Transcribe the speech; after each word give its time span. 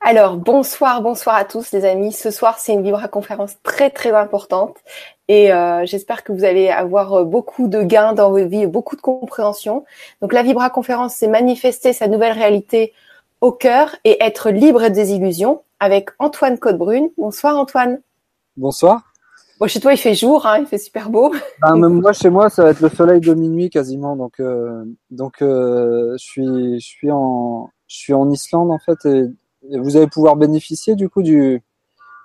Alors, 0.00 0.36
bonsoir, 0.36 1.02
bonsoir 1.02 1.34
à 1.36 1.44
tous 1.44 1.72
les 1.72 1.84
amis. 1.84 2.12
Ce 2.12 2.30
soir, 2.30 2.58
c'est 2.58 2.72
une 2.72 2.82
Vibra 2.82 3.08
conférence 3.08 3.56
très 3.62 3.90
très 3.90 4.12
importante 4.12 4.76
et 5.26 5.52
euh, 5.52 5.84
j'espère 5.86 6.22
que 6.22 6.32
vous 6.32 6.44
allez 6.44 6.68
avoir 6.68 7.14
euh, 7.14 7.24
beaucoup 7.24 7.66
de 7.66 7.82
gains 7.82 8.12
dans 8.12 8.30
vos 8.30 8.46
vies, 8.46 8.66
beaucoup 8.66 8.96
de 8.96 9.00
compréhension. 9.00 9.84
Donc, 10.22 10.32
la 10.32 10.42
Vibra 10.42 10.70
conférence, 10.70 11.14
c'est 11.14 11.26
manifester 11.26 11.92
sa 11.92 12.06
nouvelle 12.06 12.32
réalité 12.32 12.92
au 13.40 13.50
cœur 13.50 13.96
et 14.04 14.22
être 14.22 14.50
libre 14.50 14.88
des 14.88 15.12
illusions 15.12 15.62
avec 15.80 16.10
Antoine 16.18 16.58
Codebrune. 16.58 17.10
Bonsoir 17.18 17.56
Antoine. 17.56 18.00
Bonsoir. 18.56 19.02
Bon, 19.58 19.66
chez 19.66 19.80
toi, 19.80 19.92
il 19.92 19.98
fait 19.98 20.14
jour, 20.14 20.46
hein, 20.46 20.58
il 20.60 20.66
fait 20.66 20.78
super 20.78 21.10
beau. 21.10 21.34
Ben, 21.60 21.74
même 21.76 22.00
moi, 22.00 22.12
chez 22.12 22.30
moi, 22.30 22.48
ça 22.48 22.62
va 22.62 22.70
être 22.70 22.80
le 22.80 22.88
soleil 22.88 23.20
de 23.20 23.34
minuit 23.34 23.68
quasiment. 23.68 24.14
Donc, 24.14 24.38
euh, 24.38 24.84
donc, 25.10 25.34
je 25.40 26.16
suis, 26.16 26.80
je 26.80 26.86
suis 26.86 27.10
en, 27.10 27.68
je 27.88 27.96
suis 27.96 28.14
en 28.14 28.30
Islande 28.30 28.70
en 28.70 28.78
fait 28.78 29.04
et 29.06 29.78
vous 29.78 29.96
allez 29.96 30.06
pouvoir 30.06 30.36
bénéficier 30.36 30.94
du 30.94 31.08
coup 31.08 31.22
du, 31.22 31.62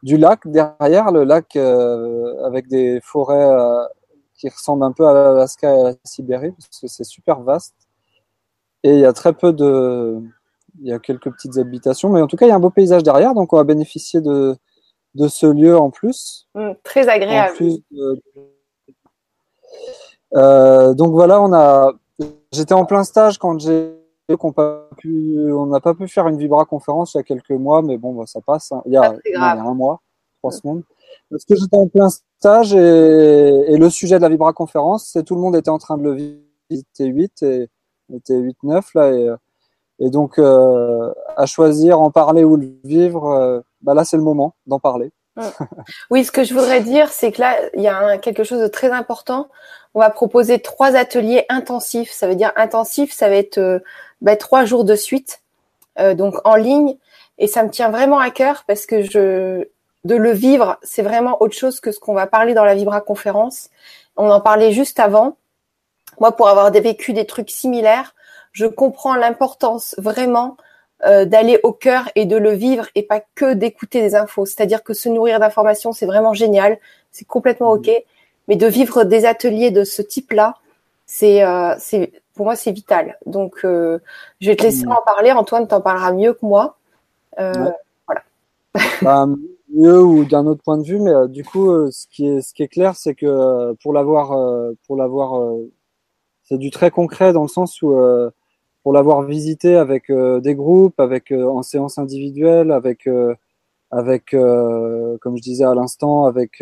du 0.04 0.18
lac 0.18 0.42
derrière, 0.46 1.12
le 1.12 1.24
lac 1.24 1.56
euh, 1.56 2.46
avec 2.46 2.68
des 2.68 3.00
forêts 3.02 3.50
euh, 3.50 3.84
qui 4.36 4.50
ressemblent 4.50 4.84
un 4.84 4.92
peu 4.92 5.08
à 5.08 5.14
l'Alaska 5.14 5.76
et 5.76 5.80
à 5.80 5.84
la 5.84 5.94
Sibérie, 6.04 6.52
parce 6.52 6.80
que 6.80 6.88
c'est 6.88 7.06
super 7.06 7.40
vaste. 7.42 7.76
Et 8.84 8.94
il 8.94 9.00
y 9.00 9.06
a 9.06 9.14
très 9.14 9.34
peu 9.34 9.54
de... 9.54 10.22
Il 10.82 10.88
y 10.88 10.92
a 10.92 11.00
quelques 11.00 11.32
petites 11.32 11.58
habitations, 11.58 12.10
mais 12.10 12.22
en 12.22 12.28
tout 12.28 12.36
cas, 12.36 12.48
il 12.48 12.50
y 12.50 12.52
a 12.52 12.56
un 12.56 12.60
beau 12.60 12.72
paysage 12.72 13.04
derrière, 13.04 13.36
donc 13.36 13.54
on 13.54 13.58
va 13.58 13.64
bénéficier 13.64 14.22
de, 14.22 14.58
de 15.14 15.28
ce 15.28 15.46
lieu 15.46 15.78
en 15.78 15.92
plus. 15.92 16.48
Mmh, 16.56 16.72
très 16.84 17.08
agréable. 17.08 17.56
Euh, 20.36 20.94
donc 20.96 21.14
voilà, 21.14 21.40
on 21.42 21.54
a. 21.54 21.94
J'étais 22.52 22.74
en 22.74 22.86
plein 22.86 23.04
stage 23.04 23.38
quand 23.38 23.60
j'ai 23.60 23.94
qu'on 24.38 24.54
on 24.56 25.66
n'a 25.68 25.80
pas 25.80 25.94
pu 25.94 26.08
faire 26.08 26.28
une 26.28 26.38
Vibra 26.38 26.66
conférence 26.66 27.14
il 27.14 27.18
y 27.18 27.20
a 27.20 27.24
quelques 27.24 27.52
mois, 27.52 27.82
mais 27.82 27.98
bon, 27.98 28.14
bah, 28.14 28.26
ça 28.26 28.42
passe. 28.42 28.72
Hein. 28.72 28.82
Il, 28.86 28.94
y 28.94 28.98
a, 28.98 29.16
un 29.36 29.74
mois, 29.74 30.02
trois 30.40 30.52
semaines. 30.52 30.84
Parce 31.30 31.46
que 31.46 31.56
j'étais 31.56 31.78
en 31.78 31.88
plein 31.88 32.10
stage 32.10 32.74
et, 32.74 33.78
le 33.78 33.90
sujet 33.90 34.18
de 34.18 34.22
la 34.22 34.30
Vibra 34.30 34.54
conférence, 34.54 35.10
c'est 35.12 35.24
tout 35.24 35.36
le 35.36 35.42
monde 35.42 35.56
était 35.56 35.70
en 35.70 35.78
train 35.78 35.98
de 35.98 36.04
le 36.04 36.14
visiter 36.70 37.06
8 37.06 37.44
et 37.44 37.70
était 38.14 38.40
8-9 38.40 38.84
là 38.96 39.12
et, 39.14 39.34
et 40.00 40.10
donc 40.10 40.38
euh, 40.38 41.14
à 41.38 41.46
choisir 41.46 42.00
en 42.02 42.12
parler 42.12 42.44
ou 42.44 42.58
le 42.58 42.74
vivre, 42.84 43.28
euh, 43.28 43.62
bah 43.82 43.94
là 43.94 44.04
c'est 44.04 44.18
le 44.18 44.24
moment 44.24 44.56
d'en 44.66 44.80
parler. 44.80 45.12
Oui, 46.12 46.24
ce 46.24 46.32
que 46.32 46.44
je 46.44 46.54
voudrais 46.54 46.82
dire, 46.82 47.10
c'est 47.10 47.32
que 47.32 47.42
là, 47.42 47.58
il 47.74 47.82
y 47.82 47.88
a 47.88 48.18
quelque 48.20 48.44
chose 48.44 48.62
de 48.62 48.68
très 48.68 48.92
important. 48.92 49.50
On 49.96 50.00
va 50.00 50.10
proposer 50.10 50.60
trois 50.60 50.96
ateliers 50.96 51.46
intensifs. 51.50 52.12
Ça 52.12 52.28
veut 52.28 52.36
dire 52.36 52.52
intensif, 52.56 53.12
ça 53.12 53.30
va 53.30 53.36
être 53.36 53.58
euh, 53.58 53.80
bah, 54.24 54.36
trois 54.36 54.66
jours 54.66 54.86
de 54.86 54.96
suite, 54.96 55.42
euh, 56.00 56.16
donc 56.16 56.36
en 56.46 56.56
ligne. 56.56 56.98
Et 57.38 57.48
ça 57.48 57.64
me 57.64 57.70
tient 57.70 57.90
vraiment 57.90 58.20
à 58.20 58.32
cœur 58.32 58.64
parce 58.68 58.86
que 58.86 59.02
je, 59.04 59.68
de 60.04 60.16
le 60.16 60.32
vivre, 60.32 60.78
c'est 60.84 61.02
vraiment 61.02 61.42
autre 61.42 61.56
chose 61.56 61.80
que 61.80 61.92
ce 61.92 62.00
qu'on 62.00 62.14
va 62.14 62.28
parler 62.28 62.54
dans 62.54 62.66
la 62.66 62.76
Vibra 62.76 63.02
conférence. 63.02 63.70
On 64.18 64.30
en 64.30 64.42
parlait 64.42 64.72
juste 64.72 65.00
avant. 65.00 65.38
Moi, 66.20 66.32
pour 66.32 66.48
avoir 66.48 66.72
vécu 66.72 67.14
des 67.14 67.26
trucs 67.26 67.50
similaires, 67.50 68.14
je 68.52 68.66
comprends 68.66 69.16
l'importance 69.16 69.96
vraiment 69.98 70.58
euh, 71.06 71.26
d'aller 71.26 71.60
au 71.64 71.74
cœur 71.74 72.10
et 72.16 72.26
de 72.26 72.38
le 72.38 72.52
vivre 72.52 72.88
et 72.96 73.04
pas 73.04 73.22
que 73.36 73.54
d'écouter 73.54 74.02
des 74.02 74.16
infos. 74.16 74.46
C'est-à-dire 74.46 74.84
que 74.84 74.94
se 74.94 75.10
nourrir 75.10 75.40
d'informations, 75.40 75.92
c'est 75.92 76.06
vraiment 76.06 76.34
génial, 76.34 76.78
c'est 77.12 77.26
complètement 77.26 77.76
mmh. 77.76 77.80
ok, 77.80 77.92
mais 78.48 78.56
de 78.56 78.68
vivre 78.68 79.04
des 79.04 79.26
ateliers 79.26 79.72
de 79.72 79.84
ce 79.84 80.02
type-là, 80.02 80.56
c'est 81.06 81.44
euh, 81.44 81.76
pour 82.34 82.46
moi 82.46 82.56
c'est 82.56 82.72
vital. 82.72 83.18
Donc 83.26 83.62
euh, 83.64 84.00
je 84.40 84.50
vais 84.50 84.56
te 84.56 84.64
laisser 84.64 84.86
mmh. 84.86 84.92
en 84.92 85.02
parler. 85.06 85.32
Antoine 85.32 85.68
t'en 85.68 85.82
parlera 85.82 86.12
mieux 86.14 86.34
que 86.34 86.46
moi. 86.46 86.78
Euh, 87.40 87.72
voilà. 88.08 88.22
bah, 89.02 89.28
mieux 89.74 90.02
ou 90.02 90.26
d'un 90.26 90.46
autre 90.46 90.62
point 90.64 90.78
de 90.78 90.84
vue, 90.84 91.00
mais 91.00 91.28
du 91.28 91.44
coup 91.44 91.90
ce 91.92 92.06
qui 92.08 92.28
est 92.28 92.42
ce 92.42 92.54
qui 92.54 92.64
est 92.64 92.68
clair, 92.68 92.96
c'est 92.96 93.16
que 93.16 93.74
pour 93.82 93.94
l'avoir 93.94 94.30
pour 94.86 94.96
l'avoir 94.96 95.58
c'est 96.44 96.58
du 96.58 96.70
très 96.70 96.92
concret 96.92 97.34
dans 97.34 97.42
le 97.42 97.48
sens 97.48 97.82
où 97.82 97.96
pour 98.84 98.94
l'avoir 98.94 99.24
visité 99.24 99.76
avec 99.76 100.12
des 100.12 100.56
groupes, 100.56 101.00
avec 101.00 101.32
en 101.32 101.64
séance 101.64 101.98
individuelle, 101.98 102.72
avec 102.72 103.10
avec 103.90 104.26
comme 104.32 105.38
je 105.38 105.42
disais 105.42 105.66
à 105.66 105.74
l'instant, 105.74 106.26
avec 106.26 106.62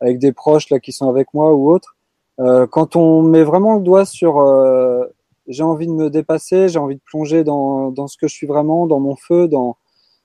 avec 0.00 0.18
des 0.18 0.32
proches 0.32 0.70
là 0.70 0.80
qui 0.80 0.90
sont 0.90 1.08
avec 1.08 1.32
moi 1.34 1.54
ou 1.54 1.70
autres 1.70 1.94
euh, 2.40 2.66
quand 2.66 2.96
on 2.96 3.22
met 3.22 3.44
vraiment 3.44 3.74
le 3.74 3.82
doigt 3.82 4.04
sur 4.04 4.38
euh, 4.38 5.04
j'ai 5.46 5.62
envie 5.62 5.86
de 5.86 5.92
me 5.92 6.10
dépasser, 6.10 6.68
j'ai 6.68 6.78
envie 6.78 6.96
de 6.96 7.02
plonger 7.04 7.44
dans, 7.44 7.90
dans 7.90 8.06
ce 8.08 8.16
que 8.16 8.26
je 8.26 8.34
suis 8.34 8.46
vraiment, 8.46 8.86
dans 8.86 9.00
mon 9.00 9.16
feu, 9.16 9.48
dans 9.48 9.76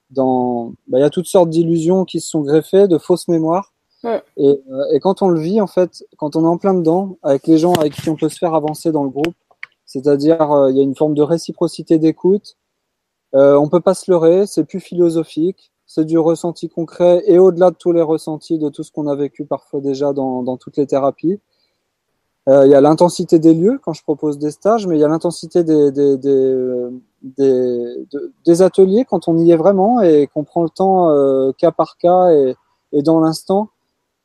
dans 0.10 0.74
bah, 0.88 0.98
il 0.98 1.02
y 1.02 1.04
a 1.04 1.10
toutes 1.10 1.28
sortes 1.28 1.50
d'illusions 1.50 2.04
qui 2.06 2.20
se 2.20 2.30
sont 2.30 2.42
greffées, 2.42 2.88
de 2.88 2.98
fausses 2.98 3.28
mémoires. 3.28 3.74
Et, 4.38 4.64
euh, 4.72 4.94
et, 4.94 5.02
quand 5.02 5.22
on 5.22 5.28
le 5.28 5.42
vit 5.42 5.60
en 5.60 5.68
fait, 5.68 6.06
quand 6.18 6.38
on 6.38 6.46
est 6.46 6.48
en 6.48 6.58
plein 6.58 6.74
dedans, 6.74 7.18
avec 7.22 7.48
les 7.48 7.58
gens 7.58 7.74
avec 7.74 7.94
qui 7.94 8.10
on 8.10 8.16
peut 8.16 8.30
se 8.30 8.38
faire 8.38 8.56
avancer 8.56 8.94
dans 8.94 9.04
le 9.04 9.10
groupe, 9.10 9.36
c'est-à-dire 9.86 10.38
il 10.70 10.78
y 10.78 10.80
a 10.80 10.84
une 10.84 10.96
forme 10.96 11.16
de 11.16 11.22
réciprocité 11.22 12.00
d'écoute. 12.00 12.56
Euh, 13.36 13.56
on 13.58 13.70
peut 13.70 13.82
pas 13.82 13.94
se 13.94 14.10
leurrer, 14.10 14.48
c'est 14.48 14.64
plus 14.64 14.80
philosophique, 14.80 15.72
c'est 15.86 16.06
du 16.06 16.18
ressenti 16.18 16.70
concret 16.70 17.24
et 17.28 17.38
au-delà 17.40 17.72
de 17.72 17.76
tous 17.76 17.92
les 17.92 18.02
ressentis 18.02 18.58
de 18.58 18.70
tout 18.70 18.84
ce 18.84 18.92
qu'on 18.92 19.08
a 19.08 19.16
vécu 19.16 19.46
parfois 19.46 19.82
déjà 19.82 20.14
dans, 20.14 20.44
dans 20.44 20.58
toutes 20.58 20.78
les 20.78 20.88
thérapies. 20.88 21.40
Euh, 22.50 22.66
il 22.66 22.72
y 22.72 22.76
a 22.76 22.82
l'intensité 22.82 23.38
des 23.38 23.54
lieux 23.54 23.80
quand 23.84 23.94
je 23.94 24.02
propose 24.02 24.40
des 24.40 24.50
stages, 24.50 24.88
mais 24.88 24.98
il 24.98 25.00
y 25.00 25.04
a 25.04 25.08
l'intensité 25.08 25.64
des, 25.64 25.92
des, 25.92 26.18
des, 26.18 26.90
des, 27.22 28.08
des, 28.44 28.62
ateliers 28.64 29.06
quand 29.08 29.28
on 29.28 29.38
y 29.38 29.52
est 29.52 29.56
vraiment 29.56 30.02
et 30.02 30.28
qu'on 30.34 30.44
prend 30.44 30.64
le 30.64 30.70
temps 30.70 31.12
euh, 31.12 31.52
cas 31.52 31.72
par 31.72 31.98
cas 31.98 32.32
et, 32.32 32.56
et 32.92 33.04
dans 33.04 33.20
l'instant 33.20 33.70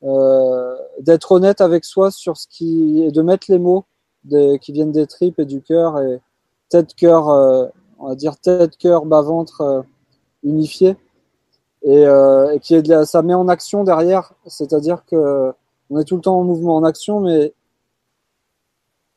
euh, 0.05 0.75
d'être 1.01 1.33
honnête 1.33 1.61
avec 1.61 1.85
soi 1.85 2.11
sur 2.11 2.39
ce 2.39 2.47
qui 2.49 3.03
et 3.03 3.11
de 3.11 3.21
mettre 3.21 3.47
les 3.51 3.59
mots 3.59 3.85
des, 4.25 4.59
qui 4.59 4.73
viennent 4.73 4.93
des 4.93 5.07
tripes 5.07 5.39
et 5.41 5.45
du 5.45 5.61
cœur 5.61 5.99
et 5.99 6.21
tête 6.71 6.95
cœur 6.95 7.29
euh, 7.29 7.67
on 7.99 8.09
va 8.09 8.15
dire 8.15 8.39
tête 8.39 8.77
cœur 8.79 9.05
bas 9.05 9.23
ventre 9.23 9.61
euh, 9.61 9.83
unifié. 10.45 10.97
Et, 11.87 12.05
et 12.05 12.61
qui 12.61 12.75
est 12.75 12.81
de 12.81 12.89
la, 12.89 13.05
ça 13.05 13.21
met 13.21 13.35
en 13.35 13.47
action 13.47 13.85
derrière. 13.85 14.33
C'est-à-dire 14.47 15.05
que 15.05 15.53
on 15.91 15.99
est 15.99 16.05
tout 16.05 16.17
le 16.17 16.23
temps 16.23 16.39
en 16.39 16.43
mouvement 16.43 16.77
en 16.77 16.85
action 16.85 17.21
mais 17.21 17.53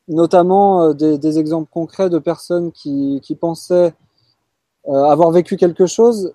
notamment 0.08 0.82
euh, 0.82 0.92
des, 0.94 1.18
des, 1.18 1.38
exemples 1.38 1.68
concrets 1.70 2.10
de 2.10 2.18
personnes 2.18 2.72
qui, 2.72 3.20
qui 3.22 3.34
pensaient 3.34 3.94
euh, 4.88 5.04
avoir 5.04 5.30
vécu 5.30 5.56
quelque 5.56 5.86
chose 5.86 6.32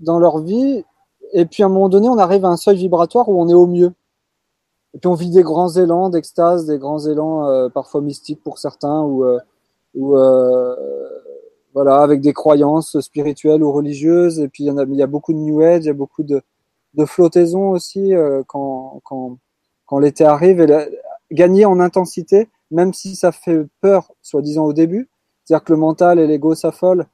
dans 0.00 0.18
leur 0.18 0.38
vie, 0.38 0.84
et 1.32 1.44
puis 1.44 1.62
à 1.62 1.66
un 1.66 1.68
moment 1.68 1.88
donné, 1.88 2.08
on 2.08 2.18
arrive 2.18 2.44
à 2.44 2.48
un 2.48 2.56
seuil 2.56 2.76
vibratoire 2.76 3.28
où 3.28 3.40
on 3.40 3.48
est 3.48 3.54
au 3.54 3.66
mieux. 3.66 3.92
Et 4.94 4.98
puis 4.98 5.08
on 5.08 5.14
vit 5.14 5.30
des 5.30 5.42
grands 5.42 5.70
élans 5.70 6.08
d'extase, 6.08 6.66
des 6.66 6.78
grands 6.78 7.04
élans 7.06 7.46
euh, 7.46 7.68
parfois 7.68 8.00
mystiques 8.00 8.42
pour 8.42 8.58
certains, 8.58 9.02
ou, 9.02 9.24
ou 9.94 10.16
voilà, 11.74 11.98
avec 11.98 12.22
des 12.22 12.32
croyances 12.32 12.98
spirituelles 13.00 13.62
ou 13.62 13.70
religieuses. 13.70 14.40
Et 14.40 14.48
puis 14.48 14.64
il 14.64 14.66
y, 14.68 14.70
en 14.70 14.78
a, 14.78 14.84
il 14.84 14.94
y 14.94 15.02
a 15.02 15.06
beaucoup 15.06 15.34
de 15.34 15.38
New 15.38 15.60
Age, 15.60 15.84
il 15.84 15.88
y 15.88 15.90
a 15.90 15.94
beaucoup 15.94 16.22
de, 16.22 16.40
de 16.94 17.04
flottaison 17.04 17.70
aussi 17.70 18.12
quand, 18.46 19.00
quand, 19.04 19.36
quand 19.84 19.98
l'été 19.98 20.24
arrive. 20.24 20.60
Et 20.60 20.88
gagner 21.30 21.66
en 21.66 21.80
intensité, 21.80 22.48
même 22.70 22.92
si 22.92 23.16
ça 23.16 23.32
fait 23.32 23.66
peur, 23.80 24.12
soi-disant 24.22 24.64
au 24.64 24.72
début, 24.72 25.08
c'est-à-dire 25.44 25.64
que 25.64 25.72
le 25.72 25.78
mental 25.78 26.18
et 26.18 26.26
l'ego 26.26 26.54
s'affolent, 26.54 27.06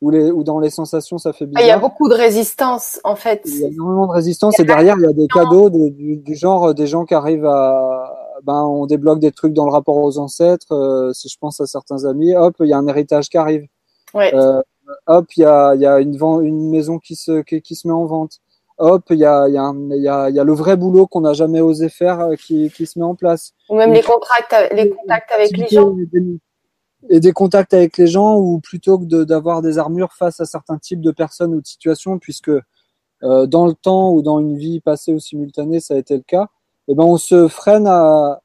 ou, 0.00 0.10
les, 0.10 0.30
ou 0.30 0.44
dans 0.44 0.60
les 0.60 0.70
sensations 0.70 1.18
ça 1.18 1.32
fait 1.32 1.46
bizarre. 1.46 1.62
Ah, 1.62 1.66
il 1.66 1.68
y 1.68 1.72
a 1.72 1.78
beaucoup 1.78 2.08
de 2.08 2.14
résistance 2.14 3.00
en 3.04 3.16
fait. 3.16 3.42
Il 3.44 3.60
y 3.60 3.64
a 3.64 3.68
énormément 3.68 4.06
de 4.06 4.12
résistance 4.12 4.58
et 4.58 4.64
derrière 4.64 4.96
il 4.98 5.02
y 5.02 5.06
a 5.06 5.12
des 5.12 5.28
cadeaux 5.28 5.68
du, 5.68 6.16
du, 6.16 6.34
genre 6.34 6.72
des 6.74 6.86
gens 6.86 7.04
qui 7.04 7.14
arrivent 7.14 7.46
à, 7.46 8.16
ben 8.44 8.62
on 8.64 8.86
débloque 8.86 9.20
des 9.20 9.32
trucs 9.32 9.52
dans 9.52 9.66
le 9.66 9.72
rapport 9.72 9.96
aux 9.96 10.18
ancêtres. 10.18 10.72
Euh, 10.72 11.12
si 11.12 11.28
je 11.28 11.36
pense 11.38 11.60
à 11.60 11.66
certains 11.66 12.04
amis, 12.06 12.34
hop 12.34 12.56
il 12.60 12.68
y 12.68 12.72
a 12.72 12.78
un 12.78 12.86
héritage 12.86 13.28
qui 13.28 13.36
arrive. 13.36 13.66
Ouais. 14.14 14.34
Euh, 14.34 14.62
hop 15.06 15.26
il 15.36 15.40
y 15.40 15.44
a, 15.44 15.74
il 15.74 15.82
y 15.82 15.86
a 15.86 16.00
une, 16.00 16.14
une 16.42 16.70
maison 16.70 16.98
qui 16.98 17.14
se 17.14 17.42
qui, 17.42 17.60
qui 17.60 17.74
se 17.74 17.86
met 17.86 17.94
en 17.94 18.06
vente 18.06 18.40
hop, 18.80 19.04
il 19.10 19.18
y 19.18 19.24
a, 19.24 19.48
y, 19.48 19.56
a 19.56 19.72
y, 19.90 20.08
a, 20.08 20.30
y 20.30 20.38
a 20.40 20.44
le 20.44 20.52
vrai 20.52 20.76
boulot 20.76 21.06
qu'on 21.06 21.20
n'a 21.20 21.32
jamais 21.32 21.60
osé 21.60 21.88
faire 21.88 22.20
euh, 22.20 22.34
qui, 22.34 22.70
qui 22.70 22.86
se 22.86 22.98
met 22.98 23.04
en 23.04 23.14
place. 23.14 23.52
Ou 23.68 23.76
même 23.76 23.92
les, 23.92 24.02
contacts, 24.02 24.72
les 24.74 24.90
contacts 24.90 25.30
avec 25.32 25.56
les 25.56 25.68
gens. 25.68 25.94
Et 27.08 27.20
des 27.20 27.32
contacts 27.32 27.72
avec 27.72 27.96
les 27.96 28.06
gens, 28.06 28.36
ou 28.36 28.60
plutôt 28.60 28.98
que 28.98 29.24
d'avoir 29.24 29.62
des 29.62 29.78
armures 29.78 30.12
face 30.12 30.40
à 30.40 30.44
certains 30.44 30.78
types 30.78 31.00
de 31.00 31.10
personnes 31.10 31.54
ou 31.54 31.60
de 31.60 31.66
situations, 31.66 32.18
puisque 32.18 32.50
euh, 33.22 33.46
dans 33.46 33.66
le 33.66 33.74
temps 33.74 34.12
ou 34.12 34.22
dans 34.22 34.38
une 34.38 34.56
vie 34.56 34.80
passée 34.80 35.12
ou 35.12 35.18
simultanée, 35.18 35.80
ça 35.80 35.94
a 35.94 35.96
été 35.96 36.16
le 36.16 36.22
cas, 36.22 36.48
et 36.88 36.92
eh 36.92 36.94
ben 36.94 37.04
on 37.04 37.16
se 37.16 37.48
freine 37.48 37.86
à 37.86 38.40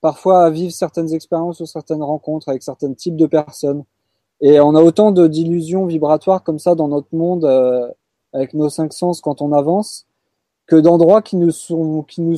parfois 0.00 0.44
à 0.44 0.50
vivre 0.50 0.72
certaines 0.72 1.14
expériences 1.14 1.60
ou 1.60 1.66
certaines 1.66 2.02
rencontres 2.02 2.50
avec 2.50 2.62
certains 2.62 2.92
types 2.92 3.16
de 3.16 3.26
personnes. 3.26 3.84
Et 4.42 4.60
on 4.60 4.74
a 4.74 4.82
autant 4.82 5.12
d'illusions 5.12 5.86
vibratoires 5.86 6.42
comme 6.42 6.58
ça 6.58 6.74
dans 6.74 6.88
notre 6.88 7.08
monde. 7.12 7.46
Euh, 7.46 7.88
avec 8.34 8.52
nos 8.52 8.68
cinq 8.68 8.92
sens 8.92 9.22
quand 9.22 9.40
on 9.40 9.52
avance, 9.52 10.06
que 10.66 10.76
d'endroits 10.76 11.22
qui 11.22 11.36
nous 11.36 11.52
sont, 11.52 12.02
qui 12.02 12.20
nous, 12.20 12.36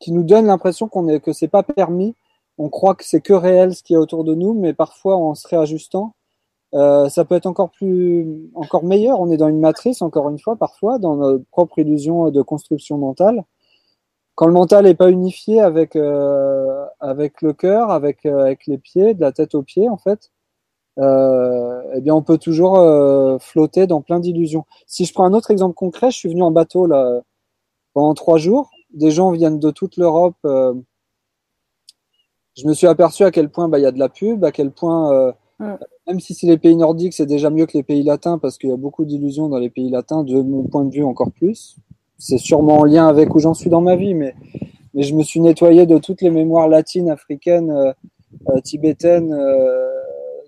qui 0.00 0.12
nous 0.12 0.22
donnent 0.22 0.46
l'impression 0.46 0.88
qu'on 0.88 1.08
est, 1.08 1.20
que 1.20 1.32
c'est 1.32 1.48
pas 1.48 1.64
permis. 1.64 2.14
On 2.58 2.68
croit 2.68 2.94
que 2.94 3.04
c'est 3.04 3.20
que 3.20 3.32
réel 3.34 3.74
ce 3.74 3.82
qui 3.82 3.94
est 3.94 3.96
autour 3.98 4.22
de 4.24 4.34
nous, 4.36 4.54
mais 4.54 4.74
parfois 4.74 5.16
en 5.16 5.34
se 5.34 5.48
réajustant, 5.48 6.14
Euh, 6.74 7.08
ça 7.08 7.24
peut 7.24 7.36
être 7.36 7.46
encore 7.46 7.70
plus, 7.70 8.50
encore 8.54 8.82
meilleur. 8.84 9.20
On 9.20 9.30
est 9.30 9.36
dans 9.36 9.48
une 9.48 9.60
matrice, 9.60 10.02
encore 10.02 10.28
une 10.28 10.40
fois, 10.40 10.56
parfois, 10.56 10.98
dans 10.98 11.14
notre 11.16 11.44
propre 11.50 11.78
illusion 11.78 12.30
de 12.30 12.42
construction 12.42 12.98
mentale. 12.98 13.44
Quand 14.34 14.46
le 14.48 14.52
mental 14.52 14.84
n'est 14.84 14.96
pas 14.96 15.10
unifié 15.10 15.60
avec 15.60 15.94
euh, 15.96 16.84
avec 16.98 17.42
le 17.42 17.52
cœur, 17.52 17.90
avec 17.90 18.26
euh, 18.26 18.40
avec 18.42 18.66
les 18.66 18.78
pieds, 18.78 19.14
de 19.14 19.20
la 19.20 19.30
tête 19.32 19.54
aux 19.54 19.62
pieds, 19.62 19.88
en 19.88 19.98
fait, 19.98 20.32
euh, 20.98 21.82
eh 21.94 22.00
bien, 22.00 22.14
on 22.14 22.22
peut 22.22 22.38
toujours 22.38 22.78
euh, 22.78 23.38
flotter 23.38 23.86
dans 23.86 24.00
plein 24.00 24.20
d'illusions. 24.20 24.64
Si 24.86 25.04
je 25.04 25.12
prends 25.12 25.24
un 25.24 25.34
autre 25.34 25.50
exemple 25.50 25.74
concret, 25.74 26.10
je 26.10 26.16
suis 26.18 26.28
venu 26.28 26.42
en 26.42 26.50
bateau 26.50 26.86
là 26.86 27.20
pendant 27.94 28.14
trois 28.14 28.38
jours. 28.38 28.70
Des 28.92 29.10
gens 29.10 29.30
viennent 29.32 29.58
de 29.58 29.70
toute 29.70 29.96
l'Europe. 29.96 30.36
je 30.44 30.82
me 32.66 32.74
suis 32.74 32.86
aperçu 32.86 33.24
à 33.24 33.30
quel 33.30 33.50
point 33.50 33.68
bah, 33.68 33.78
il 33.78 33.82
y 33.82 33.86
a 33.86 33.92
de 33.92 33.98
la 33.98 34.08
pub, 34.08 34.44
à 34.44 34.52
quel 34.52 34.70
point 34.70 35.34
même 36.06 36.20
si 36.20 36.34
c'est 36.34 36.46
les 36.46 36.58
pays 36.58 36.76
nordiques, 36.76 37.14
c'est 37.14 37.26
déjà 37.26 37.50
mieux 37.50 37.66
que 37.66 37.76
les 37.76 37.82
pays 37.82 38.02
latins 38.02 38.38
parce 38.38 38.58
qu'il 38.58 38.70
y 38.70 38.72
a 38.72 38.76
beaucoup 38.76 39.04
d'illusions 39.04 39.48
dans 39.48 39.58
les 39.58 39.70
pays 39.70 39.90
latins, 39.90 40.22
de 40.22 40.40
mon 40.40 40.64
point 40.64 40.84
de 40.84 40.92
vue 40.92 41.04
encore 41.04 41.30
plus. 41.30 41.76
C'est 42.18 42.38
sûrement 42.38 42.78
en 42.78 42.84
lien 42.84 43.08
avec 43.08 43.34
où 43.34 43.38
j'en 43.38 43.54
suis 43.54 43.70
dans 43.70 43.80
ma 43.80 43.96
vie, 43.96 44.14
mais, 44.14 44.34
mais 44.92 45.02
je 45.02 45.14
me 45.14 45.22
suis 45.22 45.40
nettoyé 45.40 45.86
de 45.86 45.98
toutes 45.98 46.22
les 46.22 46.30
mémoires 46.30 46.68
latines, 46.68 47.10
africaines, 47.10 47.70
euh, 47.70 47.92
euh, 48.48 48.60
tibétaines, 48.60 49.32
euh, 49.32 49.93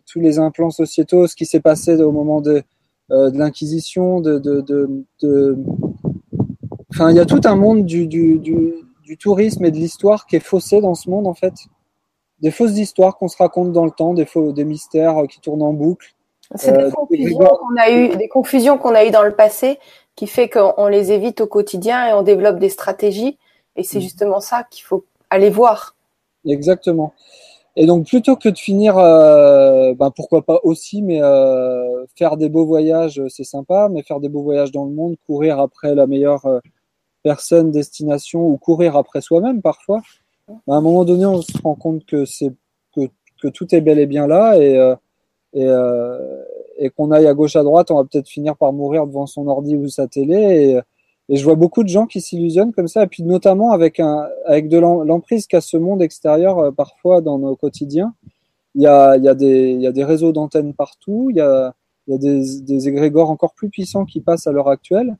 tous 0.06 0.20
les 0.20 0.38
implants 0.38 0.70
sociétaux, 0.70 1.26
ce 1.26 1.36
qui 1.36 1.46
s'est 1.46 1.60
passé 1.60 1.96
au 1.96 2.12
moment 2.12 2.40
de, 2.40 2.62
de 3.10 3.38
l'Inquisition, 3.38 4.20
de, 4.20 4.38
de, 4.38 4.60
de, 5.20 5.58
Enfin, 6.90 7.10
il 7.10 7.16
y 7.16 7.20
a 7.20 7.26
tout 7.26 7.40
un 7.44 7.56
monde 7.56 7.84
du, 7.84 8.06
du, 8.06 8.38
du, 8.38 8.72
du 9.04 9.18
tourisme 9.18 9.64
et 9.64 9.70
de 9.70 9.76
l'histoire 9.76 10.26
qui 10.26 10.36
est 10.36 10.40
faussé 10.40 10.80
dans 10.80 10.94
ce 10.94 11.10
monde, 11.10 11.26
en 11.26 11.34
fait 11.34 11.52
des 12.40 12.50
fausses 12.50 12.76
histoires 12.78 13.16
qu'on 13.16 13.28
se 13.28 13.36
raconte 13.36 13.72
dans 13.72 13.84
le 13.84 13.90
temps, 13.90 14.14
des, 14.14 14.26
faux, 14.26 14.52
des 14.52 14.64
mystères 14.64 15.18
euh, 15.18 15.26
qui 15.26 15.40
tournent 15.40 15.62
en 15.62 15.72
boucle. 15.72 16.14
C'est 16.54 16.72
des, 16.72 16.84
euh, 16.84 16.90
confusions 16.90 17.38
qu'on 17.38 17.76
a 17.76 17.90
eu, 17.90 18.16
des 18.16 18.28
confusions 18.28 18.78
qu'on 18.78 18.94
a 18.94 19.04
eues 19.04 19.10
dans 19.10 19.24
le 19.24 19.34
passé, 19.34 19.78
qui 20.14 20.26
fait 20.26 20.48
qu'on 20.48 20.86
les 20.86 21.12
évite 21.12 21.40
au 21.40 21.46
quotidien 21.46 22.06
et 22.08 22.12
on 22.12 22.22
développe 22.22 22.58
des 22.58 22.68
stratégies. 22.68 23.38
Et 23.74 23.82
c'est 23.82 23.98
mm. 23.98 24.02
justement 24.02 24.40
ça 24.40 24.64
qu'il 24.70 24.84
faut 24.84 25.04
aller 25.30 25.50
voir. 25.50 25.96
Exactement. 26.46 27.12
Et 27.76 27.86
donc 27.86 28.06
plutôt 28.06 28.36
que 28.36 28.48
de 28.48 28.58
finir, 28.58 28.96
euh, 28.96 29.94
ben 29.94 30.10
pourquoi 30.10 30.42
pas 30.42 30.60
aussi, 30.64 31.02
mais 31.02 31.22
euh, 31.22 32.06
faire 32.16 32.38
des 32.38 32.48
beaux 32.48 32.64
voyages, 32.64 33.22
c'est 33.28 33.44
sympa, 33.44 33.88
mais 33.90 34.02
faire 34.02 34.18
des 34.20 34.30
beaux 34.30 34.42
voyages 34.42 34.72
dans 34.72 34.86
le 34.86 34.92
monde, 34.92 35.16
courir 35.26 35.60
après 35.60 35.94
la 35.94 36.06
meilleure 36.06 36.46
euh, 36.46 36.60
personne, 37.22 37.70
destination, 37.70 38.46
ou 38.46 38.56
courir 38.56 38.96
après 38.96 39.20
soi-même 39.20 39.60
parfois, 39.60 40.00
à 40.48 40.74
un 40.74 40.80
moment 40.80 41.04
donné, 41.04 41.26
on 41.26 41.42
se 41.42 41.58
rend 41.62 41.74
compte 41.74 42.06
que 42.06 42.24
c'est 42.24 42.52
que, 42.94 43.02
que 43.42 43.48
tout 43.48 43.74
est 43.74 43.80
bel 43.82 43.98
et 43.98 44.06
bien 44.06 44.26
là 44.26 44.56
et 44.56 44.78
euh, 44.78 44.94
et, 45.56 45.64
euh, 45.64 46.44
et 46.78 46.90
qu'on 46.90 47.10
aille 47.10 47.26
à 47.26 47.34
gauche 47.34 47.56
à 47.56 47.62
droite, 47.62 47.90
on 47.90 47.96
va 47.96 48.04
peut-être 48.04 48.28
finir 48.28 48.56
par 48.56 48.72
mourir 48.72 49.06
devant 49.06 49.26
son 49.26 49.46
ordi 49.48 49.74
ou 49.76 49.88
sa 49.88 50.06
télé. 50.06 50.36
Et, 50.36 50.80
et 51.28 51.36
je 51.36 51.44
vois 51.44 51.56
beaucoup 51.56 51.82
de 51.82 51.88
gens 51.88 52.06
qui 52.06 52.20
s'illusionnent 52.20 52.72
comme 52.72 52.88
ça, 52.88 53.04
et 53.04 53.06
puis 53.06 53.22
notamment 53.22 53.72
avec 53.72 54.00
un 54.00 54.28
avec 54.46 54.68
de 54.68 54.78
l'emprise 54.78 55.46
qu'a 55.46 55.60
ce 55.60 55.76
monde 55.76 56.02
extérieur 56.02 56.58
euh, 56.58 56.70
parfois 56.70 57.20
dans 57.20 57.38
nos 57.38 57.56
quotidiens. 57.56 58.14
Il 58.74 58.82
y 58.82 58.86
a 58.86 59.16
il 59.16 59.24
y 59.24 59.28
a 59.28 59.34
des 59.34 59.70
il 59.70 59.80
y 59.80 59.86
a 59.86 59.92
des 59.92 60.04
réseaux 60.04 60.32
d'antennes 60.32 60.74
partout. 60.74 61.28
Il 61.30 61.36
y 61.36 61.40
a 61.40 61.74
il 62.08 62.12
y 62.12 62.14
a 62.14 62.18
des, 62.18 62.60
des 62.60 62.88
égrégores 62.88 63.30
encore 63.30 63.54
plus 63.54 63.68
puissants 63.70 64.04
qui 64.04 64.20
passent 64.20 64.46
à 64.46 64.52
l'heure 64.52 64.68
actuelle 64.68 65.16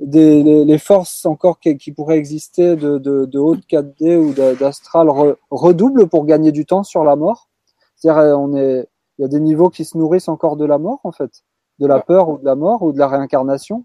des, 0.00 0.42
les, 0.42 0.64
les, 0.64 0.78
forces 0.78 1.26
encore 1.26 1.58
qui, 1.58 1.76
qui 1.76 1.92
pourraient 1.92 2.18
exister 2.18 2.76
de, 2.76 2.98
de, 2.98 3.24
de 3.24 3.38
haute 3.38 3.64
4D 3.68 4.16
ou 4.16 4.32
d'astral 4.32 5.08
re, 5.08 5.36
redoublent 5.50 6.08
pour 6.08 6.24
gagner 6.24 6.52
du 6.52 6.66
temps 6.66 6.84
sur 6.84 7.04
la 7.04 7.16
mort. 7.16 7.48
C'est-à-dire, 7.96 8.22
euh, 8.22 8.36
on 8.36 8.54
est, 8.54 8.88
il 9.18 9.22
y 9.22 9.24
a 9.24 9.28
des 9.28 9.40
niveaux 9.40 9.70
qui 9.70 9.84
se 9.84 9.98
nourrissent 9.98 10.28
encore 10.28 10.56
de 10.56 10.64
la 10.64 10.78
mort, 10.78 11.00
en 11.02 11.12
fait, 11.12 11.42
de 11.80 11.86
la 11.86 12.00
peur 12.00 12.28
ou 12.28 12.38
de 12.38 12.44
la 12.44 12.54
mort 12.54 12.82
ou 12.82 12.92
de 12.92 12.98
la 12.98 13.08
réincarnation. 13.08 13.84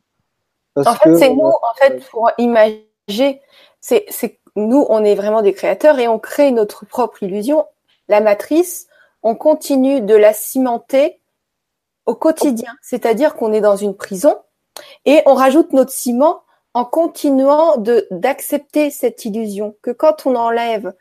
Parce 0.75 0.87
en 0.87 0.95
fait, 0.95 1.15
c'est 1.17 1.29
nous, 1.29 1.45
en 1.45 1.73
fait, 1.77 2.03
pour 2.09 2.31
imaginer, 2.37 3.41
c'est, 3.79 4.05
c'est 4.09 4.39
nous, 4.55 4.85
on 4.89 5.03
est 5.03 5.15
vraiment 5.15 5.41
des 5.41 5.53
créateurs 5.53 5.99
et 5.99 6.07
on 6.07 6.19
crée 6.19 6.51
notre 6.51 6.85
propre 6.85 7.23
illusion. 7.23 7.65
La 8.07 8.21
matrice, 8.21 8.87
on 9.23 9.35
continue 9.35 10.01
de 10.01 10.15
la 10.15 10.33
cimenter 10.33 11.19
au 12.05 12.15
quotidien. 12.15 12.73
C'est-à-dire 12.81 13.35
qu'on 13.35 13.53
est 13.53 13.61
dans 13.61 13.75
une 13.75 13.95
prison 13.95 14.37
et 15.05 15.21
on 15.25 15.33
rajoute 15.33 15.73
notre 15.73 15.91
ciment 15.91 16.43
en 16.73 16.85
continuant 16.85 17.77
de 17.77 18.07
d'accepter 18.11 18.89
cette 18.89 19.25
illusion 19.25 19.75
que 19.81 19.91
quand 19.91 20.25
on 20.25 20.35
enlève 20.35 20.93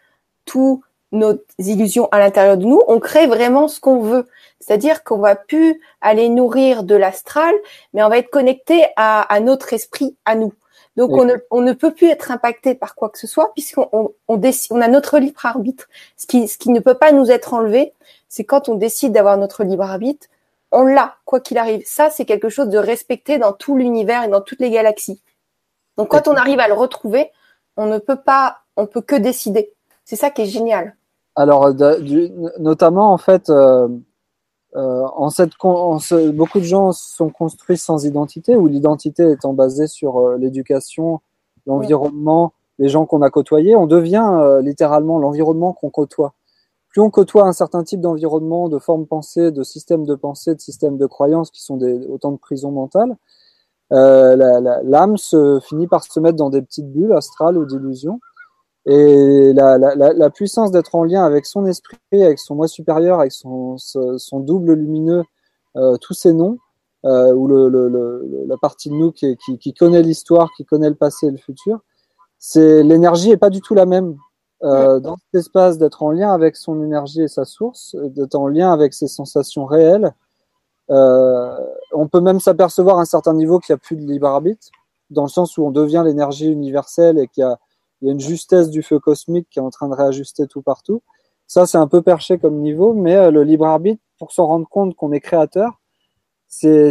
toutes 0.44 0.82
nos 1.12 1.34
illusions 1.58 2.08
à 2.10 2.18
l'intérieur 2.18 2.56
de 2.56 2.64
nous, 2.64 2.82
on 2.88 2.98
crée 2.98 3.26
vraiment 3.26 3.68
ce 3.68 3.80
qu'on 3.80 4.00
veut. 4.00 4.26
C'est-à-dire 4.60 5.04
qu'on 5.04 5.18
va 5.18 5.36
plus 5.36 5.80
aller 6.00 6.28
nourrir 6.28 6.82
de 6.82 6.94
l'astral, 6.94 7.54
mais 7.92 8.02
on 8.02 8.08
va 8.08 8.18
être 8.18 8.30
connecté 8.30 8.86
à, 8.96 9.38
notre 9.40 9.72
esprit, 9.72 10.16
à 10.24 10.34
nous. 10.34 10.52
Donc 10.96 11.12
on, 11.12 11.24
ne, 11.24 11.34
on 11.50 11.62
ne 11.62 11.72
peut 11.72 11.92
plus 11.92 12.08
être 12.08 12.30
impacté 12.30 12.74
par 12.74 12.94
quoi 12.94 13.08
que 13.08 13.18
ce 13.18 13.26
soit 13.26 13.52
puisqu'on 13.54 13.88
on, 13.92 14.12
on 14.28 14.80
a 14.80 14.88
notre 14.88 15.18
libre 15.18 15.46
arbitre. 15.46 15.88
Ce 16.16 16.26
qui, 16.26 16.48
ce 16.48 16.58
qui 16.58 16.70
ne 16.70 16.80
peut 16.80 16.94
pas 16.94 17.12
nous 17.12 17.30
être 17.30 17.54
enlevé, 17.54 17.92
c'est 18.28 18.44
quand 18.44 18.68
on 18.68 18.74
décide 18.74 19.12
d'avoir 19.12 19.36
notre 19.38 19.64
libre 19.64 19.84
arbitre, 19.84 20.28
on 20.70 20.84
l'a, 20.84 21.16
quoi 21.24 21.40
qu'il 21.40 21.58
arrive. 21.58 21.82
Ça, 21.86 22.10
c'est 22.10 22.24
quelque 22.24 22.48
chose 22.48 22.68
de 22.68 22.78
respecté 22.78 23.38
dans 23.38 23.52
tout 23.52 23.76
l'univers 23.76 24.24
et 24.24 24.28
dans 24.28 24.40
toutes 24.40 24.60
les 24.60 24.70
galaxies. 24.70 25.20
Donc, 25.96 26.08
quand 26.08 26.28
on 26.28 26.34
arrive 26.34 26.58
à 26.58 26.68
le 26.68 26.74
retrouver, 26.74 27.30
on 27.76 27.86
ne 27.86 27.98
peut 27.98 28.16
pas, 28.16 28.60
on 28.76 28.86
peut 28.86 29.02
que 29.02 29.16
décider. 29.16 29.72
C'est 30.04 30.16
ça 30.16 30.30
qui 30.30 30.42
est 30.42 30.46
génial. 30.46 30.96
Alors, 31.36 31.72
notamment, 32.58 33.12
en 33.12 33.18
fait, 33.18 33.48
euh, 33.50 33.88
euh, 34.76 35.04
en 35.16 35.30
cette, 35.30 35.52
beaucoup 36.32 36.58
de 36.58 36.64
gens 36.64 36.92
sont 36.92 37.30
construits 37.30 37.78
sans 37.78 38.04
identité, 38.04 38.56
ou 38.56 38.66
l'identité 38.66 39.30
étant 39.30 39.52
basée 39.52 39.86
sur 39.86 40.18
euh, 40.18 40.36
l'éducation, 40.36 41.20
l'environnement, 41.66 42.52
les 42.78 42.88
gens 42.88 43.06
qu'on 43.06 43.22
a 43.22 43.30
côtoyés. 43.30 43.76
On 43.76 43.86
devient 43.86 44.58
littéralement 44.62 45.18
l'environnement 45.18 45.72
qu'on 45.72 45.90
côtoie 45.90 46.34
plus 46.92 47.00
on 47.00 47.10
côtoie 47.10 47.44
un 47.44 47.52
certain 47.52 47.82
type 47.84 48.00
d'environnement, 48.02 48.68
de 48.68 48.78
forme 48.78 49.06
pensée, 49.06 49.50
de 49.50 49.62
système 49.62 50.04
de 50.04 50.14
pensée, 50.14 50.54
de 50.54 50.60
système 50.60 50.98
de 50.98 51.06
croyances 51.06 51.50
qui 51.50 51.62
sont 51.62 51.78
des, 51.78 52.06
autant 52.06 52.32
de 52.32 52.36
prisons 52.36 52.70
mentales, 52.70 53.16
euh, 53.92 54.80
l'âme 54.84 55.16
se 55.16 55.60
finit 55.60 55.86
par 55.86 56.04
se 56.04 56.20
mettre 56.20 56.36
dans 56.36 56.50
des 56.50 56.62
petites 56.62 56.90
bulles 56.90 57.12
astrales 57.12 57.58
ou 57.58 57.64
d'illusions. 57.64 58.20
Et 58.86 59.52
la, 59.52 59.78
la, 59.78 59.94
la 59.94 60.30
puissance 60.30 60.72
d'être 60.72 60.94
en 60.94 61.04
lien 61.04 61.24
avec 61.24 61.46
son 61.46 61.66
esprit, 61.66 61.98
avec 62.12 62.38
son 62.38 62.56
moi 62.56 62.66
supérieur, 62.66 63.20
avec 63.20 63.32
son, 63.32 63.76
son 63.78 64.40
double 64.40 64.72
lumineux, 64.72 65.22
euh, 65.76 65.96
tous 65.98 66.14
ces 66.14 66.32
noms, 66.32 66.58
euh, 67.04 67.32
ou 67.32 67.46
le, 67.46 67.68
le, 67.68 68.44
la 68.46 68.56
partie 68.56 68.88
de 68.88 68.94
nous 68.94 69.12
qui, 69.12 69.36
qui, 69.36 69.58
qui 69.58 69.72
connaît 69.72 70.02
l'histoire, 70.02 70.50
qui 70.56 70.64
connaît 70.64 70.88
le 70.88 70.96
passé 70.96 71.26
et 71.26 71.30
le 71.30 71.38
futur, 71.38 71.80
c'est 72.38 72.82
l'énergie 72.82 73.30
est 73.30 73.36
pas 73.36 73.50
du 73.50 73.60
tout 73.60 73.74
la 73.74 73.86
même 73.86 74.16
euh, 74.64 75.00
dans 75.00 75.16
cet 75.16 75.40
espace 75.40 75.78
d'être 75.78 76.02
en 76.02 76.10
lien 76.10 76.32
avec 76.32 76.56
son 76.56 76.82
énergie 76.82 77.22
et 77.22 77.28
sa 77.28 77.44
source, 77.44 77.96
d'être 77.96 78.34
en 78.34 78.48
lien 78.48 78.72
avec 78.72 78.94
ses 78.94 79.08
sensations 79.08 79.64
réelles. 79.64 80.12
Euh, 80.90 81.56
on 81.92 82.08
peut 82.08 82.20
même 82.20 82.40
s'apercevoir 82.40 82.98
à 82.98 83.02
un 83.02 83.04
certain 83.04 83.34
niveau 83.34 83.58
qu'il 83.58 83.72
n'y 83.72 83.78
a 83.78 83.78
plus 83.78 83.96
de 83.96 84.02
libre 84.02 84.26
arbitre, 84.26 84.68
dans 85.10 85.22
le 85.22 85.28
sens 85.28 85.56
où 85.56 85.64
on 85.64 85.70
devient 85.70 86.02
l'énergie 86.04 86.50
universelle 86.50 87.18
et 87.18 87.28
qu'il 87.28 87.42
y 87.42 87.44
a, 87.44 87.58
il 88.02 88.06
y 88.06 88.08
a 88.10 88.12
une 88.12 88.20
justesse 88.20 88.68
du 88.68 88.82
feu 88.82 88.98
cosmique 88.98 89.46
qui 89.48 89.60
est 89.60 89.62
en 89.62 89.70
train 89.70 89.88
de 89.88 89.94
réajuster 89.94 90.46
tout 90.48 90.60
partout. 90.60 91.02
Ça, 91.46 91.66
c'est 91.66 91.78
un 91.78 91.86
peu 91.86 92.02
perché 92.02 92.38
comme 92.38 92.58
niveau, 92.60 92.92
mais 92.94 93.14
euh, 93.14 93.30
le 93.30 93.44
libre 93.44 93.66
arbitre, 93.66 94.02
pour 94.18 94.32
s'en 94.32 94.46
rendre 94.46 94.68
compte 94.68 94.96
qu'on 94.96 95.12
est 95.12 95.20
créateur, 95.20 95.80
c'est 96.48 96.90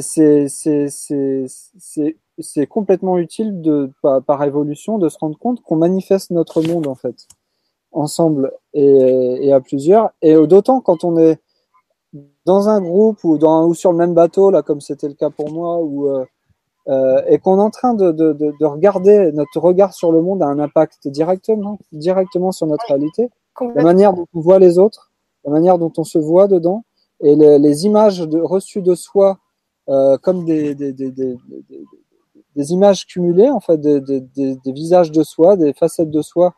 complètement 2.68 3.18
utile 3.18 3.92
par, 4.02 4.44
évolution 4.44 4.98
de 4.98 5.08
se 5.10 5.18
rendre 5.20 5.38
compte 5.38 5.62
qu'on 5.62 5.76
manifeste 5.76 6.32
notre 6.32 6.62
monde 6.64 6.88
en 6.88 6.96
fait 6.96 7.28
ensemble 7.92 8.52
et, 8.74 9.54
à 9.54 9.62
plusieurs. 9.62 10.10
Et 10.22 10.34
d'autant 10.48 10.82
quand 10.82 11.04
on 11.04 11.18
est 11.18 11.40
dans 12.46 12.70
un 12.70 12.82
groupe 12.82 13.24
ou, 13.24 13.74
sur 13.76 13.92
le 13.92 13.98
même 13.98 14.14
bateau, 14.14 14.52
comme 14.64 14.82
c'était 14.82 15.08
le 15.08 15.14
cas 15.14 15.30
pour 15.30 15.52
moi, 15.52 15.78
ou, 15.80 16.10
euh, 16.10 16.26
euh, 16.88 17.22
et 17.28 17.38
qu'on 17.38 17.60
est 17.60 17.62
en 17.62 17.70
train 17.70 17.94
de, 17.94 18.12
de, 18.12 18.34
de, 18.34 18.54
de, 18.60 18.66
regarder, 18.66 19.32
notre 19.34 19.60
regard 19.60 19.94
sur 19.94 20.12
le 20.12 20.22
monde 20.22 20.42
a 20.42 20.48
un 20.48 20.60
impact 20.60 21.08
directement, 21.08 21.78
directement 21.92 22.52
sur 22.52 22.66
notre 22.68 22.86
réalité, 22.88 23.30
la 23.76 23.84
manière 23.84 24.14
dont 24.14 24.26
on 24.34 24.40
voit 24.40 24.58
les 24.60 24.80
autres, 24.80 25.12
la 25.46 25.52
manière 25.52 25.78
dont 25.78 25.94
on 25.98 26.04
se 26.04 26.18
voit 26.18 26.48
dedans, 26.48 26.84
et 27.22 27.36
les, 27.36 27.60
les 27.60 27.86
images 27.86 28.20
de, 28.20 28.40
reçues 28.40 28.82
de 28.82 28.96
soi 28.96 29.38
euh, 29.90 30.18
comme 30.18 30.46
des, 30.46 30.74
des, 30.74 30.92
des, 30.92 31.12
des, 31.12 31.38
des 32.56 32.72
images 32.72 33.06
cumulées, 33.06 33.50
en 33.50 33.60
fait, 33.60 33.80
des, 33.80 34.02
des, 34.02 34.22
des, 34.22 34.72
visages 34.72 35.12
de 35.12 35.24
soi, 35.24 35.58
des 35.58 35.74
facettes 35.74 36.10
de 36.12 36.22
soi 36.22 36.56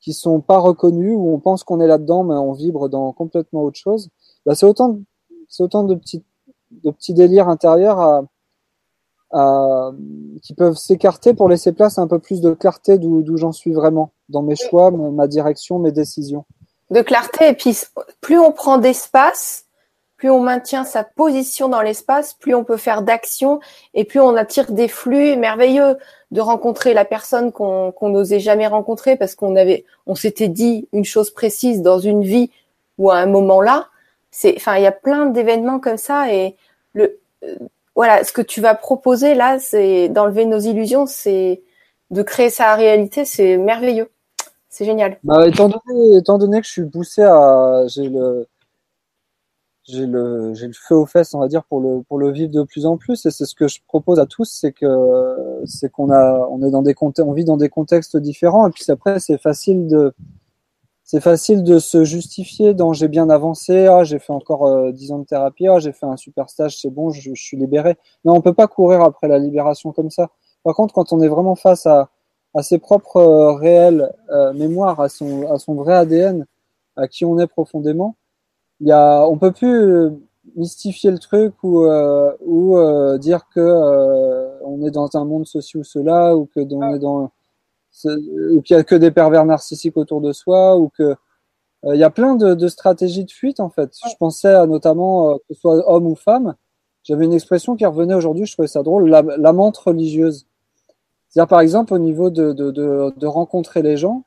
qui 0.00 0.12
sont 0.14 0.40
pas 0.40 0.58
reconnus, 0.58 1.14
où 1.14 1.32
on 1.34 1.38
pense 1.38 1.64
qu'on 1.64 1.80
est 1.80 1.86
là-dedans, 1.86 2.24
mais 2.24 2.34
on 2.34 2.52
vibre 2.52 2.88
dans 2.88 3.12
complètement 3.12 3.62
autre 3.62 3.78
chose. 3.78 4.08
Bah, 4.46 4.54
c'est 4.54 4.66
autant, 4.66 4.98
c'est 5.48 5.62
autant 5.62 5.84
de 5.84 5.94
petits, 5.94 6.24
de 6.70 6.90
petits 6.90 7.12
délires 7.12 7.48
intérieurs 7.48 8.00
à, 8.00 8.22
à, 9.32 9.90
qui 10.42 10.54
peuvent 10.54 10.76
s'écarter 10.76 11.34
pour 11.34 11.48
laisser 11.48 11.72
place 11.72 11.98
à 11.98 12.02
un 12.02 12.06
peu 12.06 12.18
plus 12.18 12.40
de 12.40 12.52
clarté 12.52 12.98
d'où 12.98 13.36
j'en 13.36 13.52
suis 13.52 13.72
vraiment 13.72 14.12
dans 14.28 14.42
mes 14.42 14.56
choix, 14.56 14.90
ma 14.90 15.26
direction, 15.26 15.78
mes 15.78 15.92
décisions. 15.92 16.44
De 16.90 17.02
clarté 17.02 17.48
et 17.48 17.52
puis 17.54 17.78
plus 18.20 18.38
on 18.38 18.50
prend 18.50 18.78
d'espace, 18.78 19.66
plus 20.16 20.30
on 20.30 20.40
maintient 20.40 20.84
sa 20.84 21.04
position 21.04 21.68
dans 21.68 21.80
l'espace, 21.80 22.34
plus 22.34 22.54
on 22.54 22.64
peut 22.64 22.76
faire 22.76 23.02
d'actions 23.02 23.60
et 23.94 24.04
plus 24.04 24.20
on 24.20 24.36
attire 24.36 24.72
des 24.72 24.88
flux 24.88 25.36
merveilleux 25.36 25.96
de 26.30 26.40
rencontrer 26.40 26.92
la 26.92 27.04
personne 27.04 27.52
qu'on 27.52 27.94
n'osait 28.02 28.40
jamais 28.40 28.66
rencontrer 28.66 29.16
parce 29.16 29.34
qu'on 29.34 29.56
avait, 29.56 29.84
on 30.06 30.14
s'était 30.14 30.48
dit 30.48 30.88
une 30.92 31.04
chose 31.04 31.30
précise 31.30 31.82
dans 31.82 31.98
une 31.98 32.22
vie 32.22 32.50
ou 32.98 33.10
à 33.10 33.16
un 33.16 33.26
moment 33.26 33.62
là. 33.62 33.88
C'est, 34.30 34.54
enfin, 34.56 34.76
il 34.76 34.82
y 34.82 34.86
a 34.86 34.92
plein 34.92 35.26
d'événements 35.26 35.80
comme 35.80 35.96
ça 35.96 36.32
et 36.32 36.54
le, 36.92 37.18
euh, 37.42 37.56
voilà, 37.94 38.24
ce 38.24 38.32
que 38.32 38.42
tu 38.42 38.60
vas 38.60 38.74
proposer 38.74 39.34
là, 39.34 39.58
c'est 39.58 40.08
d'enlever 40.08 40.46
nos 40.46 40.58
illusions, 40.58 41.06
c'est 41.06 41.62
de 42.10 42.22
créer 42.22 42.50
sa 42.50 42.74
réalité, 42.74 43.24
c'est 43.24 43.56
merveilleux. 43.56 44.10
C'est 44.68 44.84
génial. 44.84 45.18
Bah, 45.24 45.46
étant, 45.48 45.68
donné, 45.68 46.60
que 46.60 46.66
je 46.66 46.72
suis 46.72 46.86
poussé 46.86 47.22
à. 47.22 47.84
J'ai 47.88 48.08
le. 48.08 48.46
J'ai 49.84 50.06
le, 50.06 50.54
j'ai 50.54 50.68
le 50.68 50.72
feu 50.72 50.94
aux 50.94 51.06
fesses, 51.06 51.34
on 51.34 51.40
va 51.40 51.48
dire, 51.48 51.64
pour 51.64 51.80
le, 51.80 52.02
pour 52.02 52.18
le 52.18 52.30
vivre 52.30 52.52
de 52.52 52.62
plus 52.62 52.86
en 52.86 52.96
plus. 52.96 53.26
Et 53.26 53.32
c'est 53.32 53.44
ce 53.44 53.56
que 53.56 53.66
je 53.66 53.80
propose 53.88 54.20
à 54.20 54.26
tous, 54.26 54.44
c'est 54.44 54.70
que, 54.70 55.62
c'est 55.64 55.90
qu'on 55.90 56.12
a, 56.12 56.46
on 56.48 56.64
est 56.64 56.70
dans 56.70 56.82
des 56.82 56.94
on 57.00 57.32
vit 57.32 57.44
dans 57.44 57.56
des 57.56 57.68
contextes 57.68 58.16
différents. 58.16 58.68
Et 58.68 58.70
puis 58.70 58.84
après, 58.88 59.18
c'est 59.18 59.38
facile 59.38 59.88
de, 59.88 60.14
c'est 61.10 61.20
facile 61.20 61.64
de 61.64 61.80
se 61.80 62.04
justifier 62.04 62.72
dans 62.72 62.92
j'ai 62.92 63.08
bien 63.08 63.30
avancé, 63.30 63.88
ah, 63.88 64.04
j'ai 64.04 64.20
fait 64.20 64.32
encore 64.32 64.66
euh, 64.68 64.92
10 64.92 65.10
ans 65.10 65.18
de 65.18 65.24
thérapie, 65.24 65.66
ah, 65.66 65.80
j'ai 65.80 65.90
fait 65.90 66.06
un 66.06 66.16
super 66.16 66.48
stage, 66.48 66.78
c'est 66.80 66.88
bon, 66.88 67.10
je, 67.10 67.34
suis 67.34 67.56
libéré. 67.56 67.96
Non, 68.24 68.34
on 68.36 68.40
peut 68.40 68.54
pas 68.54 68.68
courir 68.68 69.00
après 69.00 69.26
la 69.26 69.40
libération 69.40 69.90
comme 69.90 70.10
ça. 70.10 70.30
Par 70.62 70.72
contre, 70.76 70.94
quand 70.94 71.12
on 71.12 71.20
est 71.20 71.26
vraiment 71.26 71.56
face 71.56 71.84
à, 71.84 72.10
à 72.54 72.62
ses 72.62 72.78
propres 72.78 73.16
euh, 73.16 73.54
réelles 73.54 74.12
euh, 74.30 74.52
mémoires, 74.52 75.00
à 75.00 75.08
son, 75.08 75.50
à 75.50 75.58
son 75.58 75.74
vrai 75.74 75.94
ADN, 75.94 76.46
à 76.94 77.08
qui 77.08 77.24
on 77.24 77.40
est 77.40 77.48
profondément, 77.48 78.14
y 78.80 78.92
a, 78.92 79.26
on 79.26 79.36
peut 79.36 79.50
plus 79.50 79.82
euh, 79.82 80.10
mystifier 80.54 81.10
le 81.10 81.18
truc 81.18 81.54
ou, 81.64 81.88
ou 82.46 83.18
dire 83.18 83.48
que 83.52 84.60
on 84.64 84.86
est 84.86 84.92
dans 84.92 85.08
un 85.14 85.24
monde 85.24 85.44
ceci 85.44 85.76
ou 85.76 85.82
cela 85.82 86.36
ou 86.36 86.46
que 86.46 86.60
on 86.60 86.94
est 86.94 87.00
dans 87.00 87.32
ou 88.04 88.62
qu'il 88.62 88.76
y 88.76 88.80
a 88.80 88.84
que 88.84 88.94
des 88.94 89.10
pervers 89.10 89.44
narcissiques 89.44 89.96
autour 89.96 90.20
de 90.20 90.32
soi 90.32 90.76
ou 90.76 90.88
que 90.88 91.16
il 91.84 91.96
y 91.96 92.04
a 92.04 92.10
plein 92.10 92.34
de, 92.34 92.52
de, 92.54 92.68
stratégies 92.68 93.24
de 93.24 93.30
fuite 93.30 93.58
en 93.58 93.70
fait. 93.70 93.90
Je 94.06 94.14
pensais 94.18 94.52
à 94.52 94.66
notamment 94.66 95.38
que 95.38 95.54
ce 95.54 95.60
soit 95.60 95.90
homme 95.90 96.06
ou 96.06 96.14
femme. 96.14 96.54
J'avais 97.04 97.24
une 97.24 97.32
expression 97.32 97.76
qui 97.76 97.86
revenait 97.86 98.14
aujourd'hui, 98.14 98.44
je 98.44 98.52
trouvais 98.52 98.68
ça 98.68 98.82
drôle, 98.82 99.08
la, 99.08 99.52
menthe 99.52 99.78
religieuse. 99.78 100.46
C'est-à-dire, 101.28 101.48
par 101.48 101.60
exemple, 101.60 101.94
au 101.94 101.98
niveau 101.98 102.28
de, 102.28 102.52
de, 102.52 102.70
de, 102.70 103.12
de 103.16 103.26
rencontrer 103.26 103.82
les 103.82 103.96
gens, 103.96 104.24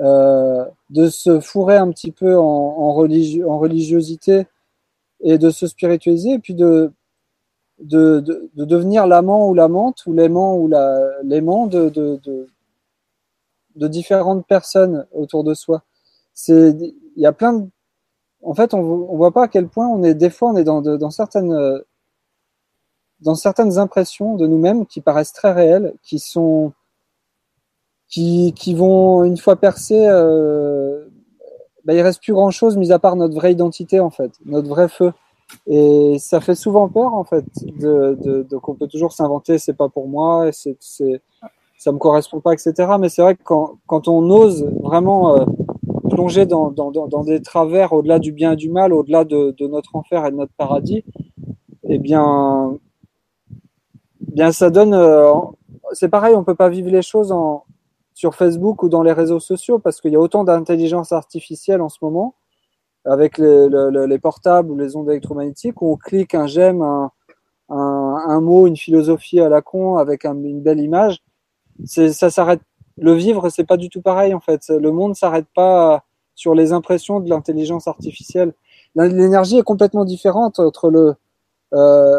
euh, 0.00 0.64
de 0.90 1.08
se 1.08 1.40
fourrer 1.40 1.76
un 1.76 1.90
petit 1.90 2.10
peu 2.10 2.36
en, 2.36 2.42
en, 2.42 2.92
religi 2.92 3.44
en 3.44 3.58
religiosité 3.58 4.46
et 5.20 5.38
de 5.38 5.50
se 5.50 5.66
spiritualiser, 5.66 6.34
et 6.34 6.38
puis 6.38 6.54
de, 6.54 6.92
de, 7.80 8.20
de, 8.20 8.50
de 8.54 8.64
devenir 8.64 9.06
l'amant 9.06 9.48
ou 9.48 9.54
l'amante, 9.54 10.04
ou 10.06 10.12
l'aimant 10.12 10.56
ou 10.56 10.68
l'aimant 11.24 11.66
de, 11.66 11.88
de, 11.88 12.20
de, 12.24 12.48
de, 13.78 13.88
différentes 13.88 14.46
personnes 14.46 15.06
autour 15.12 15.44
de 15.44 15.54
soi. 15.54 15.82
C'est, 16.34 16.70
il 17.16 17.22
y 17.22 17.26
a 17.26 17.32
plein 17.32 17.54
de, 17.54 17.68
en 18.42 18.54
fait, 18.54 18.74
on, 18.74 18.78
on 18.78 19.16
voit 19.16 19.32
pas 19.32 19.44
à 19.44 19.48
quel 19.48 19.68
point 19.68 19.86
on 19.88 20.02
est, 20.02 20.14
des 20.14 20.30
fois, 20.30 20.50
on 20.50 20.56
est 20.56 20.64
dans, 20.64 21.10
certaines 21.10 21.82
dans 23.20 23.34
certaines 23.34 23.78
impressions 23.78 24.36
de 24.36 24.46
nous-mêmes 24.46 24.86
qui 24.86 25.00
paraissent 25.00 25.32
très 25.32 25.52
réelles, 25.52 25.94
qui 26.02 26.18
sont 26.18 26.72
qui, 28.08 28.54
qui 28.56 28.74
vont 28.74 29.24
une 29.24 29.36
fois 29.36 29.56
percées, 29.56 30.06
euh, 30.06 31.06
bah, 31.84 31.94
il 31.94 32.00
reste 32.00 32.22
plus 32.22 32.32
grand 32.32 32.50
chose 32.50 32.76
mis 32.76 32.90
à 32.92 32.98
part 32.98 33.16
notre 33.16 33.34
vraie 33.34 33.52
identité 33.52 34.00
en 34.00 34.10
fait, 34.10 34.32
notre 34.46 34.68
vrai 34.68 34.88
feu. 34.88 35.12
Et 35.66 36.16
ça 36.18 36.40
fait 36.40 36.54
souvent 36.54 36.88
peur 36.88 37.14
en 37.14 37.24
fait, 37.24 37.44
de, 37.62 38.44
de, 38.48 38.56
qu'on 38.58 38.74
peut 38.74 38.86
toujours 38.86 39.12
s'inventer, 39.12 39.58
c'est 39.58 39.74
pas 39.74 39.88
pour 39.88 40.08
moi, 40.08 40.50
c'est, 40.52 41.22
ça 41.78 41.92
me 41.92 41.98
correspond 41.98 42.40
pas, 42.40 42.52
etc. 42.52 42.72
Mais 43.00 43.08
c'est 43.08 43.22
vrai 43.22 43.36
que 43.36 43.42
quand, 43.42 43.78
quand 43.86 44.08
on 44.08 44.28
ose 44.30 44.64
vraiment 44.82 45.36
euh, 45.36 45.44
plonger 46.10 46.44
dans, 46.44 46.70
dans, 46.70 46.90
dans, 46.90 47.24
des 47.24 47.40
travers 47.40 47.92
au-delà 47.92 48.18
du 48.18 48.32
bien 48.32 48.52
et 48.52 48.56
du 48.56 48.68
mal, 48.68 48.92
au-delà 48.92 49.24
de, 49.24 49.54
de 49.56 49.66
notre 49.68 49.94
enfer 49.94 50.26
et 50.26 50.32
de 50.32 50.36
notre 50.36 50.52
paradis, 50.54 51.04
eh 51.84 51.98
bien, 51.98 52.76
bien 54.20 54.50
ça 54.52 54.70
donne. 54.70 54.92
Euh, 54.92 55.32
c'est 55.92 56.08
pareil, 56.08 56.34
on 56.34 56.44
peut 56.44 56.56
pas 56.56 56.68
vivre 56.68 56.90
les 56.90 57.02
choses 57.02 57.32
en, 57.32 57.64
sur 58.12 58.34
Facebook 58.34 58.82
ou 58.82 58.88
dans 58.88 59.02
les 59.02 59.12
réseaux 59.12 59.40
sociaux 59.40 59.78
parce 59.78 60.00
qu'il 60.00 60.12
y 60.12 60.16
a 60.16 60.20
autant 60.20 60.42
d'intelligence 60.42 61.12
artificielle 61.12 61.80
en 61.80 61.88
ce 61.88 61.98
moment 62.02 62.34
avec 63.04 63.38
les, 63.38 63.68
les, 63.68 64.06
les, 64.06 64.18
portables 64.18 64.70
ou 64.70 64.76
les 64.76 64.96
ondes 64.96 65.08
électromagnétiques 65.08 65.80
où 65.80 65.92
on 65.92 65.96
clique 65.96 66.34
un 66.34 66.46
j'aime, 66.46 66.82
un, 66.82 67.10
un, 67.70 68.40
mot, 68.40 68.66
une 68.66 68.76
philosophie 68.76 69.40
à 69.40 69.48
la 69.48 69.62
con 69.62 69.96
avec 69.96 70.24
un, 70.24 70.34
une 70.42 70.60
belle 70.60 70.80
image. 70.80 71.22
Ça 71.84 72.30
s'arrête. 72.30 72.60
Le 72.96 73.14
vivre, 73.14 73.48
c'est 73.48 73.64
pas 73.64 73.76
du 73.76 73.88
tout 73.88 74.02
pareil 74.02 74.34
en 74.34 74.40
fait. 74.40 74.68
Le 74.68 74.90
monde 74.90 75.14
s'arrête 75.14 75.46
pas 75.54 76.04
sur 76.34 76.54
les 76.54 76.72
impressions 76.72 77.20
de 77.20 77.28
l'intelligence 77.30 77.88
artificielle. 77.88 78.54
L'énergie 78.94 79.58
est 79.58 79.62
complètement 79.62 80.04
différente 80.04 80.58
entre 80.58 80.90
le, 80.90 81.14
euh, 81.74 82.18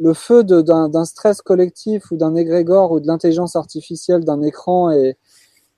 le 0.00 0.14
feu 0.14 0.42
d'un 0.44 1.04
stress 1.04 1.42
collectif 1.42 2.10
ou 2.10 2.16
d'un 2.16 2.34
égrégore 2.34 2.92
ou 2.92 3.00
de 3.00 3.06
l'intelligence 3.06 3.56
artificielle 3.56 4.24
d'un 4.24 4.42
écran 4.42 4.90
et, 4.90 5.16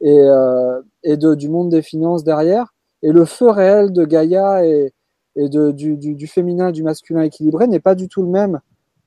et, 0.01 0.21
euh, 0.21 0.81
et 1.03 1.17
de, 1.17 1.35
du 1.35 1.49
monde 1.49 1.71
des 1.71 1.83
finances 1.83 2.25
derrière, 2.25 2.75
et 3.03 3.13
le 3.13 3.25
feu 3.25 3.51
réel 3.51 3.93
de 3.93 4.05
Gaïa 4.05 4.65
et, 4.65 4.93
et 5.37 5.49
de, 5.49 5.71
du, 5.71 5.97
du, 5.97 6.15
du 6.15 6.27
féminin 6.27 6.71
du 6.71 6.83
masculin 6.83 7.23
équilibré 7.23 7.67
n'est 7.67 7.81
pas 7.81 7.95
du 7.95 8.09
tout 8.09 8.23
le 8.23 8.29
même. 8.29 8.61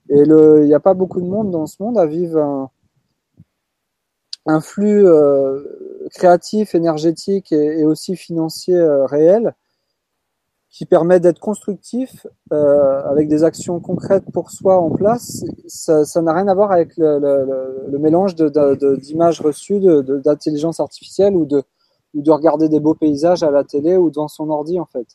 Et 0.10 0.20
il 0.20 0.65
n'y 0.65 0.74
a 0.74 0.79
pas 0.79 0.93
beaucoup 0.93 1.22
de 1.22 1.27
monde 1.27 1.51
dans 1.51 1.65
ce 1.65 1.82
monde 1.82 1.98
à 1.98 2.05
vivre 2.05 2.39
un, 2.39 2.70
un 4.46 4.62
flux 4.62 5.06
euh, 5.08 5.64
créatif, 6.12 6.76
énergétique 6.76 7.52
et, 7.52 7.80
et 7.80 7.86
aussi 7.86 8.16
financier 8.16 8.76
euh, 8.76 9.06
réel 9.06 9.56
qui 10.74 10.86
permet 10.88 11.20
d'être 11.20 11.40
constructif 11.40 12.26
euh, 12.52 13.04
avec 13.04 13.28
des 13.28 13.44
actions 13.44 13.80
concrètes 13.80 14.26
pour 14.34 14.50
soi 14.50 14.82
en 14.82 14.90
place, 14.90 15.46
ça, 15.68 16.04
ça 16.04 16.22
n'a 16.24 16.34
rien 16.34 16.48
à 16.48 16.56
voir 16.56 16.72
avec 16.72 16.98
le, 16.98 17.20
le, 17.20 17.86
le 17.92 18.00
mélange 18.00 18.34
d'images 18.34 19.38
de, 19.40 19.44
de, 19.44 19.48
reçues 19.48 19.80
d'intelligence 20.24 20.80
artificielle 20.80 21.36
ou 21.36 21.46
de, 21.46 21.62
ou 22.16 22.24
de 22.24 22.32
regarder 22.32 22.70
des 22.70 22.80
beaux 22.80 22.96
paysages 22.96 23.44
à 23.44 23.52
la 23.52 23.64
télé 23.64 23.98
ou 23.98 24.10
devant 24.10 24.28
son 24.28 24.50
ordi 24.50 24.80
en 24.80 24.86
fait. 24.86 25.06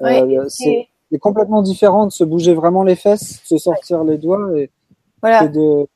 Euh, 0.00 0.46
c'est 0.48 0.88
complètement 1.20 1.62
différent 1.62 2.06
de 2.06 2.12
se 2.12 2.24
bouger 2.24 2.52
vraiment 2.52 2.82
les 2.82 2.96
fesses, 2.96 3.40
se 3.44 3.58
sortir 3.58 4.02
les 4.02 4.18
doigts 4.18 4.50
et, 4.58 4.68
voilà. 5.20 5.46
de 5.46 5.86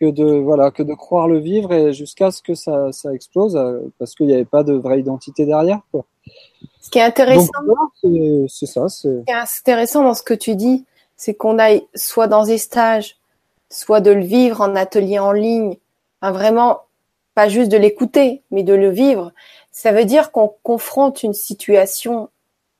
que 0.00 0.10
de 0.10 0.24
voilà 0.24 0.70
que 0.70 0.82
de 0.82 0.94
croire 0.94 1.28
le 1.28 1.38
vivre 1.38 1.72
et 1.72 1.92
jusqu'à 1.92 2.30
ce 2.30 2.42
que 2.42 2.54
ça, 2.54 2.90
ça 2.92 3.12
explose 3.12 3.56
euh, 3.56 3.80
parce 3.98 4.14
qu'il 4.14 4.26
n'y 4.26 4.34
avait 4.34 4.44
pas 4.44 4.62
de 4.62 4.72
vraie 4.72 5.00
identité 5.00 5.44
derrière 5.44 5.80
quoi. 5.90 6.04
Ce 6.80 6.90
qui 6.90 6.98
est 6.98 7.02
intéressant, 7.02 7.52
c'est 8.48 8.66
ça. 8.66 8.88
Ce 8.88 9.08
qui 9.08 9.30
est 9.30 9.32
intéressant 9.32 10.02
dans 10.02 10.14
ce 10.14 10.22
que 10.22 10.34
tu 10.34 10.56
dis, 10.56 10.86
c'est 11.16 11.34
qu'on 11.34 11.58
aille 11.58 11.86
soit 11.94 12.26
dans 12.26 12.44
des 12.44 12.58
stages, 12.58 13.18
soit 13.68 14.00
de 14.00 14.10
le 14.10 14.22
vivre 14.22 14.62
en 14.62 14.74
atelier 14.74 15.18
en 15.18 15.32
ligne, 15.32 15.76
vraiment 16.22 16.80
pas 17.34 17.48
juste 17.48 17.70
de 17.70 17.76
l'écouter, 17.76 18.42
mais 18.50 18.62
de 18.62 18.74
le 18.74 18.88
vivre. 18.90 19.32
Ça 19.70 19.92
veut 19.92 20.04
dire 20.04 20.32
qu'on 20.32 20.52
confronte 20.62 21.22
une 21.22 21.34
situation 21.34 22.30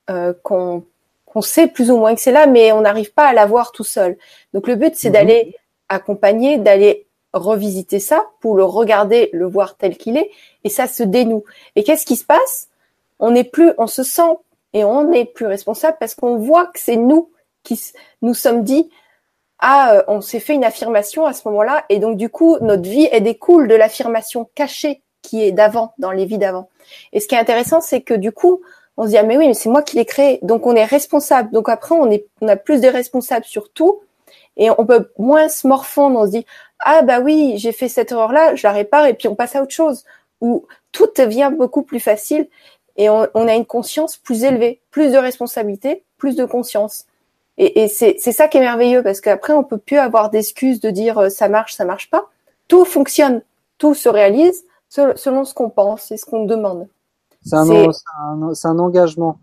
euh, 0.08 0.32
qu'on 0.42 0.84
qu'on 1.26 1.42
sait 1.42 1.68
plus 1.68 1.92
ou 1.92 1.96
moins 1.96 2.14
que 2.16 2.20
c'est 2.20 2.32
là, 2.32 2.46
mais 2.46 2.72
on 2.72 2.80
n'arrive 2.80 3.12
pas 3.12 3.26
à 3.28 3.32
la 3.32 3.46
voir 3.46 3.70
tout 3.70 3.84
seul. 3.84 4.18
Donc 4.52 4.66
le 4.66 4.74
but, 4.74 4.96
c'est 4.96 5.10
mhm. 5.10 5.14
d'aller 5.14 5.56
accompagner, 5.88 6.58
d'aller 6.58 7.06
revisiter 7.32 8.00
ça 8.00 8.26
pour 8.40 8.56
le 8.56 8.64
regarder, 8.64 9.30
le 9.32 9.46
voir 9.46 9.76
tel 9.76 9.96
qu'il 9.96 10.16
est, 10.16 10.30
et 10.64 10.68
ça 10.68 10.87
se 10.87 11.02
dénoue. 11.02 11.44
Et 11.76 11.84
qu'est-ce 11.84 12.06
qui 12.06 12.16
se 12.16 12.25
passe? 12.25 12.68
On 13.18 13.30
n'est 13.30 13.44
plus, 13.44 13.72
on 13.78 13.87
se 13.87 14.02
sent 14.02 14.37
et 14.72 14.84
on 14.84 15.04
n'est 15.04 15.25
plus 15.25 15.46
responsable 15.46 15.96
parce 16.00 16.14
qu'on 16.14 16.37
voit 16.37 16.66
que 16.66 16.78
c'est 16.78 16.96
nous 16.96 17.30
qui 17.62 17.80
nous 18.22 18.34
sommes 18.34 18.62
dit 18.62 18.90
ah 19.58 19.94
euh, 19.94 20.02
on 20.08 20.20
s'est 20.20 20.40
fait 20.40 20.54
une 20.54 20.64
affirmation 20.64 21.26
à 21.26 21.32
ce 21.32 21.46
moment-là 21.49 21.84
et 21.88 21.99
donc 21.99 22.16
du 22.16 22.30
coup 22.30 22.56
notre 22.60 22.88
vie 22.88 23.08
elle 23.12 23.25
découle 23.25 23.68
de 23.68 23.75
l'affirmation 23.75 24.49
cachée 24.54 25.02
qui 25.22 25.42
est 25.42 25.52
d'avant 25.52 25.92
dans 25.99 26.12
les 26.12 26.25
vies 26.25 26.38
d'avant. 26.38 26.70
Et 27.12 27.20
ce 27.20 27.28
qui 27.28 27.34
est 27.34 27.38
intéressant 27.38 27.80
c'est 27.80 28.00
que 28.00 28.14
du 28.14 28.32
coup 28.32 28.62
on 28.96 29.04
se 29.04 29.08
dit 29.08 29.18
ah 29.18 29.22
mais 29.22 29.37
oui 29.37 29.49
mais 29.49 29.54
c'est 29.54 29.68
moi 29.68 29.82
qui 29.82 29.96
l'ai 29.96 30.04
créé 30.04 30.38
donc 30.42 30.66
on 30.66 30.75
est 30.75 30.84
responsable 30.84 31.50
donc 31.50 31.68
après 31.68 31.94
on 31.94 32.10
est 32.10 32.26
on 32.40 32.49
a 32.49 32.56
plus 32.56 32.80
de 32.80 32.88
responsables 32.88 33.44
sur 33.44 33.70
tout 33.70 34.00
et 34.57 34.71
on 34.71 34.85
peut 34.87 35.11
moins 35.19 35.49
se 35.49 35.66
morfondre 35.66 36.19
on 36.19 36.26
se 36.26 36.30
dit 36.30 36.47
ah 36.80 37.02
bah 37.02 37.21
oui 37.21 37.54
j'ai 37.57 37.73
fait 37.73 37.88
cette 37.88 38.12
erreur 38.12 38.33
là 38.33 38.54
je 38.54 38.66
la 38.66 38.73
répare 38.73 39.07
et 39.07 39.14
puis 39.14 39.28
on 39.28 39.35
passe 39.35 39.57
à 39.57 39.62
autre 39.62 39.73
chose 39.73 40.04
ou 40.40 40.66
tout 40.92 41.09
devient 41.16 41.50
beaucoup 41.57 41.83
plus 41.83 42.00
facile 42.00 42.49
et 42.97 43.09
on, 43.09 43.26
on, 43.35 43.49
a 43.49 43.54
une 43.54 43.66
conscience 43.66 44.16
plus 44.16 44.45
élevée, 44.45 44.80
plus 44.90 45.12
de 45.12 45.16
responsabilité, 45.16 46.04
plus 46.19 46.37
de 46.37 46.45
conscience. 46.45 47.07
Et, 47.57 47.85
et 47.85 47.88
c'est 47.88 48.19
ça 48.19 48.49
qui 48.49 48.59
est 48.59 48.61
merveilleux 48.61 49.02
parce 49.02 49.21
qu'après 49.21 49.52
on 49.52 49.64
peut 49.64 49.78
plus 49.78 49.99
avoir 49.99 50.30
d'excuses 50.30 50.80
de 50.80 50.90
dire 50.90 51.19
euh, 51.19 51.28
ça 51.28 51.49
marche, 51.49 51.75
ça 51.75 51.85
marche 51.85 52.11
pas. 52.11 52.28
Tout 52.69 52.85
fonctionne, 52.85 53.42
tout 53.78 53.95
se 53.95 54.09
réalise 54.09 54.64
selon 54.88 55.45
ce 55.45 55.54
qu'on 55.54 55.71
pense 55.71 56.11
et 56.11 56.16
ce 56.16 56.25
qu'on 56.25 56.45
demande. 56.45 56.88
C'est 57.45 57.57
un, 57.57 57.71
un, 57.71 58.52
un, 58.64 58.78
engagement. 58.78 59.38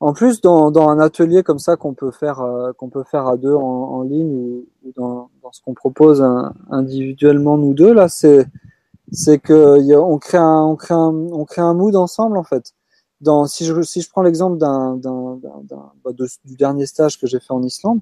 En 0.00 0.12
plus, 0.12 0.40
dans, 0.40 0.70
dans 0.70 0.88
un 0.88 1.00
atelier 1.00 1.42
comme 1.42 1.58
ça 1.58 1.76
qu'on 1.76 1.92
peut 1.92 2.12
faire 2.12 2.40
euh, 2.40 2.72
qu'on 2.72 2.88
peut 2.88 3.02
faire 3.02 3.26
à 3.26 3.36
deux 3.36 3.54
en, 3.54 3.60
en 3.60 4.02
ligne 4.02 4.32
ou, 4.32 4.66
ou 4.84 4.92
dans, 4.96 5.28
dans, 5.42 5.50
ce 5.50 5.60
qu'on 5.60 5.74
propose 5.74 6.24
individuellement 6.70 7.58
nous 7.58 7.74
deux 7.74 7.92
là, 7.92 8.08
c'est 8.08 8.46
c'est 9.10 9.38
que 9.38 9.96
on 9.96 10.18
crée 10.18 10.38
un 10.38 10.62
on 10.62 10.76
crée 10.76 10.94
un 10.94 11.08
on 11.32 11.44
crée 11.44 11.62
un 11.62 11.74
mood 11.74 11.96
ensemble 11.96 12.38
en 12.38 12.44
fait. 12.44 12.74
Dans 13.20 13.46
si 13.46 13.64
je 13.64 13.82
si 13.82 14.00
je 14.00 14.08
prends 14.10 14.22
l'exemple 14.22 14.58
d'un 14.58 14.96
d'un 14.96 15.40
bah, 16.04 16.12
du 16.44 16.56
dernier 16.56 16.86
stage 16.86 17.18
que 17.18 17.26
j'ai 17.26 17.40
fait 17.40 17.52
en 17.52 17.62
Islande, 17.64 18.00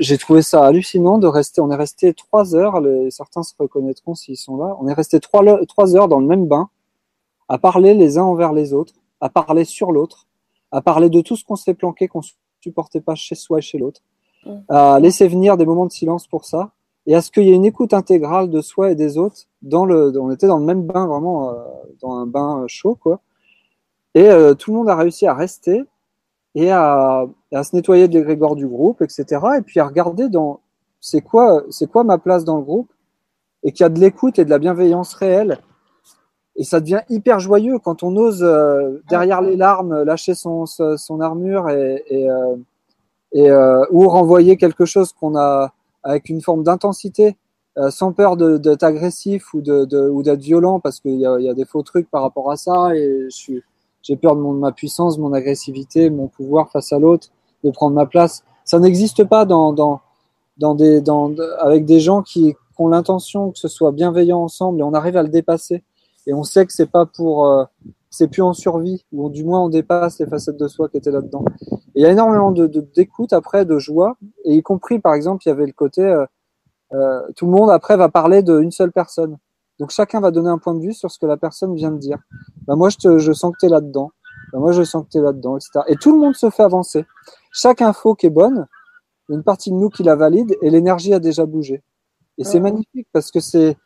j'ai 0.00 0.18
trouvé 0.18 0.42
ça 0.42 0.64
hallucinant 0.64 1.18
de 1.18 1.28
rester. 1.28 1.60
On 1.60 1.70
est 1.70 1.76
resté 1.76 2.12
trois 2.14 2.56
heures. 2.56 2.80
Les, 2.80 3.12
certains 3.12 3.44
se 3.44 3.54
reconnaîtront 3.56 4.16
s'ils 4.16 4.36
sont 4.36 4.56
là. 4.56 4.76
On 4.80 4.88
est 4.88 4.92
resté 4.94 5.20
trois 5.20 5.44
trois 5.66 5.94
heures 5.94 6.08
dans 6.08 6.18
le 6.18 6.26
même 6.26 6.46
bain 6.48 6.68
à 7.48 7.58
parler 7.58 7.94
les 7.94 8.18
uns 8.18 8.24
envers 8.24 8.52
les 8.52 8.72
autres, 8.72 8.94
à 9.20 9.28
parler 9.28 9.64
sur 9.64 9.92
l'autre 9.92 10.27
à 10.72 10.80
parler 10.80 11.08
de 11.08 11.20
tout 11.20 11.36
ce 11.36 11.44
qu'on 11.44 11.56
s'est 11.56 11.74
planqué, 11.74 12.08
qu'on 12.08 12.20
supportait 12.60 13.00
pas 13.00 13.14
chez 13.14 13.34
soi 13.34 13.58
et 13.58 13.62
chez 13.62 13.78
l'autre, 13.78 14.00
à 14.68 14.98
laisser 15.00 15.28
venir 15.28 15.56
des 15.56 15.66
moments 15.66 15.86
de 15.86 15.92
silence 15.92 16.26
pour 16.26 16.44
ça, 16.44 16.72
et 17.06 17.14
à 17.14 17.22
ce 17.22 17.30
qu'il 17.30 17.44
y 17.44 17.50
ait 17.50 17.54
une 17.54 17.64
écoute 17.64 17.94
intégrale 17.94 18.50
de 18.50 18.60
soi 18.60 18.90
et 18.90 18.94
des 18.94 19.16
autres. 19.16 19.42
Dans 19.62 19.86
le, 19.86 20.12
on 20.20 20.30
était 20.30 20.46
dans 20.46 20.58
le 20.58 20.64
même 20.64 20.82
bain, 20.82 21.06
vraiment 21.06 21.50
euh, 21.50 21.54
dans 22.02 22.14
un 22.14 22.26
bain 22.26 22.64
chaud, 22.66 22.96
quoi. 22.96 23.20
Et 24.14 24.28
euh, 24.28 24.54
tout 24.54 24.72
le 24.72 24.78
monde 24.78 24.90
a 24.90 24.96
réussi 24.96 25.26
à 25.26 25.34
rester 25.34 25.84
et 26.54 26.70
à, 26.70 27.26
à 27.52 27.64
se 27.64 27.74
nettoyer 27.74 28.08
des 28.08 28.20
grégores 28.20 28.56
du 28.56 28.66
groupe, 28.66 29.00
etc. 29.00 29.24
Et 29.58 29.62
puis 29.62 29.80
à 29.80 29.86
regarder 29.86 30.28
dans 30.28 30.60
c'est 31.00 31.20
quoi, 31.20 31.62
c'est 31.70 31.90
quoi 31.90 32.04
ma 32.04 32.18
place 32.18 32.44
dans 32.44 32.56
le 32.56 32.62
groupe, 32.62 32.92
et 33.62 33.72
qu'il 33.72 33.84
y 33.84 33.86
a 33.86 33.88
de 33.88 34.00
l'écoute 34.00 34.38
et 34.38 34.44
de 34.44 34.50
la 34.50 34.58
bienveillance 34.58 35.14
réelle 35.14 35.58
et 36.58 36.64
ça 36.64 36.80
devient 36.80 37.00
hyper 37.08 37.38
joyeux 37.38 37.78
quand 37.78 38.02
on 38.02 38.16
ose 38.16 38.42
euh, 38.42 39.00
derrière 39.08 39.40
les 39.40 39.56
larmes 39.56 40.02
lâcher 40.02 40.34
son, 40.34 40.66
son 40.66 41.20
armure 41.20 41.70
et, 41.70 42.04
et, 42.08 42.28
euh, 42.28 42.56
et 43.32 43.48
euh, 43.48 43.84
ou 43.92 44.08
renvoyer 44.08 44.56
quelque 44.56 44.84
chose 44.84 45.12
qu'on 45.12 45.36
a 45.36 45.72
avec 46.02 46.28
une 46.28 46.42
forme 46.42 46.64
d'intensité 46.64 47.36
sans 47.90 48.12
peur 48.12 48.36
d'être 48.36 48.82
agressif 48.82 49.54
ou 49.54 49.60
de, 49.60 49.84
de 49.84 50.08
ou 50.08 50.24
d'être 50.24 50.40
violent 50.40 50.80
parce 50.80 50.98
qu'il 50.98 51.14
y 51.14 51.24
a, 51.24 51.38
y 51.38 51.48
a 51.48 51.54
des 51.54 51.64
faux 51.64 51.84
trucs 51.84 52.10
par 52.10 52.22
rapport 52.22 52.50
à 52.50 52.56
ça 52.56 52.96
et 52.96 53.28
j'ai 54.02 54.16
peur 54.16 54.34
de, 54.34 54.40
mon, 54.40 54.52
de 54.52 54.58
ma 54.58 54.72
puissance, 54.72 55.16
mon 55.16 55.32
agressivité, 55.32 56.10
mon 56.10 56.26
pouvoir 56.26 56.72
face 56.72 56.92
à 56.92 56.98
l'autre, 56.98 57.28
de 57.62 57.70
prendre 57.70 57.94
ma 57.94 58.06
place. 58.06 58.42
Ça 58.64 58.80
n'existe 58.80 59.22
pas 59.22 59.44
dans, 59.44 59.72
dans, 59.72 60.00
dans 60.56 60.74
des, 60.74 61.00
dans, 61.00 61.32
avec 61.60 61.84
des 61.84 62.00
gens 62.00 62.22
qui, 62.22 62.54
qui 62.54 62.56
ont 62.78 62.88
l'intention 62.88 63.52
que 63.52 63.58
ce 63.60 63.68
soit 63.68 63.92
bienveillant 63.92 64.42
ensemble 64.42 64.80
et 64.80 64.82
on 64.82 64.92
arrive 64.92 65.16
à 65.16 65.22
le 65.22 65.28
dépasser 65.28 65.84
et 66.28 66.34
on 66.34 66.44
sait 66.44 66.66
que 66.66 66.72
c'est 66.72 66.90
pas 66.90 67.06
pour 67.06 67.46
euh, 67.46 67.64
c'est 68.10 68.28
plus 68.28 68.42
en 68.42 68.52
survie 68.52 69.04
ou 69.12 69.30
du 69.30 69.44
moins 69.44 69.64
on 69.64 69.68
dépasse 69.68 70.20
les 70.20 70.26
facettes 70.26 70.58
de 70.58 70.68
soi 70.68 70.88
qui 70.88 70.98
étaient 70.98 71.10
là-dedans. 71.10 71.44
il 71.94 72.02
y 72.02 72.06
a 72.06 72.10
énormément 72.10 72.52
de 72.52 72.66
d'écoute 72.66 73.32
après, 73.32 73.64
de 73.64 73.78
joie, 73.78 74.16
et 74.44 74.54
y 74.54 74.62
compris 74.62 74.98
par 75.00 75.14
exemple 75.14 75.42
il 75.46 75.48
y 75.48 75.52
avait 75.52 75.66
le 75.66 75.72
côté 75.72 76.02
euh, 76.02 76.26
euh, 76.92 77.20
tout 77.34 77.46
le 77.46 77.52
monde 77.52 77.70
après 77.70 77.96
va 77.96 78.08
parler 78.08 78.42
d'une 78.42 78.70
seule 78.70 78.92
personne. 78.92 79.36
Donc 79.78 79.90
chacun 79.90 80.20
va 80.20 80.30
donner 80.30 80.48
un 80.48 80.58
point 80.58 80.74
de 80.74 80.80
vue 80.80 80.94
sur 80.94 81.10
ce 81.10 81.18
que 81.18 81.26
la 81.26 81.36
personne 81.36 81.74
vient 81.74 81.90
de 81.90 81.98
dire. 81.98 82.18
Ben 82.66 82.76
moi 82.76 82.90
je, 82.90 82.96
te, 82.96 83.18
je 83.18 83.32
sens 83.32 83.52
que 83.52 83.58
tu 83.60 83.66
es 83.66 83.68
là-dedans. 83.68 84.10
Ben 84.52 84.58
moi 84.60 84.72
je 84.72 84.82
sens 84.82 85.04
que 85.04 85.10
tu 85.10 85.18
es 85.18 85.20
là-dedans, 85.20 85.56
etc. 85.56 85.80
Et 85.88 85.96
tout 85.96 86.12
le 86.12 86.18
monde 86.18 86.34
se 86.34 86.50
fait 86.50 86.62
avancer. 86.62 87.06
Chaque 87.52 87.82
info 87.82 88.14
qui 88.14 88.26
est 88.26 88.30
bonne, 88.30 88.66
il 89.28 89.32
y 89.32 89.34
a 89.34 89.38
une 89.38 89.44
partie 89.44 89.70
de 89.70 89.76
nous 89.76 89.88
qui 89.88 90.02
la 90.02 90.16
valide 90.16 90.56
et 90.62 90.70
l'énergie 90.70 91.14
a 91.14 91.20
déjà 91.20 91.46
bougé. 91.46 91.82
Et 92.38 92.44
c'est 92.44 92.60
magnifique 92.60 93.08
parce 93.12 93.30
que 93.30 93.40
c'est 93.40 93.76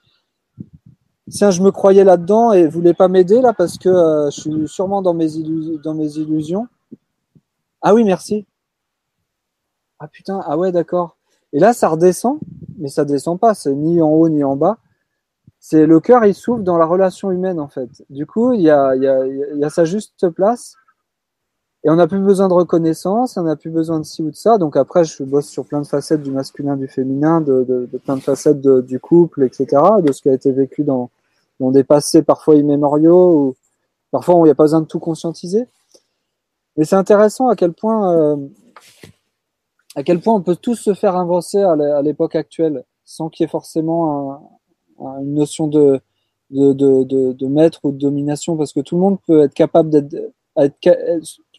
tiens, 1.31 1.51
je 1.51 1.63
me 1.63 1.71
croyais 1.71 2.05
là-dedans 2.05 2.53
et 2.53 2.67
voulais 2.67 2.95
pas 2.95 3.09
m'aider 3.09 3.41
là 3.41 3.53
parce 3.53 3.79
que 3.79 3.89
euh, 3.89 4.31
je 4.31 4.41
suis 4.41 4.69
sûrement 4.69 5.03
dans 5.03 5.15
mes, 5.15 5.37
illusions. 5.37 6.69
Ah 7.81 7.95
oui, 7.95 8.05
merci. 8.05 8.47
Ah 9.99 10.09
putain, 10.09 10.41
ah 10.45 10.59
ouais, 10.59 10.73
d'accord. 10.73 11.17
Et 11.53 11.59
là, 11.59 11.73
ça 11.73 11.89
redescend, 11.89 12.39
mais 12.79 12.89
ça 12.89 13.05
descend 13.05 13.39
pas, 13.39 13.55
c'est 13.55 13.75
ni 13.75 14.01
en 14.03 14.09
haut 14.09 14.29
ni 14.29 14.43
en 14.43 14.57
bas. 14.57 14.79
C'est 15.61 15.87
le 15.87 16.01
cœur, 16.01 16.25
il 16.25 16.35
s'ouvre 16.35 16.63
dans 16.63 16.77
la 16.77 16.87
relation 16.87 17.31
humaine 17.31 17.61
en 17.61 17.69
fait. 17.69 17.89
Du 18.11 18.27
coup, 18.27 18.53
il 18.53 18.63
y 18.63 18.71
a, 18.71 18.97
y 18.97 19.03
y 19.03 19.65
a 19.65 19.71
sa 19.71 19.85
juste 19.85 20.29
place. 20.31 20.77
Et 21.85 21.91
on 21.91 21.97
n'a 21.97 22.07
plus 22.07 22.21
besoin 22.21 22.49
de 22.49 22.55
reconnaissance, 22.55 23.37
on 23.37 23.43
n'a 23.43 23.57
plus 23.57 23.71
besoin 23.71 23.99
de 23.99 24.05
ci 24.05 24.23
ou 24.23 24.31
de 24.31 24.37
ça. 24.37 24.57
Donc 24.57 24.77
après, 24.77 25.05
je 25.05 25.25
bosse 25.25 25.49
sur 25.49 25.65
plein 25.65 25.81
de 25.81 25.87
facettes 25.87 26.23
du 26.23 26.31
masculin, 26.31 26.77
du 26.77 26.87
féminin, 26.87 27.41
de, 27.41 27.89
plein 28.05 28.17
de 28.17 28.23
facettes 28.23 28.61
du 28.61 29.01
couple, 29.01 29.43
etc., 29.43 29.67
de 30.01 30.13
ce 30.13 30.23
qui 30.23 30.29
a 30.29 30.33
été 30.33 30.53
vécu 30.53 30.85
dans, 30.85 31.11
dans 31.59 31.73
des 31.73 31.83
passés 31.83 32.23
parfois 32.23 32.55
immémoriaux, 32.55 33.35
ou 33.35 33.55
parfois 34.13 34.37
il 34.37 34.43
n'y 34.45 34.51
a 34.51 34.55
pas 34.55 34.65
besoin 34.65 34.83
de 34.83 34.87
tout 34.87 35.01
conscientiser. 35.01 35.67
Mais 36.77 36.85
c'est 36.85 36.97
intéressant 36.97 37.49
à 37.49 37.57
quel 37.57 37.73
point, 37.73 38.13
euh, 38.13 38.37
à 39.97 40.05
quel 40.05 40.21
point 40.21 40.35
on 40.35 40.41
peut 40.41 40.57
tous 40.57 40.77
se 40.77 40.95
faire 40.95 41.17
avancer 41.17 41.61
à 41.61 42.01
l'époque 42.03 42.37
actuelle, 42.37 42.85
sans 43.05 43.29
qu'il 43.29 43.45
y 43.45 43.47
ait 43.47 43.51
forcément 43.51 44.33
un, 45.01 45.21
une 45.21 45.35
notion 45.35 45.67
de, 45.67 46.01
de, 46.51 46.73
de, 46.73 47.47
maître 47.47 47.81
ou 47.85 47.93
de 47.93 47.99
domination, 47.99 48.57
parce 48.57 48.73
que 48.73 48.81
tout 48.81 48.95
le 48.95 49.01
monde 49.01 49.19
peut 49.27 49.43
être 49.43 49.55
capable 49.55 49.91
d'être 49.91 50.33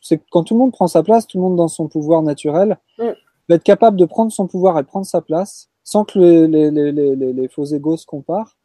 c'est 0.03 0.21
quand 0.29 0.43
tout 0.43 0.53
le 0.53 0.59
monde 0.59 0.73
prend 0.73 0.87
sa 0.87 1.01
place, 1.01 1.25
tout 1.25 1.37
le 1.37 1.43
monde 1.43 1.55
dans 1.55 1.69
son 1.69 1.87
pouvoir 1.87 2.21
naturel, 2.21 2.77
mm. 2.99 3.09
va 3.49 3.55
être 3.55 3.63
capable 3.63 3.97
de 3.97 4.05
prendre 4.05 4.31
son 4.31 4.45
pouvoir 4.45 4.77
et 4.77 4.83
prendre 4.83 5.05
sa 5.05 5.21
place 5.21 5.69
sans 5.83 6.05
que 6.05 6.19
les, 6.19 6.47
les, 6.47 6.91
les, 6.91 7.15
les 7.15 7.47
faux 7.47 7.65
égos 7.65 7.97
se 7.97 8.05
comparent 8.05 8.57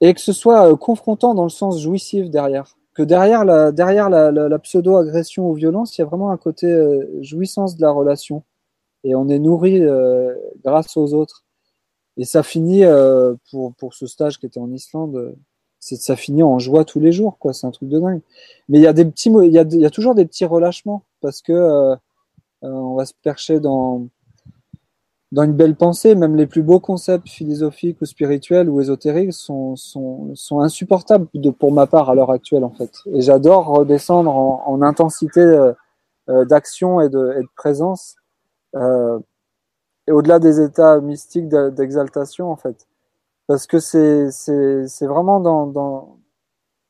et 0.00 0.12
que 0.12 0.20
ce 0.20 0.32
soit 0.32 0.70
euh, 0.70 0.76
confrontant 0.76 1.34
dans 1.34 1.44
le 1.44 1.48
sens 1.48 1.80
jouissif 1.80 2.28
derrière. 2.28 2.76
Que 2.92 3.02
derrière 3.02 3.44
la, 3.44 3.72
derrière 3.72 4.10
la, 4.10 4.30
la, 4.30 4.58
pseudo-agression 4.58 5.48
ou 5.48 5.54
violence, 5.54 5.96
il 5.96 6.00
y 6.00 6.02
a 6.02 6.06
vraiment 6.06 6.30
un 6.30 6.36
côté 6.36 6.66
euh, 6.66 7.22
jouissance 7.22 7.76
de 7.76 7.82
la 7.82 7.90
relation. 7.90 8.42
Et 9.04 9.14
on 9.14 9.28
est 9.28 9.38
nourri 9.38 9.80
euh, 9.80 10.34
grâce 10.64 10.96
aux 10.96 11.14
autres. 11.14 11.44
Et 12.16 12.24
ça 12.24 12.42
finit, 12.42 12.82
pour, 13.50 13.74
pour 13.74 13.92
ce 13.92 14.06
stage 14.06 14.38
qui 14.38 14.46
était 14.46 14.58
en 14.58 14.72
Islande, 14.72 15.36
c'est 15.86 15.94
ça 16.02 16.16
finit 16.16 16.42
en 16.42 16.58
joie 16.58 16.84
tous 16.84 16.98
les 16.98 17.12
jours, 17.12 17.38
quoi. 17.38 17.52
C'est 17.52 17.64
un 17.64 17.70
truc 17.70 17.88
de 17.88 18.00
dingue. 18.00 18.20
Mais 18.68 18.78
il 18.78 18.82
y 18.82 18.88
a 18.88 18.92
des 18.92 19.04
petits, 19.04 19.30
il 19.30 19.54
y 19.54 19.90
toujours 19.92 20.16
des 20.16 20.26
petits 20.26 20.44
relâchements 20.44 21.04
parce 21.20 21.42
que 21.42 21.52
euh, 21.52 21.92
euh, 21.92 22.68
on 22.68 22.96
va 22.96 23.06
se 23.06 23.12
percher 23.22 23.60
dans 23.60 24.08
une 25.32 25.52
belle 25.52 25.76
pensée. 25.76 26.16
Même 26.16 26.34
les 26.34 26.48
plus 26.48 26.64
beaux 26.64 26.80
concepts 26.80 27.28
philosophiques 27.28 28.00
ou 28.00 28.04
spirituels 28.04 28.68
ou 28.68 28.80
ésotériques 28.80 29.32
sont 29.32 29.76
insupportables 30.58 31.28
pour 31.56 31.70
ma 31.70 31.86
part 31.86 32.10
à 32.10 32.16
l'heure 32.16 32.32
actuelle 32.32 32.64
en 32.64 32.72
fait. 32.72 32.90
Et 33.12 33.20
j'adore 33.20 33.66
redescendre 33.66 34.34
en, 34.34 34.64
en 34.66 34.82
intensité 34.82 35.40
euh, 36.28 36.44
d'action 36.46 37.00
et 37.00 37.08
de, 37.08 37.46
présence. 37.54 38.16
Et 38.74 40.12
au-delà 40.12 40.40
des 40.40 40.60
états 40.60 41.00
mystiques 41.00 41.48
d'exaltation 41.48 42.50
en 42.50 42.56
fait 42.56 42.88
parce 43.46 43.66
que 43.66 43.78
c'est 43.78 44.30
c'est 44.30 45.06
vraiment 45.06 45.40
dans, 45.40 45.66
dans 45.66 46.18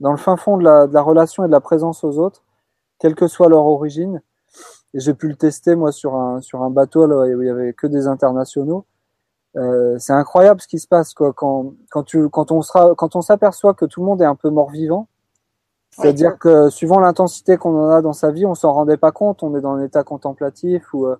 dans 0.00 0.10
le 0.10 0.16
fin 0.18 0.36
fond 0.36 0.56
de 0.58 0.64
la, 0.64 0.86
de 0.86 0.94
la 0.94 1.02
relation 1.02 1.44
et 1.44 1.46
de 1.46 1.52
la 1.52 1.60
présence 1.60 2.04
aux 2.04 2.18
autres, 2.18 2.44
quelle 2.98 3.14
que 3.14 3.28
soit 3.28 3.48
leur 3.48 3.64
origine. 3.66 4.22
Et 4.94 5.00
j'ai 5.00 5.14
pu 5.14 5.28
le 5.28 5.36
tester 5.36 5.74
moi 5.76 5.92
sur 5.92 6.14
un 6.16 6.40
sur 6.40 6.62
un 6.62 6.70
bateau 6.70 7.06
là, 7.06 7.16
où 7.36 7.42
il 7.42 7.46
y 7.46 7.50
avait 7.50 7.72
que 7.74 7.86
des 7.86 8.06
internationaux. 8.06 8.86
Euh, 9.56 9.96
c'est 9.98 10.12
incroyable 10.12 10.60
ce 10.60 10.68
qui 10.68 10.78
se 10.78 10.88
passe 10.88 11.14
quoi 11.14 11.32
quand 11.32 11.74
quand 11.90 12.02
tu 12.02 12.28
quand 12.30 12.52
on 12.52 12.62
sera 12.62 12.94
quand 12.94 13.16
on 13.16 13.22
s'aperçoit 13.22 13.74
que 13.74 13.86
tout 13.86 14.00
le 14.00 14.06
monde 14.06 14.22
est 14.22 14.26
un 14.26 14.36
peu 14.36 14.50
mort 14.50 14.70
vivant. 14.70 15.08
C'est-à-dire 15.90 16.38
que 16.38 16.68
suivant 16.70 17.00
l'intensité 17.00 17.56
qu'on 17.56 17.74
en 17.78 17.88
a 17.88 18.02
dans 18.02 18.12
sa 18.12 18.30
vie, 18.30 18.44
on 18.44 18.54
s'en 18.54 18.72
rendait 18.72 18.98
pas 18.98 19.12
compte. 19.12 19.42
On 19.42 19.56
est 19.56 19.62
dans 19.62 19.72
un 19.74 19.82
état 19.82 20.04
contemplatif 20.04 20.92
ou 20.92 21.06
euh, 21.06 21.16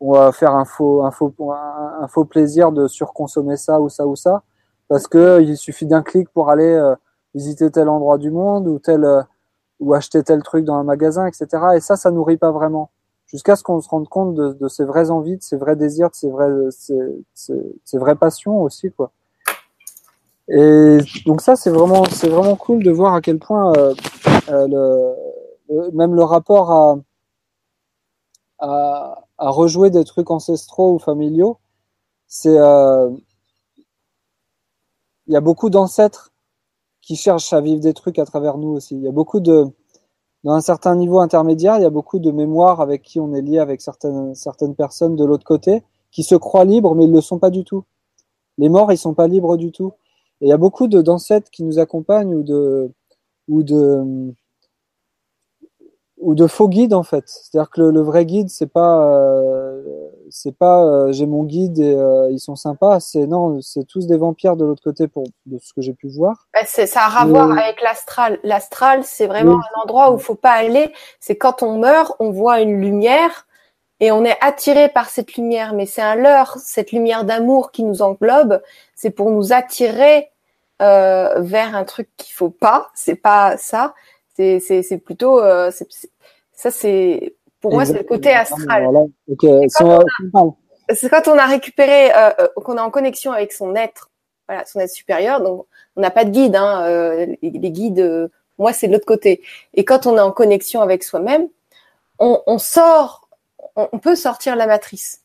on 0.00 0.12
va 0.12 0.32
faire 0.32 0.54
un 0.54 0.64
faux 0.64 1.04
un 1.04 1.10
faux 1.10 1.34
un 1.52 2.08
faux 2.08 2.24
plaisir 2.24 2.72
de 2.72 2.86
surconsommer 2.88 3.56
ça 3.56 3.80
ou 3.80 3.88
ça 3.88 4.06
ou 4.06 4.16
ça 4.16 4.42
parce 4.90 5.06
que 5.06 5.40
il 5.40 5.56
suffit 5.56 5.86
d'un 5.86 6.02
clic 6.02 6.28
pour 6.30 6.50
aller 6.50 6.74
euh, 6.74 6.96
visiter 7.34 7.70
tel 7.70 7.88
endroit 7.88 8.18
du 8.18 8.32
monde 8.32 8.66
ou 8.66 8.80
tel 8.80 9.04
euh, 9.04 9.22
ou 9.78 9.94
acheter 9.94 10.24
tel 10.24 10.42
truc 10.42 10.64
dans 10.64 10.74
un 10.74 10.82
magasin, 10.82 11.26
etc. 11.26 11.46
Et 11.76 11.80
ça, 11.80 11.96
ça 11.96 12.10
nourrit 12.10 12.36
pas 12.36 12.50
vraiment. 12.50 12.90
Jusqu'à 13.26 13.54
ce 13.54 13.62
qu'on 13.62 13.80
se 13.80 13.88
rende 13.88 14.08
compte 14.08 14.34
de, 14.34 14.52
de, 14.52 14.68
ses 14.68 14.84
vraies 14.84 15.10
envies, 15.10 15.36
de 15.36 15.42
ses 15.42 15.56
vrais 15.56 15.76
désirs, 15.76 16.10
de 16.10 16.16
ses 16.16 16.28
vraies, 16.28 16.50
ses, 16.70 16.98
ses, 17.34 17.98
vraies 17.98 18.16
passions 18.16 18.60
aussi, 18.62 18.90
quoi. 18.90 19.12
Et 20.48 20.98
donc 21.24 21.40
ça, 21.40 21.54
c'est 21.54 21.70
vraiment, 21.70 22.04
c'est 22.06 22.28
vraiment 22.28 22.56
cool 22.56 22.82
de 22.82 22.90
voir 22.90 23.14
à 23.14 23.20
quel 23.20 23.38
point 23.38 23.72
euh, 23.76 23.94
euh 24.50 25.14
même 25.92 26.16
le 26.16 26.24
rapport 26.24 26.72
à, 28.58 29.24
à, 29.38 29.50
rejouer 29.50 29.90
des 29.90 30.02
trucs 30.02 30.32
ancestraux 30.32 30.94
ou 30.94 30.98
familiaux, 30.98 31.58
c'est 32.26 32.58
euh, 32.58 33.08
il 35.30 35.34
y 35.34 35.36
a 35.36 35.40
beaucoup 35.40 35.70
d'ancêtres 35.70 36.32
qui 37.00 37.14
cherchent 37.14 37.52
à 37.52 37.60
vivre 37.60 37.80
des 37.80 37.94
trucs 37.94 38.18
à 38.18 38.24
travers 38.24 38.58
nous 38.58 38.70
aussi. 38.70 38.96
Il 38.96 39.02
y 39.02 39.06
a 39.06 39.12
beaucoup 39.12 39.38
de, 39.38 39.64
dans 40.42 40.54
un 40.54 40.60
certain 40.60 40.96
niveau 40.96 41.20
intermédiaire, 41.20 41.76
il 41.76 41.82
y 41.82 41.86
a 41.86 41.90
beaucoup 41.90 42.18
de 42.18 42.32
mémoires 42.32 42.80
avec 42.80 43.02
qui 43.02 43.20
on 43.20 43.32
est 43.32 43.40
lié 43.40 43.60
avec 43.60 43.80
certaines, 43.80 44.34
certaines 44.34 44.74
personnes 44.74 45.14
de 45.14 45.24
l'autre 45.24 45.44
côté 45.44 45.84
qui 46.10 46.24
se 46.24 46.34
croient 46.34 46.64
libres, 46.64 46.96
mais 46.96 47.04
ils 47.04 47.10
ne 47.10 47.14
le 47.14 47.20
sont 47.20 47.38
pas 47.38 47.50
du 47.50 47.62
tout. 47.62 47.84
Les 48.58 48.68
morts, 48.68 48.92
ils 48.92 48.98
sont 48.98 49.14
pas 49.14 49.28
libres 49.28 49.56
du 49.56 49.70
tout. 49.70 49.92
Et 50.40 50.46
il 50.46 50.48
y 50.48 50.52
a 50.52 50.56
beaucoup 50.56 50.88
de 50.88 51.00
d'ancêtres 51.00 51.48
qui 51.52 51.62
nous 51.62 51.78
accompagnent 51.78 52.34
ou 52.34 52.42
de, 52.42 52.90
ou 53.46 53.62
de, 53.62 54.34
ou 56.18 56.34
de 56.34 56.46
faux 56.48 56.68
guides 56.68 56.92
en 56.92 57.04
fait. 57.04 57.28
C'est-à-dire 57.28 57.70
que 57.70 57.82
le, 57.82 58.00
vrai 58.00 58.26
guide, 58.26 58.48
c'est 58.48 58.66
pas, 58.66 59.14
euh, 59.14 60.09
c'est 60.30 60.56
pas, 60.56 60.84
euh, 60.84 61.12
j'ai 61.12 61.26
mon 61.26 61.44
guide 61.44 61.78
et 61.78 61.94
euh, 61.94 62.30
ils 62.30 62.40
sont 62.40 62.56
sympas. 62.56 63.00
C'est 63.00 63.26
non, 63.26 63.60
c'est 63.60 63.84
tous 63.84 64.06
des 64.06 64.16
vampires 64.16 64.56
de 64.56 64.64
l'autre 64.64 64.82
côté 64.82 65.08
pour 65.08 65.24
de 65.46 65.58
ce 65.58 65.72
que 65.72 65.82
j'ai 65.82 65.92
pu 65.92 66.08
voir. 66.08 66.48
Bah, 66.54 66.60
c'est, 66.66 66.86
ça 66.86 67.02
a 67.02 67.22
à 67.22 67.26
voir 67.26 67.50
avec 67.50 67.82
l'astral. 67.82 68.38
L'astral, 68.42 69.04
c'est 69.04 69.26
vraiment 69.26 69.58
un 69.58 69.82
endroit 69.82 70.12
où 70.12 70.16
il 70.16 70.22
faut 70.22 70.34
pas 70.34 70.52
aller. 70.52 70.92
C'est 71.18 71.36
quand 71.36 71.62
on 71.62 71.78
meurt, 71.78 72.14
on 72.20 72.30
voit 72.30 72.60
une 72.60 72.80
lumière 72.80 73.46
et 74.00 74.12
on 74.12 74.24
est 74.24 74.38
attiré 74.40 74.88
par 74.88 75.10
cette 75.10 75.34
lumière. 75.34 75.74
Mais 75.74 75.86
c'est 75.86 76.02
un 76.02 76.14
leurre, 76.14 76.56
cette 76.58 76.92
lumière 76.92 77.24
d'amour 77.24 77.72
qui 77.72 77.84
nous 77.84 78.02
englobe. 78.02 78.62
C'est 78.94 79.10
pour 79.10 79.30
nous 79.30 79.52
attirer 79.52 80.30
vers 80.78 81.76
un 81.76 81.84
truc 81.84 82.08
qu'il 82.16 82.34
faut 82.34 82.48
pas. 82.48 82.88
C'est 82.94 83.16
pas 83.16 83.58
ça 83.58 83.94
c'est 84.58 85.02
plutôt 85.04 85.40
euh, 85.40 85.70
ça 86.52 86.70
c'est 86.70 87.34
pour 87.60 87.72
moi 87.72 87.84
c'est 87.84 87.98
le 87.98 88.04
côté 88.04 88.30
astral. 88.30 88.88
C'est 90.92 91.08
quand, 91.08 91.28
on 91.28 91.38
a 91.38 91.46
récupéré 91.46 92.10
euh, 92.10 92.30
euh, 92.40 92.48
qu'on 92.56 92.76
est 92.76 92.80
en 92.80 92.90
connexion 92.90 93.30
avec 93.30 93.52
son 93.52 93.76
être, 93.76 94.10
voilà, 94.48 94.64
son 94.66 94.80
être 94.80 94.90
supérieur. 94.90 95.40
Donc 95.40 95.66
on 95.94 96.00
n'a 96.00 96.10
pas 96.10 96.24
de 96.24 96.30
guide, 96.30 96.56
hein, 96.56 97.26
les, 97.42 97.70
guides. 97.70 98.30
moi 98.58 98.72
c'est 98.72 98.88
de 98.88 98.92
l'autre 98.92 99.06
côté. 99.06 99.42
Et 99.74 99.84
quand 99.84 100.06
on 100.06 100.16
est 100.16 100.20
en 100.20 100.32
connexion 100.32 100.80
avec 100.80 101.04
soi-même, 101.04 101.48
on, 102.18 102.58
sort, 102.58 103.28
on, 103.76 103.98
peut 103.98 104.14
sortir 104.14 104.54
la 104.56 104.66
matrice. 104.66 105.22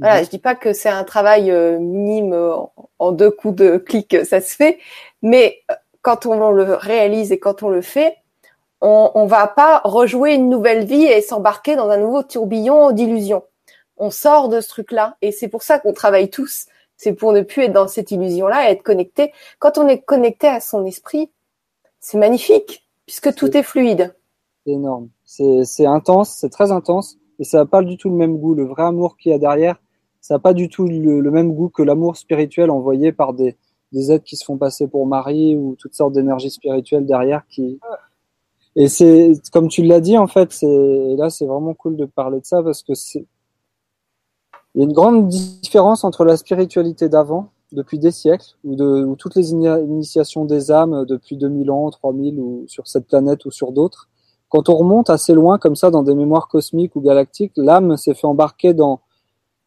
Voilà, 0.00 0.18
mhm. 0.18 0.24
je 0.24 0.30
dis 0.30 0.38
pas 0.38 0.56
que 0.56 0.72
c'est 0.72 0.88
un 0.88 1.04
travail 1.04 1.52
minime 1.78 2.34
en 2.98 3.12
deux 3.12 3.30
coups 3.30 3.54
de 3.54 3.76
clic, 3.76 4.16
ça 4.24 4.40
se 4.40 4.56
fait, 4.56 4.78
mais 5.20 5.62
quand 6.02 6.26
on 6.26 6.50
le 6.50 6.74
réalise 6.74 7.32
et 7.32 7.38
quand 7.38 7.62
on 7.62 7.68
le 7.68 7.80
fait, 7.80 8.16
on, 8.82 9.12
on 9.14 9.26
va 9.26 9.46
pas 9.46 9.80
rejouer 9.84 10.34
une 10.34 10.50
nouvelle 10.50 10.84
vie 10.84 11.04
et 11.04 11.22
s'embarquer 11.22 11.76
dans 11.76 11.88
un 11.88 11.96
nouveau 11.96 12.22
tourbillon 12.24 12.90
d'illusions. 12.90 13.44
On 13.96 14.10
sort 14.10 14.48
de 14.48 14.60
ce 14.60 14.68
truc-là 14.68 15.16
et 15.22 15.30
c'est 15.30 15.48
pour 15.48 15.62
ça 15.62 15.78
qu'on 15.78 15.92
travaille 15.92 16.28
tous. 16.28 16.66
C'est 16.96 17.12
pour 17.12 17.32
ne 17.32 17.42
plus 17.42 17.62
être 17.62 17.72
dans 17.72 17.88
cette 17.88 18.10
illusion-là 18.10 18.68
et 18.68 18.72
être 18.72 18.82
connecté. 18.82 19.32
Quand 19.60 19.78
on 19.78 19.86
est 19.86 20.00
connecté 20.00 20.48
à 20.48 20.60
son 20.60 20.84
esprit, 20.84 21.30
c'est 22.00 22.18
magnifique 22.18 22.86
puisque 23.06 23.34
tout 23.34 23.56
est 23.56 23.62
fluide. 23.62 24.14
C'est 24.66 24.72
énorme. 24.72 25.08
C'est 25.24 25.86
intense, 25.86 26.30
c'est 26.30 26.50
très 26.50 26.72
intense 26.72 27.16
et 27.38 27.44
ça 27.44 27.58
n'a 27.58 27.66
pas 27.66 27.82
du 27.82 27.96
tout 27.96 28.10
le 28.10 28.16
même 28.16 28.36
goût. 28.36 28.54
Le 28.54 28.64
vrai 28.64 28.82
amour 28.82 29.16
qu'il 29.16 29.30
y 29.30 29.34
a 29.34 29.38
derrière, 29.38 29.80
ça 30.20 30.34
n'a 30.34 30.38
pas 30.40 30.54
du 30.54 30.68
tout 30.68 30.86
le, 30.86 31.30
même 31.30 31.52
goût 31.54 31.68
que 31.68 31.82
l'amour 31.82 32.16
spirituel 32.16 32.70
envoyé 32.70 33.12
par 33.12 33.32
des, 33.32 33.56
des 33.92 34.10
êtres 34.10 34.24
qui 34.24 34.36
se 34.36 34.44
font 34.44 34.58
passer 34.58 34.88
pour 34.88 35.06
Marie 35.06 35.56
ou 35.56 35.76
toutes 35.78 35.94
sortes 35.94 36.12
d'énergies 36.12 36.50
spirituelles 36.50 37.06
derrière 37.06 37.46
qui, 37.48 37.78
et 38.76 38.88
c'est 38.88 39.32
comme 39.52 39.68
tu 39.68 39.82
l'as 39.82 40.00
dit 40.00 40.16
en 40.18 40.26
fait, 40.26 40.52
c'est 40.52 41.16
là 41.16 41.30
c'est 41.30 41.46
vraiment 41.46 41.74
cool 41.74 41.96
de 41.96 42.04
parler 42.04 42.40
de 42.40 42.46
ça 42.46 42.62
parce 42.62 42.82
que 42.82 42.94
c'est 42.94 43.26
il 44.74 44.78
y 44.78 44.80
a 44.82 44.86
une 44.86 44.94
grande 44.94 45.28
différence 45.28 46.02
entre 46.02 46.24
la 46.24 46.36
spiritualité 46.38 47.10
d'avant, 47.10 47.50
depuis 47.72 47.98
des 47.98 48.10
siècles, 48.10 48.56
ou 48.64 48.74
de 48.74 49.04
ou 49.04 49.16
toutes 49.16 49.34
les 49.36 49.52
initiations 49.52 50.46
des 50.46 50.70
âmes 50.70 51.04
depuis 51.06 51.36
2000 51.36 51.70
ans, 51.70 51.90
3000 51.90 52.40
ou 52.40 52.64
sur 52.68 52.86
cette 52.86 53.06
planète 53.06 53.44
ou 53.44 53.50
sur 53.50 53.72
d'autres. 53.72 54.08
Quand 54.48 54.68
on 54.68 54.76
remonte 54.76 55.10
assez 55.10 55.34
loin 55.34 55.58
comme 55.58 55.76
ça 55.76 55.90
dans 55.90 56.02
des 56.02 56.14
mémoires 56.14 56.48
cosmiques 56.48 56.96
ou 56.96 57.00
galactiques, 57.00 57.52
l'âme 57.56 57.96
s'est 57.96 58.14
fait 58.14 58.26
embarquer 58.26 58.74
dans 58.74 59.00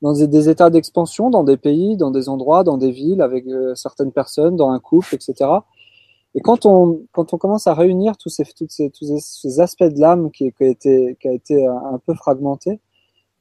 dans 0.02 0.13
des, 0.13 0.50
états 0.50 0.70
d'expansion, 0.70 1.30
dans 1.30 1.44
des 1.44 1.58
pays, 1.58 1.98
dans 1.98 2.12
des 2.12 2.30
endroits, 2.30 2.63
dans 2.63 2.78
des 2.78 2.91
villes, 2.91 3.22
avec 3.22 3.48
euh, 3.48 3.74
certaines 3.76 4.12
personnes, 4.12 4.56
dans 4.56 4.70
un 4.70 4.80
couple, 4.80 5.15
etc. 5.15 5.50
Et 6.36 6.41
quand 6.41 6.65
on, 6.65 7.06
quand 7.13 7.34
on 7.34 7.38
commence 7.38 7.65
à 7.65 7.74
réunir 7.74 8.17
tous 8.17 8.30
ces, 8.30 8.43
toutes 8.43 8.71
ces, 8.71 8.89
tous 8.89 9.17
ces 9.19 9.60
aspects 9.62 9.84
de 9.84 10.00
l'âme 10.00 10.32
qui, 10.32 10.52
qui, 10.52 10.63
a 10.63 10.67
été, 10.67 11.17
qui 11.19 11.28
a 11.30 11.32
été 11.32 11.65
un 11.65 12.00
peu 12.06 12.13
fragmenté, 12.13 12.82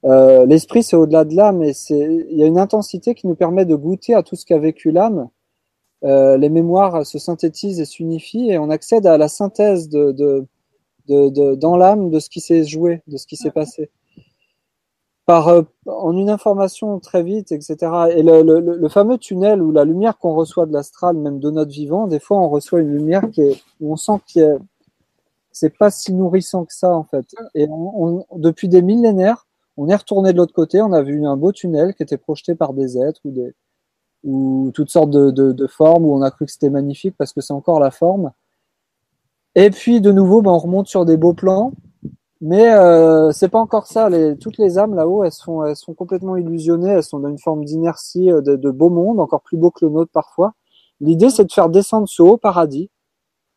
euh, 0.04 0.46
l'esprit 0.46 0.82
c'est 0.82 0.96
au-delà 0.96 1.24
de 1.24 1.34
l'âme 1.34 1.62
et 1.62 1.72
c'est, 1.72 2.26
il 2.30 2.38
y 2.38 2.42
a 2.42 2.46
une 2.46 2.58
intensité 2.58 3.14
qui 3.14 3.26
nous 3.26 3.34
permet 3.34 3.64
de 3.64 3.74
goûter 3.74 4.14
à 4.14 4.22
tout 4.22 4.36
ce 4.36 4.44
qu'a 4.46 4.58
vécu 4.58 4.92
l'âme. 4.92 5.28
Euh, 6.04 6.36
les 6.36 6.50
mémoires 6.50 7.04
se 7.04 7.18
synthétisent 7.18 7.80
et 7.80 7.84
s'unifient 7.84 8.50
et 8.50 8.58
on 8.58 8.70
accède 8.70 9.06
à 9.06 9.18
la 9.18 9.28
synthèse 9.28 9.88
de, 9.88 10.12
de, 10.12 10.46
de, 11.08 11.30
de 11.30 11.54
dans 11.56 11.76
l'âme 11.76 12.10
de 12.10 12.20
ce 12.20 12.28
qui 12.28 12.40
s'est 12.40 12.64
joué, 12.64 13.02
de 13.08 13.16
ce 13.16 13.26
qui 13.26 13.36
s'est 13.36 13.50
passé 13.50 13.90
par 15.26 15.48
euh, 15.48 15.62
en 15.86 16.16
une 16.16 16.28
information 16.28 16.98
très 17.00 17.22
vite, 17.22 17.52
etc. 17.52 17.76
Et 18.14 18.22
le, 18.22 18.42
le, 18.42 18.60
le 18.60 18.88
fameux 18.88 19.18
tunnel 19.18 19.62
ou 19.62 19.72
la 19.72 19.84
lumière 19.84 20.18
qu'on 20.18 20.34
reçoit 20.34 20.66
de 20.66 20.72
l'astral, 20.72 21.16
même 21.16 21.40
de 21.40 21.50
notre 21.50 21.70
vivant, 21.70 22.06
des 22.06 22.20
fois 22.20 22.38
on 22.38 22.48
reçoit 22.48 22.80
une 22.80 22.92
lumière 22.92 23.30
qui 23.30 23.42
est, 23.42 23.62
où 23.80 23.92
on 23.92 23.96
sent 23.96 24.20
que 24.34 24.58
c'est 25.50 25.76
pas 25.76 25.90
si 25.90 26.12
nourrissant 26.12 26.64
que 26.64 26.74
ça 26.74 26.94
en 26.94 27.04
fait. 27.04 27.26
Et 27.54 27.66
on, 27.70 28.26
depuis 28.36 28.68
des 28.68 28.82
millénaires, 28.82 29.46
on 29.76 29.88
est 29.88 29.96
retourné 29.96 30.32
de 30.32 30.38
l'autre 30.38 30.52
côté, 30.52 30.82
on 30.82 30.92
a 30.92 31.02
vu 31.02 31.24
un 31.26 31.36
beau 31.36 31.52
tunnel 31.52 31.94
qui 31.94 32.02
était 32.02 32.18
projeté 32.18 32.54
par 32.54 32.74
des 32.74 32.98
êtres 32.98 33.20
ou 33.24 33.30
des 33.30 33.54
ou 34.24 34.70
toutes 34.74 34.90
sortes 34.90 35.10
de, 35.10 35.30
de, 35.30 35.52
de 35.52 35.66
formes 35.66 36.06
où 36.06 36.14
on 36.14 36.22
a 36.22 36.30
cru 36.30 36.46
que 36.46 36.52
c'était 36.52 36.70
magnifique 36.70 37.14
parce 37.18 37.34
que 37.34 37.42
c'est 37.42 37.52
encore 37.52 37.78
la 37.78 37.90
forme. 37.90 38.32
Et 39.54 39.70
puis 39.70 40.00
de 40.00 40.10
nouveau, 40.10 40.42
ben, 40.42 40.50
on 40.50 40.58
remonte 40.58 40.88
sur 40.88 41.04
des 41.04 41.16
beaux 41.16 41.34
plans 41.34 41.72
mais 42.46 42.74
euh, 42.74 43.32
c'est 43.32 43.48
pas 43.48 43.58
encore 43.58 43.86
ça. 43.86 44.10
Les, 44.10 44.36
toutes 44.36 44.58
les 44.58 44.76
âmes 44.78 44.94
là-haut, 44.94 45.24
elles 45.24 45.32
sont, 45.32 45.64
elles 45.64 45.76
sont 45.76 45.94
complètement 45.94 46.36
illusionnées. 46.36 46.90
Elles 46.90 47.02
sont 47.02 47.18
dans 47.18 47.30
une 47.30 47.38
forme 47.38 47.64
d'inertie, 47.64 48.30
euh, 48.30 48.42
de, 48.42 48.56
de, 48.56 48.70
beau 48.70 48.90
monde, 48.90 49.18
encore 49.18 49.40
plus 49.40 49.56
beau 49.56 49.70
que 49.70 49.82
le 49.82 49.90
nôtre 49.90 50.12
parfois. 50.12 50.52
L'idée, 51.00 51.30
c'est 51.30 51.46
de 51.46 51.52
faire 51.52 51.70
descendre 51.70 52.06
ce 52.06 52.22
haut 52.22 52.36
paradis, 52.36 52.90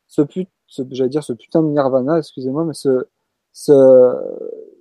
ce 0.08 0.22
put, 0.22 0.48
j'allais 0.92 1.10
dire 1.10 1.24
ce 1.24 1.34
putain 1.34 1.62
de 1.64 1.68
nirvana, 1.68 2.20
excusez-moi, 2.20 2.64
mais 2.64 2.74
ce, 2.74 3.08
ce, 3.52 4.16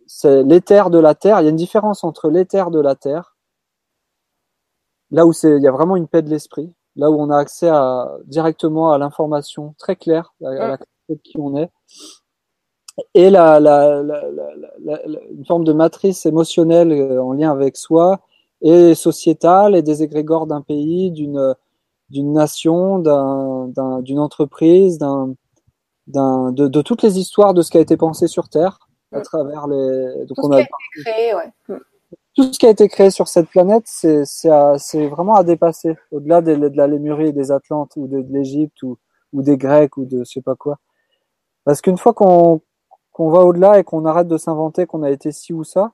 c'est 0.06 0.44
l'éther 0.44 0.90
de 0.90 0.98
la 0.98 1.16
terre. 1.16 1.40
Il 1.40 1.44
y 1.44 1.46
a 1.48 1.50
une 1.50 1.56
différence 1.56 2.04
entre 2.04 2.30
l'éther 2.30 2.70
de 2.70 2.78
la 2.80 2.94
terre, 2.94 3.36
là 5.10 5.26
où 5.26 5.32
c'est, 5.32 5.56
il 5.56 5.62
y 5.62 5.68
a 5.68 5.72
vraiment 5.72 5.96
une 5.96 6.06
paix 6.06 6.22
de 6.22 6.30
l'esprit, 6.30 6.72
là 6.94 7.10
où 7.10 7.20
on 7.20 7.28
a 7.30 7.38
accès 7.38 7.68
à 7.70 8.08
directement 8.26 8.92
à 8.92 8.98
l'information 8.98 9.74
très 9.78 9.96
claire, 9.96 10.32
à, 10.44 10.50
à 10.50 10.68
la 10.68 10.78
de 11.08 11.14
qui 11.16 11.38
on 11.40 11.56
est 11.56 11.70
et 13.14 13.30
la, 13.30 13.60
la, 13.60 14.02
la, 14.02 15.02
une 15.30 15.44
forme 15.46 15.64
de 15.64 15.72
matrice 15.72 16.26
émotionnelle 16.26 16.92
euh, 16.92 17.22
en 17.22 17.32
lien 17.32 17.50
avec 17.50 17.76
soi 17.76 18.20
et 18.62 18.94
sociétale 18.94 19.76
et 19.76 19.82
des 19.82 20.02
égrégores 20.02 20.46
d'un 20.46 20.62
pays, 20.62 21.10
d'une 21.10 21.54
d'une 22.08 22.32
nation, 22.32 23.00
d'une 23.00 24.18
entreprise, 24.20 24.98
d'un 24.98 25.34
de, 26.06 26.68
de, 26.68 26.82
toutes 26.82 27.02
les 27.02 27.18
histoires 27.18 27.52
de 27.52 27.62
ce 27.62 27.70
qui 27.70 27.78
a 27.78 27.80
été 27.80 27.96
pensé 27.96 28.28
sur 28.28 28.48
Terre 28.48 28.78
à 29.12 29.20
travers 29.20 29.66
les. 29.66 30.24
Donc 30.26 30.36
tout 30.36 30.44
on 30.44 30.52
ce 30.52 30.58
a, 30.58 30.62
qui 30.62 30.62
a 30.62 30.62
été 30.62 31.02
créé, 31.02 31.34
ouais. 31.34 31.52
Mm. 31.68 31.80
Tout 32.36 32.52
ce 32.52 32.58
qui 32.58 32.66
a 32.66 32.70
été 32.70 32.86
créé 32.88 33.10
sur 33.10 33.28
cette 33.28 33.48
planète, 33.48 33.84
c'est 33.86 34.24
c'est 34.24 35.06
vraiment 35.08 35.34
à 35.34 35.42
dépasser 35.42 35.96
au-delà 36.10 36.42
de, 36.42 36.54
de, 36.54 36.76
la 36.76 36.86
Lémurie 36.86 37.28
et 37.28 37.32
des 37.32 37.50
Atlantes 37.50 37.92
ou 37.96 38.06
de, 38.06 38.20
de 38.20 38.32
l'Égypte 38.32 38.82
ou, 38.82 38.98
ou 39.32 39.42
des 39.42 39.56
Grecs 39.56 39.96
ou 39.96 40.04
de 40.04 40.18
je 40.18 40.30
sais 40.30 40.42
pas 40.42 40.54
quoi. 40.54 40.78
Parce 41.64 41.80
qu'une 41.80 41.96
fois 41.96 42.12
qu'on 42.12 42.60
qu'on 43.16 43.30
va 43.30 43.46
au-delà 43.46 43.78
et 43.78 43.84
qu'on 43.84 44.04
arrête 44.04 44.28
de 44.28 44.36
s'inventer 44.36 44.84
qu'on 44.84 45.02
a 45.02 45.10
été 45.10 45.32
ci 45.32 45.54
ou 45.54 45.64
ça. 45.64 45.92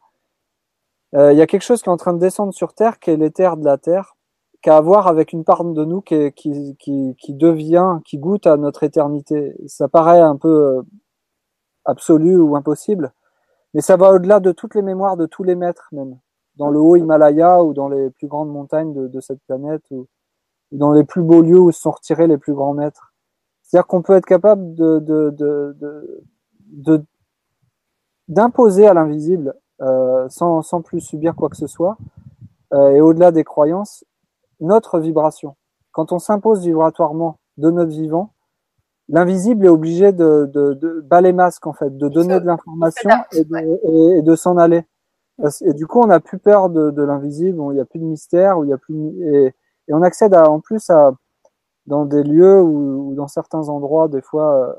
Euh, 1.14 1.32
il 1.32 1.38
y 1.38 1.40
a 1.40 1.46
quelque 1.46 1.62
chose 1.62 1.80
qui 1.80 1.88
est 1.88 1.92
en 1.92 1.96
train 1.96 2.14
de 2.14 2.18
descendre 2.18 2.52
sur 2.52 2.74
Terre, 2.74 2.98
qui 2.98 3.11
est 3.11 3.16
l'éther 3.16 3.56
de 3.56 3.64
la 3.64 3.78
Terre, 3.78 4.16
qui 4.61 4.70
a 4.70 4.76
à 4.76 4.80
voir 4.80 5.06
avec 5.06 5.32
une 5.32 5.44
part 5.44 5.64
de 5.64 5.85
nous 5.85 6.00
qui, 6.00 6.32
qui, 6.32 6.76
qui, 6.80 7.14
qui, 7.16 7.35
devient, 7.35 8.00
qui 8.04 8.18
goûte 8.18 8.48
à 8.48 8.56
notre 8.56 8.82
éternité. 8.82 9.54
Ça 9.68 9.87
paraît 9.87 10.18
un 10.18 10.35
peu 10.35 10.48
euh, 10.48 10.82
absolu 11.85 12.37
ou 12.38 12.56
impossible, 12.56 13.12
mais 13.72 13.82
ça 13.82 13.96
va 13.96 14.11
au-delà 14.11 14.40
de 14.40 14.50
toutes 14.50 14.74
les 14.74 14.82
mémoires 14.82 15.16
de 15.16 15.26
tous 15.26 15.44
les 15.44 15.54
maîtres 15.54 15.90
même, 15.92 16.18
dans 16.56 16.70
le 16.70 16.80
haut 16.80 16.96
Himalaya 16.96 17.62
ou 17.62 17.72
dans 17.72 17.88
les 17.88 18.11
plus 18.11 18.26
grandes 18.26 18.50
montagnes 18.50 18.94
de, 18.94 19.06
de 19.06 19.20
cette 19.20 19.44
planète 19.46 19.85
ou 19.92 20.08
dans 20.72 20.90
les 20.90 21.04
plus 21.04 21.22
beaux 21.22 21.42
lieux 21.42 21.61
où 21.61 21.70
se 21.70 21.82
sont 21.82 21.92
retirés 21.92 22.26
les 22.26 22.38
plus 22.38 22.54
grands 22.54 22.74
maîtres. 22.74 23.14
C'est-à-dire 23.62 23.87
qu'on 23.87 24.02
peut 24.02 24.14
être 24.14 24.26
capable 24.26 24.74
de, 24.74 24.98
de, 24.98 25.30
de, 25.30 25.76
de, 25.78 26.24
de 26.72 27.04
d'imposer 28.28 28.87
à 28.87 28.94
l'invisible 28.94 29.54
euh, 29.80 30.28
sans, 30.28 30.62
sans 30.62 30.82
plus 30.82 31.00
subir 31.00 31.35
quoi 31.35 31.48
que 31.48 31.56
ce 31.56 31.66
soit, 31.66 31.96
euh, 32.72 32.90
et 32.90 33.00
au-delà 33.00 33.32
des 33.32 33.44
croyances, 33.44 34.04
notre 34.61 34.98
vibration. 34.98 35.56
Quand 35.90 36.12
on 36.12 36.18
s'impose 36.18 36.64
vibratoirement 36.64 37.38
de 37.56 37.70
notre 37.70 37.90
vivant, 37.90 38.32
l'invisible 39.08 39.66
est 39.66 39.68
obligé 39.68 40.12
de, 40.12 40.48
de, 40.52 40.74
de 40.74 41.00
balayer 41.00 41.32
masque 41.32 41.66
en 41.66 41.72
fait, 41.72 41.96
de 41.96 42.08
donner 42.08 42.40
de 42.40 42.46
l'information 42.46 43.11
et 43.32 43.44
de, 43.44 44.18
et, 44.18 44.22
de 44.22 44.37
s'en 44.37 44.56
aller. 44.56 44.85
Et 45.62 45.74
du 45.74 45.87
coup, 45.87 46.00
on 46.00 46.06
n'a 46.06 46.20
plus 46.20 46.38
peur 46.38 46.70
de, 46.70 46.90
de 46.90 47.02
l'invisible, 47.02 47.58
il 47.70 47.74
n'y 47.74 47.80
a 47.80 47.85
plus 47.85 47.98
de 47.98 48.04
mystère, 48.04 48.58
il 48.62 48.68
y 48.68 48.72
a 48.72 48.78
plus 48.78 48.94
et, 49.20 49.46
et, 49.88 49.94
on 49.94 50.02
accède 50.02 50.35
à, 50.35 50.48
en 50.48 50.61
plus 50.61 50.88
à 50.90 51.12
dans 51.87 52.04
des 52.04 52.22
lieux 52.22 52.61
ou, 52.62 53.11
ou 53.11 53.14
dans 53.14 53.26
certains 53.26 53.68
endroits, 53.68 54.06
des 54.06 54.22
fois, 54.22 54.68
euh, 54.68 54.72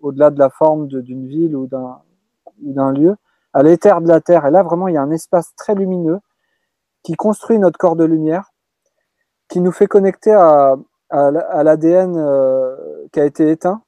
au-delà 0.00 0.30
de 0.30 0.38
la 0.38 0.48
forme 0.50 0.86
d'une 0.88 1.26
ville 1.26 1.54
ou 1.54 1.66
d'un 1.66 1.98
d'un 2.58 2.92
lieu, 2.92 3.16
à 3.52 3.62
l'éther 3.62 4.00
de 4.00 4.08
la 4.08 4.20
Terre. 4.20 4.46
Et 4.46 4.50
là, 4.50 4.62
vraiment, 4.62 4.88
il 4.88 4.94
y 4.94 4.96
a 4.96 5.02
un 5.02 5.10
espace 5.10 5.54
très 5.56 5.74
lumineux 5.74 6.18
qui 7.02 7.14
construit 7.14 7.58
notre 7.58 7.78
corps 7.78 7.96
de 7.96 8.04
lumière, 8.04 8.50
qui 9.48 9.60
nous 9.60 9.72
fait 9.72 9.86
connecter 9.86 10.32
à, 10.32 10.76
à, 11.10 11.62
l'ADN 11.62 12.16
euh, 12.16 12.74
qui 13.12 13.20
a 13.20 13.24
été 13.24 13.50
éteint 13.50 13.82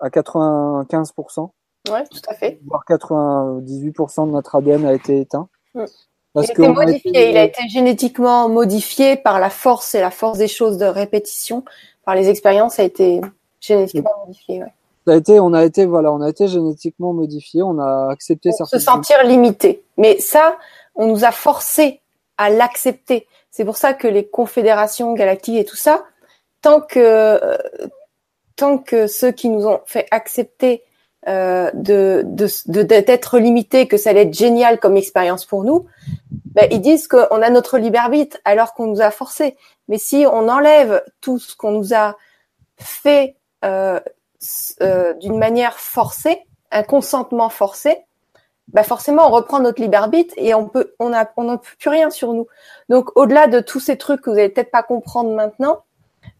à 0.00 0.08
95%. 0.08 1.50
Oui, 1.88 1.98
tout 2.10 2.20
à 2.28 2.34
fait. 2.34 2.58
Voire 2.66 2.84
98% 2.88 4.26
de 4.26 4.32
notre 4.32 4.56
ADN 4.56 4.86
a 4.86 4.92
été 4.92 5.20
éteint. 5.20 5.48
Mm. 5.74 5.84
Parce 6.32 6.48
il 6.48 6.50
a 6.50 6.52
été 6.52 6.68
modifié, 6.68 7.30
il 7.30 7.36
a 7.38 7.44
été 7.44 7.66
génétiquement 7.68 8.48
modifié 8.50 9.16
par 9.16 9.40
la 9.40 9.48
force 9.48 9.94
et 9.94 10.00
la 10.00 10.10
force 10.10 10.36
des 10.36 10.48
choses 10.48 10.76
de 10.76 10.84
répétition, 10.84 11.64
par 12.04 12.14
les 12.14 12.28
expériences, 12.28 12.74
ça 12.74 12.82
a 12.82 12.84
été 12.84 13.22
génétiquement 13.58 14.10
modifié. 14.26 14.62
Ouais. 14.62 14.72
Ça 15.06 15.12
a 15.12 15.16
été, 15.16 15.38
on 15.38 15.52
a 15.54 15.64
été, 15.64 15.86
voilà, 15.86 16.12
on 16.12 16.20
a 16.20 16.28
été 16.28 16.48
génétiquement 16.48 17.12
modifié, 17.12 17.62
on 17.62 17.78
a 17.78 18.10
accepté 18.10 18.50
Pour 18.58 18.66
se 18.66 18.78
sentir 18.80 19.22
limité. 19.24 19.84
Mais 19.96 20.18
ça, 20.18 20.58
on 20.96 21.06
nous 21.06 21.24
a 21.24 21.30
forcé 21.30 22.00
à 22.38 22.50
l'accepter. 22.50 23.28
C'est 23.50 23.64
pour 23.64 23.76
ça 23.76 23.94
que 23.94 24.08
les 24.08 24.26
confédérations 24.26 25.14
galactiques 25.14 25.58
et 25.58 25.64
tout 25.64 25.76
ça, 25.76 26.04
tant 26.60 26.80
que 26.80 26.98
euh, 26.98 27.56
tant 28.56 28.78
que 28.78 29.06
ceux 29.06 29.30
qui 29.30 29.48
nous 29.48 29.66
ont 29.66 29.80
fait 29.86 30.08
accepter 30.10 30.82
euh, 31.28 31.70
de 31.74 32.24
d'être 32.66 33.38
limités, 33.38 33.86
que 33.86 33.96
ça 33.96 34.10
allait 34.10 34.22
être 34.22 34.34
génial 34.34 34.80
comme 34.80 34.96
expérience 34.96 35.44
pour 35.44 35.62
nous, 35.62 35.86
ben, 36.46 36.66
ils 36.70 36.80
disent 36.80 37.06
qu'on 37.06 37.42
a 37.42 37.50
notre 37.50 37.78
libre 37.78 37.98
arbitre 37.98 38.38
alors 38.44 38.74
qu'on 38.74 38.86
nous 38.86 39.00
a 39.00 39.10
forcé. 39.10 39.56
Mais 39.88 39.98
si 39.98 40.26
on 40.26 40.48
enlève 40.48 41.04
tout 41.20 41.38
ce 41.38 41.54
qu'on 41.54 41.70
nous 41.72 41.94
a 41.94 42.16
fait 42.76 43.36
euh, 43.64 44.00
euh, 44.82 45.14
d'une 45.14 45.38
manière 45.38 45.78
forcée, 45.78 46.42
un 46.70 46.82
consentement 46.82 47.48
forcé, 47.48 47.98
bah 48.68 48.82
forcément 48.82 49.28
on 49.28 49.30
reprend 49.30 49.60
notre 49.60 49.80
libre 49.80 49.96
arbitre 49.96 50.34
et 50.36 50.52
on 50.54 50.68
peut 50.68 50.94
on 50.98 51.12
a 51.12 51.28
on 51.36 51.44
n'a 51.44 51.58
plus 51.58 51.90
rien 51.90 52.10
sur 52.10 52.32
nous. 52.32 52.46
Donc 52.88 53.16
au-delà 53.16 53.46
de 53.46 53.60
tous 53.60 53.80
ces 53.80 53.96
trucs 53.96 54.22
que 54.22 54.30
vous 54.30 54.36
allez 54.36 54.48
peut-être 54.48 54.72
pas 54.72 54.82
comprendre 54.82 55.30
maintenant, 55.30 55.82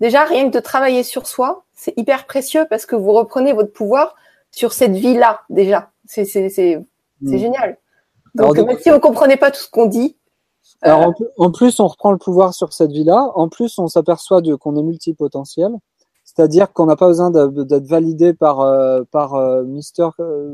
déjà 0.01 0.25
rien 0.25 0.51
que 0.51 0.55
de 0.55 0.61
travailler 0.61 1.03
sur 1.03 1.27
soi, 1.27 1.65
c'est 1.73 1.95
hyper 1.97 2.27
précieux 2.27 2.67
parce 2.69 2.87
que 2.87 2.97
vous 2.97 3.13
reprenez 3.13 3.53
votre 3.53 3.73
pouvoir 3.73 4.17
sur 4.51 4.73
cette 4.73 4.93
vie-là 4.93 5.43
déjà. 5.51 5.91
C'est 6.05 6.25
c'est 6.25 6.49
c'est 6.49 6.83
mm. 7.21 7.39
génial. 7.39 7.79
Donc, 8.35 8.59
même 8.59 8.79
si 8.79 8.91
on 8.91 9.01
comprenait 9.01 9.39
pas 9.39 9.51
tout 9.51 9.61
ce 9.61 9.71
qu'on 9.71 9.87
dit. 9.87 10.17
Alors 10.83 11.15
euh, 11.21 11.25
en, 11.39 11.51
plus 11.51 11.81
on 11.81 11.87
reprend 11.87 12.13
le 12.13 12.19
pouvoir 12.19 12.53
sur 12.53 12.73
cette 12.73 12.91
vie-là. 12.91 13.31
En 13.35 13.49
plus 13.49 13.79
on 13.79 13.87
s'aperçoit 13.87 14.43
qu'on 14.61 14.77
est 14.77 14.83
multipotentiel. 14.83 15.73
C'est-à-dire 16.37 16.73
qu'on 16.73 16.85
n'a 16.85 16.97
pas 16.97 17.09
besoin 17.09 17.31
d'être 17.31 17.87
validé 17.87 18.35
par 18.35 18.61
euh, 18.61 19.03
par 19.11 19.35
euh, 19.35 19.65
Mister 19.65 20.09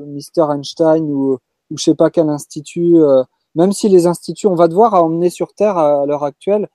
Mister 0.07 0.47
Einstein 0.51 1.05
ou 1.05 1.39
ou 1.73 1.79
je 1.79 1.83
sais 1.83 1.95
pas 1.95 2.11
quel 2.11 2.29
institut, 2.29 2.97
euh, 3.03 3.25
même 3.55 3.73
si 3.73 3.89
les 3.89 4.07
instituts, 4.07 4.47
on 4.47 4.55
va 4.55 4.69
devoir 4.69 4.95
emmener 4.95 5.31
sur 5.31 5.55
Terre 5.55 5.79
à, 5.79 6.07
l'heure 6.07 6.25
actuelle 6.25 6.69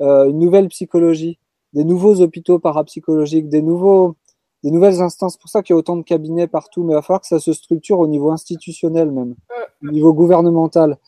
euh, 0.00 0.28
une 0.28 0.38
nouvelle 0.38 0.68
psychologie, 0.68 1.38
des 1.74 1.84
nouveaux 1.84 2.20
hôpitaux 2.20 2.58
parapsychologiques, 2.58 3.48
des 3.48 3.62
nouveaux 3.62 4.16
des 4.64 4.72
nouvelles 4.72 5.00
instances. 5.00 5.34
C'est 5.34 5.40
pour 5.40 5.50
ça 5.50 5.62
qu'il 5.62 5.74
y 5.74 5.76
a 5.76 5.78
autant 5.78 5.96
de 5.96 6.02
cabinets 6.02 6.48
partout, 6.48 6.82
mais 6.82 6.92
il 6.92 6.96
va 6.96 7.02
falloir 7.02 7.20
que 7.20 7.28
ça 7.28 7.38
se 7.38 7.52
structure 7.52 8.00
au 8.00 8.08
niveau 8.08 8.30
institutionnel 8.30 9.12
même, 9.12 9.36
au 9.84 9.90
niveau 9.90 10.12
gouvernemental, 10.12 10.98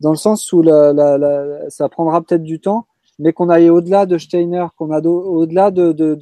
dans 0.00 0.10
le 0.10 0.16
sens 0.16 0.52
où 0.52 0.62
la, 0.62 0.92
la, 0.92 1.16
la, 1.16 1.70
ça 1.70 1.88
prendra 1.88 2.20
peut-être 2.22 2.42
du 2.42 2.58
temps, 2.60 2.86
mais 3.18 3.32
qu'on 3.32 3.48
aille 3.48 3.70
au-delà 3.70 4.06
de 4.06 4.18
Steiner, 4.18 4.66
qu'on 4.76 4.90
a 4.90 5.00
au-delà 5.00 5.70
de, 5.70 5.92
de, 5.92 6.14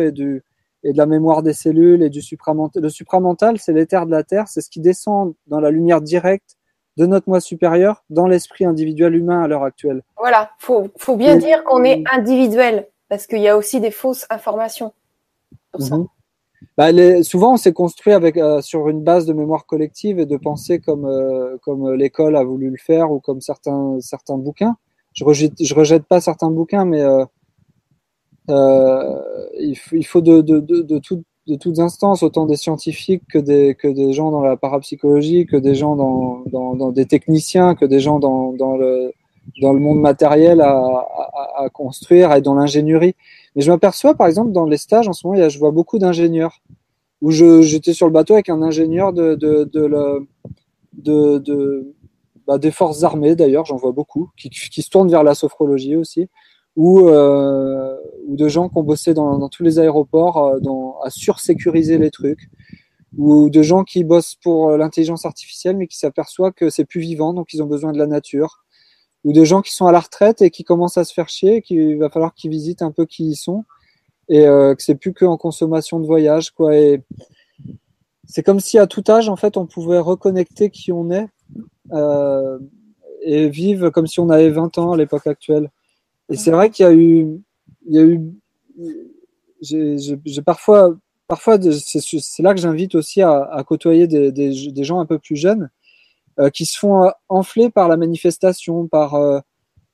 et 0.00 0.12
du, 0.12 0.44
et 0.82 0.92
de 0.92 0.98
la 0.98 1.06
mémoire 1.06 1.42
des 1.42 1.52
cellules 1.52 2.02
et 2.02 2.10
du 2.10 2.22
supramental. 2.22 2.82
Le 2.82 2.88
supramental, 2.90 3.58
c'est 3.58 3.72
l'éther 3.72 4.06
de 4.06 4.10
la 4.10 4.22
Terre, 4.22 4.48
c'est 4.48 4.60
ce 4.60 4.70
qui 4.70 4.80
descend 4.80 5.34
dans 5.46 5.60
la 5.60 5.70
lumière 5.70 6.00
directe 6.00 6.56
de 6.96 7.06
notre 7.06 7.28
moi 7.28 7.40
supérieur 7.40 8.04
dans 8.08 8.26
l'esprit 8.26 8.64
individuel 8.64 9.14
humain 9.14 9.42
à 9.42 9.48
l'heure 9.48 9.64
actuelle. 9.64 10.02
Voilà, 10.16 10.50
faut 10.58 10.88
faut 10.96 11.16
bien 11.16 11.36
dire 11.36 11.62
qu'on 11.64 11.84
est 11.84 12.02
individuel 12.10 12.88
parce 13.08 13.26
qu'il 13.26 13.40
y 13.40 13.48
a 13.48 13.56
aussi 13.56 13.80
des 13.80 13.90
fausses 13.90 14.26
informations. 14.30 14.92
Pour 15.72 15.82
ça. 15.82 15.96
Mhm. 15.96 16.06
Bah, 16.78 16.90
les, 16.90 17.22
souvent, 17.22 17.54
on 17.54 17.56
s'est 17.58 17.74
construit 17.74 18.14
avec 18.14 18.38
euh, 18.38 18.62
sur 18.62 18.88
une 18.88 19.02
base 19.02 19.26
de 19.26 19.34
mémoire 19.34 19.66
collective 19.66 20.18
et 20.18 20.26
de 20.26 20.36
pensée 20.36 20.80
comme 20.80 21.04
euh, 21.04 21.58
comme 21.62 21.92
l'école 21.92 22.34
a 22.34 22.44
voulu 22.44 22.70
le 22.70 22.78
faire 22.78 23.10
ou 23.10 23.20
comme 23.20 23.40
certains 23.40 23.98
certains 24.00 24.38
bouquins. 24.38 24.76
Je 25.16 25.24
rejette 25.24 25.54
je 25.58 25.74
rejette 25.74 26.04
pas 26.04 26.20
certains 26.20 26.50
bouquins, 26.50 26.84
mais 26.84 27.00
euh, 27.00 27.24
euh, 28.50 29.18
il, 29.58 29.74
faut, 29.74 29.96
il 29.96 30.04
faut 30.04 30.20
de, 30.20 30.42
de, 30.42 30.60
de, 30.60 30.82
de, 30.82 31.00
de 31.48 31.54
toutes 31.56 31.78
instances, 31.78 32.22
autant 32.22 32.46
des 32.46 32.56
scientifiques 32.56 33.22
que 33.32 33.38
des, 33.38 33.74
que 33.74 33.88
des 33.88 34.12
gens 34.12 34.30
dans 34.30 34.42
la 34.42 34.56
parapsychologie, 34.56 35.46
que 35.46 35.56
des 35.56 35.74
gens 35.74 35.96
dans, 35.96 36.44
dans, 36.52 36.76
dans 36.76 36.92
des 36.92 37.06
techniciens, 37.06 37.74
que 37.74 37.86
des 37.86 37.98
gens 37.98 38.18
dans, 38.18 38.52
dans, 38.52 38.76
le, 38.76 39.12
dans 39.62 39.72
le 39.72 39.80
monde 39.80 40.00
matériel 40.00 40.60
à, 40.60 40.76
à, 40.76 41.64
à 41.64 41.68
construire 41.70 42.32
et 42.34 42.42
dans 42.42 42.54
l'ingénierie. 42.54 43.14
Mais 43.54 43.62
je 43.62 43.72
m'aperçois, 43.72 44.14
par 44.14 44.26
exemple, 44.26 44.52
dans 44.52 44.66
les 44.66 44.76
stages, 44.76 45.08
en 45.08 45.14
ce 45.14 45.26
moment, 45.26 45.48
je 45.48 45.58
vois 45.58 45.72
beaucoup 45.72 45.98
d'ingénieurs. 45.98 46.60
Où 47.22 47.30
j'étais 47.30 47.94
sur 47.94 48.06
le 48.06 48.12
bateau 48.12 48.34
avec 48.34 48.50
un 48.50 48.60
ingénieur 48.60 49.14
de, 49.14 49.34
de, 49.36 49.64
de 49.64 50.26
bah, 52.46 52.58
des 52.58 52.70
forces 52.70 53.02
armées, 53.02 53.36
d'ailleurs, 53.36 53.64
j'en 53.64 53.76
vois 53.76 53.92
beaucoup, 53.92 54.30
qui, 54.36 54.50
qui 54.50 54.82
se 54.82 54.90
tournent 54.90 55.10
vers 55.10 55.22
la 55.22 55.34
sophrologie 55.34 55.96
aussi 55.96 56.28
ou, 56.76 57.08
euh, 57.08 57.96
ou 58.26 58.36
de 58.36 58.48
gens 58.48 58.68
qui 58.68 58.78
ont 58.78 58.82
bossé 58.82 59.14
dans, 59.14 59.38
dans 59.38 59.48
tous 59.48 59.62
les 59.62 59.78
aéroports 59.78 60.38
euh, 60.38 60.60
dans, 60.60 60.98
à 61.02 61.10
sursécuriser 61.10 61.98
les 61.98 62.10
trucs, 62.10 62.48
ou 63.16 63.48
de 63.48 63.62
gens 63.62 63.82
qui 63.82 64.04
bossent 64.04 64.36
pour 64.36 64.70
euh, 64.70 64.76
l'intelligence 64.76 65.24
artificielle 65.24 65.76
mais 65.76 65.86
qui 65.86 65.96
s'aperçoivent 65.96 66.52
que 66.52 66.68
c'est 66.68 66.84
plus 66.84 67.00
vivant, 67.00 67.32
donc 67.32 67.52
ils 67.54 67.62
ont 67.62 67.66
besoin 67.66 67.92
de 67.92 67.98
la 67.98 68.06
nature, 68.06 68.64
ou 69.24 69.32
de 69.32 69.42
gens 69.42 69.62
qui 69.62 69.74
sont 69.74 69.86
à 69.86 69.92
la 69.92 70.00
retraite 70.00 70.42
et 70.42 70.50
qui 70.50 70.64
commencent 70.64 70.98
à 70.98 71.04
se 71.04 71.14
faire 71.14 71.28
chier, 71.28 71.62
qu'il 71.62 71.98
va 71.98 72.10
falloir 72.10 72.34
qu'ils 72.34 72.50
visitent 72.50 72.82
un 72.82 72.92
peu 72.92 73.06
qui 73.06 73.30
ils 73.30 73.36
sont, 73.36 73.64
et 74.28 74.46
euh, 74.46 74.74
que 74.74 74.82
c'est 74.82 74.96
plus 74.96 75.14
qu'en 75.14 75.38
consommation 75.38 75.98
de 75.98 76.06
voyage, 76.06 76.50
quoi. 76.50 76.76
Et 76.76 77.02
c'est 78.26 78.42
comme 78.42 78.60
si 78.60 78.78
à 78.78 78.86
tout 78.86 79.04
âge, 79.08 79.28
en 79.28 79.36
fait, 79.36 79.56
on 79.56 79.66
pouvait 79.66 79.98
reconnecter 79.98 80.68
qui 80.70 80.92
on 80.92 81.10
est 81.10 81.28
euh, 81.92 82.58
et 83.22 83.48
vivre 83.48 83.90
comme 83.90 84.06
si 84.06 84.20
on 84.20 84.30
avait 84.30 84.50
20 84.50 84.78
ans 84.78 84.92
à 84.92 84.96
l'époque 84.96 85.26
actuelle. 85.26 85.70
Et 86.28 86.36
c'est 86.36 86.50
vrai 86.50 86.70
qu'il 86.70 86.84
y 86.84 86.88
a 86.88 86.92
eu, 86.92 87.40
il 87.86 87.94
y 87.94 87.98
a 87.98 88.02
eu, 88.02 88.20
j'ai 89.60 90.42
parfois, 90.44 90.96
parfois, 91.28 91.58
c'est 91.60 92.42
là 92.42 92.54
que 92.54 92.60
j'invite 92.60 92.94
aussi 92.94 93.22
à, 93.22 93.44
à 93.44 93.62
côtoyer 93.64 94.06
des, 94.06 94.32
des, 94.32 94.70
des, 94.72 94.84
gens 94.84 95.00
un 95.00 95.06
peu 95.06 95.18
plus 95.18 95.36
jeunes 95.36 95.70
euh, 96.38 96.50
qui 96.50 96.66
se 96.66 96.78
font 96.78 97.10
enfler 97.28 97.70
par 97.70 97.88
la 97.88 97.96
manifestation, 97.96 98.86
par, 98.86 99.14
euh, 99.14 99.40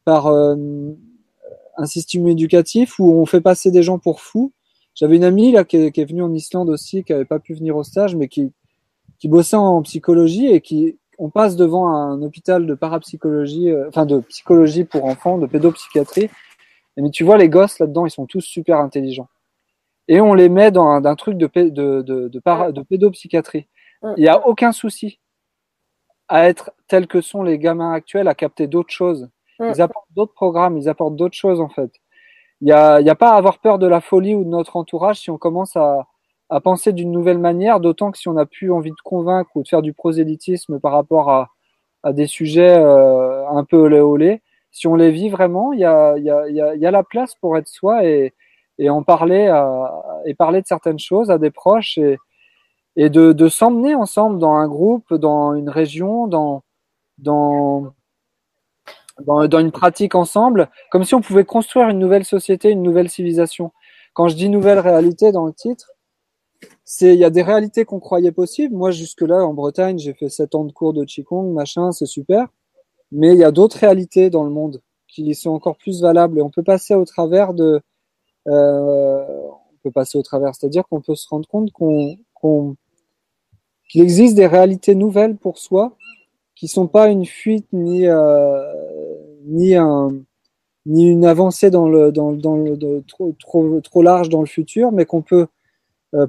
par 0.05 0.27
un 0.27 1.87
système 1.87 2.27
éducatif 2.29 2.99
où 2.99 3.13
on 3.13 3.27
fait 3.27 3.41
passer 3.41 3.71
des 3.71 3.83
gens 3.83 3.99
pour 3.99 4.21
fous. 4.21 4.53
J'avais 4.95 5.17
une 5.17 5.25
amie 5.25 5.53
là 5.53 5.65
qui 5.65 5.77
est, 5.77 5.93
qui 5.93 6.01
est, 6.01 6.05
venue 6.05 6.23
en 6.23 6.33
Islande 6.33 6.69
aussi, 6.69 7.03
qui 7.05 7.13
avait 7.13 7.25
pas 7.25 7.39
pu 7.39 7.55
venir 7.55 7.77
au 7.77 7.83
stage, 7.83 8.15
mais 8.15 8.29
qui, 8.29 8.53
qui 9.19 9.29
bossait 9.29 9.57
en 9.57 9.81
psychologie 9.83 10.49
et 10.49 10.61
qui, 10.61 10.99
on 11.19 11.31
passe 11.31 11.57
devant 11.57 11.89
un 11.89 12.21
hôpital 12.23 12.67
de 12.67 12.75
parapsychologie, 12.75 13.71
euh, 13.71 13.89
enfin 13.89 14.07
de 14.07 14.21
psychologie 14.21 14.85
pour 14.85 15.05
enfants, 15.05 15.39
de 15.39 15.47
pédopsychiatrie. 15.47 16.31
Mais 16.97 17.11
tu 17.11 17.25
vois, 17.25 17.39
les 17.39 17.49
gosses 17.49 17.79
là-dedans, 17.79 18.07
ils 18.07 18.11
sont 18.11 18.27
tous 18.27 18.43
super 18.43 18.79
intelligents. 18.79 19.29
Et 20.09 20.21
on 20.21 20.35
les 20.35 20.49
met 20.49 20.71
dans 20.71 20.91
un, 20.91 21.15
truc 21.15 21.39
de, 21.39 21.47
de, 21.47 22.03
de, 22.03 22.29
de, 22.29 22.83
pédopsychiatrie. 22.83 23.67
Il 24.17 24.23
n'y 24.23 24.29
a 24.29 24.47
aucun 24.47 24.73
souci 24.73 25.21
à 26.29 26.49
être 26.49 26.73
tels 26.89 27.07
que 27.07 27.21
sont 27.21 27.43
les 27.43 27.59
gamins 27.59 27.93
actuels, 27.93 28.29
à 28.29 28.35
capter 28.35 28.67
d'autres 28.67 28.93
choses. 28.93 29.29
Ils 29.61 29.81
apportent 29.81 30.09
d'autres 30.17 30.35
programmes, 30.35 30.77
ils 30.77 30.89
apportent 30.89 31.15
d'autres 31.15 31.37
choses 31.37 31.61
en 31.61 31.69
fait. 31.69 31.93
Il 32.61 32.65
n'y 32.65 32.73
a, 32.73 33.01
y 33.01 33.11
a 33.11 33.15
pas 33.15 33.33
à 33.33 33.37
avoir 33.37 33.59
peur 33.61 33.79
de 33.79 33.87
la 33.87 34.01
folie 34.01 34.35
ou 34.35 34.45
de 34.45 34.49
notre 34.49 34.77
entourage 34.77 35.21
si 35.21 35.31
on 35.31 35.39
commence 35.39 35.77
à, 35.77 36.07
à 36.53 36.61
penser 36.61 36.93
d'une 36.93 37.11
nouvelle 37.11 37.39
manière, 37.39 37.81
d'autant 37.81 38.11
que 38.11 38.19
si 38.19 38.29
on 38.29 38.35
n'a 38.35 38.45
plus 38.45 38.71
envie 38.71 38.91
de 38.91 39.01
convaincre 39.03 39.51
ou 39.55 39.63
de 39.63 39.69
faire 39.69 39.81
du 39.81 39.95
prosélytisme 39.95 40.79
par 40.81 40.93
rapport 40.93 41.31
à, 41.31 41.49
des 42.13 42.27
sujets 42.27 42.77
euh, 42.77 43.49
un 43.49 43.65
peu 43.65 43.77
olé 43.77 44.01
olé, 44.01 44.43
si 44.71 44.87
on 44.87 44.95
les 44.95 45.11
vit 45.11 45.31
vraiment, 45.31 45.73
il 45.73 45.81
y 45.81 45.85
a, 45.85 46.91
la 46.91 47.03
place 47.05 47.35
pour 47.37 47.57
être 47.57 47.69
soi 47.69 48.05
et, 48.05 48.35
en 48.89 49.03
parler 49.03 49.47
et 50.25 50.35
parler 50.35 50.61
de 50.61 50.67
certaines 50.67 50.99
choses 50.99 51.31
à 51.31 51.39
des 51.39 51.51
proches 51.51 51.99
et, 52.97 53.09
de, 53.09 53.49
s'emmener 53.49 53.95
ensemble 53.95 54.39
dans 54.39 54.55
un 54.55 54.69
groupe, 54.69 55.15
dans 55.15 55.55
une 55.55 55.71
région, 55.71 56.27
dans, 56.27 56.65
une 59.27 59.73
pratique 59.73 60.15
ensemble, 60.15 60.69
comme 60.91 61.05
si 61.05 61.15
on 61.15 61.21
pouvait 61.23 61.45
construire 61.45 61.89
une 61.89 61.99
nouvelle 61.99 62.25
société, 62.25 62.71
une 62.71 62.83
nouvelle 62.83 63.09
civilisation. 63.09 63.73
Quand 64.13 64.29
je 64.29 64.37
dis 64.37 64.51
nouvelle 64.51 64.81
réalité 64.81 65.33
dans 65.33 65.47
le 65.47 65.55
titre, 65.55 65.92
c'est 66.85 67.15
il 67.15 67.19
y 67.19 67.25
a 67.25 67.31
des 67.31 67.43
réalités 67.43 67.85
qu'on 67.85 68.01
croyait 68.01 68.33
possibles. 68.33 68.75
Moi, 68.75 68.91
jusque 68.91 69.23
là, 69.23 69.45
en 69.47 69.55
Bretagne, 69.55 69.99
j'ai 69.99 70.15
fait 70.15 70.29
sept 70.29 70.55
ans 70.55 70.65
de 70.65 70.73
cours 70.73 70.93
de 70.93 71.05
qigong, 71.05 71.53
machin, 71.53 71.93
c'est 71.93 72.07
super. 72.07 72.49
Mais 73.13 73.33
il 73.33 73.39
y 73.39 73.45
a 73.45 73.51
d'autres 73.51 73.79
réalités 73.79 74.31
dans 74.31 74.45
le 74.45 74.51
monde 74.51 74.81
qui 75.09 75.35
sont 75.35 75.51
encore 75.51 75.77
plus 75.77 76.01
valables 76.01 76.39
et 76.39 76.43
on 76.43 76.51
peut 76.51 76.63
passer 76.63 76.95
au 76.95 77.05
travers 77.05 77.53
de, 77.55 77.81
euh, 78.49 79.25
on 79.49 79.77
peut 79.83 79.91
passer 79.91 80.19
au 80.19 80.23
travers, 80.23 80.55
c'est-à-dire 80.55 80.87
qu'on 80.89 81.01
peut 81.01 81.15
se 81.15 81.29
rendre 81.29 81.49
compte 81.49 81.71
qu'il 83.89 84.03
existe 84.03 84.35
des 84.35 84.47
réalités 84.47 84.95
nouvelles 84.95 85.37
pour 85.37 85.59
soi 85.59 85.97
qui 86.55 86.69
sont 86.69 86.87
pas 86.87 87.09
une 87.09 87.27
fuite 87.27 87.67
ni 87.73 88.07
euh, 88.07 88.63
ni 89.47 89.75
un 89.75 90.11
ni 90.87 91.09
une 91.09 91.25
avancée 91.25 91.71
dans 91.71 91.89
le 91.89 92.13
trop 93.83 94.03
large 94.03 94.29
dans 94.29 94.41
le 94.41 94.47
futur, 94.47 94.93
mais 94.93 95.05
qu'on 95.05 95.23
peut 95.23 95.47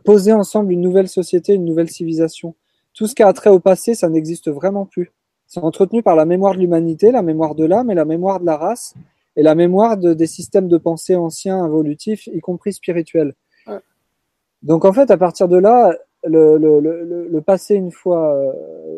poser 0.04 0.34
ensemble 0.34 0.72
une 0.72 0.82
nouvelle 0.82 1.08
société, 1.08 1.54
une 1.54 1.66
nouvelle 1.66 1.90
civilisation. 1.90 2.56
Tout 2.94 3.08
ce 3.08 3.16
qui 3.16 3.24
a 3.24 3.34
trait 3.34 3.50
au 3.50 3.60
passé, 3.60 3.96
ça 3.96 4.10
n'existe 4.10 4.50
vraiment 4.50 4.86
plus. 4.86 5.12
C'est 5.48 5.60
entretenu 5.64 6.02
par 6.02 6.16
la 6.16 6.26
mémoire 6.26 6.54
de 6.54 6.60
l'humanité, 6.60 7.12
la 7.12 7.22
mémoire 7.22 7.54
de 7.56 7.66
l'âme 7.66 7.92
et 7.92 7.96
la 7.96 8.06
mémoire 8.06 8.40
de 8.40 8.46
la 8.46 8.58
race 8.58 8.94
et 9.36 9.44
la 9.44 9.56
mémoire 9.56 9.98
de, 9.98 10.14
des 10.14 10.28
systèmes 10.28 10.68
de 10.68 10.78
pensée 10.78 11.16
anciens, 11.16 11.66
évolutifs, 11.66 12.28
y 12.28 12.40
compris 12.40 12.74
spirituels. 12.74 13.34
Ouais. 13.68 13.80
Donc 14.62 14.86
en 14.86 14.94
fait, 14.94 15.12
à 15.12 15.18
partir 15.18 15.48
de 15.48 15.58
là, 15.58 15.96
le, 16.24 16.58
le, 16.58 16.80
le, 16.80 17.28
le 17.28 17.42
passé, 17.42 17.76
une 17.76 17.92
fois, 17.92 18.34
euh, 18.36 18.52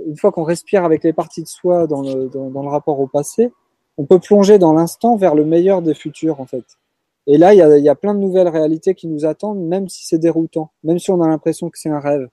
une 0.07 0.17
fois 0.17 0.31
qu'on 0.31 0.43
respire 0.43 0.83
avec 0.83 1.03
les 1.03 1.13
parties 1.13 1.41
de 1.41 1.47
soi 1.47 1.87
dans 1.87 2.01
le, 2.01 2.29
dans, 2.29 2.49
dans 2.49 2.61
le 2.61 2.69
rapport 2.69 2.99
au 2.99 3.07
passé, 3.07 3.51
on 3.97 4.05
peut 4.05 4.19
plonger 4.19 4.59
dans 4.59 4.73
l'instant 4.73 5.15
vers 5.15 5.35
le 5.35 5.45
meilleur 5.45 5.81
des 5.81 5.93
futurs 5.93 6.39
en 6.39 6.45
fait. 6.45 6.65
Et 7.27 7.37
là, 7.37 7.53
il 7.53 7.83
y 7.83 7.89
a, 7.89 7.95
plein 7.95 8.13
de 8.13 8.19
nouvelles 8.19 8.47
réalités 8.47 8.93
qui 8.93 9.07
nous 9.07 9.25
attendent, 9.25 9.65
même 9.65 9.89
si 9.89 10.05
c'est 10.05 10.19
déroutant, 10.19 10.71
même 10.83 10.99
si 10.99 11.09
on 11.09 11.21
a 11.21 11.27
l'impression 11.27 11.69
que 11.69 11.79
c'est 11.79 11.89
un 11.89 11.99
rêve, 11.99 12.29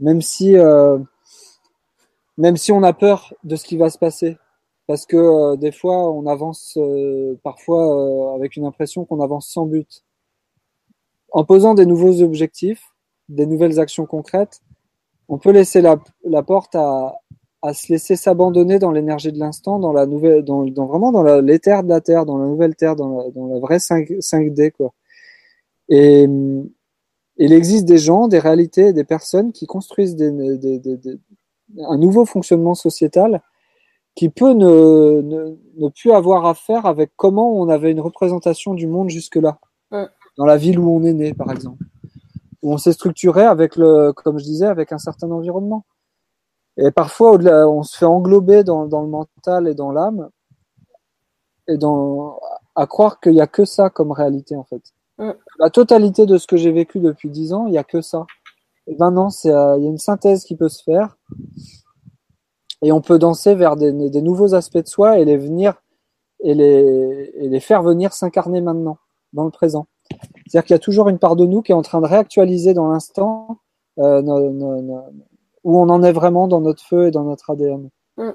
même 0.00 0.20
si, 0.20 0.56
euh, 0.56 0.98
même 2.36 2.58
si 2.58 2.70
on 2.70 2.82
a 2.82 2.92
peur 2.92 3.32
de 3.44 3.56
ce 3.56 3.64
qui 3.64 3.78
va 3.78 3.88
se 3.88 3.98
passer, 3.98 4.36
parce 4.86 5.06
que 5.06 5.16
euh, 5.16 5.56
des 5.56 5.72
fois, 5.72 6.10
on 6.12 6.26
avance 6.26 6.76
euh, 6.76 7.38
parfois 7.42 8.34
avec 8.34 8.56
une 8.56 8.66
impression 8.66 9.06
qu'on 9.06 9.22
avance 9.22 9.48
sans 9.48 9.64
but. 9.64 10.04
En 11.32 11.44
posant 11.44 11.74
des 11.74 11.86
nouveaux 11.86 12.22
objectifs, 12.22 12.82
des 13.30 13.46
nouvelles 13.46 13.80
actions 13.80 14.06
concrètes, 14.06 14.60
on 15.28 15.38
peut 15.38 15.52
laisser 15.52 15.80
la, 15.80 15.96
la 16.24 16.42
porte 16.42 16.74
à, 16.74 17.14
à 17.62 17.74
se 17.74 17.92
laisser 17.92 18.16
s'abandonner 18.16 18.78
dans 18.78 18.92
l'énergie 18.92 19.32
de 19.32 19.38
l'instant, 19.38 19.78
dans 19.78 19.92
la 19.92 20.06
nouvelle, 20.06 20.44
dans, 20.44 20.64
dans 20.64 20.86
vraiment 20.86 21.10
dans 21.10 21.22
la, 21.22 21.40
l'éther 21.40 21.82
de 21.82 21.88
la 21.88 22.00
terre, 22.00 22.24
dans 22.24 22.38
la 22.38 22.46
nouvelle 22.46 22.76
terre, 22.76 22.94
dans 22.94 23.18
la, 23.18 23.30
dans 23.30 23.46
la 23.46 23.58
vraie 23.58 23.80
5, 23.80 24.08
5D 24.08 24.72
quoi. 24.72 24.92
Et 25.88 26.28
il 27.38 27.52
existe 27.52 27.84
des 27.84 27.98
gens, 27.98 28.28
des 28.28 28.38
réalités, 28.38 28.92
des 28.92 29.04
personnes 29.04 29.52
qui 29.52 29.66
construisent 29.66 30.16
des, 30.16 30.30
des, 30.30 30.78
des, 30.78 30.96
des, 30.96 31.18
un 31.86 31.96
nouveau 31.96 32.24
fonctionnement 32.24 32.74
sociétal 32.74 33.42
qui 34.14 34.28
peut 34.28 34.52
ne, 34.52 35.20
ne, 35.22 35.56
ne, 35.76 35.88
plus 35.88 36.10
avoir 36.10 36.46
à 36.46 36.54
faire 36.54 36.86
avec 36.86 37.12
comment 37.16 37.52
on 37.52 37.68
avait 37.68 37.92
une 37.92 38.00
représentation 38.00 38.74
du 38.74 38.88
monde 38.88 39.10
jusque-là, 39.10 39.58
dans 40.36 40.44
la 40.44 40.56
ville 40.56 40.78
où 40.78 40.90
on 40.90 41.04
est 41.04 41.12
né, 41.12 41.34
par 41.34 41.52
exemple, 41.52 41.84
où 42.62 42.72
on 42.72 42.78
s'est 42.78 42.92
structuré 42.92 43.44
avec 43.44 43.76
le, 43.76 44.12
comme 44.12 44.38
je 44.38 44.44
disais, 44.44 44.66
avec 44.66 44.92
un 44.92 44.98
certain 44.98 45.30
environnement. 45.30 45.84
Et 46.78 46.90
parfois, 46.92 47.32
au-delà, 47.32 47.68
on 47.68 47.82
se 47.82 47.96
fait 47.96 48.06
englober 48.06 48.62
dans, 48.62 48.86
dans 48.86 49.02
le 49.02 49.08
mental 49.08 49.66
et 49.66 49.74
dans 49.74 49.90
l'âme, 49.90 50.30
et 51.66 51.76
dans, 51.76 52.38
à 52.76 52.86
croire 52.86 53.20
qu'il 53.20 53.32
n'y 53.32 53.40
a 53.40 53.48
que 53.48 53.64
ça 53.64 53.90
comme 53.90 54.12
réalité, 54.12 54.56
en 54.56 54.64
fait. 54.64 54.82
Mm. 55.18 55.32
La 55.58 55.70
totalité 55.70 56.24
de 56.24 56.38
ce 56.38 56.46
que 56.46 56.56
j'ai 56.56 56.70
vécu 56.70 57.00
depuis 57.00 57.30
dix 57.30 57.52
ans, 57.52 57.66
il 57.66 57.72
n'y 57.72 57.78
a 57.78 57.84
que 57.84 58.00
ça. 58.00 58.26
Et 58.86 58.96
maintenant, 58.96 59.28
c'est, 59.28 59.52
euh, 59.52 59.76
il 59.76 59.84
y 59.84 59.86
a 59.86 59.90
une 59.90 59.98
synthèse 59.98 60.44
qui 60.44 60.56
peut 60.56 60.68
se 60.68 60.82
faire, 60.82 61.18
et 62.82 62.92
on 62.92 63.00
peut 63.00 63.18
danser 63.18 63.56
vers 63.56 63.74
des, 63.74 63.92
des 63.92 64.22
nouveaux 64.22 64.54
aspects 64.54 64.78
de 64.78 64.86
soi 64.86 65.18
et 65.18 65.24
les 65.24 65.36
venir, 65.36 65.82
et 66.40 66.54
les, 66.54 67.32
et 67.34 67.48
les 67.48 67.60
faire 67.60 67.82
venir 67.82 68.12
s'incarner 68.12 68.60
maintenant, 68.60 68.98
dans 69.32 69.44
le 69.44 69.50
présent. 69.50 69.88
C'est-à-dire 70.46 70.64
qu'il 70.64 70.74
y 70.74 70.76
a 70.76 70.78
toujours 70.78 71.08
une 71.08 71.18
part 71.18 71.34
de 71.34 71.44
nous 71.44 71.60
qui 71.60 71.72
est 71.72 71.74
en 71.74 71.82
train 71.82 72.00
de 72.00 72.06
réactualiser 72.06 72.72
dans 72.72 72.88
l'instant 72.88 73.58
euh, 73.98 74.22
nos, 74.22 74.50
nos, 74.50 74.80
nos, 74.80 75.02
où 75.68 75.78
on 75.78 75.90
en 75.90 76.02
est 76.02 76.12
vraiment 76.12 76.48
dans 76.48 76.62
notre 76.62 76.82
feu 76.82 77.08
et 77.08 77.10
dans 77.10 77.24
notre 77.24 77.50
ADN. 77.50 77.90
Mm. 78.16 78.30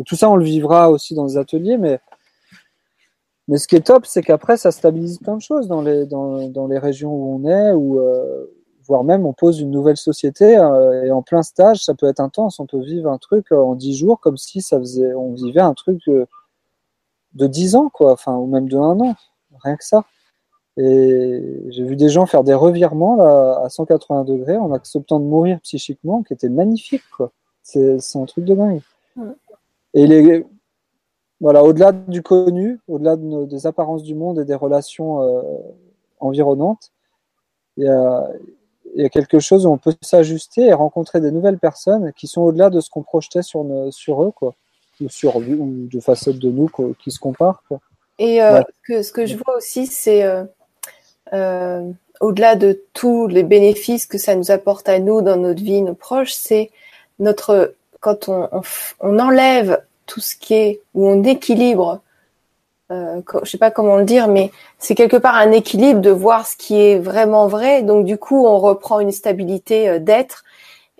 Et 0.00 0.02
tout 0.02 0.16
ça, 0.16 0.28
on 0.28 0.34
le 0.34 0.44
vivra 0.44 0.90
aussi 0.90 1.14
dans 1.14 1.26
les 1.26 1.36
ateliers, 1.36 1.78
mais, 1.78 2.00
mais 3.46 3.56
ce 3.58 3.68
qui 3.68 3.76
est 3.76 3.86
top, 3.86 4.04
c'est 4.04 4.20
qu'après, 4.20 4.56
ça 4.56 4.72
stabilise 4.72 5.18
plein 5.18 5.36
de 5.36 5.42
choses 5.42 5.68
dans 5.68 5.80
les, 5.80 6.06
dans, 6.06 6.48
dans 6.48 6.66
les 6.66 6.78
régions 6.78 7.12
où 7.12 7.36
on 7.36 7.48
est, 7.48 7.70
ou 7.70 8.00
euh, 8.00 8.46
voire 8.84 9.04
même 9.04 9.24
on 9.26 9.32
pose 9.32 9.60
une 9.60 9.70
nouvelle 9.70 9.96
société, 9.96 10.58
euh, 10.58 11.04
et 11.04 11.12
en 11.12 11.22
plein 11.22 11.44
stage, 11.44 11.84
ça 11.84 11.94
peut 11.94 12.06
être 12.06 12.18
intense. 12.18 12.58
On 12.58 12.66
peut 12.66 12.82
vivre 12.82 13.08
un 13.08 13.18
truc 13.18 13.52
en 13.52 13.76
dix 13.76 13.96
jours 13.96 14.18
comme 14.18 14.36
si 14.36 14.60
ça 14.60 14.80
faisait, 14.80 15.14
on 15.14 15.34
vivait 15.34 15.60
un 15.60 15.74
truc 15.74 16.00
de, 16.08 16.26
de 17.34 17.46
dix 17.46 17.76
ans, 17.76 17.90
quoi, 17.90 18.10
enfin, 18.10 18.34
ou 18.34 18.46
même 18.46 18.68
de 18.68 18.76
un 18.76 18.98
an, 18.98 19.14
rien 19.62 19.76
que 19.76 19.84
ça. 19.84 20.04
Et 20.78 21.62
j'ai 21.68 21.84
vu 21.84 21.96
des 21.96 22.08
gens 22.08 22.24
faire 22.24 22.44
des 22.44 22.54
revirements 22.54 23.16
là, 23.16 23.60
à 23.64 23.68
180 23.68 24.24
degrés 24.24 24.56
en 24.56 24.72
acceptant 24.72 25.20
de 25.20 25.24
mourir 25.24 25.60
psychiquement, 25.60 26.22
qui 26.22 26.32
était 26.32 26.48
magnifique. 26.48 27.02
C'est 27.62 27.98
un 28.14 28.24
truc 28.24 28.44
de 28.44 28.54
dingue. 28.54 28.80
Ouais. 29.16 29.26
Et 29.94 30.06
les, 30.06 30.46
voilà, 31.40 31.64
au-delà 31.64 31.92
du 31.92 32.22
connu, 32.22 32.78
au-delà 32.88 33.16
de 33.16 33.22
nos, 33.22 33.46
des 33.46 33.66
apparences 33.66 34.02
du 34.02 34.14
monde 34.14 34.38
et 34.38 34.44
des 34.44 34.54
relations 34.54 35.22
euh, 35.22 35.42
environnantes, 36.20 36.92
il 37.76 37.84
y, 37.84 37.88
a, 37.88 38.28
il 38.94 39.02
y 39.02 39.04
a 39.04 39.08
quelque 39.08 39.40
chose 39.40 39.66
où 39.66 39.70
on 39.70 39.78
peut 39.78 39.94
s'ajuster 40.02 40.62
et 40.66 40.72
rencontrer 40.72 41.20
des 41.20 41.32
nouvelles 41.32 41.58
personnes 41.58 42.12
qui 42.14 42.26
sont 42.26 42.42
au-delà 42.42 42.70
de 42.70 42.80
ce 42.80 42.90
qu'on 42.90 43.02
projetait 43.02 43.42
sur, 43.42 43.64
nos, 43.64 43.90
sur 43.90 44.22
eux, 44.22 44.30
quoi, 44.30 44.54
ou 45.00 45.08
sur 45.08 45.36
ou 45.36 45.88
de 45.90 46.00
facettes 46.00 46.38
de 46.38 46.50
nous 46.50 46.68
quoi, 46.68 46.86
qui 47.02 47.10
se 47.10 47.18
comparent. 47.18 47.62
Quoi. 47.66 47.80
Et 48.18 48.42
euh, 48.42 48.58
ouais. 48.58 48.64
que, 48.86 49.02
ce 49.02 49.10
que 49.10 49.26
je 49.26 49.36
vois 49.36 49.56
aussi, 49.56 49.86
c'est 49.86 50.22
euh, 50.22 50.44
euh, 51.32 51.90
au-delà 52.20 52.56
de 52.56 52.82
tous 52.92 53.26
les 53.26 53.42
bénéfices 53.42 54.06
que 54.06 54.18
ça 54.18 54.34
nous 54.34 54.50
apporte 54.50 54.88
à 54.88 54.98
nous 54.98 55.22
dans 55.22 55.36
notre 55.36 55.62
vie, 55.62 55.82
nos 55.82 55.94
proches, 55.94 56.32
c'est 56.32 56.70
notre 57.18 57.74
quand 58.00 58.28
on, 58.28 58.48
on, 59.00 59.18
enlève 59.18 59.82
tout 60.06 60.20
ce 60.20 60.34
qui 60.34 60.54
est 60.54 60.80
ou 60.94 61.06
on 61.06 61.22
équilibre, 61.22 62.00
euh, 62.90 63.22
je 63.44 63.50
sais 63.50 63.58
pas 63.58 63.70
comment 63.70 63.96
le 63.96 64.04
dire, 64.04 64.28
mais 64.28 64.50
c'est 64.78 64.94
quelque 64.94 65.16
part 65.16 65.36
un 65.36 65.52
équilibre 65.52 66.00
de 66.00 66.10
voir 66.10 66.46
ce 66.46 66.56
qui 66.56 66.80
est 66.80 66.98
vraiment 66.98 67.46
vrai. 67.46 67.82
Donc 67.82 68.04
du 68.04 68.18
coup, 68.18 68.44
on 68.44 68.58
reprend 68.58 69.00
une 69.00 69.12
stabilité 69.12 69.88
euh, 69.88 69.98
d'être 69.98 70.44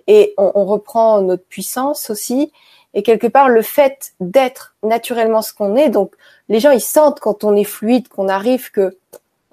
et 0.07 0.33
on, 0.37 0.51
on, 0.55 0.65
reprend 0.65 1.21
notre 1.21 1.43
puissance 1.45 2.09
aussi. 2.09 2.51
Et 2.93 3.03
quelque 3.03 3.27
part, 3.27 3.49
le 3.49 3.61
fait 3.61 4.13
d'être 4.19 4.75
naturellement 4.81 5.41
ce 5.41 5.53
qu'on 5.53 5.75
est, 5.75 5.89
donc 5.89 6.13
les 6.49 6.59
gens 6.59 6.71
ils 6.71 6.81
sentent 6.81 7.19
quand 7.19 7.43
on 7.43 7.55
est 7.55 7.63
fluide, 7.63 8.07
qu'on 8.07 8.27
arrive 8.27 8.71
que 8.71 8.97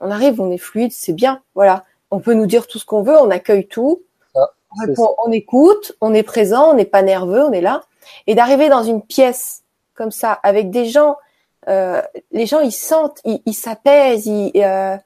on 0.00 0.10
arrive, 0.10 0.40
on 0.40 0.50
est 0.50 0.58
fluide, 0.58 0.92
c'est 0.92 1.12
bien. 1.12 1.42
Voilà, 1.54 1.84
on 2.10 2.20
peut 2.20 2.34
nous 2.34 2.46
dire 2.46 2.66
tout 2.66 2.78
ce 2.78 2.84
qu'on 2.84 3.02
veut, 3.02 3.16
on 3.18 3.30
accueille 3.30 3.66
tout, 3.66 4.02
ah, 4.34 4.50
on, 4.72 4.86
répond, 4.86 5.14
on, 5.24 5.32
écoute, 5.32 5.92
on 6.00 6.14
est 6.14 6.22
présent, 6.22 6.70
on 6.70 6.74
n'est 6.74 6.84
pas 6.84 7.02
nerveux, 7.02 7.44
on 7.44 7.52
est 7.52 7.60
là. 7.60 7.82
Et 8.26 8.34
d'arriver 8.34 8.68
dans 8.68 8.82
une 8.82 9.02
pièce 9.02 9.62
comme 9.94 10.10
ça 10.10 10.32
avec 10.32 10.70
des 10.70 10.86
gens, 10.86 11.16
euh, 11.68 12.02
les 12.32 12.46
gens 12.46 12.60
ils 12.60 12.72
sentent, 12.72 13.20
ils 13.24 13.54
s'apaisent, 13.54 14.26
ils, 14.26 14.50
ils, 14.54 14.64
euh, 14.64 14.96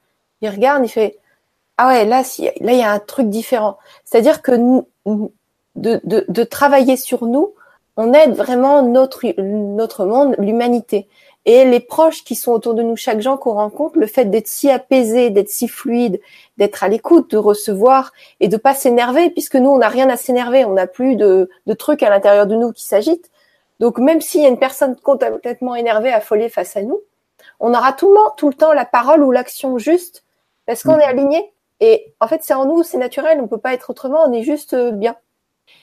ils, 0.40 0.48
regardent, 0.48 0.84
ils 0.84 0.88
font 0.88 1.10
ah 1.76 1.88
ouais 1.88 2.04
là 2.04 2.22
si, 2.22 2.44
là 2.60 2.72
il 2.72 2.78
y 2.78 2.82
a 2.82 2.92
un 2.92 3.00
truc 3.00 3.28
différent. 3.28 3.78
C'est-à-dire 4.04 4.40
que 4.40 4.52
nous, 4.52 4.86
de, 5.74 6.00
de, 6.04 6.24
de 6.28 6.44
travailler 6.44 6.96
sur 6.96 7.26
nous, 7.26 7.54
on 7.96 8.12
aide 8.12 8.34
vraiment 8.34 8.82
notre 8.82 9.26
notre 9.40 10.04
monde, 10.04 10.36
l'humanité 10.38 11.08
et 11.46 11.64
les 11.66 11.80
proches 11.80 12.24
qui 12.24 12.36
sont 12.36 12.52
autour 12.52 12.74
de 12.74 12.82
nous, 12.82 12.96
chaque 12.96 13.20
gens 13.20 13.36
qu'on 13.36 13.52
rencontre, 13.52 13.98
le 13.98 14.06
fait 14.06 14.24
d'être 14.26 14.48
si 14.48 14.70
apaisé, 14.70 15.28
d'être 15.28 15.50
si 15.50 15.68
fluide, 15.68 16.20
d'être 16.56 16.82
à 16.82 16.88
l'écoute, 16.88 17.30
de 17.32 17.36
recevoir 17.36 18.12
et 18.40 18.48
de 18.48 18.56
pas 18.56 18.74
s'énerver, 18.74 19.30
puisque 19.30 19.56
nous 19.56 19.68
on 19.68 19.78
n'a 19.78 19.88
rien 19.88 20.08
à 20.08 20.16
s'énerver, 20.16 20.64
on 20.64 20.72
n'a 20.72 20.86
plus 20.86 21.16
de, 21.16 21.50
de, 21.66 21.74
trucs 21.74 22.02
à 22.02 22.08
l'intérieur 22.08 22.46
de 22.46 22.56
nous 22.56 22.72
qui 22.72 22.84
s'agitent. 22.84 23.30
Donc 23.78 23.98
même 23.98 24.22
s'il 24.22 24.40
y 24.40 24.46
a 24.46 24.48
une 24.48 24.58
personne 24.58 24.96
complètement 24.96 25.74
énervée, 25.74 26.12
affolée 26.12 26.48
face 26.48 26.76
à 26.76 26.82
nous, 26.82 27.00
on 27.60 27.74
aura 27.74 27.92
tout 27.92 28.08
le, 28.08 28.14
temps, 28.14 28.34
tout 28.36 28.48
le 28.48 28.54
temps 28.54 28.72
la 28.72 28.86
parole 28.86 29.22
ou 29.22 29.30
l'action 29.30 29.76
juste 29.76 30.24
parce 30.64 30.82
qu'on 30.82 30.96
mmh. 30.96 31.00
est 31.00 31.04
aligné. 31.04 31.52
Et 31.80 32.14
en 32.20 32.26
fait 32.26 32.42
c'est 32.42 32.54
en 32.54 32.64
nous, 32.64 32.82
c'est 32.82 32.96
naturel, 32.96 33.38
on 33.42 33.48
peut 33.48 33.58
pas 33.58 33.74
être 33.74 33.90
autrement, 33.90 34.24
on 34.26 34.32
est 34.32 34.44
juste 34.44 34.74
bien. 34.74 35.16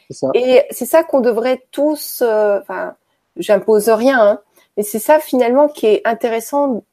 Ça. 0.10 0.28
Et 0.34 0.64
c'est 0.72 0.86
ça 0.86 1.04
qu'on 1.04 1.22
devrait 1.22 1.64
tous, 1.72 2.24
euh, 2.26 2.60
enfin, 2.60 2.96
j'impose 3.38 3.90
rien, 3.90 4.20
hein, 4.20 4.42
et 4.78 4.84
c'est 4.84 5.00
ça 5.00 5.20
finalement 5.20 5.68
qui 5.68 5.86
est 5.86 6.02
intéressant 6.06 6.84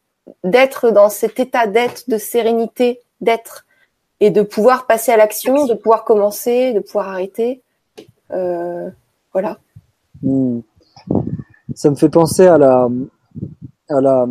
d'être 0.44 0.90
dans 0.90 1.08
cet 1.08 1.40
état 1.40 1.66
d'être, 1.66 2.08
de 2.08 2.18
sérénité, 2.18 3.00
d'être, 3.20 3.66
et 4.20 4.31
de 4.31 4.42
pouvoir 4.42 4.87
passer 4.87 5.12
à 5.12 5.16
l'action, 5.16 5.66
de 5.66 5.74
pouvoir 5.74 6.04
commencer, 6.04 6.72
de 6.72 6.81
pouvoir 6.81 7.08
arrêter. 7.08 7.62
Euh, 8.33 8.90
voilà. 9.33 9.58
Mmh. 10.22 10.60
Ça 11.74 11.90
me 11.90 11.94
fait 11.94 12.08
penser 12.08 12.46
à 12.46 12.58
la, 12.58 12.88
à 13.88 14.00
la, 14.00 14.26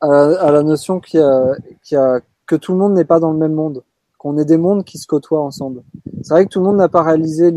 à 0.00 0.50
la, 0.50 0.62
notion 0.62 1.00
a, 1.14 2.20
que 2.46 2.56
tout 2.56 2.72
le 2.72 2.78
monde 2.78 2.92
n'est 2.92 3.04
pas 3.04 3.18
dans 3.18 3.32
le 3.32 3.38
même 3.38 3.54
monde, 3.54 3.82
qu'on 4.18 4.36
est 4.36 4.44
des 4.44 4.58
mondes 4.58 4.84
qui 4.84 4.98
se 4.98 5.06
côtoient 5.06 5.42
ensemble. 5.42 5.82
C'est 6.22 6.34
vrai 6.34 6.44
que 6.44 6.50
tout 6.50 6.60
le 6.60 6.66
monde 6.66 6.76
n'a 6.76 6.88
pas 6.88 7.02
réalisé 7.02 7.50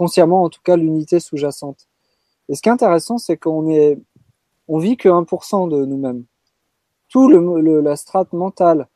consciemment 0.00 0.44
en 0.44 0.48
tout 0.48 0.62
cas 0.64 0.76
l'unité 0.76 1.20
sous-jacente. 1.20 1.86
Et 2.48 2.54
ce 2.54 2.62
qui 2.62 2.70
est 2.70 2.72
intéressant, 2.72 3.18
c'est 3.18 3.36
qu'on 3.36 3.68
est, 3.68 3.98
vit 4.70 4.96
que 4.96 5.10
1% 5.10 5.68
de 5.68 5.84
nous-mêmes. 5.84 6.24
Tout 7.10 7.28
le, 7.28 7.82
la 7.82 7.96
strate 7.96 8.32
mentale, 8.32 8.88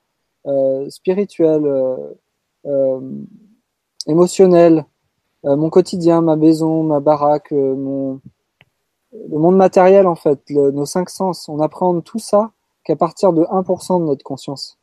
euh, 0.47 0.89
spirituelle, 0.89 1.67
euh, 1.67 1.97
euh, 2.65 3.01
émotionnelle, 4.07 4.87
mon 5.43 5.69
quotidien, 5.69 6.23
ma 6.23 6.37
maison, 6.37 6.85
ma 6.85 7.01
baraque, 7.01 7.51
le 7.51 8.19
monde 9.13 9.57
matériel 9.57 10.07
en 10.07 10.15
fait, 10.15 10.41
nos 10.49 10.87
cinq 10.87 11.11
sens, 11.11 11.51
on 11.51 11.61
apprend 11.61 12.01
tout 12.01 12.19
ça 12.19 12.53
qu'à 12.83 12.97
partir 12.97 13.35
de 13.35 13.43
1% 13.43 14.01
de 14.01 14.07
notre 14.07 14.25
conscience. 14.25 14.79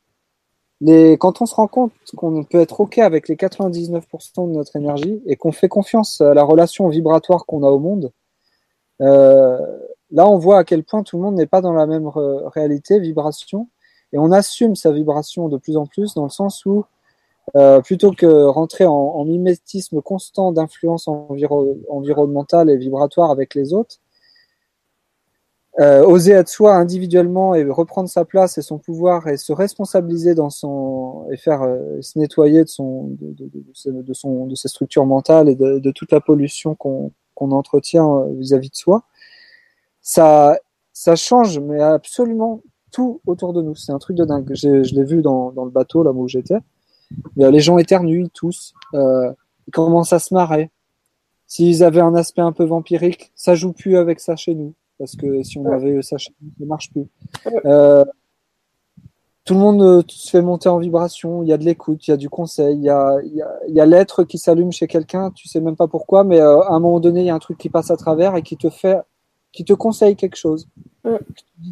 Quand 1.18 1.42
on 1.42 1.46
se 1.46 1.54
rend 1.54 1.68
compte 1.68 1.92
qu'on 2.16 2.44
peut 2.44 2.60
être 2.60 2.82
OK 2.82 2.98
avec 2.98 3.28
les 3.28 3.36
99% 3.36 4.48
de 4.48 4.54
notre 4.54 4.76
énergie 4.76 5.22
et 5.28 5.36
qu'on 5.36 5.52
fait 5.52 5.70
confiance 5.70 6.22
à 6.22 6.34
la 6.34 6.44
relation 6.44 6.88
vibratoire 6.90 7.46
qu'on 7.46 7.64
a 7.64 7.68
au 7.68 7.80
monde, 7.80 8.12
euh, 9.02 9.60
là, 10.12 10.28
on 10.28 10.38
voit 10.38 10.60
à 10.60 10.64
quel 10.64 10.84
point 10.84 11.04
tout 11.04 11.18
le 11.18 11.24
monde 11.24 11.36
n'est 11.36 11.46
pas 11.46 11.62
dans 11.62 11.74
la 11.74 11.86
même 11.86 12.08
réalité, 12.08 13.00
vibration, 13.00 13.68
et 14.14 14.18
on 14.18 14.32
assume 14.32 14.76
sa 14.76 14.92
vibration 14.92 15.50
de 15.50 15.58
plus 15.58 15.78
en 15.78 15.86
plus 15.86 16.14
dans 16.14 16.24
le 16.24 16.30
sens 16.30 16.66
où, 16.66 16.86
euh, 17.56 17.82
plutôt 17.82 18.12
que 18.12 18.46
rentrer 18.46 18.86
en, 18.86 19.24
mimétisme 19.26 20.02
constant 20.02 20.52
d'influence 20.52 21.08
enviro 21.08 21.78
environnementale 21.90 22.70
et 22.70 22.78
vibratoire 22.78 23.32
avec 23.32 23.56
les 23.56 23.74
autres, 23.74 23.98
oser 25.80 26.34
être 26.34 26.50
soi 26.50 26.76
individuellement 26.76 27.56
et 27.56 27.64
reprendre 27.64 28.10
sa 28.10 28.26
place 28.26 28.58
et 28.58 28.62
son 28.62 28.78
pouvoir 28.78 29.28
et 29.28 29.38
se 29.38 29.54
responsabiliser 29.54 30.36
dans 30.36 30.50
son 30.50 31.28
et 31.32 31.38
faire 31.38 31.62
euh, 31.64 32.02
se 32.02 32.20
nettoyer 32.20 32.64
de 32.64 32.70
son 32.70 33.16
de, 33.20 33.34
de, 33.34 34.02
de, 34.02 34.14
son 34.14 34.48
de 34.48 34.56
ses 34.56 34.68
structures 34.68 35.06
mentales 35.06 35.48
et 35.48 35.56
de, 35.56 35.92
toute 35.92 36.12
la 36.12 36.20
pollution 36.20 36.76
qu'on 36.76 37.12
qu'on 37.36 37.52
entretient 37.52 38.18
euh, 38.18 38.34
vis-à-vis 38.34 38.68
-vis 38.68 38.72
de 38.72 38.76
soi 38.76 39.04
ça 40.02 40.58
ça 40.92 41.16
change 41.16 41.60
mais 41.60 41.82
absolument 41.82 42.62
tout 42.92 43.22
autour 43.26 43.54
de 43.54 43.62
nous. 43.62 43.76
C'est 43.76 43.92
un 43.92 44.00
truc 44.00 44.18
de 44.18 44.26
dingue. 44.26 44.52
Je 44.54 44.94
l'ai 44.94 45.04
vu 45.04 45.22
dans, 45.22 45.52
dans 45.52 45.66
le 45.66 45.72
bateau 45.72 46.04
là 46.04 46.12
où 46.12 46.28
j'étais. 46.28 46.60
Les 47.36 47.60
gens 47.60 47.78
éternuent 47.78 48.30
tous. 48.34 48.74
Euh, 48.94 49.32
ils 49.68 49.72
commencent 49.72 50.14
à 50.14 50.20
se 50.20 50.34
marrer. 50.34 50.70
S'ils 51.48 51.84
avaient 51.84 52.02
un 52.02 52.16
aspect 52.16 52.42
un 52.42 52.54
peu 52.54 52.64
vampirique 52.64 53.32
ça 53.36 53.56
joue 53.56 53.74
plus 53.74 53.98
avec 53.98 54.22
ça 54.22 54.36
chez 54.38 54.56
nous 54.56 54.74
parce 55.02 55.16
que 55.16 55.42
si 55.42 55.58
on 55.58 55.66
avait 55.66 56.00
ça, 56.04 56.20
ça 56.20 56.30
marche 56.60 56.92
plus. 56.92 57.08
Euh, 57.66 58.06
tout 59.46 59.56
le 59.56 59.60
monde 59.60 59.82
euh, 59.82 60.04
se 60.08 60.30
fait 60.30 60.44
monter 60.44 60.70
en 60.70 60.78
vibration, 60.78 61.42
il 61.42 61.50
y 61.50 61.54
a 61.54 61.58
de 61.58 61.64
l'écoute, 61.64 62.08
il 62.08 62.12
y 62.12 62.14
a 62.14 62.18
du 62.18 62.30
conseil, 62.30 62.76
il 62.76 62.84
y 62.84 62.90
a, 62.90 63.18
il 63.24 63.74
y 63.74 63.80
a, 63.80 63.86
l'être 63.88 64.24
qui 64.24 64.38
s'allume 64.38 64.72
chez 64.72 64.86
quelqu'un, 64.86 65.32
tu 65.32 65.48
sais 65.48 65.60
même 65.60 65.76
pas 65.76 65.88
pourquoi, 65.88 66.24
mais 66.24 66.40
euh, 66.40 66.62
à 66.62 66.74
un 66.74 66.80
moment 66.80 67.00
donné, 67.00 67.22
il 67.22 67.26
y 67.26 67.30
a 67.32 67.34
un 67.34 67.40
truc 67.40 67.58
qui 67.58 67.70
passe 67.70 67.90
à 67.90 67.98
travers 67.98 68.36
et 68.36 68.44
qui 68.44 68.58
te 68.58 68.70
fait, 68.70 69.00
qui 69.52 69.66
te 69.66 69.74
conseille 69.74 70.16
quelque 70.16 70.36
chose. 70.36 70.68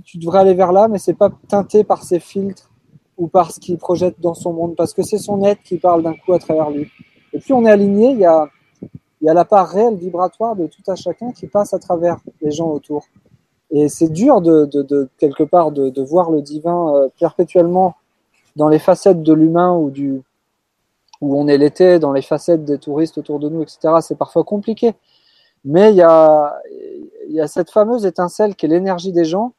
Tu 0.05 0.17
devrais 0.17 0.39
aller 0.39 0.55
vers 0.55 0.71
là, 0.71 0.87
mais 0.87 0.97
c'est 0.97 1.13
pas 1.13 1.29
teinté 1.47 1.83
par 1.83 2.03
ses 2.03 2.19
filtres 2.19 2.71
ou 3.15 3.27
par 3.27 3.51
ce 3.51 3.59
qu'il 3.59 3.77
projette 3.77 4.19
dans 4.19 4.33
son 4.33 4.53
monde, 4.53 4.75
parce 4.75 4.95
que 4.95 5.03
c'est 5.03 5.19
son 5.19 5.43
être 5.43 5.61
qui 5.61 5.77
parle 5.77 6.01
d'un 6.01 6.15
coup 6.15 6.33
à 6.33 6.39
travers 6.39 6.71
lui. 6.71 6.87
Et 7.33 7.37
puis 7.37 7.53
on 7.53 7.63
est 7.63 7.69
aligné, 7.69 8.09
il 8.09 8.19
y 8.19 8.25
a, 8.25 8.49
il 9.21 9.25
y 9.25 9.29
a 9.29 9.33
la 9.33 9.45
part 9.45 9.69
réelle 9.69 9.95
vibratoire 9.95 10.55
de 10.55 10.67
tout 10.67 10.83
à 10.87 10.95
chacun 10.95 11.31
qui 11.31 11.47
passe 11.47 11.73
à 11.73 11.79
travers 11.79 12.17
les 12.41 12.51
gens 12.51 12.69
autour. 12.69 13.05
Et 13.71 13.89
c'est 13.89 14.09
dur 14.09 14.41
de, 14.41 14.65
de, 14.65 14.81
de, 14.81 15.09
quelque 15.17 15.43
part 15.43 15.71
de, 15.71 15.89
de 15.89 16.01
voir 16.01 16.31
le 16.31 16.41
divin 16.41 16.95
euh, 16.95 17.09
perpétuellement 17.19 17.95
dans 18.55 18.67
les 18.67 18.79
facettes 18.79 19.21
de 19.21 19.33
l'humain 19.33 19.75
ou 19.75 19.91
du 19.91 20.23
où 21.21 21.37
on 21.37 21.47
est 21.47 21.57
l'été, 21.57 21.99
dans 21.99 22.13
les 22.13 22.21
facettes 22.21 22.63
des 22.63 22.77
touristes 22.77 23.17
autour 23.17 23.39
de 23.39 23.49
nous, 23.49 23.61
etc. 23.61 23.95
C'est 24.01 24.17
parfois 24.17 24.45
compliqué. 24.45 24.93
Mais 25.65 25.91
il 25.91 25.97
y 25.97 26.01
a, 26.01 26.55
y 27.27 27.41
a 27.41 27.47
cette 27.47 27.71
fameuse 27.71 28.05
étincelle 28.05 28.55
qui 28.55 28.65
est 28.65 28.69
l'énergie 28.69 29.11
des 29.11 29.25
gens. 29.25 29.53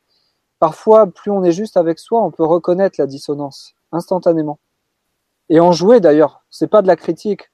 Parfois, 0.58 1.06
plus 1.06 1.30
on 1.30 1.44
est 1.44 1.52
juste 1.52 1.76
avec 1.76 1.98
soi, 1.98 2.22
on 2.22 2.30
peut 2.30 2.44
reconnaître 2.44 2.96
la 2.98 3.06
dissonance 3.06 3.74
instantanément. 3.92 4.58
Et 5.50 5.60
en 5.60 5.72
jouer 5.72 6.00
d'ailleurs. 6.00 6.42
C'est 6.50 6.68
pas 6.68 6.82
de 6.82 6.86
la 6.86 6.96
critique 6.96 7.49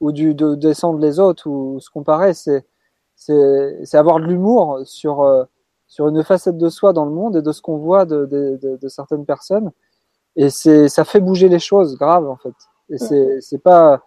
ou 0.00 0.12
du 0.12 0.34
de 0.34 0.54
descendre 0.54 0.98
les 0.98 1.18
autres 1.18 1.48
ou 1.48 1.80
se 1.80 1.90
comparer. 1.90 2.34
C'est 2.34 2.64
c'est 3.16 3.96
avoir 3.96 4.20
de 4.20 4.26
l'humour 4.26 4.80
sur 4.84 5.22
euh, 5.22 5.44
sur 5.88 6.08
une 6.08 6.22
facette 6.22 6.58
de 6.58 6.68
soi 6.68 6.92
dans 6.92 7.04
le 7.04 7.10
monde 7.10 7.36
et 7.36 7.42
de 7.42 7.52
ce 7.52 7.62
qu'on 7.62 7.78
voit 7.78 8.04
de, 8.04 8.26
de, 8.26 8.58
de, 8.62 8.76
de, 8.76 8.88
certaines 8.88 9.24
personnes. 9.24 9.72
Et 10.36 10.50
c'est, 10.50 10.88
ça 10.88 11.04
fait 11.04 11.20
bouger 11.20 11.48
les 11.48 11.58
choses 11.58 11.96
graves 11.96 12.28
en 12.28 12.36
fait. 12.36 12.54
Et 12.90 12.98
c'est, 12.98 13.40
c'est 13.40 13.58
pas, 13.58 14.02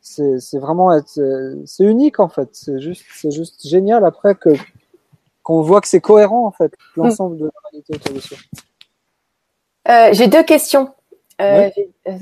c'est, 0.00 0.38
c'est 0.38 0.58
vraiment 0.58 0.92
être, 0.92 1.18
c'est 1.64 1.84
unique 1.84 2.20
en 2.20 2.28
fait. 2.28 2.50
C'est 2.52 2.78
juste, 2.78 3.04
c'est 3.14 3.30
juste 3.30 3.66
génial 3.66 4.04
après 4.04 4.34
que 4.34 4.50
qu'on 5.42 5.62
voit 5.62 5.80
que 5.80 5.88
c'est 5.88 6.00
cohérent 6.00 6.46
en 6.46 6.50
fait 6.52 6.72
l'ensemble 6.96 7.36
de 7.36 7.44
la 7.46 7.52
réalité 7.70 7.94
autour 7.94 8.14
de 8.14 8.20
soi. 8.20 8.38
Euh, 9.88 10.08
j'ai 10.12 10.26
deux 10.28 10.42
questions. 10.42 10.92
Euh, 11.40 11.70
euh, 12.08 12.12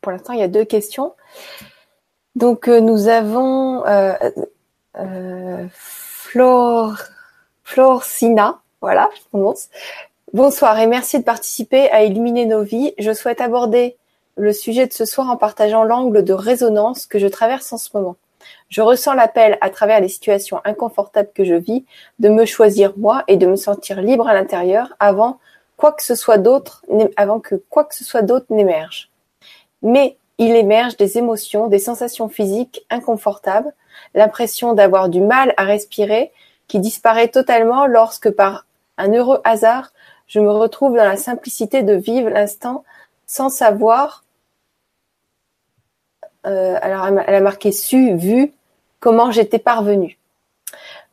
Pour 0.00 0.12
l'instant, 0.12 0.32
il 0.32 0.40
y 0.40 0.42
a 0.42 0.48
deux 0.48 0.64
questions. 0.64 1.14
Donc, 2.34 2.68
euh, 2.68 2.80
nous 2.80 3.08
avons 3.08 3.84
euh, 3.86 4.14
euh, 4.98 5.66
Flore 5.70 6.96
Sina, 8.04 8.60
voilà, 8.80 9.10
je 9.16 9.28
prononce. 9.28 9.68
Bonsoir 10.32 10.78
et 10.78 10.86
merci 10.86 11.18
de 11.18 11.24
participer 11.24 11.90
à 11.90 12.04
Illuminer 12.04 12.46
nos 12.46 12.62
vies. 12.62 12.94
Je 12.98 13.12
souhaite 13.12 13.40
aborder 13.40 13.96
le 14.36 14.52
sujet 14.52 14.86
de 14.86 14.92
ce 14.92 15.04
soir 15.04 15.28
en 15.28 15.36
partageant 15.36 15.84
l'angle 15.84 16.24
de 16.24 16.32
résonance 16.32 17.06
que 17.06 17.18
je 17.18 17.26
traverse 17.26 17.70
en 17.72 17.76
ce 17.76 17.90
moment. 17.94 18.16
Je 18.70 18.80
ressens 18.80 19.12
l'appel 19.12 19.58
à 19.60 19.68
travers 19.68 20.00
les 20.00 20.08
situations 20.08 20.60
inconfortables 20.64 21.30
que 21.34 21.44
je 21.44 21.54
vis 21.54 21.84
de 22.18 22.30
me 22.30 22.46
choisir 22.46 22.94
moi 22.96 23.24
et 23.28 23.36
de 23.36 23.46
me 23.46 23.56
sentir 23.56 24.00
libre 24.00 24.26
à 24.26 24.34
l'intérieur 24.34 24.94
avant 25.00 25.38
quoi 25.76 25.92
que 25.92 26.02
ce 26.02 26.14
soit 26.14 26.38
d'autre, 26.38 26.84
avant 27.16 27.40
que 27.40 27.56
quoi 27.68 27.84
que 27.84 27.94
ce 27.94 28.04
soit 28.04 28.22
d'autre 28.22 28.46
n'émerge. 28.48 29.10
Mais 29.82 30.16
il 30.42 30.56
émerge 30.56 30.96
des 30.96 31.18
émotions, 31.18 31.68
des 31.68 31.78
sensations 31.78 32.28
physiques 32.28 32.84
inconfortables, 32.90 33.72
l'impression 34.14 34.74
d'avoir 34.74 35.08
du 35.08 35.20
mal 35.20 35.54
à 35.56 35.64
respirer 35.64 36.32
qui 36.66 36.78
disparaît 36.78 37.28
totalement 37.28 37.86
lorsque 37.86 38.30
par 38.30 38.66
un 38.98 39.12
heureux 39.12 39.40
hasard, 39.44 39.92
je 40.26 40.40
me 40.40 40.50
retrouve 40.50 40.96
dans 40.96 41.04
la 41.04 41.16
simplicité 41.16 41.82
de 41.82 41.94
vivre 41.94 42.28
l'instant 42.28 42.84
sans 43.26 43.50
savoir, 43.50 44.24
euh, 46.46 46.76
alors 46.82 47.06
elle 47.06 47.34
a 47.34 47.40
marqué 47.40 47.72
su, 47.72 48.16
vu, 48.16 48.52
comment 49.00 49.30
j'étais 49.30 49.58
parvenu. 49.58 50.18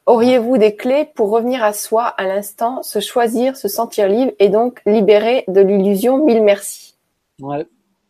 Auriez-vous 0.05 0.57
des 0.57 0.75
clés 0.75 1.05
pour 1.13 1.29
revenir 1.29 1.63
à 1.63 1.73
soi 1.73 2.03
à 2.05 2.25
l'instant, 2.25 2.81
se 2.81 2.99
choisir, 2.99 3.55
se 3.55 3.67
sentir 3.67 4.07
libre 4.07 4.31
et 4.39 4.49
donc 4.49 4.81
libéré 4.85 5.43
de 5.47 5.61
l'illusion 5.61 6.25
Mille 6.25 6.41
merci? 6.41 6.95
Ouais. 7.39 7.67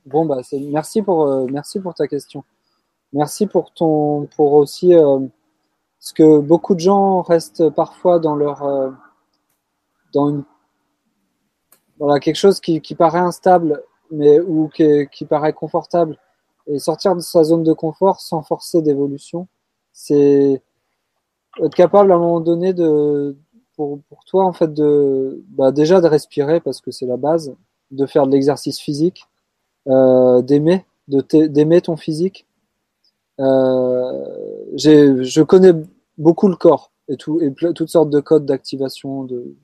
Bon 0.10 0.26
bah 0.26 0.42
merci 0.72 1.04
pour 1.04 1.28
euh, 1.28 1.46
merci 1.52 1.80
pour 1.80 1.94
ta 1.94 2.08
question. 2.08 2.44
Merci 3.14 3.46
pour 3.46 3.72
ton 3.74 4.28
pour 4.36 4.54
aussi 4.54 4.96
euh, 4.96 5.20
parce 6.00 6.14
que 6.14 6.40
beaucoup 6.40 6.74
de 6.74 6.80
gens 6.80 7.22
restent 7.22 7.70
parfois 7.70 8.18
dans 8.18 8.36
leur 8.36 8.64
euh, 8.64 8.90
dans 10.14 10.30
une 10.30 10.44
voilà 12.00 12.20
quelque 12.20 12.38
chose 12.38 12.60
qui, 12.60 12.82
qui 12.82 12.96
paraît 12.96 13.20
instable 13.20 13.84
mais 14.10 14.40
ou 14.40 14.68
qui, 14.70 15.08
qui, 15.12 15.26
paraît 15.26 15.54
confortable 15.54 16.18
et 16.66 16.80
sortir 16.80 17.16
de 17.16 17.20
sa 17.22 17.44
zone 17.44 17.64
de 17.64 17.74
confort 17.74 18.20
sans 18.20 18.42
forcer 18.42 18.82
d'évolution 18.82 19.48
c'est 19.94 20.64
être 21.64 21.76
capable 21.76 22.12
à 22.12 22.16
un 22.16 22.20
moment 22.20 22.40
donné 22.40 22.74
de 22.74 23.38
pour, 23.76 24.00
pour 24.10 24.26
toi 24.26 24.46
en 24.46 24.54
fait 24.54 24.74
de 24.74 25.44
bah 25.50 25.72
déjà 25.72 26.02
de 26.02 26.08
respirer 26.08 26.62
parce 26.62 26.82
que 26.82 26.90
c'est 26.90 27.06
la 27.06 27.18
base 27.18 27.54
de 27.92 28.06
faire 28.08 28.26
de 28.26 28.32
l'exercice 28.32 28.80
physique 28.80 29.28
d'aimer 29.86 30.86
d'aimer 31.08 31.82
ton 31.82 31.98
physique 31.98 32.46
euh, 33.40 34.26
je 34.76 35.42
connais 35.42 35.74
beaucoup 36.18 36.48
le 36.50 36.56
corps 36.56 36.92
et, 37.08 37.16
tout, 37.18 37.40
et 37.42 37.54
toutes 37.54 37.90
sortes 37.90 38.10
de 38.10 38.20
codes 38.20 38.46
d'activation 38.46 39.24
de, 39.24 39.56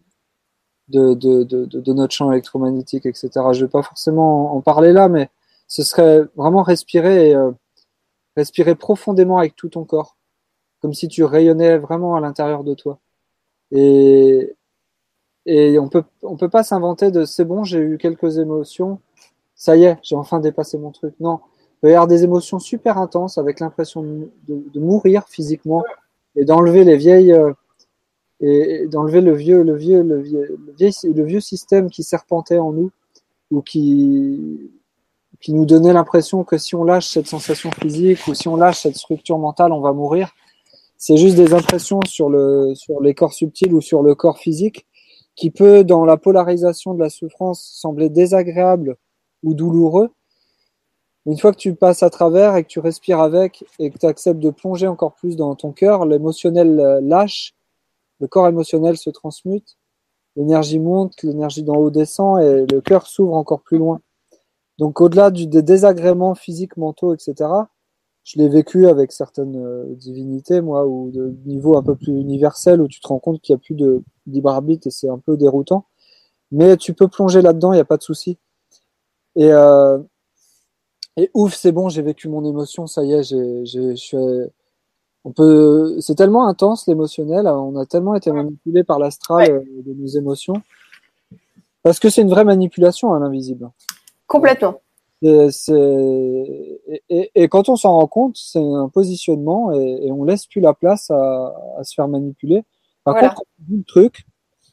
de, 0.89 1.13
de, 1.13 1.43
de, 1.43 1.93
notre 1.93 2.13
champ 2.13 2.31
électromagnétique, 2.31 3.05
etc. 3.05 3.29
Je 3.51 3.65
vais 3.65 3.71
pas 3.71 3.83
forcément 3.83 4.55
en 4.55 4.61
parler 4.61 4.93
là, 4.93 5.09
mais 5.09 5.29
ce 5.67 5.83
serait 5.83 6.21
vraiment 6.35 6.63
respirer 6.63 7.35
euh, 7.35 7.51
respirer 8.37 8.75
profondément 8.75 9.37
avec 9.39 9.55
tout 9.55 9.69
ton 9.69 9.83
corps, 9.83 10.17
comme 10.81 10.93
si 10.93 11.07
tu 11.07 11.23
rayonnais 11.23 11.77
vraiment 11.77 12.15
à 12.15 12.21
l'intérieur 12.21 12.63
de 12.63 12.73
toi. 12.73 12.99
Et, 13.71 14.55
et 15.45 15.79
on 15.79 15.89
peut, 15.89 16.03
on 16.23 16.37
peut 16.37 16.49
pas 16.49 16.63
s'inventer 16.63 17.11
de 17.11 17.25
c'est 17.25 17.45
bon, 17.45 17.63
j'ai 17.63 17.79
eu 17.79 17.97
quelques 17.97 18.37
émotions, 18.37 18.99
ça 19.55 19.75
y 19.77 19.85
est, 19.85 19.97
j'ai 20.03 20.15
enfin 20.15 20.39
dépassé 20.39 20.77
mon 20.77 20.91
truc. 20.91 21.15
Non, 21.19 21.39
peut 21.81 21.89
y 21.89 21.93
avoir 21.93 22.07
des 22.07 22.23
émotions 22.23 22.59
super 22.59 22.97
intenses 22.97 23.37
avec 23.37 23.59
l'impression 23.59 24.03
de, 24.03 24.29
de, 24.47 24.79
mourir 24.79 25.27
physiquement 25.27 25.83
et 26.35 26.45
d'enlever 26.45 26.83
les 26.83 26.97
vieilles 26.97 27.33
euh, 27.33 27.53
et 28.41 28.87
d'enlever 28.87 29.21
le 29.21 29.33
vieux 29.33 29.63
le 29.63 29.75
vieux 29.75 30.01
le 30.01 30.19
vieux 30.19 30.57
le 30.67 30.73
vieux, 30.73 31.13
le 31.13 31.23
vieux 31.23 31.39
système 31.39 31.89
qui 31.89 32.03
serpentait 32.03 32.57
en 32.57 32.73
nous 32.73 32.91
ou 33.51 33.61
qui 33.61 34.71
qui 35.39 35.53
nous 35.53 35.65
donnait 35.65 35.93
l'impression 35.93 36.43
que 36.43 36.57
si 36.57 36.75
on 36.75 36.83
lâche 36.83 37.07
cette 37.07 37.27
sensation 37.27 37.71
physique 37.71 38.25
ou 38.27 38.33
si 38.33 38.47
on 38.47 38.55
lâche 38.55 38.81
cette 38.81 38.95
structure 38.95 39.37
mentale, 39.37 39.71
on 39.71 39.81
va 39.81 39.93
mourir. 39.93 40.31
C'est 40.97 41.17
juste 41.17 41.35
des 41.35 41.53
impressions 41.53 41.99
sur 42.07 42.29
le 42.29 42.73
sur 42.73 43.01
les 43.01 43.13
corps 43.13 43.33
subtils 43.33 43.73
ou 43.73 43.81
sur 43.81 44.01
le 44.01 44.15
corps 44.15 44.39
physique 44.39 44.87
qui 45.35 45.51
peut 45.51 45.83
dans 45.83 46.05
la 46.05 46.17
polarisation 46.17 46.93
de 46.93 46.99
la 46.99 47.09
souffrance 47.09 47.61
sembler 47.61 48.09
désagréable 48.09 48.97
ou 49.45 49.53
douloureux, 49.53 50.09
une 51.25 51.37
fois 51.37 51.51
que 51.51 51.57
tu 51.57 51.73
passes 51.73 52.03
à 52.03 52.09
travers 52.09 52.55
et 52.55 52.63
que 52.63 52.67
tu 52.67 52.79
respires 52.79 53.19
avec 53.19 53.65
et 53.79 53.89
que 53.89 53.97
tu 53.97 54.05
acceptes 54.05 54.39
de 54.39 54.51
plonger 54.51 54.87
encore 54.87 55.15
plus 55.15 55.35
dans 55.37 55.55
ton 55.55 55.71
cœur, 55.71 56.05
l'émotionnel 56.05 56.79
euh, 56.79 56.99
lâche, 57.01 57.55
le 58.19 58.27
corps 58.27 58.47
émotionnel 58.47 58.97
se 58.97 59.09
transmute, 59.09 59.77
l'énergie 60.35 60.79
monte, 60.79 61.23
l'énergie 61.23 61.63
d'en 61.63 61.75
haut 61.75 61.89
descend 61.89 62.41
et 62.41 62.65
le 62.65 62.81
cœur 62.81 63.07
s'ouvre 63.07 63.33
encore 63.33 63.61
plus 63.61 63.77
loin. 63.77 64.01
Donc 64.77 65.01
au-delà 65.01 65.31
des 65.31 65.61
désagréments 65.61 66.35
physiques, 66.35 66.77
mentaux, 66.77 67.13
etc., 67.13 67.49
je 68.23 68.39
l'ai 68.39 68.49
vécu 68.49 68.87
avec 68.87 69.11
certaines 69.11 69.55
euh, 69.55 69.85
divinités, 69.95 70.59
moi, 70.59 70.87
ou 70.87 71.11
de 71.11 71.35
niveau 71.45 71.77
un 71.77 71.83
peu 71.83 71.95
plus 71.95 72.19
universel, 72.19 72.81
où 72.81 72.87
tu 72.87 72.99
te 72.99 73.07
rends 73.07 73.19
compte 73.19 73.39
qu'il 73.39 73.53
n'y 73.53 73.61
a 73.61 73.63
plus 73.63 73.75
de 73.75 74.03
libre 74.25 74.49
arbitre 74.49 74.87
et 74.87 74.91
c'est 74.91 75.09
un 75.09 75.19
peu 75.19 75.37
déroutant. 75.37 75.85
Mais 76.51 76.75
tu 76.75 76.93
peux 76.93 77.07
plonger 77.07 77.41
là-dedans, 77.43 77.71
il 77.71 77.75
n'y 77.75 77.81
a 77.81 77.85
pas 77.85 77.97
de 77.97 78.03
souci. 78.03 78.39
Et, 79.35 79.51
euh, 79.51 79.99
et 81.17 81.29
ouf, 81.33 81.53
c'est 81.53 81.71
bon, 81.71 81.89
j'ai 81.89 82.01
vécu 82.01 82.27
mon 82.27 82.45
émotion, 82.45 82.87
ça 82.87 83.03
y 83.03 83.13
est, 83.13 83.23
j'ai, 83.23 83.65
j'ai, 83.65 83.91
je 83.91 83.95
suis, 83.95 84.17
on 85.23 85.31
peut, 85.31 85.97
c'est 85.99 86.15
tellement 86.15 86.47
intense 86.47 86.87
l'émotionnel, 86.87 87.47
on 87.47 87.75
a 87.77 87.85
tellement 87.85 88.15
été 88.15 88.31
manipulé 88.31 88.83
par 88.83 88.99
l'astral 88.99 89.51
euh, 89.51 89.61
de 89.85 89.93
nos 89.93 90.07
émotions, 90.07 90.61
parce 91.83 91.99
que 91.99 92.09
c'est 92.09 92.21
une 92.21 92.29
vraie 92.29 92.45
manipulation 92.45 93.13
à 93.13 93.19
l'invisible. 93.19 93.69
Complètement. 94.27 94.81
Et, 95.21 95.49
et, 97.09 97.31
et, 97.33 97.47
quand 97.47 97.69
on 97.69 97.75
s'en 97.75 97.93
rend 97.93 98.07
compte, 98.07 98.37
c'est 98.37 98.59
un 98.59 98.89
positionnement 98.89 99.71
et, 99.71 100.11
on 100.11 100.23
laisse 100.23 100.45
plus 100.45 100.61
la 100.61 100.73
place 100.73 101.09
à, 101.09 101.53
à 101.77 101.83
se 101.83 101.95
faire 101.95 102.07
manipuler. 102.07 102.63
Par 103.03 103.15
contre, 103.15 103.35
quand 103.35 103.43
on 103.59 103.63
dit 103.67 103.77
le 103.77 103.83
truc, 103.83 104.25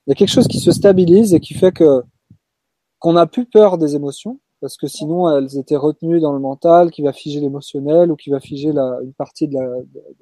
il 0.07 0.11
y 0.11 0.13
a 0.13 0.15
quelque 0.15 0.31
chose 0.31 0.49
qui 0.49 0.59
se 0.59 0.73
stabilise 0.73 1.33
et 1.33 1.41
qui 1.41 1.55
fait 1.55 1.73
que 1.73 2.03
qu'on 2.99 3.15
n'a 3.15 3.27
plus 3.27 3.47
peur 3.47 3.79
des 3.79 3.97
émotions 3.97 4.39
parce 4.63 4.77
que 4.77 4.87
sinon 4.87 5.29
elles 5.29 5.59
étaient 5.59 5.77
retenues 5.77 6.21
dans 6.21 6.33
le 6.33 6.39
mental 6.39 6.93
qui 6.93 7.03
va 7.03 7.13
figer 7.13 7.41
l'émotionnel 7.41 8.13
ou 8.13 8.17
qui 8.17 8.31
va 8.31 8.39
figer 8.39 8.73
la, 8.73 9.01
une 9.03 9.13
partie 9.13 9.49
de 9.49 9.59
la 9.59 9.67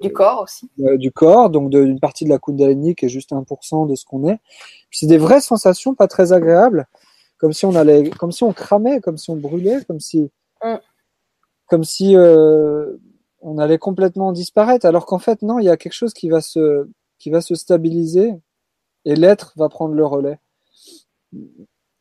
du 0.01 0.11
corps 0.11 0.41
aussi. 0.41 0.67
du 0.77 1.11
corps 1.11 1.51
donc 1.51 1.69
d'une 1.69 1.99
partie 1.99 2.25
de 2.25 2.29
la 2.29 2.39
kundalini 2.39 2.95
qui 2.95 3.05
est 3.05 3.09
juste 3.09 3.33
1% 3.33 3.87
de 3.87 3.93
ce 3.93 4.03
qu'on 4.03 4.27
est. 4.27 4.39
C'est 4.89 5.05
des 5.05 5.19
vraies 5.19 5.41
sensations 5.41 5.93
pas 5.93 6.07
très 6.07 6.33
agréables 6.33 6.87
comme 7.37 7.53
si 7.53 7.67
on 7.67 7.75
allait 7.75 8.09
comme 8.09 8.31
si 8.31 8.43
on 8.43 8.51
cramait 8.51 8.99
comme 8.99 9.17
si 9.17 9.29
on 9.29 9.35
brûlait 9.35 9.85
comme 9.85 9.99
si 9.99 10.31
mm. 10.63 10.75
comme 11.67 11.83
si 11.83 12.15
euh, 12.15 12.97
on 13.41 13.59
allait 13.59 13.77
complètement 13.77 14.31
disparaître. 14.31 14.87
Alors 14.87 15.05
qu'en 15.05 15.19
fait 15.19 15.43
non 15.43 15.59
il 15.59 15.65
y 15.65 15.69
a 15.69 15.77
quelque 15.77 15.93
chose 15.93 16.15
qui 16.15 16.29
va 16.29 16.41
se 16.41 16.89
qui 17.19 17.29
va 17.29 17.41
se 17.41 17.53
stabiliser 17.53 18.33
et 19.05 19.15
l'être 19.15 19.53
va 19.55 19.69
prendre 19.69 19.93
le 19.93 20.05
relais 20.05 20.39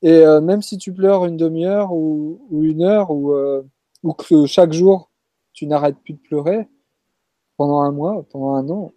et 0.03 0.25
euh, 0.25 0.41
même 0.41 0.63
si 0.63 0.79
tu 0.79 0.93
pleures 0.93 1.27
une 1.27 1.37
demi-heure 1.37 1.93
ou, 1.93 2.41
une 2.53 2.83
heure 2.83 3.11
ou, 3.11 3.33
euh, 3.33 3.63
ou 4.03 4.13
que 4.13 4.47
chaque 4.47 4.73
jour 4.73 5.11
tu 5.53 5.67
n'arrêtes 5.67 5.99
plus 5.99 6.15
de 6.15 6.21
pleurer 6.21 6.69
pendant 7.57 7.81
un 7.81 7.93
mois, 7.93 8.25
pendant 8.31 8.55
un 8.55 8.69
an, 8.71 8.93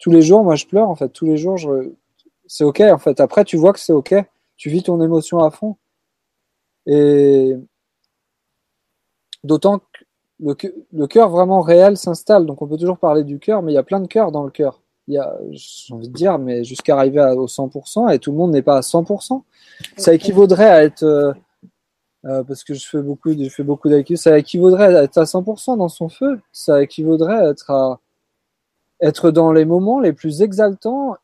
tous 0.00 0.10
les 0.10 0.22
jours, 0.22 0.42
moi 0.42 0.56
je 0.56 0.66
pleure 0.66 0.88
en 0.88 0.96
fait. 0.96 1.10
Tous 1.10 1.26
les 1.26 1.36
jours, 1.36 1.56
je... 1.58 1.92
c'est 2.46 2.64
ok 2.64 2.80
en 2.80 2.98
fait. 2.98 3.20
Après, 3.20 3.44
tu 3.44 3.56
vois 3.56 3.72
que 3.72 3.78
c'est 3.78 3.92
ok. 3.92 4.14
Tu 4.56 4.70
vis 4.70 4.82
ton 4.82 5.00
émotion 5.00 5.38
à 5.38 5.50
fond. 5.50 5.76
Et 6.86 7.54
d'autant 9.44 9.78
que 9.78 9.84
le, 10.40 10.56
le 10.92 11.06
cœur 11.06 11.28
vraiment 11.30 11.60
réel 11.60 11.96
s'installe. 11.96 12.46
Donc 12.46 12.62
on 12.62 12.66
peut 12.66 12.78
toujours 12.78 12.98
parler 12.98 13.24
du 13.24 13.38
cœur, 13.38 13.62
mais 13.62 13.72
il 13.72 13.74
y 13.74 13.78
a 13.78 13.82
plein 13.82 14.00
de 14.00 14.08
cœurs 14.08 14.32
dans 14.32 14.42
le 14.42 14.50
cœur 14.50 14.79
il 15.10 15.14
y 15.14 15.18
a, 15.18 15.36
j'ai 15.50 15.92
envie 15.92 16.08
de 16.08 16.14
dire, 16.14 16.38
mais 16.38 16.62
jusqu'à 16.62 16.96
arriver 16.96 17.20
au 17.20 17.46
100%, 17.46 18.12
et 18.12 18.18
tout 18.20 18.30
le 18.30 18.38
monde 18.38 18.52
n'est 18.52 18.62
pas 18.62 18.76
à 18.76 18.80
100%. 18.80 19.42
Ça 19.96 20.14
équivaudrait 20.14 20.70
à 20.70 20.84
être, 20.84 21.02
euh, 21.02 21.32
euh, 22.26 22.44
parce 22.44 22.62
que 22.62 22.74
je 22.74 22.86
fais 22.88 23.02
beaucoup, 23.02 23.32
je 23.32 23.48
fais 23.48 23.64
beaucoup 23.64 23.88
d'acquis, 23.88 24.16
ça 24.16 24.38
équivaudrait 24.38 24.94
à 24.94 25.02
être 25.02 25.18
à 25.18 25.24
100% 25.24 25.76
dans 25.76 25.88
son 25.88 26.08
feu. 26.08 26.40
Ça 26.52 26.80
équivaudrait 26.80 27.38
à 27.38 27.50
être 27.50 27.70
à, 27.70 27.98
être 29.00 29.32
dans 29.32 29.52
les 29.52 29.64
moments 29.64 29.98
les 29.98 30.12
plus 30.12 30.42
exaltants 30.42 31.16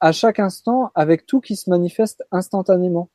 à 0.00 0.12
chaque 0.12 0.38
instant 0.38 0.90
avec 0.94 1.24
tout 1.24 1.40
qui 1.40 1.56
se 1.56 1.70
manifeste 1.70 2.24
instantanément. 2.30 3.08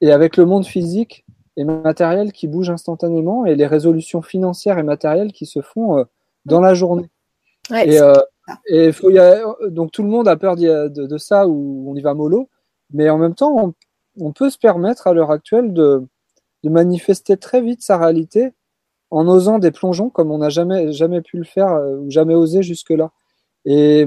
Et 0.00 0.10
avec 0.10 0.36
le 0.36 0.46
monde 0.46 0.66
physique 0.66 1.24
et 1.56 1.64
matériel 1.64 2.32
qui 2.32 2.48
bouge 2.48 2.70
instantanément 2.70 3.46
et 3.46 3.54
les 3.54 3.66
résolutions 3.66 4.20
financières 4.20 4.78
et 4.78 4.82
matérielles 4.82 5.32
qui 5.32 5.46
se 5.46 5.62
font 5.62 5.98
euh, 5.98 6.04
dans 6.44 6.60
la 6.60 6.74
journée. 6.74 7.08
et, 7.70 8.00
et 8.66 8.92
faut 8.92 9.10
y 9.10 9.20
donc 9.68 9.92
tout 9.92 10.02
le 10.02 10.08
monde 10.08 10.28
a 10.28 10.36
peur 10.36 10.56
de, 10.56 11.18
ça 11.18 11.48
ou 11.48 11.90
on 11.90 11.94
y 11.96 12.00
va 12.00 12.14
mollo, 12.14 12.48
mais 12.92 13.10
en 13.10 13.18
même 13.18 13.34
temps, 13.34 13.74
on, 14.18 14.32
peut 14.32 14.50
se 14.50 14.58
permettre 14.58 15.06
à 15.06 15.12
l'heure 15.12 15.30
actuelle 15.30 15.72
de, 15.72 16.02
de, 16.62 16.70
manifester 16.70 17.36
très 17.36 17.60
vite 17.60 17.82
sa 17.82 17.98
réalité 17.98 18.52
en 19.10 19.26
osant 19.28 19.58
des 19.58 19.70
plongeons 19.70 20.10
comme 20.10 20.30
on 20.30 20.38
n'a 20.38 20.48
jamais 20.48 20.92
jamais 20.92 21.20
pu 21.20 21.36
le 21.38 21.44
faire 21.44 21.72
euh, 21.72 21.96
ou 21.98 22.10
jamais 22.10 22.34
osé 22.34 22.62
jusque-là. 22.62 23.10
Et, 23.64 24.06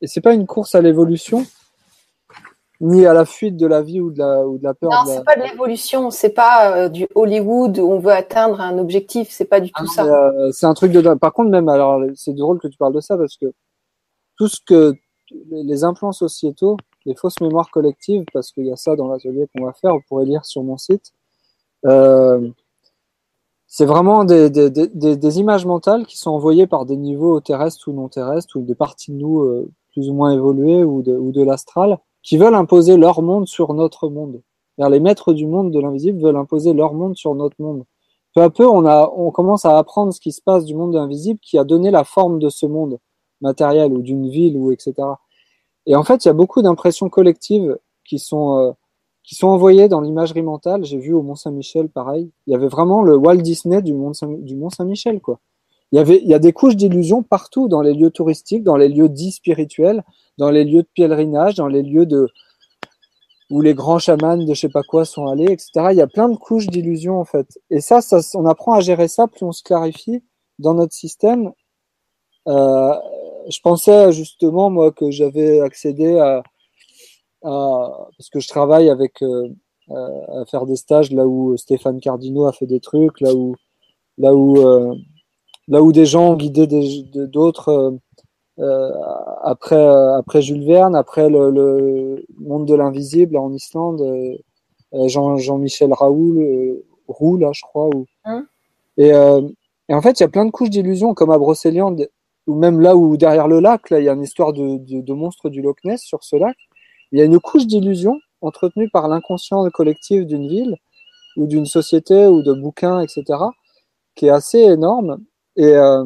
et 0.00 0.06
c'est 0.06 0.20
pas 0.20 0.34
une 0.34 0.46
course 0.46 0.74
à 0.74 0.80
l'évolution, 0.80 1.44
ni 2.82 3.06
à 3.06 3.14
la 3.14 3.24
fuite 3.24 3.56
de 3.56 3.66
la 3.66 3.80
vie 3.80 4.00
ou 4.00 4.10
de 4.10 4.18
la, 4.18 4.46
ou 4.46 4.58
de 4.58 4.64
la 4.64 4.74
peur. 4.74 4.90
Non, 4.90 5.04
c'est 5.06 5.24
pas 5.24 5.36
de 5.36 5.42
l'évolution, 5.42 6.10
c'est 6.10 6.30
pas 6.30 6.76
euh, 6.76 6.88
du 6.88 7.06
Hollywood 7.14 7.78
où 7.78 7.92
on 7.92 8.00
veut 8.00 8.10
atteindre 8.10 8.60
un 8.60 8.76
objectif, 8.76 9.28
c'est 9.30 9.44
pas 9.44 9.60
du 9.60 9.70
tout 9.70 9.84
ah, 9.88 9.94
ça. 9.94 10.04
Euh, 10.04 10.50
c'est 10.52 10.66
un 10.66 10.74
truc 10.74 10.90
de. 10.90 11.14
Par 11.14 11.32
contre, 11.32 11.50
même, 11.50 11.68
alors, 11.68 12.02
c'est 12.16 12.34
drôle 12.34 12.58
que 12.58 12.66
tu 12.66 12.76
parles 12.76 12.92
de 12.92 13.00
ça 13.00 13.16
parce 13.16 13.36
que 13.36 13.46
tout 14.36 14.48
ce 14.48 14.58
que 14.66 14.94
les 15.50 15.84
implants 15.84 16.12
sociétaux, 16.12 16.76
les 17.06 17.14
fausses 17.14 17.40
mémoires 17.40 17.70
collectives, 17.70 18.24
parce 18.32 18.50
qu'il 18.50 18.66
y 18.66 18.72
a 18.72 18.76
ça 18.76 18.96
dans 18.96 19.06
l'atelier 19.06 19.48
qu'on 19.54 19.64
va 19.64 19.72
faire, 19.72 19.92
vous 19.94 20.02
pourrez 20.08 20.24
lire 20.24 20.44
sur 20.44 20.64
mon 20.64 20.76
site. 20.76 21.12
Euh, 21.86 22.48
c'est 23.68 23.86
vraiment 23.86 24.24
des, 24.24 24.50
des, 24.50 24.70
des, 24.70 25.16
des, 25.16 25.38
images 25.38 25.66
mentales 25.66 26.04
qui 26.04 26.18
sont 26.18 26.30
envoyées 26.30 26.66
par 26.66 26.84
des 26.84 26.96
niveaux 26.96 27.40
terrestres 27.40 27.88
ou 27.88 27.92
non 27.92 28.08
terrestres, 28.08 28.58
ou 28.58 28.62
des 28.62 28.74
parties 28.74 29.12
de 29.12 29.16
nous 29.16 29.40
euh, 29.40 29.70
plus 29.92 30.10
ou 30.10 30.14
moins 30.14 30.32
évoluées, 30.32 30.84
ou 30.84 31.02
de, 31.02 31.12
ou 31.12 31.32
de 31.32 31.42
l'astral, 31.42 31.98
qui 32.22 32.36
veulent 32.36 32.54
imposer 32.54 32.96
leur 32.96 33.22
monde 33.22 33.46
sur 33.46 33.74
notre 33.74 34.08
monde. 34.08 34.42
Les 34.78 35.00
maîtres 35.00 35.32
du 35.32 35.46
monde 35.46 35.70
de 35.70 35.78
l'invisible 35.78 36.20
veulent 36.20 36.36
imposer 36.36 36.72
leur 36.72 36.94
monde 36.94 37.16
sur 37.16 37.34
notre 37.34 37.56
monde. 37.60 37.84
Peu 38.34 38.42
à 38.42 38.50
peu, 38.50 38.66
on, 38.66 38.86
a, 38.86 39.12
on 39.14 39.30
commence 39.30 39.64
à 39.64 39.76
apprendre 39.76 40.12
ce 40.12 40.20
qui 40.20 40.32
se 40.32 40.40
passe 40.40 40.64
du 40.64 40.74
monde 40.74 40.92
de 40.92 40.98
l'invisible 40.98 41.38
qui 41.40 41.58
a 41.58 41.64
donné 41.64 41.90
la 41.90 42.04
forme 42.04 42.38
de 42.38 42.48
ce 42.48 42.66
monde 42.66 42.98
matériel 43.40 43.92
ou 43.92 44.00
d'une 44.00 44.28
ville 44.28 44.56
ou 44.56 44.72
etc. 44.72 44.94
Et 45.86 45.94
en 45.96 46.02
fait, 46.02 46.24
il 46.24 46.28
y 46.28 46.30
a 46.30 46.34
beaucoup 46.34 46.62
d'impressions 46.62 47.08
collectives 47.10 47.76
qui 48.04 48.18
sont 48.18 48.58
euh, 48.58 48.72
qui 49.24 49.34
sont 49.34 49.48
envoyées 49.48 49.88
dans 49.88 50.00
l'imagerie 50.00 50.42
mentale. 50.42 50.84
J'ai 50.84 50.98
vu 50.98 51.12
au 51.12 51.22
Mont 51.22 51.36
Saint-Michel 51.36 51.88
pareil. 51.88 52.30
Il 52.46 52.52
y 52.52 52.56
avait 52.56 52.68
vraiment 52.68 53.02
le 53.02 53.16
Walt 53.16 53.36
Disney 53.36 53.82
du 53.82 53.92
Mont 53.94 54.12
Saint-Michel 54.14 55.20
quoi. 55.20 55.38
Il 55.92 55.96
y 55.96 55.98
avait 55.98 56.20
il 56.22 56.28
y 56.28 56.34
a 56.34 56.38
des 56.38 56.52
couches 56.52 56.76
d'illusions 56.76 57.22
partout 57.22 57.68
dans 57.68 57.82
les 57.82 57.92
lieux 57.92 58.10
touristiques, 58.10 58.64
dans 58.64 58.76
les 58.76 58.88
lieux 58.88 59.10
dits 59.10 59.32
spirituels, 59.32 60.02
dans 60.38 60.50
les 60.50 60.64
lieux 60.64 60.82
de 60.82 60.88
pèlerinage, 60.94 61.54
dans 61.54 61.68
les 61.68 61.82
lieux 61.82 62.06
de 62.06 62.28
où 63.50 63.60
les 63.60 63.74
grands 63.74 63.98
chamans 63.98 64.38
de 64.38 64.54
je 64.54 64.60
sais 64.60 64.68
pas 64.70 64.82
quoi 64.82 65.04
sont 65.04 65.26
allés, 65.26 65.52
etc. 65.52 65.88
Il 65.90 65.96
y 65.96 66.00
a 66.00 66.06
plein 66.06 66.28
de 66.28 66.36
couches 66.36 66.68
d'illusions 66.68 67.20
en 67.20 67.24
fait. 67.24 67.46
Et 67.70 67.80
ça, 67.80 68.00
ça, 68.00 68.20
on 68.34 68.46
apprend 68.46 68.74
à 68.74 68.80
gérer 68.80 69.08
ça, 69.08 69.26
plus 69.26 69.44
on 69.44 69.52
se 69.52 69.62
clarifie 69.62 70.22
dans 70.58 70.74
notre 70.74 70.94
système. 70.94 71.52
Euh, 72.48 72.94
je 73.48 73.60
pensais 73.60 74.12
justement 74.12 74.70
moi 74.70 74.90
que 74.92 75.10
j'avais 75.10 75.60
accédé 75.60 76.18
à, 76.18 76.42
à, 77.44 78.08
parce 78.16 78.30
que 78.30 78.40
je 78.40 78.48
travaille 78.48 78.88
avec 78.88 79.22
euh, 79.22 79.48
à 79.88 80.44
faire 80.46 80.64
des 80.64 80.76
stages 80.76 81.10
là 81.12 81.26
où 81.26 81.56
Stéphane 81.56 82.00
Cardino 82.00 82.46
a 82.46 82.52
fait 82.52 82.66
des 82.66 82.80
trucs, 82.80 83.20
là 83.20 83.34
où 83.34 83.54
là 84.16 84.34
où 84.34 84.56
euh, 84.58 84.94
là 85.68 85.82
où 85.82 85.92
des 85.92 86.06
gens 86.06 86.30
ont 86.30 86.36
guidé 86.36 86.66
d'autres 87.26 87.68
euh, 87.68 87.90
après, 88.58 89.76
euh, 89.76 90.16
après 90.18 90.42
Jules 90.42 90.64
Verne, 90.64 90.94
après 90.94 91.28
le, 91.28 91.50
le 91.50 92.24
monde 92.38 92.66
de 92.66 92.74
l'invisible 92.74 93.36
en 93.36 93.52
Islande, 93.52 94.00
euh, 94.02 95.08
Jean, 95.08 95.36
Jean-Michel 95.38 95.92
Raoul, 95.92 96.82
Roux, 97.08 97.38
là, 97.38 97.50
je 97.52 97.62
crois. 97.62 97.88
Ou... 97.94 98.06
Hein? 98.24 98.46
Et, 98.98 99.08
et, 99.08 99.94
en 99.94 100.02
fait, 100.02 100.20
il 100.20 100.22
y 100.22 100.26
a 100.26 100.28
plein 100.28 100.44
de 100.44 100.50
couches 100.50 100.70
d'illusions, 100.70 101.14
comme 101.14 101.30
à 101.30 101.38
Brocéliande, 101.38 102.08
ou 102.46 102.54
même 102.54 102.80
là 102.80 102.96
où 102.96 103.16
derrière 103.16 103.48
le 103.48 103.60
lac, 103.60 103.88
là, 103.90 104.00
il 104.00 104.04
y 104.04 104.08
a 104.08 104.12
une 104.12 104.22
histoire 104.22 104.52
de, 104.52 104.76
de, 104.78 105.00
de 105.00 105.12
monstre 105.12 105.48
du 105.48 105.62
Loch 105.62 105.78
Ness 105.84 106.02
sur 106.02 106.22
ce 106.24 106.36
lac. 106.36 106.56
Il 107.12 107.18
y 107.18 107.22
a 107.22 107.24
une 107.24 107.40
couche 107.40 107.66
d'illusions 107.66 108.18
entretenue 108.42 108.90
par 108.90 109.08
l'inconscient 109.08 109.68
collectif 109.70 110.26
d'une 110.26 110.48
ville 110.48 110.76
ou 111.36 111.46
d'une 111.46 111.66
société 111.66 112.26
ou 112.26 112.42
de 112.42 112.52
bouquins, 112.52 113.00
etc., 113.00 113.24
qui 114.14 114.26
est 114.26 114.30
assez 114.30 114.58
énorme. 114.58 115.18
Et, 115.56 115.64
euh, 115.64 116.04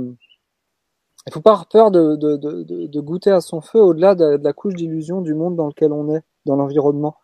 il 1.26 1.32
faut 1.32 1.40
pas 1.40 1.50
avoir 1.50 1.66
peur 1.66 1.90
de, 1.90 3.00
goûter 3.00 3.30
à 3.30 3.40
son 3.40 3.60
feu 3.60 3.80
au-delà 3.80 4.14
de, 4.14 4.38
la 4.42 4.52
couche 4.52 4.74
d'illusion 4.74 5.20
du 5.20 5.34
monde 5.34 5.56
dans 5.56 5.66
lequel 5.66 5.92
on 5.92 6.14
est, 6.14 6.22
dans 6.44 6.56
l'environnement. 6.56 7.16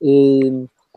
Et 0.00 0.52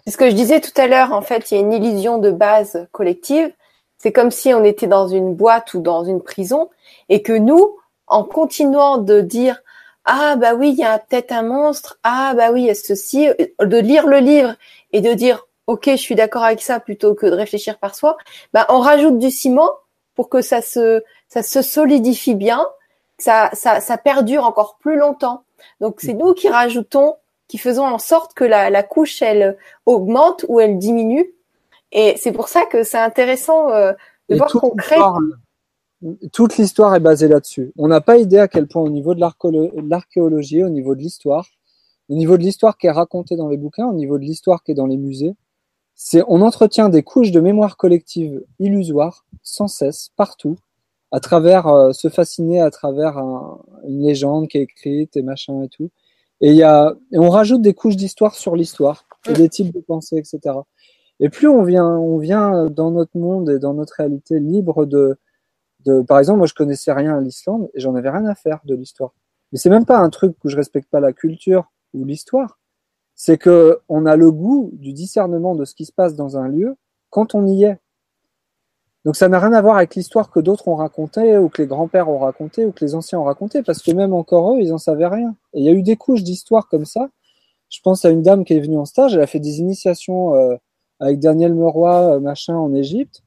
c'est 0.06 0.12
ce 0.12 0.18
que 0.18 0.30
je 0.30 0.36
disais 0.36 0.62
tout 0.62 0.80
à 0.80 0.88
l'heure. 0.88 1.14
En 1.14 1.22
fait, 1.22 1.50
il 1.50 1.56
y 1.56 1.58
a 1.58 1.62
une 1.62 1.74
illusion 1.74 2.20
de 2.20 2.32
base 2.32 2.88
collective. 2.92 3.52
C'est 3.98 4.12
comme 4.12 4.32
si 4.32 4.54
on 4.54 4.64
était 4.64 4.88
dans 4.88 5.08
une 5.08 5.34
boîte 5.34 5.74
ou 5.74 5.80
dans 5.80 6.04
une 6.04 6.22
prison 6.22 6.70
et 7.10 7.22
que 7.22 7.34
nous, 7.34 7.78
en 8.08 8.24
continuant 8.24 8.98
de 8.98 9.22
dire 9.22 9.62
ah 10.06 10.36
bah 10.36 10.54
oui, 10.54 10.72
il 10.72 10.80
y 10.80 10.84
a 10.84 11.00
peut-être 11.00 11.32
un 11.32 11.44
monstre, 11.44 11.98
ah 12.04 12.34
bah 12.36 12.52
oui, 12.52 12.64
il 12.64 12.68
y 12.68 12.70
a 12.70 12.76
ceci, 12.76 13.30
de 13.62 13.78
lire 13.78 14.06
le 14.06 14.18
livre 14.18 14.56
et 14.92 15.00
de 15.00 15.14
dire 15.14 15.48
ok, 15.68 15.92
je 15.92 15.96
suis 15.96 16.16
d'accord 16.16 16.44
avec 16.44 16.62
ça 16.62 16.82
plutôt 16.82 17.16
que 17.16 17.26
de 17.26 17.32
réfléchir 17.32 17.80
par 17.80 17.96
soi, 17.96 18.18
bah 18.52 18.66
on 18.70 18.80
rajoute 18.80 19.18
du 19.18 19.32
ciment 19.32 19.70
pour 20.16 20.28
que 20.28 20.42
ça 20.42 20.62
se 20.62 21.02
ça 21.34 21.42
se 21.42 21.64
solidifie 21.64 22.36
bien, 22.36 22.64
ça, 23.18 23.50
ça, 23.54 23.82
ça 23.82 23.98
perdure 23.98 24.44
encore 24.44 24.78
plus 24.80 24.98
longtemps. 24.98 25.46
Donc 25.82 25.96
c'est 25.98 26.14
nous 26.14 26.36
qui 26.36 26.48
rajoutons, 26.48 27.16
qui 27.48 27.58
faisons 27.58 27.86
en 27.86 27.98
sorte 27.98 28.36
que 28.36 28.44
la, 28.44 28.70
la 28.70 28.84
couche 28.84 29.20
elle 29.24 29.58
augmente 29.88 30.46
ou 30.48 30.60
elle 30.60 30.78
diminue. 30.78 31.34
Et 31.92 32.14
c'est 32.18 32.34
pour 32.34 32.50
ça 32.50 32.68
que 32.68 32.84
c'est 32.84 33.00
intéressant 33.00 33.72
euh, 33.72 33.94
de 34.30 34.36
voir 34.36 34.52
qu'on 34.52 34.76
crée. 34.76 34.98
Toute 36.34 36.58
l'histoire 36.58 36.94
est 36.94 37.00
basée 37.00 37.28
là-dessus. 37.28 37.72
On 37.80 37.88
n'a 37.88 38.02
pas 38.02 38.18
idée 38.18 38.38
à 38.38 38.48
quel 38.48 38.68
point, 38.68 38.84
au 38.84 38.90
niveau 38.90 39.16
de 39.16 39.22
l'archéologie, 39.90 40.64
au 40.64 40.70
niveau 40.70 40.94
de 40.94 41.02
l'histoire, 41.02 41.48
au 42.10 42.14
niveau 42.14 42.38
de 42.38 42.44
l'histoire 42.44 42.78
qui 42.78 42.86
est 42.86 42.92
racontée 42.92 43.38
dans 43.38 43.48
les 43.48 43.58
bouquins, 43.58 43.88
au 43.88 43.94
niveau 43.94 44.20
de 44.20 44.24
l'histoire 44.24 44.62
qui 44.62 44.74
est 44.74 44.76
dans 44.76 44.86
les 44.86 44.98
musées, 44.98 45.34
c'est 45.96 46.22
on 46.28 46.42
entretient 46.42 46.90
des 46.90 47.02
couches 47.02 47.32
de 47.32 47.40
mémoire 47.40 47.76
collective 47.76 48.44
illusoires 48.60 49.26
sans 49.42 49.68
cesse 49.68 50.12
partout 50.16 50.58
à 51.14 51.20
travers 51.20 51.68
euh, 51.68 51.94
se 51.94 52.10
fasciner 52.10 52.60
à 52.60 52.72
travers 52.72 53.18
une 53.88 54.02
légende 54.02 54.48
qui 54.48 54.58
est 54.58 54.64
écrite 54.64 55.16
et 55.16 55.22
machin 55.22 55.62
et 55.64 55.70
tout. 55.70 55.92
Et 56.42 56.50
il 56.50 56.56
y 56.56 56.64
a 56.64 56.96
et 57.12 57.20
on 57.20 57.30
rajoute 57.30 57.62
des 57.62 57.76
couches 57.76 57.96
d'histoire 57.96 58.34
sur 58.36 58.56
l'histoire 58.56 59.06
et 59.30 59.34
des 59.34 59.48
types 59.48 59.72
de 59.72 59.80
pensées, 59.80 60.18
etc. 60.18 60.56
Et 61.20 61.30
plus 61.30 61.48
on 61.48 61.64
vient 61.64 61.88
on 61.88 62.18
vient 62.18 62.66
dans 62.66 62.92
notre 62.92 63.16
monde 63.18 63.50
et 63.52 63.60
dans 63.60 63.76
notre 63.76 63.94
réalité 63.98 64.40
libre 64.40 64.86
de 64.86 65.18
de 65.86 66.02
par 66.02 66.18
exemple 66.20 66.40
moi 66.40 66.48
je 66.48 66.56
connaissais 66.56 66.92
rien 66.92 67.16
à 67.16 67.22
l'Islande 67.22 67.70
et 67.76 67.80
j'en 67.80 67.94
avais 67.96 68.10
rien 68.10 68.26
à 68.26 68.36
faire 68.36 68.60
de 68.66 68.76
l'histoire. 68.76 69.14
Mais 69.52 69.60
c'est 69.60 69.70
même 69.70 69.86
pas 69.86 70.00
un 70.00 70.10
truc 70.10 70.36
où 70.44 70.50
je 70.50 70.58
respecte 70.58 70.90
pas 70.90 71.00
la 71.00 71.14
culture 71.14 71.72
ou 71.94 72.06
l'histoire. 72.06 72.60
C'est 73.14 73.38
que 73.38 73.80
on 73.88 74.08
a 74.08 74.16
le 74.16 74.32
goût 74.32 74.72
du 74.74 74.94
discernement 74.94 75.54
de 75.56 75.64
ce 75.64 75.76
qui 75.76 75.86
se 75.86 75.94
passe 75.94 76.16
dans 76.16 76.38
un 76.38 76.48
lieu 76.48 76.76
quand 77.12 77.36
on 77.36 77.46
y 77.46 77.66
est. 77.66 77.80
Donc 79.06 79.18
ça 79.18 79.28
n'a 79.28 79.40
rien 79.40 79.52
à 79.52 79.62
voir 79.62 79.78
avec 79.78 79.96
l'histoire 79.96 80.32
que 80.32 80.40
d'autres 80.40 80.68
ont 80.68 80.76
racontée, 80.76 81.38
ou 81.38 81.50
que 81.50 81.62
les 81.62 81.68
grands-pères 81.68 82.10
ont 82.10 82.20
raconté, 82.20 82.66
ou 82.66 82.72
que 82.72 82.86
les 82.86 82.96
anciens 82.96 83.20
ont 83.20 83.26
raconté, 83.26 83.62
parce 83.62 83.82
que 83.82 83.92
même 83.92 84.14
encore 84.14 84.54
eux, 84.54 84.60
ils 84.62 84.72
en 84.72 84.78
savaient 84.78 85.08
rien. 85.08 85.36
Et 85.54 85.60
il 85.60 85.66
y 85.66 85.70
a 85.70 85.74
eu 85.74 85.84
des 85.84 85.98
couches 85.98 86.24
d'histoire 86.24 86.70
comme 86.70 86.86
ça. 86.86 87.10
Je 87.70 87.80
pense 87.82 88.06
à 88.06 88.12
une 88.12 88.22
dame 88.22 88.46
qui 88.46 88.54
est 88.54 88.60
venue 88.60 88.78
en 88.78 88.86
stage, 88.86 89.16
elle 89.16 89.22
a 89.22 89.28
fait 89.28 89.40
des 89.40 89.60
initiations 89.60 90.36
euh, 90.36 90.56
avec 91.00 91.20
Daniel 91.20 91.54
Meroy, 91.54 92.16
euh, 92.16 92.20
machin, 92.20 92.56
en 92.56 92.74
Égypte. 92.74 93.24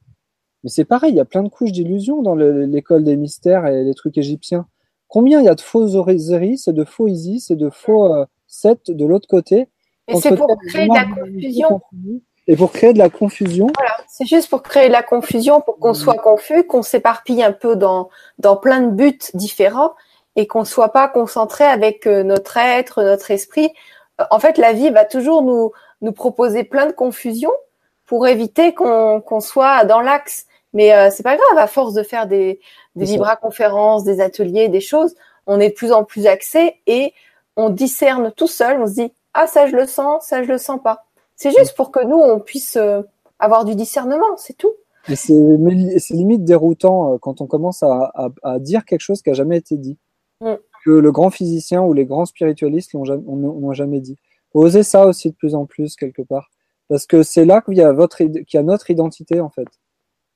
Mais 0.63 0.69
c'est 0.69 0.85
pareil, 0.85 1.11
il 1.11 1.17
y 1.17 1.19
a 1.19 1.25
plein 1.25 1.43
de 1.43 1.49
couches 1.49 1.71
d'illusions 1.71 2.23
dans 2.23 2.35
l'école 2.35 3.03
des 3.03 3.15
mystères 3.15 3.67
et 3.67 3.83
les 3.83 3.93
trucs 3.93 4.17
égyptiens. 4.17 4.65
Combien 5.07 5.39
il 5.39 5.45
y 5.45 5.49
a 5.49 5.55
de 5.55 5.61
faux 5.61 5.95
Osiris 5.95 6.67
et 6.67 6.73
de 6.73 6.83
faux 6.83 7.07
Isis 7.07 7.51
et 7.51 7.55
de 7.55 7.69
faux 7.69 8.13
euh, 8.13 8.25
Seth 8.47 8.89
de 8.89 9.05
l'autre 9.05 9.27
côté 9.27 9.69
Et 10.07 10.15
c'est 10.15 10.35
pour 10.35 10.57
créer 10.67 10.87
de 10.87 10.93
la 10.93 11.05
confusion 11.05 11.81
et 12.47 12.55
pour 12.55 12.71
créer 12.71 12.93
de 12.93 12.97
la 12.97 13.09
confusion. 13.09 13.67
Voilà, 13.75 13.97
c'est 14.07 14.25
juste 14.25 14.49
pour 14.49 14.63
créer 14.63 14.87
de 14.87 14.93
la 14.93 15.03
confusion, 15.03 15.61
pour 15.61 15.79
qu'on 15.79 15.93
soit 15.93 16.15
confus, 16.15 16.65
qu'on 16.65 16.81
s'éparpille 16.81 17.43
un 17.43 17.51
peu 17.51 17.75
dans, 17.75 18.09
dans 18.39 18.55
plein 18.55 18.81
de 18.81 18.91
buts 18.91 19.19
différents 19.33 19.93
et 20.35 20.47
qu'on 20.47 20.61
ne 20.61 20.65
soit 20.65 20.93
pas 20.93 21.07
concentré 21.07 21.65
avec 21.65 22.07
euh, 22.07 22.23
notre 22.23 22.57
être, 22.57 23.03
notre 23.03 23.31
esprit. 23.31 23.71
Euh, 24.21 24.25
en 24.31 24.39
fait, 24.39 24.57
la 24.57 24.71
vie 24.71 24.89
va 24.91 25.03
toujours 25.03 25.41
nous, 25.41 25.71
nous 26.01 26.11
proposer 26.13 26.63
plein 26.63 26.85
de 26.85 26.91
confusion 26.91 27.51
pour 28.05 28.27
éviter 28.27 28.73
qu'on 28.73 29.19
qu'on 29.19 29.41
soit 29.41 29.83
dans 29.83 29.99
l'axe. 29.99 30.45
Mais 30.73 30.93
euh, 30.93 31.09
c'est 31.11 31.23
pas 31.23 31.35
grave, 31.35 31.57
à 31.57 31.67
force 31.67 31.93
de 31.93 32.03
faire 32.03 32.27
des, 32.27 32.59
des 32.95 33.05
vibra-conférences, 33.05 34.03
des 34.03 34.21
ateliers, 34.21 34.69
des 34.69 34.81
choses, 34.81 35.15
on 35.47 35.59
est 35.59 35.69
de 35.69 35.73
plus 35.73 35.91
en 35.91 36.03
plus 36.03 36.27
axé 36.27 36.81
et 36.87 37.13
on 37.55 37.69
discerne 37.69 38.31
tout 38.31 38.47
seul, 38.47 38.79
on 38.81 38.85
se 38.85 38.93
dit, 38.93 39.13
ah 39.33 39.47
ça 39.47 39.67
je 39.67 39.75
le 39.75 39.87
sens, 39.87 40.25
ça 40.27 40.43
je 40.43 40.47
le 40.47 40.57
sens 40.57 40.79
pas. 40.83 41.06
C'est 41.37 41.51
juste 41.51 41.77
pour 41.77 41.91
que 41.91 42.03
nous, 42.03 42.17
on 42.17 42.39
puisse 42.39 42.75
euh, 42.75 43.03
avoir 43.39 43.63
du 43.63 43.75
discernement, 43.75 44.35
c'est 44.37 44.57
tout. 44.57 44.73
Et 45.07 45.15
c'est 45.15 45.33
limite 46.13 46.43
déroutant 46.43 47.13
euh, 47.13 47.17
quand 47.19 47.39
on 47.41 47.45
commence 47.45 47.83
à, 47.83 48.11
à, 48.43 48.59
dire 48.59 48.83
quelque 48.83 49.01
chose 49.01 49.21
qui 49.21 49.29
a 49.29 49.33
jamais 49.33 49.57
été 49.57 49.77
dit. 49.77 49.97
Mm. 50.41 50.55
Que 50.83 50.91
le 50.91 51.11
grand 51.11 51.29
physicien 51.29 51.81
ou 51.81 51.93
les 51.93 52.05
grands 52.05 52.25
spiritualistes 52.25 52.93
l'ont 52.93 53.73
jamais, 53.73 53.99
dit. 53.99 54.17
Oser 54.53 54.83
ça 54.83 55.05
aussi 55.05 55.29
de 55.29 55.35
plus 55.35 55.53
en 55.53 55.65
plus 55.65 55.95
quelque 55.95 56.23
part. 56.23 56.49
Parce 56.89 57.05
que 57.05 57.21
c'est 57.21 57.45
là 57.45 57.61
qu'il 57.61 57.77
y 57.77 57.81
a 57.81 57.91
votre, 57.91 58.17
qu'il 58.17 58.45
y 58.53 58.57
a 58.57 58.63
notre 58.63 58.89
identité 58.89 59.39
en 59.39 59.49
fait. 59.49 59.67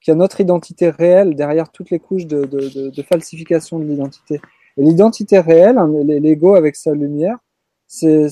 Qu'il 0.02 0.12
y 0.12 0.16
a 0.16 0.18
notre 0.18 0.40
identité 0.40 0.90
réelle 0.90 1.36
derrière 1.36 1.72
toutes 1.72 1.90
les 1.90 2.00
couches 2.00 2.28
de, 2.28 2.46
de, 2.46 2.70
de, 2.70 2.90
de 2.90 3.02
falsification 3.04 3.80
de 3.80 3.86
l'identité. 3.86 4.40
Et 4.78 4.84
l'identité 4.84 5.40
réelle, 5.40 5.78
hein, 5.78 5.90
l'ego 6.04 6.56
avec 6.56 6.76
sa 6.76 6.94
lumière, 6.94 7.38
c'est 7.88 8.30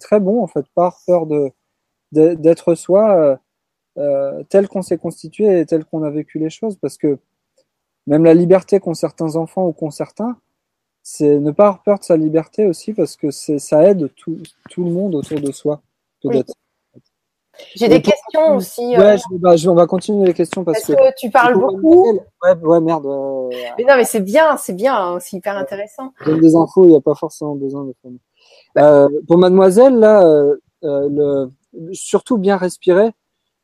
très 0.00 0.20
bon 0.20 0.42
en 0.42 0.46
fait, 0.46 0.64
par 0.74 1.00
peur 1.06 1.26
de, 1.26 1.50
d'être 2.12 2.74
soi 2.74 3.16
euh, 3.16 3.36
euh, 3.98 4.42
tel 4.48 4.68
qu'on 4.68 4.82
s'est 4.82 4.98
constitué 4.98 5.60
et 5.60 5.66
tel 5.66 5.84
qu'on 5.84 6.02
a 6.02 6.10
vécu 6.10 6.38
les 6.38 6.50
choses. 6.50 6.76
Parce 6.76 6.98
que 6.98 7.18
même 8.06 8.24
la 8.24 8.34
liberté 8.34 8.80
qu'ont 8.80 8.94
certains 8.94 9.36
enfants 9.36 9.66
ou 9.66 9.72
qu'ont 9.72 9.90
certains, 9.90 10.36
c'est 11.02 11.38
ne 11.38 11.50
pas 11.50 11.66
avoir 11.66 11.82
peur 11.82 11.98
de 11.98 12.04
sa 12.04 12.16
liberté 12.16 12.66
aussi 12.66 12.92
parce 12.92 13.16
que 13.16 13.30
ça 13.30 13.84
aide 13.84 14.12
tout, 14.16 14.38
tout 14.70 14.84
le 14.84 14.90
monde 14.90 15.14
autour 15.14 15.40
de 15.40 15.52
soi. 15.52 15.80
J'ai 17.74 17.88
des 17.88 18.02
questions 18.02 18.56
aussi. 18.56 18.96
Euh, 18.96 19.16
ouais, 19.16 19.66
on 19.66 19.74
va 19.74 19.86
continuer 19.86 20.26
les 20.26 20.34
questions 20.34 20.64
parce, 20.64 20.84
que, 20.84 20.92
tu 21.16 21.30
parles 21.30 21.58
beaucoup. 21.58 22.20
Ouais, 22.42 22.54
ouais, 22.62 22.80
merde. 22.80 23.06
Mais 23.78 23.84
non, 23.84 23.96
mais 23.96 24.04
c'est 24.04 24.20
bien, 24.20 24.56
c'est 24.56 24.74
bien, 24.74 24.94
hein, 24.94 25.18
c'est 25.20 25.36
hyper 25.36 25.56
intéressant. 25.56 26.12
Donne 26.24 26.40
des 26.40 26.54
infos, 26.54 26.84
il 26.84 26.90
n'y 26.90 26.96
a 26.96 27.00
pas 27.00 27.14
forcément 27.14 27.54
besoin 27.54 27.84
de. 27.84 27.94
Euh, 28.78 29.08
pour 29.26 29.38
Mademoiselle, 29.38 29.94
là, 29.94 30.22
le, 30.82 31.50
surtout 31.92 32.38
bien 32.38 32.56
respirer. 32.56 33.12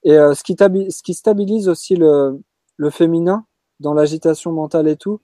Et 0.04 0.12
euh, 0.18 0.34
ce, 0.34 0.42
qui 0.42 0.56
ce 0.56 1.02
qui 1.02 1.14
stabilise 1.14 1.68
aussi 1.68 1.96
le, 1.96 2.40
le 2.76 2.90
féminin 2.90 3.46
dans 3.80 3.94
l'agitation 3.94 4.52
mentale 4.52 4.88
et 4.88 4.96
tout, 4.96 5.20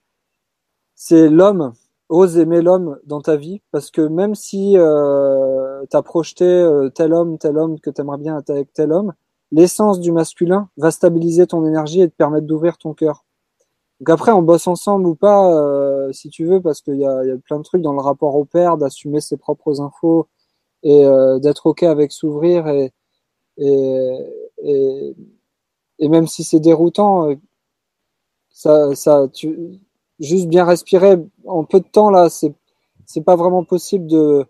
c'est 0.95 1.29
l'homme. 1.29 1.73
Ose 2.09 2.39
aimer 2.39 2.63
l'homme 2.63 2.99
dans 3.05 3.21
ta 3.21 3.37
vie 3.37 3.61
parce 3.71 3.91
que 3.91 4.01
même 4.01 4.35
si 4.35 4.79
euh, 4.79 5.85
tu 5.91 5.97
as 5.97 6.03
projeté 6.03 6.47
euh, 6.47 6.89
tel 6.89 7.13
homme, 7.13 7.37
tel 7.37 7.59
homme 7.59 7.79
que 7.81 7.91
tu 7.91 8.01
aimerais 8.01 8.17
bien 8.17 8.39
être 8.39 8.49
avec 8.49 8.73
tel 8.73 8.93
homme, 8.93 9.13
l'essence 9.53 10.01
du 10.01 10.11
masculin 10.11 10.71
va 10.79 10.91
stabiliser 10.91 11.47
ton 11.47 11.67
énergie 11.67 12.01
et 12.01 12.09
te 12.09 12.15
permettre 12.15 12.47
d'ouvrir 12.47 12.79
ton 12.79 12.95
cœur. 12.95 13.27
Donc 14.01 14.11
après, 14.11 14.33
on 14.33 14.43
bosse 14.43 14.67
ensemble 14.69 15.07
ou 15.07 15.17
pas, 15.17 15.53
euh, 15.53 16.11
si 16.13 16.31
tu 16.31 16.47
veux, 16.47 16.63
parce 16.63 16.81
qu'il 16.81 16.97
y 16.97 17.07
a, 17.07 17.25
y 17.25 17.31
a 17.31 17.37
plein 17.37 17.59
de 17.59 17.65
trucs 17.65 17.83
dans 17.83 17.93
le 17.93 18.01
rapport 18.01 18.37
au 18.37 18.45
père, 18.45 18.79
d'assumer 18.79 19.21
ses 19.21 19.37
propres 19.37 19.81
infos, 19.81 20.29
et 20.83 21.05
euh, 21.05 21.39
d'être 21.39 21.67
ok 21.67 21.83
avec 21.85 22.13
s'ouvrir 22.13 22.69
et, 22.69 22.93
et, 23.59 25.15
et, 25.99 26.09
même 26.09 26.27
si 26.27 26.45
c'est 26.45 26.61
déroutant, 26.61 27.31
euh, 27.31 27.35
ça, 28.51 28.95
ça, 28.95 29.29
tu, 29.33 29.81
juste 30.21 30.49
bien 30.49 30.65
respirer 30.65 31.17
en 31.47 31.65
peu 31.65 31.81
de 31.81 31.89
temps 31.89 32.11
là, 32.11 32.29
c'est 32.31 32.55
c'est 33.07 33.23
pas 33.23 33.37
vraiment 33.37 33.65
possible 33.65 34.07
de 34.07 34.47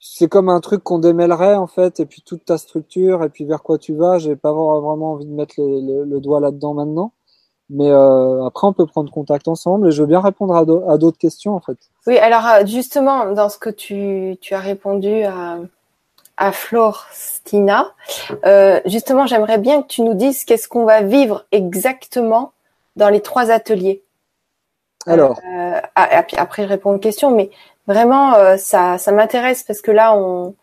c'est 0.00 0.28
comme 0.28 0.48
un 0.48 0.60
truc 0.60 0.82
qu'on 0.82 0.98
démêlerait 0.98 1.54
en 1.54 1.66
fait 1.68 2.00
et 2.00 2.06
puis 2.06 2.22
toute 2.22 2.44
ta 2.44 2.58
structure 2.58 3.22
et 3.22 3.28
puis 3.30 3.44
vers 3.44 3.62
quoi 3.62 3.78
tu 3.78 3.94
vas 3.94 4.18
j'ai 4.18 4.34
pas 4.36 4.52
vraiment 4.52 5.12
envie 5.12 5.26
de 5.26 5.30
mettre 5.30 5.54
le, 5.58 6.20
doigt 6.20 6.40
là-dedans 6.40 6.74
maintenant 6.74 7.12
mais 7.70 7.90
euh, 7.90 8.44
après 8.44 8.66
on 8.66 8.72
peut 8.72 8.86
prendre 8.86 9.10
contact 9.10 9.48
ensemble 9.48 9.88
et 9.88 9.90
je 9.90 10.02
veux 10.02 10.08
bien 10.08 10.20
répondre 10.20 10.54
à 10.54 10.98
d'autres 10.98 11.18
questions 11.18 11.54
en 11.54 11.60
fait 11.60 11.78
oui, 12.06 12.18
alors 12.18 12.46
euh, 12.46 12.66
justement, 12.66 13.26
dans 13.32 13.48
ce 13.48 13.58
que 13.58 13.70
tu, 13.70 14.36
tu 14.40 14.54
as 14.54 14.60
répondu 14.60 15.22
à, 15.22 15.58
à 16.36 16.52
Florstina, 16.52 17.94
euh, 18.44 18.80
justement, 18.86 19.26
j'aimerais 19.26 19.58
bien 19.58 19.82
que 19.82 19.86
tu 19.86 20.02
nous 20.02 20.14
dises 20.14 20.44
qu'est-ce 20.44 20.68
qu'on 20.68 20.84
va 20.84 21.02
vivre 21.02 21.46
exactement 21.52 22.52
dans 22.96 23.08
les 23.08 23.20
trois 23.20 23.50
ateliers. 23.50 24.02
Alors. 25.06 25.38
Euh, 25.54 25.80
après, 25.94 26.64
je 26.64 26.68
réponds 26.68 26.94
aux 26.94 26.98
questions, 26.98 27.30
mais 27.30 27.50
vraiment, 27.86 28.56
ça, 28.58 28.98
ça 28.98 29.12
m'intéresse 29.12 29.62
parce 29.62 29.80
que 29.80 29.90
là, 29.90 30.16
on. 30.16 30.54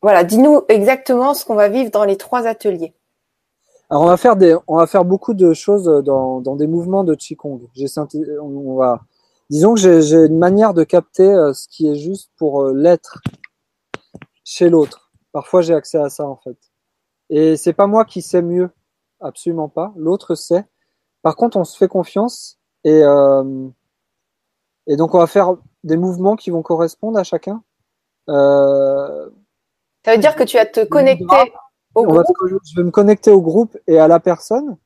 Voilà, 0.00 0.24
dis-nous 0.24 0.62
exactement 0.68 1.32
ce 1.32 1.44
qu'on 1.44 1.54
va 1.54 1.68
vivre 1.68 1.90
dans 1.90 2.04
les 2.04 2.16
trois 2.16 2.46
ateliers. 2.46 2.92
Alors 3.92 4.04
on 4.04 4.06
va 4.06 4.16
faire 4.16 4.36
des, 4.36 4.56
on 4.68 4.78
va 4.78 4.86
faire 4.86 5.04
beaucoup 5.04 5.34
de 5.34 5.52
choses 5.52 5.84
dans, 5.84 6.40
dans 6.40 6.56
des 6.56 6.66
mouvements 6.66 7.04
de 7.04 7.14
qigong. 7.14 7.60
J'ai 7.74 7.88
on 8.40 8.74
va, 8.76 9.02
disons 9.50 9.74
que 9.74 10.00
j'ai 10.00 10.24
une 10.24 10.38
manière 10.38 10.72
de 10.72 10.82
capter 10.82 11.30
euh, 11.30 11.52
ce 11.52 11.68
qui 11.68 11.88
est 11.90 11.96
juste 11.96 12.30
pour 12.38 12.62
euh, 12.62 12.72
l'être 12.72 13.20
chez 14.44 14.70
l'autre. 14.70 15.10
Parfois 15.32 15.60
j'ai 15.60 15.74
accès 15.74 15.98
à 15.98 16.08
ça 16.08 16.26
en 16.26 16.36
fait. 16.36 16.56
Et 17.28 17.58
c'est 17.58 17.74
pas 17.74 17.86
moi 17.86 18.06
qui 18.06 18.22
sais 18.22 18.40
mieux, 18.40 18.70
absolument 19.20 19.68
pas. 19.68 19.92
L'autre 19.94 20.36
sait. 20.36 20.64
Par 21.20 21.36
contre, 21.36 21.58
on 21.58 21.64
se 21.64 21.76
fait 21.76 21.86
confiance 21.86 22.58
et 22.84 23.02
euh, 23.04 23.68
et 24.86 24.96
donc 24.96 25.14
on 25.14 25.18
va 25.18 25.26
faire 25.26 25.56
des 25.84 25.98
mouvements 25.98 26.36
qui 26.36 26.48
vont 26.48 26.62
correspondre 26.62 27.18
à 27.18 27.24
chacun. 27.24 27.62
Euh, 28.30 29.28
ça 30.02 30.12
veut 30.12 30.18
dire 30.18 30.34
que 30.34 30.44
tu 30.44 30.56
vas 30.56 30.64
te 30.64 30.82
connecter 30.82 31.52
je 31.96 32.76
vais 32.76 32.84
me 32.84 32.90
connecter 32.90 33.30
au 33.30 33.40
groupe 33.40 33.76
et 33.86 33.98
à 33.98 34.08
la 34.08 34.20
personne. 34.20 34.76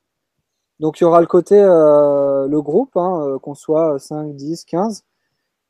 Donc 0.79 0.99
il 0.99 1.03
y 1.03 1.07
aura 1.07 1.21
le 1.21 1.27
côté 1.27 1.59
euh, 1.59 2.47
le 2.47 2.61
groupe, 2.61 2.95
hein, 2.97 3.21
euh, 3.25 3.39
qu'on 3.39 3.55
soit 3.55 3.97
5, 3.99 4.35
10, 4.35 4.65
15. 4.65 5.03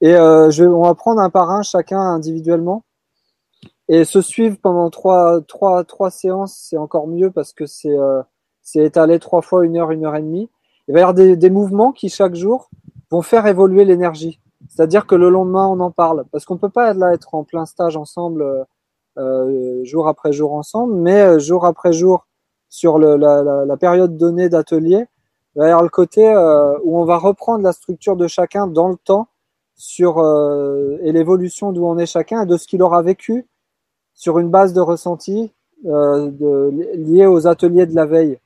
Et 0.02 0.14
euh, 0.16 0.52
je 0.52 0.64
on 0.66 0.84
va 0.84 0.94
prendre 0.96 1.22
un 1.22 1.30
par 1.30 1.50
un 1.50 1.64
chacun 1.64 2.00
individuellement 2.00 2.84
et 3.88 4.04
se 4.06 4.22
suivre 4.22 4.58
pendant 4.62 4.90
trois, 4.90 5.42
trois, 5.42 5.84
trois 5.86 6.12
séances, 6.12 6.58
c'est 6.70 6.78
encore 6.78 7.08
mieux 7.08 7.32
parce 7.32 7.54
que 7.54 7.66
c'est 7.66 7.96
c'est 8.62 8.84
étalé 8.84 9.18
trois 9.20 9.42
fois 9.42 9.66
une 9.66 9.78
heure, 9.78 9.92
une 9.92 10.06
heure 10.06 10.16
et 10.16 10.22
demie. 10.22 10.50
Il 10.88 10.94
va 10.94 11.00
y 11.00 11.02
avoir 11.02 11.14
des, 11.14 11.38
des 11.38 11.50
mouvements 11.50 11.94
qui 11.94 12.10
chaque 12.10 12.36
jour 12.36 12.70
vont 13.12 13.22
faire 13.22 13.48
évoluer 13.48 13.86
l'énergie. 13.86 14.42
C'est-à-dire 14.70 15.08
que 15.08 15.16
le 15.16 15.30
lendemain 15.30 15.68
on 15.68 15.80
en 15.80 15.92
parle 15.92 16.26
parce 16.32 16.46
qu'on 16.46 16.58
peut 16.58 16.70
pas 16.70 16.94
là 16.94 17.14
être 17.14 17.34
en 17.34 17.46
plein 17.46 17.66
stage 17.66 17.96
ensemble 17.96 18.66
jour 19.84 20.08
après 20.08 20.32
jour 20.32 20.54
ensemble, 20.54 20.96
mais 20.96 21.40
jour 21.40 21.66
après 21.66 21.94
jour 21.94 22.26
sur 22.70 23.00
le, 23.00 23.16
la, 23.16 23.44
la, 23.44 23.66
la, 23.66 23.78
période 23.78 24.18
donnée 24.18 24.50
d'atelier, 24.50 25.06
il 25.56 25.60
va 25.60 25.68
y 25.68 25.70
avoir 25.70 25.84
le 25.84 25.90
côté 25.90 26.28
où 26.84 27.00
on 27.00 27.06
va 27.06 27.18
reprendre 27.18 27.64
la 27.64 27.72
structure 27.72 28.16
de 28.16 28.28
chacun 28.28 28.68
dans 28.68 28.90
le 28.90 28.98
temps 28.98 29.28
sur 29.76 30.20
et 31.02 31.12
l'évolution 31.12 31.72
d'où 31.72 31.86
on 31.86 31.98
est 31.98 32.06
chacun 32.06 32.44
et 32.44 32.46
de 32.46 32.58
ce 32.58 32.68
qu'il 32.68 32.84
aura 32.84 33.02
vécu 33.02 33.48
sur 34.14 34.40
une 34.40 34.50
base 34.50 34.74
de 34.74 34.82
ressenti 34.82 35.52
euh, 35.86 36.32
de, 36.32 36.72
liée 36.96 37.28
aux 37.28 37.46
ateliers 37.46 37.86
de 37.86 37.96
la 37.96 38.08
veille. 38.08 38.40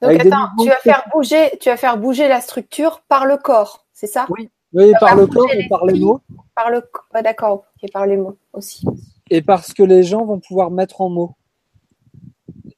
Donc 0.00 0.12
attends, 0.12 0.48
tu 0.58 0.66
vas 0.66 0.76
faire 0.76 1.04
bouger, 1.12 1.58
tu 1.60 1.68
vas 1.68 1.76
faire 1.76 1.98
bouger 1.98 2.26
la 2.26 2.40
structure 2.40 3.02
par 3.06 3.26
le 3.26 3.36
corps, 3.36 3.84
c'est 3.92 4.06
ça? 4.06 4.26
Oui, 4.30 4.50
oui 4.72 4.92
par 4.98 5.14
le 5.14 5.26
corps 5.26 5.52
et 5.52 5.68
par 5.68 5.84
les 5.84 6.00
mots? 6.00 6.22
Par 6.56 6.70
le, 6.70 6.82
d'accord, 7.22 7.64
et 7.82 7.88
par 7.90 8.06
les 8.06 8.16
mots 8.16 8.38
aussi. 8.54 8.86
Et 9.30 9.42
parce 9.42 9.72
que 9.72 9.82
les 9.82 10.02
gens 10.02 10.24
vont 10.24 10.40
pouvoir 10.40 10.70
mettre 10.70 11.00
en 11.00 11.08
mots. 11.08 11.34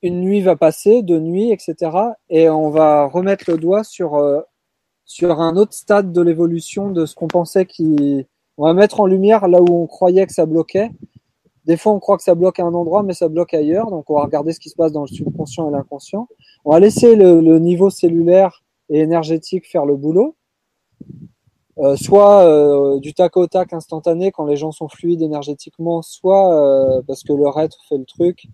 Une 0.03 0.21
nuit 0.21 0.41
va 0.41 0.57
passer, 0.57 1.03
deux 1.03 1.21
nuits, 1.21 1.51
etc. 1.51 1.91
Et 2.29 2.49
on 2.49 2.71
va 2.71 3.07
remettre 3.07 3.51
le 3.51 3.59
doigt 3.59 3.85
sur 3.85 4.17
euh, 4.17 4.41
sur 5.05 5.41
un 5.41 5.57
autre 5.57 5.75
stade 5.75 6.13
de 6.13 6.23
l'évolution 6.23 6.91
de 6.91 7.07
ce 7.07 7.15
qu'on 7.15 7.29
pensait 7.29 7.67
qui. 7.67 8.27
On 8.59 8.65
va 8.65 8.75
mettre 8.75 9.01
en 9.01 9.07
lumière 9.07 9.49
là 9.49 9.61
où 9.63 9.83
on 9.83 9.87
croyait 9.87 10.27
que 10.27 10.33
ça 10.33 10.47
bloquait 10.47 10.91
des 11.65 11.77
fois, 11.77 11.93
on 11.93 12.01
croit 12.01 12.17
que 12.17 12.25
ça 12.25 12.35
bloque 12.35 12.59
à 12.59 12.65
un 12.65 12.75
endroit, 12.75 13.03
mais 13.03 13.13
ça 13.13 13.29
bloque 13.29 13.55
ailleurs. 13.55 13.91
Donc, 13.91 14.11
on 14.11 14.15
va 14.15 14.25
regarder 14.25 14.53
ce 14.53 14.61
qui 14.61 14.69
se 14.69 14.75
passe 14.75 14.93
dans 14.93 15.03
le 15.03 15.09
subconscient 15.09 15.69
et 15.69 15.73
l'inconscient. 15.73 16.29
On 16.65 16.73
va 16.73 16.81
laisser 16.81 17.15
le, 17.15 17.59
niveau 17.59 17.89
cellulaire 17.91 18.65
et 18.89 19.01
énergétique 19.01 19.71
faire 19.71 19.87
le 19.87 19.97
boulot. 19.97 20.37
Euh, 21.79 21.97
soit 21.97 22.45
euh, 22.45 22.99
du 23.01 23.15
tac 23.15 23.37
au 23.39 23.47
tac 23.47 23.73
instantané 23.73 24.31
quand 24.31 24.45
les 24.45 24.57
gens 24.57 24.73
sont 24.73 24.89
fluides 24.89 25.23
énergétiquement, 25.23 26.03
soit 26.03 26.55
euh, 26.55 27.03
parce 27.07 27.23
que 27.23 27.33
leur 27.33 27.59
être 27.61 27.79
fait 27.89 27.97
le 27.97 28.05
truc, 28.05 28.47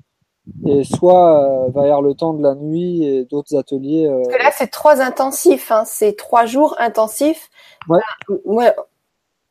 et 0.66 0.84
soit 0.84 1.68
va 1.74 1.82
y 1.82 1.84
avoir 1.86 2.00
le 2.00 2.14
temps 2.14 2.32
de 2.32 2.42
la 2.42 2.54
nuit 2.54 3.04
et 3.04 3.24
d'autres 3.24 3.56
ateliers. 3.56 4.08
Parce 4.08 4.36
que 4.36 4.42
là, 4.42 4.50
c'est 4.56 4.68
trois 4.68 5.00
intensifs, 5.00 5.70
hein. 5.72 5.82
c'est 5.84 6.16
trois 6.16 6.46
jours 6.46 6.76
intensifs. 6.78 7.50
Ouais. 7.88 7.98
moi, 8.46 8.72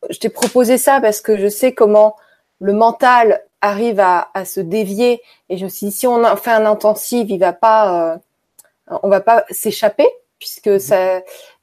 je 0.08 0.18
t'ai 0.18 0.28
proposé 0.28 0.78
ça 0.78 1.00
parce 1.00 1.20
que 1.20 1.36
je 1.36 1.48
sais 1.48 1.72
comment 1.72 2.16
le 2.58 2.72
mental 2.72 3.44
arrive 3.60 4.00
à, 4.00 4.28
à, 4.34 4.44
se 4.44 4.60
dévier. 4.60 5.20
Et 5.50 5.56
je 5.56 5.64
me 5.64 5.68
suis 5.68 5.88
dit, 5.88 5.92
si 5.92 6.06
on 6.06 6.24
fait 6.36 6.50
un 6.50 6.66
intensif, 6.66 7.26
il 7.28 7.38
va 7.38 7.52
pas, 7.52 8.14
euh, 8.14 8.18
on 9.02 9.08
va 9.08 9.20
pas 9.20 9.44
s'échapper 9.50 10.08
puisque 10.38 10.80
ça, 10.80 11.20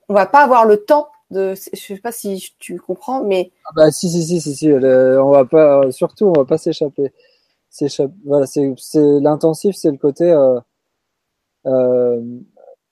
on 0.08 0.14
va 0.14 0.28
pas 0.28 0.44
avoir 0.44 0.66
le 0.66 0.78
temps 0.78 1.10
de. 1.36 1.54
Je 1.74 1.80
sais 1.80 1.98
pas 1.98 2.12
si 2.12 2.54
tu 2.60 2.80
comprends, 2.80 3.24
mais. 3.24 3.52
Ah 3.66 3.72
bah 3.76 3.92
si 3.92 4.10
si 4.10 4.24
si 4.24 4.42
si 4.42 4.56
si. 4.56 4.72
on 4.72 5.32
va 5.32 5.46
pas, 5.46 5.92
surtout 5.92 6.26
on 6.26 6.34
va 6.34 6.46
pas 6.46 6.58
s'échapper. 6.58 7.12
Voilà, 8.26 8.48
c'est 8.48 8.74
c'est 8.78 9.20
l'intensif, 9.20 9.76
c'est 9.76 9.92
le 9.92 9.98
côté. 9.98 10.32
Euh, 10.32 10.60
euh, 11.66 12.22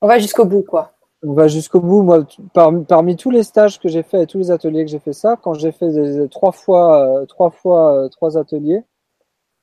on 0.01 0.07
va 0.07 0.19
jusqu'au 0.19 0.45
bout, 0.45 0.63
quoi 0.63 0.91
on 1.25 1.33
va 1.33 1.47
jusqu'au 1.47 1.79
bout. 1.79 2.03
Moi, 2.03 2.27
parmi, 2.53 3.15
tous 3.15 3.31
les 3.31 3.43
stages 3.43 3.79
que 3.79 3.87
j'ai 3.87 4.03
fait 4.03 4.23
et 4.23 4.27
tous 4.27 4.39
les 4.39 4.51
ateliers 4.51 4.83
que 4.83 4.91
j'ai 4.91 4.99
fait 4.99 5.13
ça, 5.13 5.37
quand 5.41 5.53
j'ai 5.53 5.71
fait 5.71 6.27
trois 6.29 6.51
fois, 6.51 7.23
trois 7.29 7.49
fois, 7.49 8.09
trois 8.11 8.37
ateliers, 8.37 8.83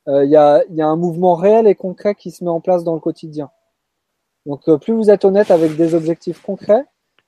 euh, 0.08 0.24
il 0.24 0.30
y, 0.30 0.36
a, 0.36 0.64
y, 0.70 0.80
a, 0.80 0.86
un 0.86 0.96
mouvement 0.96 1.34
réel 1.34 1.66
et 1.66 1.74
concret 1.74 2.14
qui 2.14 2.30
se 2.30 2.42
met 2.42 2.50
en 2.50 2.60
place 2.60 2.84
dans 2.84 2.94
le 2.94 3.00
quotidien. 3.00 3.50
Donc 4.46 4.68
euh, 4.68 4.78
plus 4.78 4.94
vous 4.94 5.10
êtes 5.10 5.24
honnête 5.24 5.50
avec 5.50 5.76
des 5.76 5.94
objectifs 5.94 6.40
concrets, 6.42 6.84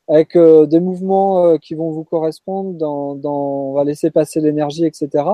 avec 0.09 0.36
euh, 0.36 0.66
des 0.66 0.80
mouvements 0.80 1.59
qui 1.59 1.74
vont 1.74 1.90
vous 1.90 2.05
correspondre, 2.05 2.84
on 2.84 3.72
va 3.72 3.84
laisser 3.84 4.11
passer 4.11 4.40
l'énergie, 4.40 4.84
etc. 4.84 5.24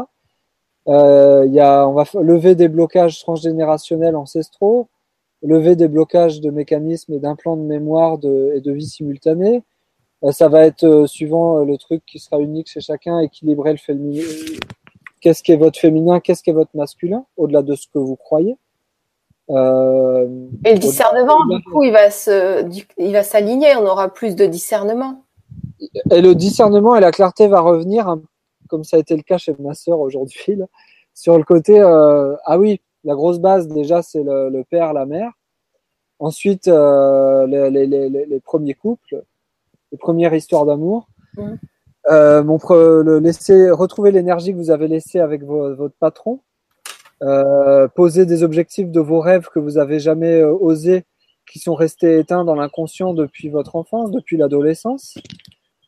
Euh, 0.88 1.46
y 1.48 1.60
a, 1.60 1.86
on 1.86 1.92
va 1.92 2.04
lever 2.22 2.54
des 2.54 2.68
blocages 2.68 3.18
transgénérationnels 3.20 4.16
ancestraux, 4.16 4.88
lever 5.42 5.76
des 5.76 5.88
blocages 5.88 6.40
de 6.40 6.50
mécanismes 6.50 7.12
et 7.12 7.18
d'implants 7.18 7.56
de 7.56 7.62
mémoire 7.62 8.18
et 8.24 8.60
de 8.60 8.72
vie 8.72 8.86
simultanée. 8.86 9.62
ça 10.32 10.48
va 10.48 10.64
être, 10.64 11.06
suivant 11.06 11.64
le 11.64 11.76
truc 11.76 12.02
qui 12.06 12.18
sera 12.18 12.40
unique 12.40 12.68
chez 12.68 12.80
chacun, 12.80 13.20
équilibrer 13.20 13.72
le, 13.72 13.78
qu'est-ce 15.20 15.42
qui 15.42 15.52
est 15.52 15.56
votre 15.56 15.78
féminin, 15.78 16.20
qu'est-ce 16.20 16.42
qui 16.42 16.50
est 16.50 16.54
votre 16.54 16.74
masculin, 16.76 17.24
au-delà 17.36 17.62
de 17.62 17.74
ce 17.74 17.86
que 17.88 17.98
vous 17.98 18.16
croyez. 18.16 18.56
Euh, 19.50 20.26
et 20.64 20.74
le 20.74 20.78
discernement, 20.78 21.46
du 21.46 21.62
coup, 21.64 21.82
il 21.82 21.92
va 21.92 22.10
se, 22.10 22.68
il 22.98 23.12
va 23.12 23.22
s'aligner. 23.22 23.74
On 23.76 23.86
aura 23.86 24.12
plus 24.12 24.36
de 24.36 24.46
discernement. 24.46 25.24
Et 26.10 26.20
le 26.20 26.34
discernement 26.34 26.96
et 26.96 27.00
la 27.00 27.12
clarté 27.12 27.46
va 27.48 27.60
revenir, 27.60 28.08
hein, 28.08 28.20
comme 28.68 28.84
ça 28.84 28.96
a 28.96 29.00
été 29.00 29.16
le 29.16 29.22
cas 29.22 29.38
chez 29.38 29.54
ma 29.58 29.74
sœur 29.74 30.00
aujourd'hui, 30.00 30.58
sur 31.14 31.38
le 31.38 31.44
côté. 31.44 31.80
Euh, 31.80 32.34
ah 32.44 32.58
oui, 32.58 32.80
la 33.04 33.14
grosse 33.14 33.38
base 33.38 33.68
déjà, 33.68 34.02
c'est 34.02 34.22
le, 34.22 34.62
père, 34.68 34.92
la 34.92 35.06
mère. 35.06 35.32
Ensuite, 36.18 36.68
euh, 36.68 37.46
les, 37.46 37.70
les, 37.70 37.86
les, 37.86 38.26
les, 38.26 38.40
premiers 38.40 38.74
couples, 38.74 39.22
les 39.92 39.98
premières 39.98 40.34
histoires 40.34 40.66
d'amour. 40.66 41.08
Mmh. 41.36 41.54
Euh, 42.10 42.42
mon 42.42 42.58
le 42.70 43.18
laisser 43.18 43.70
retrouver 43.70 44.10
l'énergie 44.10 44.52
que 44.52 44.56
vous 44.56 44.70
avez 44.70 44.88
laissée 44.88 45.20
avec 45.20 45.42
votre 45.44 45.94
patron, 46.00 46.40
euh, 47.22 47.88
poser 47.88 48.26
des 48.26 48.42
objectifs 48.42 48.90
de 48.90 49.00
vos 49.00 49.20
rêves 49.20 49.48
que 49.52 49.58
vous 49.58 49.78
avez 49.78 49.98
jamais 49.98 50.40
euh, 50.40 50.52
osé, 50.52 51.04
qui 51.50 51.58
sont 51.58 51.74
restés 51.74 52.18
éteints 52.18 52.44
dans 52.44 52.54
l'inconscient 52.54 53.14
depuis 53.14 53.48
votre 53.48 53.76
enfance, 53.76 54.10
depuis 54.10 54.36
l'adolescence. 54.36 55.18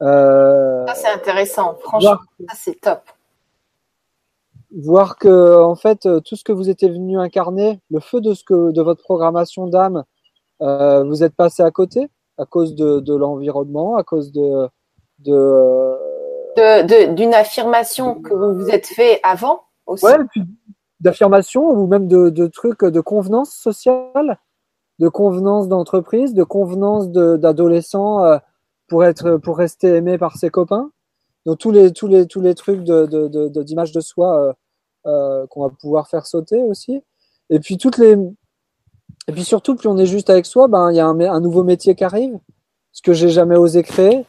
Euh, 0.02 0.86
ça 0.86 0.94
c'est 0.94 1.08
intéressant, 1.08 1.76
franchement, 1.80 2.18
ça 2.48 2.54
c'est 2.56 2.80
top. 2.80 3.02
Voir 4.76 5.18
que 5.18 5.62
en 5.62 5.74
fait 5.74 6.08
tout 6.24 6.36
ce 6.36 6.44
que 6.44 6.52
vous 6.52 6.70
étiez 6.70 6.88
venu 6.88 7.18
incarner, 7.18 7.80
le 7.90 8.00
feu 8.00 8.20
de 8.20 8.34
ce 8.34 8.42
que 8.42 8.72
de 8.72 8.82
votre 8.82 9.02
programmation 9.02 9.66
d'âme, 9.66 10.04
euh, 10.62 11.04
vous 11.04 11.22
êtes 11.22 11.34
passé 11.34 11.62
à 11.62 11.70
côté 11.70 12.08
à 12.38 12.46
cause 12.46 12.74
de, 12.74 13.00
de 13.00 13.14
l'environnement, 13.14 13.96
à 13.96 14.02
cause 14.02 14.32
de 14.32 14.68
de 15.20 17.14
d'une 17.14 17.34
affirmation 17.34 18.20
que 18.20 18.32
vous 18.32 18.54
vous 18.54 18.70
êtes 18.70 18.86
fait 18.86 19.20
avant 19.22 19.62
aussi. 19.86 20.06
Ouais, 20.06 20.24
puis 20.30 20.42
d'affirmation 21.00 21.68
ou 21.70 21.86
même 21.86 22.06
de, 22.08 22.46
trucs 22.46 22.84
de 22.84 23.00
convenance 23.00 23.52
sociale, 23.52 24.38
de 24.98 25.08
convenance 25.08 25.68
d'entreprise, 25.68 26.34
de 26.34 26.44
convenance 26.44 27.10
d'adolescent 27.10 28.24
euh, 28.24 28.38
pour 28.88 29.04
être 29.04 29.36
pour 29.36 29.56
rester 29.58 29.88
aimé 29.94 30.18
par 30.18 30.36
ses 30.36 30.50
copains? 30.50 30.90
Donc 31.46 31.58
tous 31.58 31.70
les 31.70 31.92
tous 31.92 32.06
les 32.06 32.26
tous 32.26 32.40
les 32.40 32.54
trucs 32.54 32.84
de 32.84 33.62
d'image 33.62 33.92
de, 33.92 33.98
de, 33.98 34.02
soi 34.02 34.40
euh, 34.40 34.52
euh, 35.06 35.46
qu'on 35.46 35.62
va 35.62 35.70
pouvoir 35.70 36.08
faire 36.08 36.26
sauter 36.26 36.62
aussi. 36.62 37.02
Et 37.48 37.60
puis 37.60 37.78
toutes 37.78 37.98
les 37.98 38.16
et 39.28 39.32
puis 39.32 39.44
surtout 39.44 39.76
plus 39.76 39.88
on 39.88 39.96
est 39.96 40.06
juste 40.06 40.28
avec 40.28 40.44
soi, 40.44 40.68
ben 40.68 40.90
il 40.90 40.96
y 40.96 41.00
a 41.00 41.06
un, 41.06 41.18
un 41.20 41.40
nouveau 41.40 41.64
métier 41.64 41.94
qui 41.94 42.04
arrive, 42.04 42.38
ce 42.92 43.00
que 43.02 43.12
j'ai 43.12 43.30
jamais 43.30 43.56
osé 43.56 43.82
créer. 43.82 44.26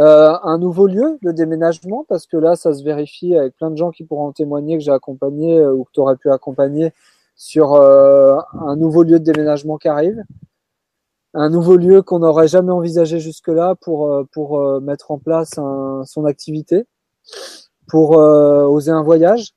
Euh, 0.00 0.36
un 0.42 0.58
nouveau 0.58 0.88
lieu 0.88 1.18
de 1.22 1.30
déménagement, 1.30 2.04
parce 2.08 2.26
que 2.26 2.36
là, 2.36 2.56
ça 2.56 2.72
se 2.74 2.82
vérifie 2.82 3.36
avec 3.36 3.56
plein 3.56 3.70
de 3.70 3.76
gens 3.76 3.90
qui 3.92 4.04
pourront 4.04 4.32
témoigner 4.32 4.76
que 4.76 4.82
j'ai 4.82 4.90
accompagné 4.90 5.58
euh, 5.60 5.72
ou 5.72 5.84
que 5.84 5.92
tu 5.92 6.00
aurais 6.00 6.16
pu 6.16 6.30
accompagner 6.30 6.92
sur 7.36 7.74
euh, 7.74 8.38
un 8.60 8.76
nouveau 8.76 9.04
lieu 9.04 9.20
de 9.20 9.24
déménagement 9.24 9.78
qui 9.78 9.88
arrive. 9.88 10.24
Un 11.34 11.48
nouveau 11.48 11.76
lieu 11.76 12.02
qu'on 12.02 12.20
n'aurait 12.20 12.48
jamais 12.48 12.72
envisagé 12.72 13.20
jusque-là 13.20 13.74
pour, 13.80 14.24
pour 14.32 14.80
mettre 14.80 15.10
en 15.10 15.18
place 15.18 15.50
son 15.50 16.24
activité, 16.26 16.86
pour 17.88 18.10
oser 18.12 18.92
un 18.92 19.02
voyage. 19.02 19.52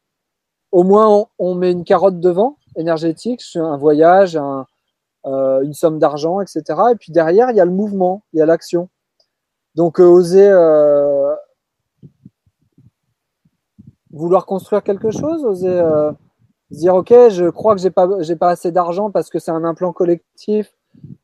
Au 0.72 0.82
moins, 0.82 1.28
on, 1.38 1.54
met 1.54 1.72
une 1.72 1.84
carotte 1.84 2.20
devant, 2.20 2.58
énergétique, 2.76 3.44
un 3.54 3.78
voyage, 3.78 4.36
un, 4.38 4.66
une 5.24 5.74
somme 5.74 6.00
d'argent, 6.00 6.42
etc. 6.42 6.64
Et 6.94 6.96
puis 6.96 7.12
derrière, 7.12 7.52
il 7.52 7.58
y 7.58 7.62
a 7.62 7.66
le 7.66 7.70
mouvement, 7.70 8.24
il 8.34 8.40
y 8.40 8.42
a 8.42 8.48
l'action. 8.48 8.90
Donc, 9.78 10.00
euh, 10.00 10.06
oser 10.06 10.50
euh, 10.50 11.36
vouloir 14.12 14.48
construire 14.48 14.82
quelque 14.82 15.12
chose, 15.12 15.46
oser 15.46 15.70
euh, 15.70 16.12
dire 16.72 16.96
ok, 16.96 17.14
je 17.30 17.48
crois 17.52 17.76
que 17.76 17.82
j'ai 17.82 17.92
pas 17.92 18.10
j'ai 18.22 18.36
pas 18.36 18.50
assez 18.50 18.72
d'argent 18.72 19.12
parce 19.12 19.30
que 19.30 19.38
c'est 19.38 19.52
un 19.52 19.64
implant 19.64 19.94
collectif. 19.94 20.74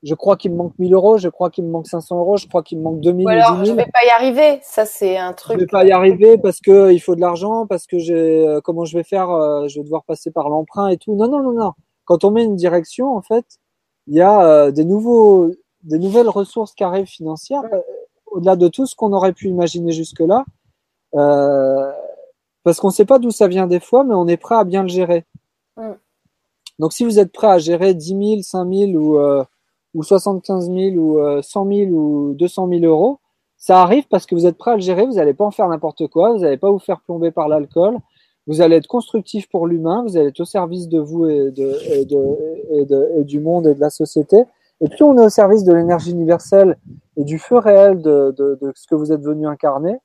Je 0.03 0.13
crois 0.13 0.37
qu'il 0.37 0.51
me 0.51 0.57
manque 0.57 0.77
1000 0.77 0.93
euros, 0.93 1.17
je 1.17 1.29
crois 1.29 1.49
qu'il 1.49 1.63
me 1.63 1.71
manque 1.71 1.87
500 1.87 2.19
euros, 2.19 2.37
je 2.37 2.47
crois 2.47 2.61
qu'il 2.61 2.77
me 2.77 2.83
manque 2.83 2.99
2000 2.99 3.25
ou 3.25 3.29
alors, 3.29 3.53
10 3.53 3.65
000. 3.65 3.65
je 3.65 3.71
vais 3.71 3.91
pas 3.91 4.05
y 4.05 4.09
arriver. 4.11 4.59
Ça, 4.61 4.85
c'est 4.85 5.17
un 5.17 5.33
truc. 5.33 5.57
Je 5.57 5.61
vais 5.61 5.67
pas 5.67 5.83
y 5.83 5.91
arriver 5.91 6.37
parce 6.37 6.61
que 6.61 6.91
il 6.91 6.99
faut 6.99 7.15
de 7.15 7.21
l'argent, 7.21 7.65
parce 7.65 7.87
que 7.87 7.97
j'ai 7.97 8.59
comment 8.63 8.85
je 8.85 8.95
vais 8.95 9.03
faire, 9.03 9.29
je 9.67 9.79
vais 9.79 9.83
devoir 9.83 10.03
passer 10.03 10.29
par 10.29 10.49
l'emprunt 10.49 10.89
et 10.89 10.97
tout. 10.97 11.15
Non, 11.15 11.27
non, 11.27 11.41
non, 11.41 11.53
non. 11.53 11.71
Quand 12.05 12.23
on 12.23 12.29
met 12.29 12.43
une 12.43 12.55
direction, 12.55 13.17
en 13.17 13.23
fait, 13.23 13.45
il 14.05 14.13
y 14.13 14.21
a 14.21 14.69
des 14.69 14.85
nouveaux, 14.85 15.49
des 15.81 15.97
nouvelles 15.97 16.29
ressources 16.29 16.75
qui 16.75 16.83
arrivent 16.83 17.07
financières 17.07 17.63
au-delà 18.33 18.55
de 18.55 18.67
tout 18.67 18.85
ce 18.85 18.95
qu'on 18.95 19.13
aurait 19.13 19.33
pu 19.33 19.47
imaginer 19.47 19.91
jusque-là, 19.91 20.43
euh, 21.15 21.91
parce 22.63 22.79
qu'on 22.79 22.87
ne 22.87 22.93
sait 22.93 23.05
pas 23.05 23.19
d'où 23.19 23.31
ça 23.31 23.47
vient 23.47 23.67
des 23.67 23.79
fois, 23.79 24.03
mais 24.03 24.15
on 24.15 24.27
est 24.27 24.37
prêt 24.37 24.55
à 24.55 24.63
bien 24.63 24.81
le 24.81 24.89
gérer. 24.89 25.25
Mm. 25.77 25.91
Donc 26.79 26.93
si 26.93 27.05
vous 27.05 27.19
êtes 27.19 27.31
prêt 27.31 27.47
à 27.47 27.59
gérer 27.59 27.93
10 27.93 28.07
000, 28.07 28.41
5 28.41 28.73
000 28.73 28.91
ou, 28.91 29.17
euh, 29.17 29.43
ou 29.93 30.03
75 30.03 30.71
000 30.71 30.95
ou 30.95 31.19
euh, 31.19 31.41
100 31.41 31.67
000 31.67 31.91
ou 31.91 32.33
200 32.33 32.67
000 32.67 32.81
euros, 32.83 33.19
ça 33.57 33.81
arrive 33.81 34.07
parce 34.07 34.25
que 34.25 34.35
vous 34.35 34.45
êtes 34.45 34.57
prêt 34.57 34.71
à 34.71 34.75
le 34.75 34.81
gérer, 34.81 35.05
vous 35.05 35.13
n'allez 35.13 35.33
pas 35.33 35.45
en 35.45 35.51
faire 35.51 35.67
n'importe 35.67 36.07
quoi, 36.07 36.33
vous 36.33 36.39
n'allez 36.39 36.57
pas 36.57 36.71
vous 36.71 36.79
faire 36.79 37.01
plomber 37.01 37.31
par 37.31 37.47
l'alcool, 37.47 37.97
vous 38.47 38.61
allez 38.61 38.75
être 38.77 38.87
constructif 38.87 39.47
pour 39.47 39.67
l'humain, 39.67 40.03
vous 40.05 40.17
allez 40.17 40.29
être 40.29 40.39
au 40.41 40.45
service 40.45 40.89
de 40.89 40.99
vous 40.99 41.27
et, 41.27 41.51
de, 41.51 41.77
et, 41.89 42.05
de, 42.05 42.37
et, 42.71 42.85
de, 42.85 43.11
et, 43.19 43.23
du 43.23 43.39
monde 43.39 43.67
et 43.67 43.75
de 43.75 43.79
la 43.79 43.89
société. 43.89 44.43
Et 44.83 44.89
plus 44.89 45.03
on 45.03 45.17
est 45.17 45.25
au 45.25 45.29
service 45.29 45.63
de 45.63 45.73
l'énergie 45.73 46.11
universelle 46.11 46.77
et 47.15 47.23
du 47.23 47.39
feu 47.39 47.57
réel 47.57 48.01
de, 48.01 48.35
de, 48.37 48.57
de, 48.61 48.73
ce 48.75 48.85
que 48.85 48.95
vous 48.95 49.13
êtes 49.13 49.21
venu 49.21 49.47
incarner, 49.47 49.97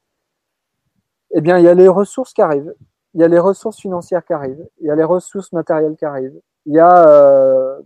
eh 1.35 1.41
bien, 1.41 1.59
il 1.59 1.65
y 1.65 1.69
a 1.69 1.75
les 1.75 1.89
ressources 1.89 2.33
qui 2.33 2.43
arrivent, 2.43 2.73
il 3.15 3.21
y 3.21 3.25
a 3.25 3.29
les 3.29 3.41
ressources 3.41 3.81
financières 3.81 4.25
qui 4.25 4.33
arrivent, 4.33 4.67
il 4.81 4.87
y 4.87 4.91
a 4.91 4.95
les 4.95 5.05
ressources 5.05 5.53
matérielles 5.53 5.97
qui 5.97 6.05
arrivent, 6.05 6.41
il 6.65 6.75
y 6.75 6.79
a, 6.79 7.09
euh, 7.09 7.81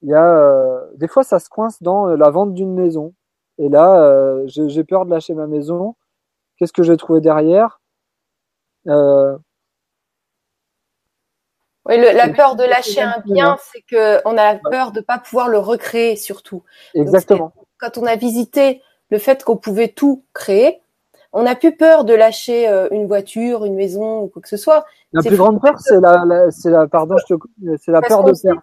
il 0.00 0.08
y 0.08 0.14
a 0.14 0.38
euh, 0.38 0.80
des 0.94 1.06
fois 1.06 1.22
ça 1.22 1.38
se 1.38 1.50
coince 1.50 1.82
dans 1.82 2.06
la 2.06 2.30
vente 2.30 2.54
d'une 2.54 2.72
maison. 2.72 3.12
Et 3.58 3.68
là, 3.68 4.02
euh, 4.04 4.44
j'ai 4.46 4.84
peur 4.84 5.06
de 5.06 5.10
lâcher 5.10 5.34
ma 5.34 5.46
maison. 5.46 5.96
Qu'est-ce 6.56 6.72
que 6.72 6.82
j'ai 6.82 6.96
trouvé 6.96 7.20
derrière? 7.20 7.80
Euh, 8.88 9.36
oui, 11.88 11.98
le, 11.98 12.16
la 12.16 12.28
peur 12.28 12.56
de 12.56 12.64
lâcher 12.64 13.00
un 13.00 13.22
bien, 13.24 13.56
c'est 13.72 13.82
que 13.82 14.20
on 14.24 14.36
a 14.36 14.56
peur 14.56 14.92
de 14.92 15.00
pas 15.00 15.18
pouvoir 15.18 15.48
le 15.48 15.58
recréer 15.58 16.16
surtout. 16.16 16.62
Exactement. 16.94 17.52
quand 17.78 17.98
on 17.98 18.04
a 18.04 18.16
visité 18.16 18.82
le 19.10 19.18
fait 19.18 19.44
qu'on 19.44 19.56
pouvait 19.56 19.88
tout 19.88 20.24
créer, 20.34 20.80
on 21.32 21.42
n'a 21.42 21.54
plus 21.54 21.76
peur 21.76 22.04
de 22.04 22.14
lâcher 22.14 22.68
euh, 22.68 22.88
une 22.90 23.06
voiture, 23.06 23.64
une 23.64 23.74
maison 23.74 24.22
ou 24.22 24.28
quoi 24.28 24.42
que 24.42 24.48
ce 24.48 24.56
soit. 24.56 24.84
La 25.12 25.22
plus 25.22 25.36
grande 25.36 25.60
peur, 25.60 25.78
c'est 25.78 26.00
la, 26.00 26.50
c'est 26.50 26.70
la, 26.70 26.86
pardon, 26.86 27.16
je 27.18 27.34
te 27.34 27.40
c'est 27.78 27.92
la 27.92 28.00
peur 28.00 28.24
de 28.24 28.32
perdre. 28.40 28.62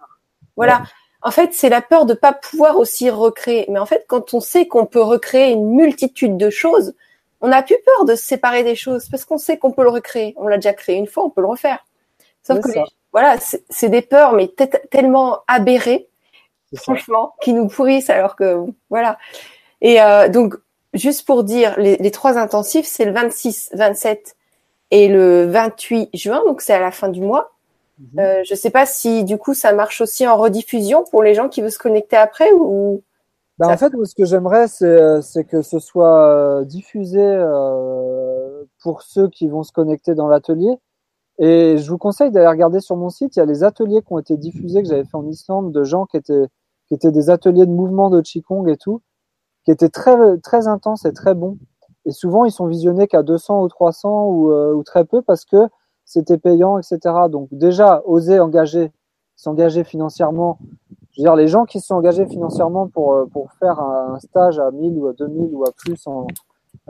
Voilà. 0.56 0.82
En 1.22 1.30
fait, 1.30 1.54
c'est 1.54 1.70
la 1.70 1.80
peur 1.80 2.04
de 2.04 2.12
pas 2.12 2.34
pouvoir 2.34 2.76
aussi 2.76 3.08
recréer. 3.08 3.64
Mais 3.70 3.78
en 3.78 3.86
fait, 3.86 4.04
quand 4.06 4.34
on 4.34 4.40
sait 4.40 4.66
qu'on 4.66 4.84
peut 4.84 5.00
recréer 5.00 5.52
une 5.52 5.70
multitude 5.70 6.36
de 6.36 6.50
choses, 6.50 6.94
on 7.40 7.48
n'a 7.48 7.62
plus 7.62 7.78
peur 7.84 8.04
de 8.04 8.14
se 8.14 8.22
séparer 8.22 8.62
des 8.62 8.74
choses 8.74 9.08
parce 9.08 9.24
qu'on 9.24 9.38
sait 9.38 9.56
qu'on 9.56 9.72
peut 9.72 9.82
le 9.84 9.90
recréer. 9.90 10.34
On 10.36 10.46
l'a 10.46 10.56
déjà 10.56 10.74
créé 10.74 10.96
une 10.96 11.06
fois, 11.06 11.24
on 11.24 11.30
peut 11.30 11.40
le 11.40 11.46
refaire. 11.46 11.86
Sauf 12.42 12.60
que 12.60 12.70
voilà, 13.14 13.36
c'est 13.70 13.88
des 13.88 14.02
peurs, 14.02 14.32
mais 14.32 14.52
tellement 14.90 15.38
aberrées, 15.46 16.08
franchement, 16.74 17.34
qui 17.40 17.52
nous 17.52 17.68
pourrissent 17.68 18.10
alors 18.10 18.34
que 18.34 18.58
voilà. 18.90 19.18
Et 19.80 20.02
euh, 20.02 20.28
donc, 20.28 20.56
juste 20.94 21.24
pour 21.24 21.44
dire, 21.44 21.78
les, 21.78 21.96
les 21.96 22.10
trois 22.10 22.36
intensifs, 22.38 22.86
c'est 22.86 23.04
le 23.04 23.12
26, 23.12 23.70
27 23.74 24.34
et 24.90 25.06
le 25.06 25.46
28 25.46 26.10
juin, 26.12 26.42
donc 26.44 26.60
c'est 26.60 26.74
à 26.74 26.80
la 26.80 26.90
fin 26.90 27.08
du 27.08 27.20
mois. 27.20 27.52
Mhm. 28.00 28.18
Euh, 28.18 28.42
je 28.44 28.54
sais 28.56 28.70
pas 28.70 28.84
si 28.84 29.22
du 29.22 29.38
coup 29.38 29.54
ça 29.54 29.72
marche 29.72 30.00
aussi 30.00 30.26
en 30.26 30.36
rediffusion 30.36 31.04
pour 31.04 31.22
les 31.22 31.34
gens 31.34 31.48
qui 31.48 31.60
veulent 31.60 31.70
se 31.70 31.78
connecter 31.78 32.16
après 32.16 32.50
ou. 32.52 33.02
Bah, 33.58 33.68
en 33.68 33.76
fait, 33.76 33.92
ce 34.04 34.16
que 34.16 34.24
j'aimerais, 34.24 34.66
c'est 34.66 35.44
que 35.44 35.62
ce 35.62 35.78
soit 35.78 36.28
euh, 36.28 36.64
diffusé 36.64 37.22
euh, 37.22 38.64
pour 38.82 39.02
ceux 39.02 39.28
qui 39.28 39.46
vont 39.46 39.62
se 39.62 39.70
connecter 39.70 40.16
dans 40.16 40.26
l'atelier 40.26 40.74
et 41.38 41.78
je 41.78 41.90
vous 41.90 41.98
conseille 41.98 42.30
d'aller 42.30 42.46
regarder 42.48 42.80
sur 42.80 42.96
mon 42.96 43.10
site, 43.10 43.36
il 43.36 43.40
y 43.40 43.42
a 43.42 43.46
les 43.46 43.64
ateliers 43.64 44.02
qui 44.02 44.12
ont 44.12 44.18
été 44.18 44.36
diffusés 44.36 44.82
que 44.82 44.88
j'avais 44.88 45.04
fait 45.04 45.16
en 45.16 45.26
Islande 45.26 45.72
de 45.72 45.84
gens 45.84 46.06
qui 46.06 46.16
étaient 46.16 46.48
qui 46.86 46.94
étaient 46.94 47.12
des 47.12 47.30
ateliers 47.30 47.66
de 47.66 47.72
mouvement 47.72 48.10
de 48.10 48.20
qigong 48.20 48.66
et 48.68 48.76
tout, 48.76 49.00
qui 49.64 49.70
étaient 49.70 49.88
très 49.88 50.38
très 50.38 50.68
intenses 50.68 51.04
et 51.06 51.12
très 51.12 51.34
bons. 51.34 51.58
Et 52.04 52.12
souvent 52.12 52.44
ils 52.44 52.52
sont 52.52 52.66
visionnés 52.66 53.08
qu'à 53.08 53.22
200 53.22 53.62
ou 53.62 53.68
300 53.68 54.26
ou, 54.28 54.52
euh, 54.52 54.74
ou 54.74 54.82
très 54.82 55.04
peu 55.04 55.22
parce 55.22 55.44
que 55.44 55.68
c'était 56.04 56.38
payant, 56.38 56.78
etc. 56.78 56.98
Donc 57.30 57.48
déjà 57.50 58.02
oser 58.04 58.38
engager, 58.40 58.92
s'engager 59.36 59.82
financièrement. 59.84 60.58
Je 61.12 61.22
veux 61.22 61.24
dire 61.24 61.36
les 61.36 61.48
gens 61.48 61.64
qui 61.64 61.80
se 61.80 61.86
sont 61.88 61.94
engagés 61.94 62.26
financièrement 62.26 62.88
pour 62.88 63.14
euh, 63.14 63.26
pour 63.26 63.50
faire 63.52 63.80
un 63.80 64.18
stage 64.20 64.58
à 64.58 64.70
1000 64.70 64.98
ou 64.98 65.08
à 65.08 65.14
2000 65.14 65.50
ou 65.54 65.64
à 65.64 65.72
plus, 65.72 66.06
en, 66.06 66.26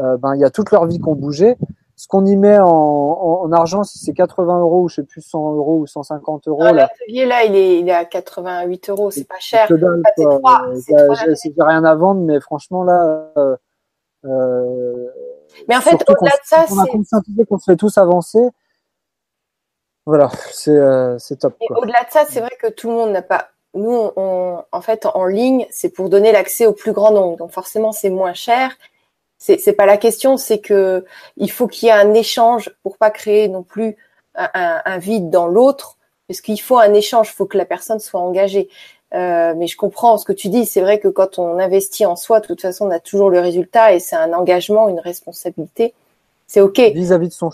euh, 0.00 0.16
ben 0.18 0.34
il 0.34 0.40
y 0.40 0.44
a 0.44 0.50
toute 0.50 0.70
leur 0.70 0.86
vie 0.86 0.98
qui 0.98 1.08
ont 1.08 1.14
bougé 1.14 1.56
ce 1.96 2.08
qu'on 2.08 2.26
y 2.26 2.36
met 2.36 2.58
en, 2.58 2.66
en, 2.66 3.52
argent, 3.52 3.84
si 3.84 3.98
c'est 3.98 4.14
80 4.14 4.60
euros 4.60 4.82
ou 4.82 4.88
je 4.88 4.96
sais 4.96 5.02
plus 5.04 5.22
100 5.22 5.54
euros 5.54 5.78
ou 5.78 5.86
150 5.86 6.48
euros. 6.48 6.64
L'atelier 6.64 7.24
là, 7.24 7.44
il 7.44 7.54
est, 7.54 7.78
il 7.78 7.88
est 7.88 7.92
à 7.92 8.04
88 8.04 8.90
euros, 8.90 9.10
c'est 9.10 9.28
pas 9.28 9.38
cher. 9.38 9.68
C'est 9.68 11.52
rien 11.58 11.84
à 11.84 11.94
vendre, 11.94 12.20
mais 12.22 12.40
franchement 12.40 12.82
là. 12.82 13.30
Euh, 13.36 13.56
euh, 14.24 15.06
mais 15.68 15.76
en 15.76 15.80
fait, 15.80 15.94
au-delà 16.08 16.32
de 16.32 16.44
ça, 16.44 16.64
c'est. 16.66 16.74
On 16.74 16.80
a 16.80 16.86
conscientisé 16.86 17.44
qu'on 17.44 17.58
se 17.58 17.64
fait 17.64 17.76
tous 17.76 17.96
avancer. 17.98 18.48
Voilà, 20.06 20.30
c'est 20.50 20.76
euh, 20.76 21.16
top. 21.40 21.54
Au-delà 21.70 22.04
de 22.04 22.10
ça, 22.10 22.24
c'est 22.28 22.40
vrai 22.40 22.56
que 22.60 22.68
tout 22.68 22.88
le 22.88 22.94
monde 22.94 23.10
n'a 23.12 23.22
pas. 23.22 23.50
Nous, 23.74 24.10
on, 24.16 24.62
en 24.70 24.80
fait, 24.80 25.06
en 25.06 25.26
ligne, 25.26 25.66
c'est 25.70 25.90
pour 25.90 26.08
donner 26.08 26.32
l'accès 26.32 26.66
au 26.66 26.72
plus 26.72 26.92
grand 26.92 27.10
nombre. 27.10 27.36
Donc 27.36 27.50
forcément, 27.52 27.92
c'est 27.92 28.10
moins 28.10 28.34
cher 28.34 28.76
c'est 29.44 29.58
c'est 29.58 29.74
pas 29.74 29.84
la 29.84 29.98
question, 29.98 30.38
c'est 30.38 30.58
que 30.58 31.04
il 31.36 31.50
faut 31.50 31.66
qu'il 31.66 31.88
y 31.88 31.90
ait 31.90 31.94
un 31.94 32.14
échange 32.14 32.74
pour 32.82 32.96
pas 32.96 33.10
créer 33.10 33.46
non 33.48 33.62
plus 33.62 33.94
un, 34.34 34.80
un, 34.82 34.96
vide 34.96 35.28
dans 35.28 35.46
l'autre, 35.46 35.98
parce 36.26 36.40
qu'il 36.40 36.58
faut 36.58 36.78
un 36.78 36.94
échange, 36.94 37.28
il 37.28 37.34
faut 37.34 37.44
que 37.44 37.58
la 37.58 37.66
personne 37.66 38.00
soit 38.00 38.20
engagée. 38.20 38.70
Euh, 39.12 39.52
mais 39.54 39.66
je 39.66 39.76
comprends 39.76 40.16
ce 40.16 40.24
que 40.24 40.32
tu 40.32 40.48
dis. 40.48 40.64
C'est 40.64 40.80
vrai 40.80 40.98
que 40.98 41.08
quand 41.08 41.38
on 41.38 41.58
investit 41.58 42.06
en 42.06 42.16
soi, 42.16 42.40
de 42.40 42.46
toute 42.46 42.62
façon, 42.62 42.86
on 42.86 42.90
a 42.90 43.00
toujours 43.00 43.28
le 43.28 43.38
résultat 43.38 43.92
et 43.92 44.00
c'est 44.00 44.16
un 44.16 44.32
engagement, 44.32 44.88
une 44.88 44.98
responsabilité. 44.98 45.92
C'est 46.46 46.62
ok. 46.62 46.78
Vis-à-vis 46.94 47.28
de 47.28 47.34
son 47.34 47.50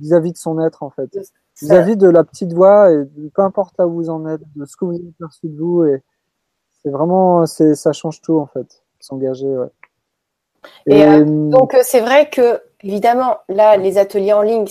vis-à-vis 0.00 0.32
de 0.32 0.36
son 0.36 0.58
être 0.60 0.82
en 0.82 0.90
fait, 0.90 1.16
vis-à-vis 1.62 1.96
de 1.96 2.08
la 2.08 2.24
petite 2.24 2.52
voix 2.52 2.90
et 2.90 3.04
peu 3.32 3.42
importe 3.42 3.74
là 3.78 3.86
où 3.86 3.92
vous 3.92 4.10
en 4.10 4.26
êtes, 4.26 4.40
de 4.56 4.64
ce 4.66 4.76
que 4.76 4.84
vous 4.84 4.94
avez 4.94 5.12
perçu 5.16 5.46
de 5.46 5.56
vous 5.56 5.84
et 5.84 6.02
c'est 6.82 6.90
vraiment, 6.90 7.46
c'est 7.46 7.76
ça 7.76 7.92
change 7.92 8.20
tout 8.20 8.40
en 8.40 8.46
fait. 8.46 8.82
S'engager, 8.98 9.46
ouais. 9.46 9.68
Et 10.86 11.04
euh, 11.04 11.24
donc 11.24 11.74
euh, 11.74 11.80
c'est 11.82 12.00
vrai 12.00 12.28
que 12.28 12.62
évidemment 12.82 13.38
là 13.48 13.76
les 13.76 13.98
ateliers 13.98 14.32
en 14.32 14.42
ligne 14.42 14.66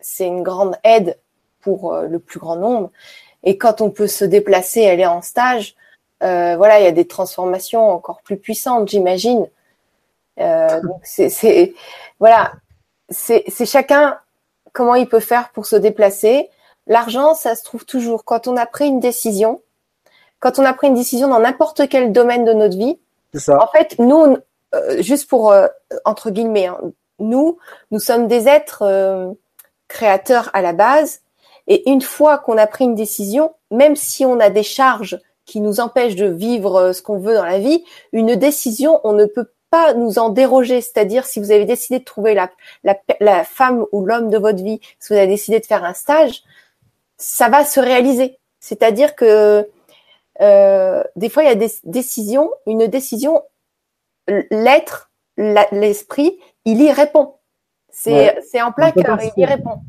c'est 0.00 0.26
une 0.26 0.42
grande 0.42 0.76
aide 0.84 1.18
pour 1.60 1.92
euh, 1.92 2.06
le 2.06 2.18
plus 2.18 2.40
grand 2.40 2.56
nombre. 2.56 2.90
Et 3.42 3.56
quand 3.56 3.80
on 3.80 3.90
peut 3.90 4.06
se 4.06 4.24
déplacer 4.24 4.86
aller 4.86 5.06
en 5.06 5.22
stage 5.22 5.74
euh, 6.22 6.56
voilà 6.56 6.80
il 6.80 6.84
y 6.84 6.88
a 6.88 6.92
des 6.92 7.06
transformations 7.06 7.90
encore 7.90 8.20
plus 8.22 8.36
puissantes 8.36 8.88
j'imagine. 8.88 9.48
Euh, 10.38 10.80
donc 10.82 11.00
c'est 11.04 11.74
voilà 12.18 12.52
c'est 13.08 13.66
chacun 13.66 14.18
comment 14.72 14.94
il 14.94 15.08
peut 15.08 15.20
faire 15.20 15.50
pour 15.50 15.66
se 15.66 15.76
déplacer. 15.76 16.48
L'argent 16.86 17.34
ça 17.34 17.54
se 17.54 17.64
trouve 17.64 17.84
toujours 17.84 18.24
quand 18.24 18.46
on 18.46 18.56
a 18.56 18.66
pris 18.66 18.86
une 18.86 19.00
décision 19.00 19.60
quand 20.38 20.58
on 20.58 20.64
a 20.64 20.72
pris 20.72 20.86
une 20.86 20.94
décision 20.94 21.28
dans 21.28 21.40
n'importe 21.40 21.86
quel 21.90 22.12
domaine 22.12 22.46
de 22.46 22.54
notre 22.54 22.76
vie. 22.76 22.98
Ça. 23.34 23.62
en 23.62 23.66
fait 23.68 23.98
nous 23.98 24.38
euh, 24.74 25.02
juste 25.02 25.28
pour 25.28 25.52
euh, 25.52 25.66
entre 26.04 26.30
guillemets, 26.30 26.66
hein, 26.66 26.78
nous, 27.18 27.58
nous 27.90 27.98
sommes 27.98 28.28
des 28.28 28.48
êtres 28.48 28.82
euh, 28.82 29.32
créateurs 29.88 30.50
à 30.52 30.62
la 30.62 30.72
base, 30.72 31.20
et 31.66 31.88
une 31.90 32.00
fois 32.02 32.38
qu'on 32.38 32.58
a 32.58 32.66
pris 32.66 32.84
une 32.84 32.94
décision, 32.94 33.54
même 33.70 33.96
si 33.96 34.24
on 34.24 34.40
a 34.40 34.50
des 34.50 34.62
charges 34.62 35.20
qui 35.44 35.60
nous 35.60 35.80
empêchent 35.80 36.16
de 36.16 36.26
vivre 36.26 36.92
ce 36.92 37.02
qu'on 37.02 37.18
veut 37.18 37.34
dans 37.34 37.44
la 37.44 37.58
vie, 37.58 37.84
une 38.12 38.36
décision, 38.36 39.00
on 39.04 39.12
ne 39.12 39.24
peut 39.24 39.50
pas 39.70 39.94
nous 39.94 40.18
en 40.18 40.28
déroger. 40.28 40.80
C'est-à-dire, 40.80 41.26
si 41.26 41.40
vous 41.40 41.50
avez 41.50 41.64
décidé 41.64 42.00
de 42.00 42.04
trouver 42.04 42.34
la, 42.34 42.50
la, 42.84 42.96
la 43.20 43.44
femme 43.44 43.86
ou 43.92 44.04
l'homme 44.04 44.30
de 44.30 44.38
votre 44.38 44.62
vie, 44.62 44.80
si 44.98 45.12
vous 45.12 45.18
avez 45.18 45.28
décidé 45.28 45.60
de 45.60 45.66
faire 45.66 45.84
un 45.84 45.94
stage, 45.94 46.42
ça 47.16 47.48
va 47.48 47.64
se 47.64 47.80
réaliser. 47.80 48.38
C'est-à-dire 48.60 49.14
que 49.14 49.68
euh, 50.40 51.02
des 51.16 51.28
fois, 51.28 51.42
il 51.42 51.46
y 51.46 51.52
a 51.52 51.54
des 51.54 51.70
décisions. 51.84 52.50
Une 52.66 52.86
décision, 52.86 53.42
l'être, 54.50 55.10
l'esprit, 55.36 56.38
il 56.64 56.82
y 56.82 56.92
répond. 56.92 57.34
C'est 57.90 58.62
en 58.62 58.72
plein 58.72 58.92
cœur, 58.92 59.18
il 59.36 59.42
y 59.42 59.44
répond. 59.44 59.80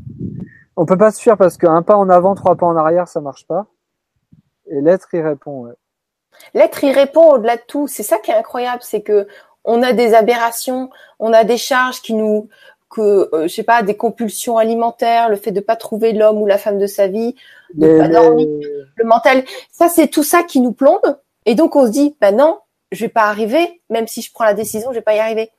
On 0.75 0.85
peut 0.85 0.97
pas 0.97 1.11
se 1.11 1.21
fuir 1.21 1.37
parce 1.37 1.57
qu'un 1.57 1.81
pas 1.81 1.95
en 1.95 2.09
avant, 2.09 2.33
trois 2.35 2.55
pas 2.55 2.65
en 2.65 2.75
arrière, 2.75 3.07
ça 3.07 3.21
marche 3.21 3.45
pas. 3.45 3.67
Et 4.67 4.81
l'être 4.81 5.13
y 5.13 5.21
répond. 5.21 5.73
L'être 6.53 6.83
y 6.83 6.91
répond 6.91 7.33
au-delà 7.33 7.57
de 7.57 7.61
tout. 7.67 7.87
C'est 7.87 8.03
ça 8.03 8.17
qui 8.17 8.31
est 8.31 8.35
incroyable, 8.35 8.81
c'est 8.81 9.01
que 9.01 9.27
on 9.63 9.83
a 9.83 9.93
des 9.93 10.13
aberrations, 10.13 10.89
on 11.19 11.33
a 11.33 11.43
des 11.43 11.57
charges 11.57 12.01
qui 12.01 12.13
nous, 12.15 12.49
que 12.89 13.29
euh, 13.33 13.43
je 13.43 13.47
sais 13.47 13.63
pas, 13.63 13.83
des 13.83 13.95
compulsions 13.95 14.57
alimentaires, 14.57 15.29
le 15.29 15.35
fait 15.35 15.51
de 15.51 15.59
pas 15.59 15.75
trouver 15.75 16.13
l'homme 16.13 16.41
ou 16.41 16.47
la 16.47 16.57
femme 16.57 16.79
de 16.79 16.87
sa 16.87 17.07
vie, 17.07 17.35
de 17.75 17.99
pas 17.99 18.07
dormir, 18.07 18.47
le 18.95 19.05
mental. 19.05 19.43
Ça, 19.71 19.87
c'est 19.87 20.07
tout 20.07 20.23
ça 20.23 20.43
qui 20.43 20.61
nous 20.61 20.73
plombe. 20.73 21.17
Et 21.45 21.55
donc 21.55 21.75
on 21.75 21.85
se 21.85 21.91
dit, 21.91 22.15
bah 22.19 22.31
non, 22.31 22.59
je 22.91 23.05
vais 23.05 23.09
pas 23.09 23.23
arriver, 23.23 23.81
même 23.89 24.07
si 24.07 24.21
je 24.21 24.31
prends 24.31 24.45
la 24.45 24.53
décision, 24.53 24.91
je 24.91 24.97
vais 24.97 25.01
pas 25.01 25.15
y 25.15 25.19
arriver. 25.19 25.51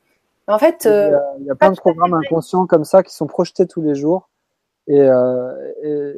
En 0.48 0.58
fait, 0.58 0.82
il 0.84 0.90
y 0.90 0.92
a, 0.92 1.22
il 1.38 1.46
y 1.46 1.50
a 1.50 1.54
plein 1.54 1.70
de 1.70 1.76
programmes 1.76 2.14
inconscients 2.14 2.66
comme 2.66 2.84
ça 2.84 3.02
qui 3.02 3.14
sont 3.14 3.26
projetés 3.26 3.66
tous 3.66 3.80
les 3.80 3.94
jours, 3.94 4.28
et, 4.88 5.00
euh, 5.00 5.72
et, 5.82 6.14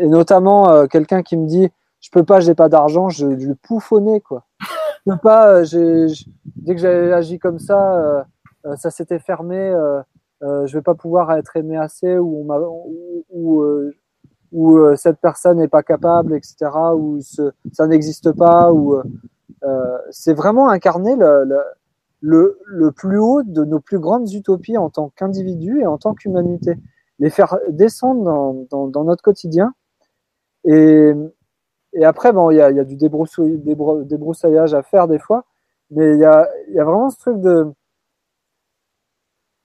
et, 0.00 0.06
notamment 0.06 0.70
euh, 0.70 0.86
quelqu'un 0.86 1.22
qui 1.22 1.36
me 1.36 1.46
dit 1.46 1.70
je 2.02 2.10
peux 2.10 2.24
pas, 2.24 2.40
j'ai 2.40 2.54
pas 2.54 2.68
d'argent, 2.68 3.08
je, 3.08 3.26
lui 3.26 3.54
pouffe 3.54 3.92
au 3.92 4.00
nez 4.00 4.20
quoi. 4.20 4.44
Je 5.06 5.12
peux 5.12 5.18
pas, 5.18 5.62
euh, 5.62 6.08
dès 6.56 6.74
que 6.74 6.80
j'ai 6.80 7.12
agi 7.12 7.38
comme 7.38 7.58
ça, 7.58 7.96
euh, 7.96 8.22
euh, 8.66 8.76
ça 8.76 8.90
s'était 8.90 9.20
fermé, 9.20 9.56
euh, 9.56 10.02
je 10.66 10.72
vais 10.76 10.82
pas 10.82 10.94
pouvoir 10.94 11.32
être 11.32 11.56
aimé 11.56 11.76
assez 11.76 12.18
ou 12.18 12.40
on 12.40 12.44
m'a 12.44 12.58
ou, 12.58 13.24
ou, 13.30 13.64
ou 14.52 14.96
cette 14.96 15.18
personne 15.20 15.58
n'est 15.58 15.68
pas 15.68 15.84
capable, 15.84 16.34
etc. 16.34 16.56
Ou 16.94 17.20
ce, 17.22 17.52
ça 17.72 17.86
n'existe 17.86 18.32
pas 18.32 18.72
ou 18.72 18.94
euh, 18.94 19.04
c'est 20.10 20.34
vraiment 20.34 20.68
incarner 20.68 21.16
le, 21.16 21.44
le, 22.20 22.58
le, 22.64 22.92
plus 22.92 23.18
haut 23.18 23.42
de 23.42 23.64
nos 23.64 23.80
plus 23.80 23.98
grandes 23.98 24.32
utopies 24.32 24.78
en 24.78 24.90
tant 24.90 25.10
qu'individu 25.16 25.80
et 25.80 25.86
en 25.86 25.98
tant 25.98 26.14
qu'humanité. 26.14 26.76
les 27.18 27.30
faire 27.30 27.58
descendre 27.68 28.24
dans, 28.24 28.66
dans, 28.70 28.86
dans 28.88 29.04
notre 29.04 29.22
quotidien. 29.22 29.74
Et, 30.64 31.12
et 31.92 32.04
après, 32.04 32.32
bon, 32.32 32.50
il 32.50 32.56
y 32.56 32.60
a, 32.60 32.70
y 32.70 32.80
a 32.80 32.84
du 32.84 32.96
débroussaillage 32.96 34.74
à 34.74 34.82
faire 34.82 35.08
des 35.08 35.18
fois, 35.18 35.44
mais 35.90 36.14
il 36.14 36.20
y 36.20 36.24
a, 36.24 36.48
y 36.70 36.80
a 36.80 36.84
vraiment 36.84 37.10
ce 37.10 37.18
truc 37.18 37.40
de 37.40 37.72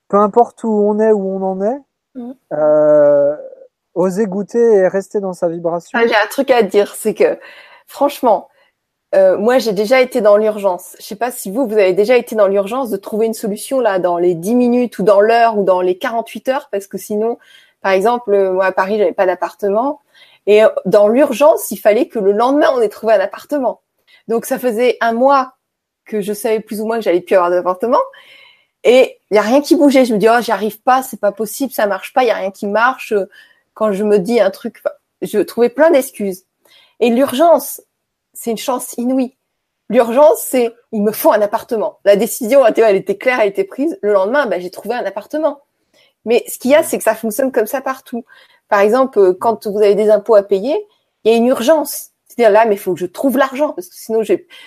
peu 0.10 0.18
importe 0.18 0.64
où 0.64 0.70
on 0.70 1.00
est, 1.00 1.12
où 1.12 1.28
on 1.28 1.42
en 1.42 1.62
est, 1.62 1.80
mmh. 2.16 2.32
euh, 2.54 3.36
oser 3.94 4.26
goûter 4.26 4.76
et 4.76 4.88
rester 4.88 5.20
dans 5.20 5.34
sa 5.34 5.50
vibration. 5.50 6.00
Ah, 6.00 6.08
j'ai 6.08 6.16
un 6.16 6.28
truc 6.30 6.52
à 6.52 6.64
dire, 6.64 6.96
c'est 6.96 7.14
que 7.14 7.38
franchement, 7.88 8.50
euh, 9.16 9.38
moi 9.38 9.58
j'ai 9.58 9.72
déjà 9.72 10.02
été 10.02 10.22
dans 10.22 10.38
l'urgence. 10.38 10.96
Je 11.00 11.06
sais 11.06 11.16
pas 11.16 11.32
si 11.32 11.50
vous, 11.50 11.66
vous 11.66 11.74
avez 11.74 11.94
déjà 11.94 12.18
été 12.18 12.36
dans 12.36 12.48
l'urgence 12.48 12.90
de 12.90 12.98
trouver 12.98 13.26
une 13.26 13.34
solution 13.34 13.80
là 13.80 14.00
dans 14.00 14.18
les 14.18 14.36
10 14.36 14.56
minutes 14.56 15.00
ou 15.00 15.04
dans 15.04 15.22
l'heure 15.22 15.58
ou 15.58 15.64
dans 15.64 15.82
les 15.82 15.98
48 15.98 16.50
heures, 16.50 16.68
parce 16.72 16.88
que 16.88 16.98
sinon, 16.98 17.38
par 17.82 17.94
exemple, 17.94 18.34
euh, 18.34 18.52
moi 18.52 18.66
à 18.66 18.72
Paris, 18.72 18.98
j'avais 18.98 19.14
pas 19.14 19.26
d'appartement. 19.26 20.02
Et 20.46 20.64
euh, 20.64 20.70
dans 20.86 21.08
l'urgence, 21.08 21.72
il 21.72 21.78
fallait 21.78 22.08
que 22.08 22.20
le 22.20 22.32
lendemain, 22.34 22.68
on 22.74 22.82
ait 22.82 22.90
trouvé 22.90 23.14
un 23.14 23.20
appartement. 23.20 23.82
Donc 24.28 24.46
ça 24.46 24.60
faisait 24.60 24.98
un 25.02 25.14
mois 25.14 25.54
que 26.06 26.22
je 26.22 26.34
savais 26.34 26.60
plus 26.60 26.82
ou 26.82 26.86
moins 26.86 26.98
que 26.98 27.04
j'allais 27.04 27.22
plus 27.22 27.36
avoir 27.36 27.50
d'appartement. 27.50 28.02
Et 28.84 29.20
il 29.32 29.36
y 29.36 29.38
a 29.38 29.42
rien 29.42 29.62
qui 29.62 29.76
bougeait. 29.76 30.06
Je 30.06 30.14
me 30.14 30.20
dis, 30.20 30.28
oh, 30.30 30.42
j'y 30.42 30.52
arrive 30.52 30.82
pas, 30.82 31.02
c'est 31.02 31.20
pas 31.20 31.32
possible, 31.32 31.72
ça 31.72 31.88
marche 31.88 32.14
pas, 32.14 32.24
il 32.24 32.28
y 32.28 32.32
a 32.32 32.36
rien 32.36 32.52
qui 32.52 32.68
marche. 32.68 33.14
Quand 33.74 33.92
je 33.92 34.04
me 34.04 34.20
dis 34.20 34.40
un 34.40 34.50
truc, 34.50 34.82
je 35.22 35.40
trouvais 35.40 35.70
plein 35.70 35.92
d'excuses. 35.92 36.46
Et 37.00 37.10
l'urgence, 37.10 37.82
c'est 38.38 38.52
une 38.52 38.58
chance 38.58 38.94
inouïe. 38.98 39.36
L'urgence, 39.90 40.40
c'est 40.42 40.74
il 40.92 41.02
me 41.02 41.12
faut 41.12 41.32
un 41.32 41.42
appartement. 41.42 42.00
La 42.06 42.16
décision, 42.16 42.66
elle 42.66 42.96
était 42.96 43.18
claire, 43.18 43.40
elle 43.40 43.50
était 43.50 43.64
prise. 43.64 43.98
Le 44.02 44.14
lendemain, 44.14 44.46
ben, 44.46 44.62
j'ai 44.62 44.70
trouvé 44.70 44.96
un 44.96 45.06
appartement. 45.06 45.62
Mais 46.26 46.44
ce 46.48 46.60
qu'il 46.60 46.72
y 46.72 46.76
a, 46.76 46.84
c'est 46.84 46.98
que 46.98 47.04
ça 47.04 47.16
fonctionne 47.16 47.52
comme 47.52 47.68
ça 47.68 47.82
partout. 47.82 48.26
Par 48.70 48.82
exemple, 48.82 49.18
euh, 49.18 49.34
quand 49.34 49.66
vous 49.66 49.78
avez 49.78 49.96
des 49.96 50.10
impôts 50.10 50.36
à 50.36 50.44
payer, 50.44 50.86
il 51.24 51.32
y 51.32 51.34
a 51.34 51.38
une 51.38 51.48
urgence. 51.48 52.10
C'est-à-dire 52.28 52.52
là, 52.52 52.66
mais 52.66 52.76
il 52.76 52.78
faut 52.78 52.94
que 52.94 53.00
je 53.00 53.06
trouve 53.06 53.38
l'argent 53.38 53.72
parce 53.72 53.88
que 53.88 53.96
sinon, 53.96 54.22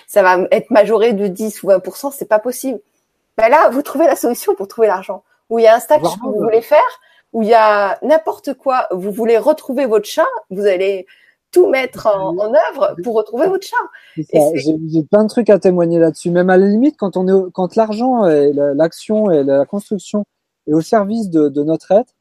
ça 0.07 0.23
va 0.23 0.47
être 0.51 0.71
majoré 0.71 1.13
de 1.13 1.27
10 1.27 1.63
ou 1.63 1.67
20% 1.69 2.11
c'est 2.11 2.25
pas 2.25 2.39
possible. 2.39 2.79
Ben 3.37 3.47
là, 3.47 3.69
vous 3.69 3.83
trouvez 3.83 4.07
la 4.07 4.15
solution 4.15 4.55
pour 4.55 4.67
trouver 4.67 4.87
l'argent. 4.87 5.23
Ou 5.49 5.59
il 5.59 5.63
y 5.63 5.67
a 5.67 5.75
un 5.75 5.79
stage 5.79 6.01
que 6.01 6.25
vous 6.25 6.41
voulez 6.41 6.61
faire, 6.61 6.99
ou 7.31 7.43
il 7.43 7.49
y 7.49 7.53
a 7.53 7.97
n'importe 8.01 8.55
quoi. 8.55 8.87
Vous 8.91 9.11
voulez 9.11 9.37
retrouver 9.37 9.85
votre 9.85 10.07
chat, 10.07 10.27
vous 10.49 10.65
allez 10.65 11.05
tout 11.51 11.69
mettre 11.69 12.07
en, 12.07 12.37
œuvre 12.39 12.95
pour 13.03 13.15
retrouver 13.15 13.47
votre 13.47 13.65
chat. 13.65 14.23
J'ai 14.55 15.03
plein 15.03 15.23
de 15.23 15.29
trucs 15.29 15.49
à 15.49 15.59
témoigner 15.59 15.99
là-dessus. 15.99 16.31
Même 16.31 16.49
à 16.49 16.57
la 16.57 16.67
limite, 16.67 16.95
quand 16.97 17.17
on 17.17 17.27
est, 17.27 17.51
quand 17.51 17.75
l'argent 17.75 18.25
et 18.25 18.53
l'action 18.53 19.29
et 19.29 19.43
la 19.43 19.65
construction 19.65 20.25
est 20.67 20.73
au 20.73 20.81
service 20.81 21.29
de, 21.29 21.49
de 21.49 21.63
notre 21.63 21.91
être, 21.91 22.13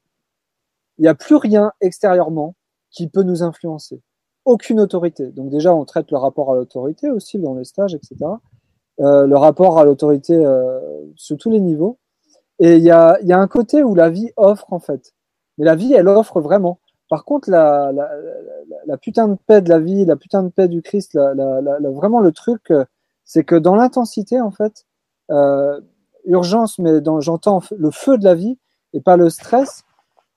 il 0.98 1.02
n'y 1.02 1.08
a 1.08 1.14
plus 1.14 1.36
rien 1.36 1.72
extérieurement 1.80 2.54
qui 2.90 3.08
peut 3.08 3.22
nous 3.22 3.42
influencer. 3.42 4.02
Aucune 4.44 4.80
autorité. 4.80 5.28
Donc 5.28 5.50
déjà, 5.50 5.74
on 5.74 5.84
traite 5.84 6.10
le 6.10 6.18
rapport 6.18 6.52
à 6.52 6.56
l'autorité 6.56 7.10
aussi 7.10 7.38
dans 7.38 7.54
les 7.54 7.64
stages, 7.64 7.94
etc. 7.94 8.16
Euh, 9.00 9.26
le 9.26 9.36
rapport 9.36 9.78
à 9.78 9.84
l'autorité 9.84 10.34
euh, 10.34 10.78
sur 11.16 11.38
tous 11.38 11.50
les 11.50 11.60
niveaux. 11.60 11.98
Et 12.58 12.76
il 12.76 12.82
y 12.82 12.90
a, 12.90 13.18
y 13.22 13.32
a 13.32 13.38
un 13.38 13.48
côté 13.48 13.82
où 13.82 13.94
la 13.94 14.10
vie 14.10 14.30
offre 14.36 14.72
en 14.72 14.80
fait. 14.80 15.14
Mais 15.56 15.64
la 15.64 15.74
vie, 15.74 15.92
elle 15.94 16.08
offre 16.08 16.40
vraiment. 16.40 16.80
Par 17.11 17.24
contre, 17.24 17.50
la, 17.50 17.90
la, 17.92 18.08
la, 18.86 18.96
putain 18.96 19.26
de 19.26 19.36
paix 19.48 19.61
de 19.61 19.68
la 19.68 19.80
vie, 19.80 20.04
la 20.04 20.14
putain 20.14 20.44
de 20.44 20.48
paix 20.48 20.68
du 20.68 20.80
Christ, 20.80 21.16
vraiment 21.16 22.20
le 22.20 22.30
truc, 22.30 22.70
euh, 22.70 22.84
c'est 23.24 23.42
que 23.42 23.56
dans 23.56 23.74
l'intensité, 23.74 24.40
en 24.40 24.52
fait, 24.52 24.86
euh, 25.32 25.80
urgence, 26.24 26.78
mais 26.78 27.00
j'entends 27.18 27.62
le 27.76 27.90
feu 27.90 28.16
de 28.16 28.22
la 28.22 28.36
vie 28.36 28.58
et 28.92 29.00
pas 29.00 29.16
le 29.16 29.28
stress, 29.28 29.82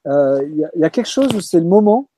euh, 0.08 0.44
il 0.50 0.58
y, 0.58 0.84
a, 0.84 0.90
quelque 0.90 1.08
chose 1.08 1.34
où 1.36 1.42
c'est 1.42 1.60
le 1.60 1.68
moment 1.68 2.10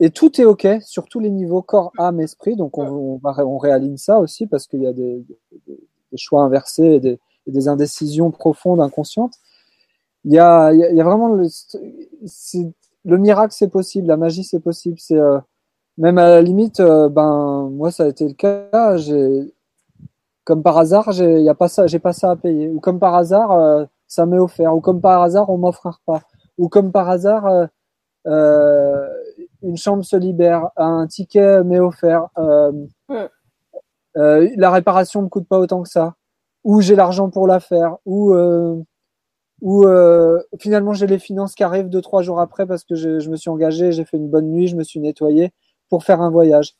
et 0.00 0.08
tout 0.10 0.40
est 0.40 0.46
OK 0.46 0.66
sur 0.80 1.06
tous 1.06 1.20
les 1.20 1.30
niveaux, 1.30 1.60
corps, 1.60 1.92
âme, 1.98 2.20
esprit. 2.20 2.56
Donc 2.56 2.78
on, 2.78 2.86
on, 2.86 3.20
on 3.22 3.58
réaligne 3.58 3.98
ça 3.98 4.18
aussi 4.18 4.46
parce 4.46 4.66
qu'il 4.66 4.82
y 4.82 4.86
a 4.86 4.94
des, 4.94 5.22
des, 5.66 6.16
choix 6.16 6.42
inversés 6.42 6.84
et 6.84 7.00
des, 7.00 7.20
des, 7.46 7.68
indécisions 7.68 8.30
profondes, 8.30 8.80
inconscientes. 8.80 9.34
Il 10.24 10.32
y 10.32 10.38
a, 10.38 10.72
y 10.72 11.00
a 11.00 11.04
vraiment 11.04 11.28
le, 11.28 11.46
le 13.04 13.18
miracle 13.18 13.54
c'est 13.56 13.68
possible, 13.68 14.08
la 14.08 14.16
magie 14.16 14.44
c'est 14.44 14.60
possible. 14.60 14.98
C'est 14.98 15.18
euh, 15.18 15.38
même 15.98 16.18
à 16.18 16.28
la 16.28 16.42
limite, 16.42 16.80
euh, 16.80 17.08
ben 17.08 17.68
moi 17.72 17.90
ça 17.90 18.04
a 18.04 18.08
été 18.08 18.26
le 18.26 18.34
cas. 18.34 18.96
J'ai 18.96 19.54
comme 20.44 20.62
par 20.62 20.78
hasard, 20.78 21.12
j'ai 21.12 21.42
y 21.42 21.48
a 21.48 21.54
pas 21.54 21.68
ça, 21.68 21.86
j'ai 21.86 21.98
pas 21.98 22.12
ça 22.12 22.32
à 22.32 22.36
payer. 22.36 22.68
Ou 22.70 22.80
comme 22.80 22.98
par 22.98 23.14
hasard, 23.14 23.52
euh, 23.52 23.84
ça 24.08 24.26
m'est 24.26 24.38
offert. 24.38 24.74
Ou 24.74 24.80
comme 24.80 25.00
par 25.00 25.22
hasard, 25.22 25.50
on 25.50 25.58
m'offre 25.58 25.86
un 25.86 25.90
repas. 25.92 26.22
Ou 26.58 26.68
comme 26.68 26.92
par 26.92 27.08
hasard, 27.08 27.68
une 28.26 29.76
chambre 29.76 30.04
se 30.04 30.16
libère, 30.16 30.70
un 30.76 31.06
ticket 31.06 31.62
m'est 31.64 31.80
offert. 31.80 32.28
la 34.14 34.70
réparation 34.70 35.22
me 35.22 35.28
coûte 35.28 35.48
pas 35.48 35.58
autant 35.58 35.82
que 35.82 35.88
ça. 35.88 36.14
Ou 36.64 36.80
j'ai 36.80 36.96
l'argent 36.96 37.30
pour 37.30 37.46
la 37.46 37.60
faire. 37.60 37.96
Ou 38.04 38.34
où 39.62 39.84
euh, 39.84 40.40
finalement 40.58 40.92
j'ai 40.92 41.06
les 41.06 41.18
finances 41.18 41.54
qui 41.54 41.62
arrivent 41.64 41.88
deux 41.88 42.00
trois 42.00 42.22
jours 42.22 42.40
après 42.40 42.66
parce 42.66 42.84
que 42.84 42.94
je, 42.94 43.20
je 43.20 43.30
me 43.30 43.36
suis 43.36 43.50
engagé, 43.50 43.92
j'ai 43.92 44.04
fait 44.04 44.16
une 44.16 44.28
bonne 44.28 44.50
nuit, 44.50 44.68
je 44.68 44.76
me 44.76 44.84
suis 44.84 45.00
nettoyé 45.00 45.52
pour 45.88 46.04
faire 46.04 46.20
un 46.20 46.30
voyage. 46.30 46.76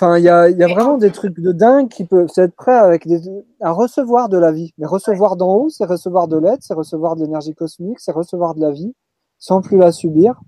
Enfin, 0.00 0.16
il 0.16 0.22
y 0.22 0.28
a, 0.28 0.48
y 0.48 0.62
a 0.62 0.68
vraiment 0.68 0.96
des 0.96 1.10
trucs 1.10 1.40
de 1.40 1.50
dingue 1.50 1.88
qui 1.88 2.04
peuvent 2.04 2.30
être 2.36 2.54
prêts 2.54 2.76
avec 2.76 3.08
des, 3.08 3.20
à 3.60 3.72
recevoir 3.72 4.28
de 4.28 4.38
la 4.38 4.52
vie. 4.52 4.72
Mais 4.78 4.86
recevoir 4.86 5.34
d'en 5.34 5.52
haut, 5.54 5.68
c'est 5.70 5.84
recevoir 5.84 6.28
de 6.28 6.38
l'aide, 6.38 6.60
c'est 6.60 6.74
recevoir 6.74 7.16
de 7.16 7.22
l'énergie 7.22 7.52
cosmique, 7.52 7.98
c'est 7.98 8.12
recevoir 8.12 8.54
de 8.54 8.60
la 8.60 8.70
vie 8.70 8.94
sans 9.40 9.60
plus 9.60 9.76
la 9.76 9.90
subir. 9.90 10.40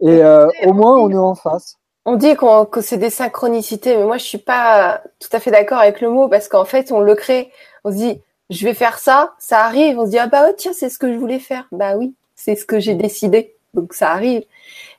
Et 0.00 0.22
euh, 0.22 0.46
au 0.66 0.74
moins, 0.74 0.98
on 0.98 1.10
est 1.10 1.16
en 1.16 1.34
face. 1.34 1.78
On 2.04 2.16
dit 2.16 2.36
que 2.36 2.80
c'est 2.82 2.98
des 2.98 3.10
synchronicités, 3.10 3.96
mais 3.96 4.04
moi, 4.04 4.18
je 4.18 4.24
suis 4.24 4.38
pas 4.38 5.02
tout 5.20 5.28
à 5.32 5.40
fait 5.40 5.50
d'accord 5.50 5.78
avec 5.78 6.02
le 6.02 6.10
mot 6.10 6.28
parce 6.28 6.48
qu'en 6.48 6.66
fait, 6.66 6.92
on 6.92 7.00
le 7.00 7.14
crée. 7.14 7.50
On 7.82 7.90
se 7.90 7.96
dit, 7.96 8.20
je 8.50 8.64
vais 8.64 8.74
faire 8.74 8.98
ça, 8.98 9.34
ça 9.38 9.64
arrive, 9.64 9.98
on 9.98 10.06
se 10.06 10.10
dit 10.10 10.18
ah 10.18 10.26
bah 10.26 10.52
tiens 10.52 10.72
c'est 10.72 10.88
ce 10.88 10.98
que 10.98 11.12
je 11.12 11.18
voulais 11.18 11.38
faire, 11.38 11.66
bah 11.72 11.96
oui 11.96 12.14
c'est 12.36 12.54
ce 12.54 12.64
que 12.64 12.78
j'ai 12.78 12.94
décidé, 12.94 13.56
donc 13.74 13.94
ça 13.94 14.12
arrive. 14.12 14.44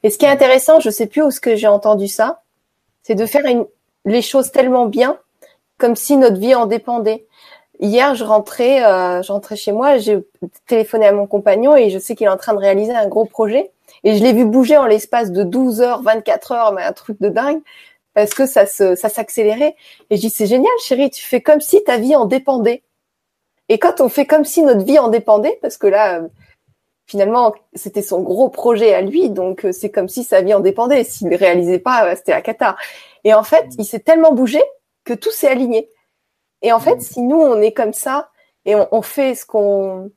Et 0.04 0.10
ce 0.10 0.18
qui 0.18 0.26
est 0.26 0.30
intéressant, 0.30 0.80
je 0.80 0.89
sais 0.89 1.06
plus 1.06 1.22
où 1.22 1.32
ce 1.32 1.39
que 1.39 1.56
j'ai 1.56 1.68
entendu 1.68 2.08
ça, 2.08 2.41
c'est 3.04 3.16
de 3.16 3.26
faire 3.26 3.43
les 4.06 4.22
choses 4.22 4.52
tellement 4.52 4.88
bien, 4.88 5.18
comme 5.78 5.95
si 5.95 6.18
notre 6.18 6.38
vie 6.38 6.56
en 6.56 6.66
dépendait. 6.66 7.26
Hier, 7.80 8.16
je 8.16 8.24
rentrais, 8.24 8.84
euh, 8.84 9.22
je 9.22 9.32
rentrais 9.32 9.56
chez 9.56 9.72
moi, 9.72 9.98
j'ai 9.98 10.18
téléphoné 10.66 11.06
à 11.06 11.12
mon 11.12 11.28
compagnon 11.28 11.76
et 11.76 11.91
je 11.91 12.00
sais 12.00 12.16
qu'il 12.16 12.26
est 12.26 12.30
en 12.30 12.38
train 12.38 12.54
de 12.54 12.60
réaliser 12.60 12.93
un 12.93 13.08
gros 13.08 13.26
projet. 13.26 13.72
Et 14.04 14.16
je 14.18 14.24
l'ai 14.24 14.34
vu 14.34 14.45
bouger 14.45 14.78
en 14.78 14.86
l'espace 14.86 15.32
de 15.32 15.43
12 15.43 15.82
heures, 15.82 16.02
24 16.02 16.52
heures, 16.52 16.74
mais 16.74 16.84
un 16.84 16.91
truc 16.91 17.22
de 17.22 17.30
dingue, 17.30 17.62
parce 18.14 18.34
que 18.34 18.48
ça 18.48 18.66
se, 18.66 18.95
s'accélérait. 18.95 19.76
Et 20.10 20.16
je 20.16 20.22
dis, 20.22 20.30
c'est 20.32 20.48
génial, 20.48 20.72
chérie, 20.84 21.12
tu 21.12 21.24
fais 21.24 21.41
comme 21.41 21.62
si 21.62 21.84
ta 21.84 21.98
vie 21.98 22.16
en 22.16 22.26
dépendait. 22.26 22.82
Et 23.70 23.80
quand 23.80 24.01
on 24.01 24.09
fait 24.09 24.26
comme 24.26 24.45
si 24.45 24.61
notre 24.61 24.86
vie 24.86 24.99
en 24.99 25.09
dépendait, 25.09 25.59
parce 25.61 25.78
que 25.78 25.88
là, 25.88 26.22
finalement, 27.05 27.53
c'était 27.74 28.01
son 28.01 28.22
gros 28.22 28.49
projet 28.49 28.93
à 28.93 29.01
lui, 29.01 29.30
donc 29.30 29.65
euh, 29.65 29.72
c'est 29.72 29.89
comme 29.89 30.09
si 30.09 30.24
sa 30.24 30.41
vie 30.41 30.53
en 30.53 30.59
dépendait. 30.59 31.03
S'il 31.03 31.30
ne 31.30 31.38
réalisait 31.38 31.80
pas, 31.80 32.05
euh, 32.05 32.15
c'était 32.15 32.34
la 32.34 32.41
cata. 32.41 32.76
Et 33.24 33.34
en 33.34 33.43
fait, 33.43 33.68
il 33.78 33.86
s'est 33.86 33.99
tellement 33.99 34.34
bougé 34.34 34.61
que 35.03 35.13
tout 35.13 35.32
s'est 35.32 35.47
aligné. 35.47 35.89
Et 36.61 36.72
en 36.72 36.80
fait, 36.80 37.01
si 37.01 37.22
nous, 37.22 37.39
on 37.39 37.61
est 37.61 37.72
comme 37.72 37.93
ça 37.93 38.30
et 38.65 38.76
on, 38.76 39.01
fait 39.01 39.36
ce 39.36 39.45
qu'on, 39.45 40.11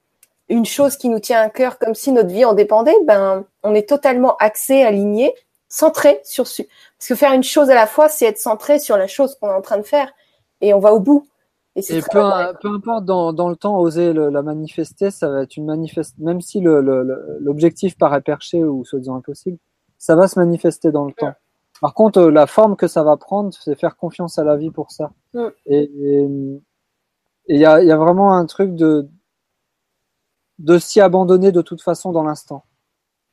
une 0.48 0.66
chose 0.66 0.96
qui 0.96 1.08
nous 1.08 1.20
tient 1.20 1.40
à 1.40 1.50
cœur, 1.50 1.78
comme 1.78 1.94
si 1.94 2.10
notre 2.10 2.30
vie 2.30 2.44
en 2.44 2.54
dépendait, 2.54 2.96
ben, 3.04 3.44
on 3.62 3.74
est 3.74 3.88
totalement 3.88 4.36
axé, 4.38 4.82
aligné, 4.82 5.34
centré 5.68 6.20
sur 6.24 6.46
ce. 6.46 6.62
Parce 6.98 7.08
que 7.08 7.14
faire 7.14 7.32
une 7.32 7.44
chose 7.44 7.70
à 7.70 7.74
la 7.74 7.86
fois, 7.86 8.08
c'est 8.08 8.26
être 8.26 8.38
centré 8.38 8.78
sur 8.78 8.96
la 8.96 9.06
chose 9.06 9.36
qu'on 9.36 9.48
est 9.48 9.54
en 9.54 9.60
train 9.60 9.76
de 9.76 9.82
faire 9.82 10.12
et 10.60 10.74
on 10.74 10.80
va 10.80 10.92
au 10.92 10.98
bout. 10.98 11.26
Et, 11.76 12.00
peu, 12.10 12.18
importe 12.18 13.04
dans, 13.04 13.32
dans, 13.32 13.48
le 13.48 13.56
temps, 13.56 13.78
oser 13.78 14.12
la 14.12 14.42
manifester, 14.42 15.10
ça 15.10 15.30
va 15.30 15.42
être 15.42 15.56
une 15.56 15.66
manifeste, 15.66 16.18
même 16.18 16.40
si 16.40 16.60
l'objectif 16.60 17.96
paraît 17.96 18.20
perché 18.20 18.64
ou 18.64 18.84
soi-disant 18.84 19.16
impossible, 19.16 19.58
ça 19.96 20.16
va 20.16 20.26
se 20.26 20.38
manifester 20.38 20.90
dans 20.90 21.04
le 21.04 21.12
temps. 21.12 21.32
Par 21.80 21.94
contre, 21.94 22.22
la 22.22 22.46
forme 22.46 22.76
que 22.76 22.88
ça 22.88 23.04
va 23.04 23.16
prendre, 23.16 23.54
c'est 23.54 23.78
faire 23.78 23.96
confiance 23.96 24.38
à 24.38 24.44
la 24.44 24.56
vie 24.56 24.70
pour 24.70 24.90
ça. 24.90 25.12
Et 25.66 25.90
il 27.48 27.56
y 27.56 27.64
a, 27.64 27.82
y 27.82 27.90
a, 27.90 27.96
vraiment 27.96 28.34
un 28.34 28.46
truc 28.46 28.74
de, 28.74 29.08
de 30.58 30.78
s'y 30.78 31.00
abandonner 31.00 31.52
de 31.52 31.62
toute 31.62 31.82
façon 31.82 32.12
dans 32.12 32.22
l'instant. 32.22 32.64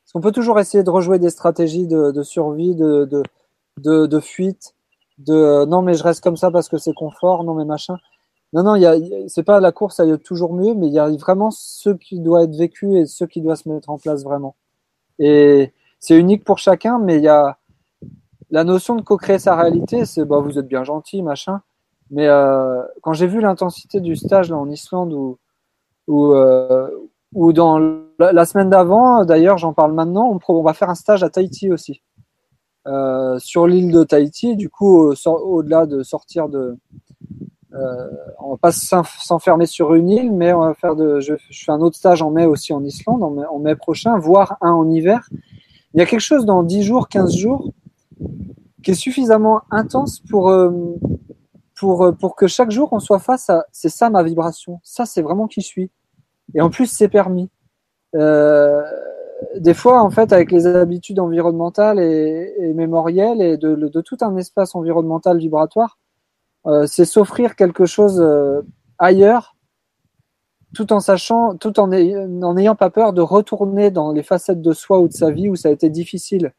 Parce 0.04 0.12
qu'on 0.12 0.20
peut 0.20 0.32
toujours 0.32 0.58
essayer 0.58 0.82
de 0.82 0.90
rejouer 0.90 1.18
des 1.18 1.30
stratégies 1.30 1.86
de, 1.86 2.12
de 2.12 2.22
survie, 2.22 2.74
de, 2.74 3.04
de, 3.04 3.22
de, 3.78 4.06
de 4.06 4.20
fuite, 4.20 4.74
de 5.18 5.64
non 5.66 5.82
mais 5.82 5.94
je 5.94 6.02
reste 6.02 6.22
comme 6.22 6.36
ça 6.36 6.50
parce 6.50 6.68
que 6.68 6.78
c'est 6.78 6.94
confort, 6.94 7.44
non 7.44 7.54
mais 7.54 7.64
machin. 7.64 7.98
Non, 8.54 8.62
non, 8.62 9.00
c'est 9.28 9.42
pas 9.42 9.60
la 9.60 9.72
course, 9.72 10.00
elle 10.00 10.10
est 10.10 10.18
toujours 10.18 10.54
mieux, 10.54 10.74
mais 10.74 10.86
il 10.86 10.92
y 10.92 10.98
a 10.98 11.10
vraiment 11.10 11.50
ce 11.50 11.90
qui 11.90 12.20
doit 12.20 12.44
être 12.44 12.56
vécu 12.56 12.96
et 12.96 13.04
ce 13.06 13.24
qui 13.24 13.42
doit 13.42 13.56
se 13.56 13.68
mettre 13.68 13.90
en 13.90 13.98
place 13.98 14.24
vraiment. 14.24 14.56
Et 15.18 15.72
c'est 16.00 16.16
unique 16.18 16.44
pour 16.44 16.58
chacun, 16.58 16.98
mais 16.98 17.16
il 17.18 17.24
y 17.24 17.28
a 17.28 17.58
la 18.50 18.64
notion 18.64 18.96
de 18.96 19.02
co-créer 19.02 19.38
sa 19.38 19.54
réalité, 19.56 20.06
c'est 20.06 20.24
bah 20.24 20.40
vous 20.40 20.58
êtes 20.58 20.66
bien 20.68 20.84
gentil, 20.84 21.22
machin. 21.22 21.60
Mais 22.10 22.26
euh, 22.26 22.82
quand 23.02 23.12
j'ai 23.12 23.26
vu 23.26 23.40
l'intensité 23.40 24.00
du 24.00 24.16
stage 24.16 24.50
là 24.50 24.56
en 24.56 24.70
Islande 24.70 25.12
ou 25.12 25.38
ou, 26.08 26.32
euh, 26.32 26.88
dans 27.34 27.78
la, 28.18 28.46
semaine 28.46 28.70
d'avant, 28.70 29.24
d'ailleurs, 29.26 29.58
j'en 29.58 29.74
parle 29.74 29.92
maintenant, 29.92 30.30
on, 30.32 30.52
on, 30.54 30.62
va 30.62 30.72
faire 30.72 30.90
un 30.90 30.94
stage 30.94 31.22
à 31.22 31.28
Tahiti 31.28 31.70
aussi. 31.70 32.02
Euh, 32.86 33.38
sur 33.38 33.66
l'île 33.66 33.92
de 33.92 34.04
Tahiti, 34.04 34.56
du 34.56 34.70
coup, 34.70 35.12
au-delà 35.26 35.84
de 35.84 36.02
sortir 36.02 36.48
de, 36.48 36.78
euh, 37.74 38.08
on 38.38 38.50
va 38.50 38.56
pas 38.56 38.72
s'enfermer 38.72 39.66
sur 39.66 39.94
une 39.94 40.08
île, 40.08 40.32
mais 40.32 40.52
on 40.52 40.60
va 40.60 40.74
faire 40.74 40.96
de. 40.96 41.20
Je, 41.20 41.34
fais 41.36 41.72
un 41.72 41.80
autre 41.80 41.96
stage 41.96 42.22
en 42.22 42.30
mai 42.30 42.46
aussi 42.46 42.72
en 42.72 42.82
Islande, 42.82 43.22
en 43.22 43.58
mai, 43.58 43.76
prochain, 43.76 44.18
voire 44.18 44.56
un 44.60 44.72
en 44.72 44.88
hiver. 44.90 45.28
Il 45.94 46.00
y 46.00 46.02
a 46.02 46.06
quelque 46.06 46.20
chose 46.20 46.46
dans 46.46 46.62
10 46.62 46.82
jours, 46.82 47.08
15 47.08 47.34
jours, 47.36 47.72
qui 48.82 48.92
est 48.92 48.94
suffisamment 48.94 49.62
intense 49.70 50.20
pour, 50.20 50.50
euh, 50.50 50.70
pour, 51.78 52.04
euh, 52.04 52.12
pour 52.12 52.36
que 52.36 52.46
chaque 52.46 52.70
jour 52.70 52.88
on 52.92 53.00
soit 53.00 53.18
face 53.18 53.50
à. 53.50 53.64
C'est 53.72 53.88
ça 53.88 54.08
ma 54.10 54.22
vibration. 54.22 54.80
Ça, 54.82 55.04
c'est 55.04 55.22
vraiment 55.22 55.46
qui 55.46 55.60
je 55.60 55.66
suis. 55.66 55.90
Et 56.54 56.60
en 56.60 56.70
plus, 56.70 56.86
c'est 56.86 57.08
permis. 57.08 57.50
Euh, 58.14 58.82
des 59.56 59.74
fois, 59.74 60.02
en 60.02 60.10
fait, 60.10 60.32
avec 60.32 60.50
les 60.50 60.66
habitudes 60.66 61.20
environnementales 61.20 62.00
et, 62.00 62.54
et 62.58 62.72
mémorielles 62.72 63.42
et 63.42 63.56
de, 63.56 64.00
tout 64.00 64.16
un 64.22 64.36
espace 64.36 64.74
environnemental 64.74 65.38
vibratoire, 65.38 65.98
c'est 66.86 67.04
s'offrir 67.04 67.56
quelque 67.56 67.86
chose 67.86 68.20
euh, 68.20 68.62
ailleurs, 68.98 69.56
tout 70.74 70.92
en 70.92 71.00
sachant, 71.00 71.56
tout 71.56 71.80
en 71.80 71.86
n'ayant 71.88 72.74
pas 72.74 72.90
peur 72.90 73.12
de 73.12 73.22
retourner 73.22 73.90
dans 73.90 74.12
les 74.12 74.22
facettes 74.22 74.60
de 74.60 74.72
soi 74.72 74.98
ou 74.98 75.08
de 75.08 75.12
sa 75.12 75.30
vie 75.30 75.48
où 75.48 75.56
ça 75.56 75.68
a 75.68 75.72
été 75.72 75.88
difficile. 75.88 76.52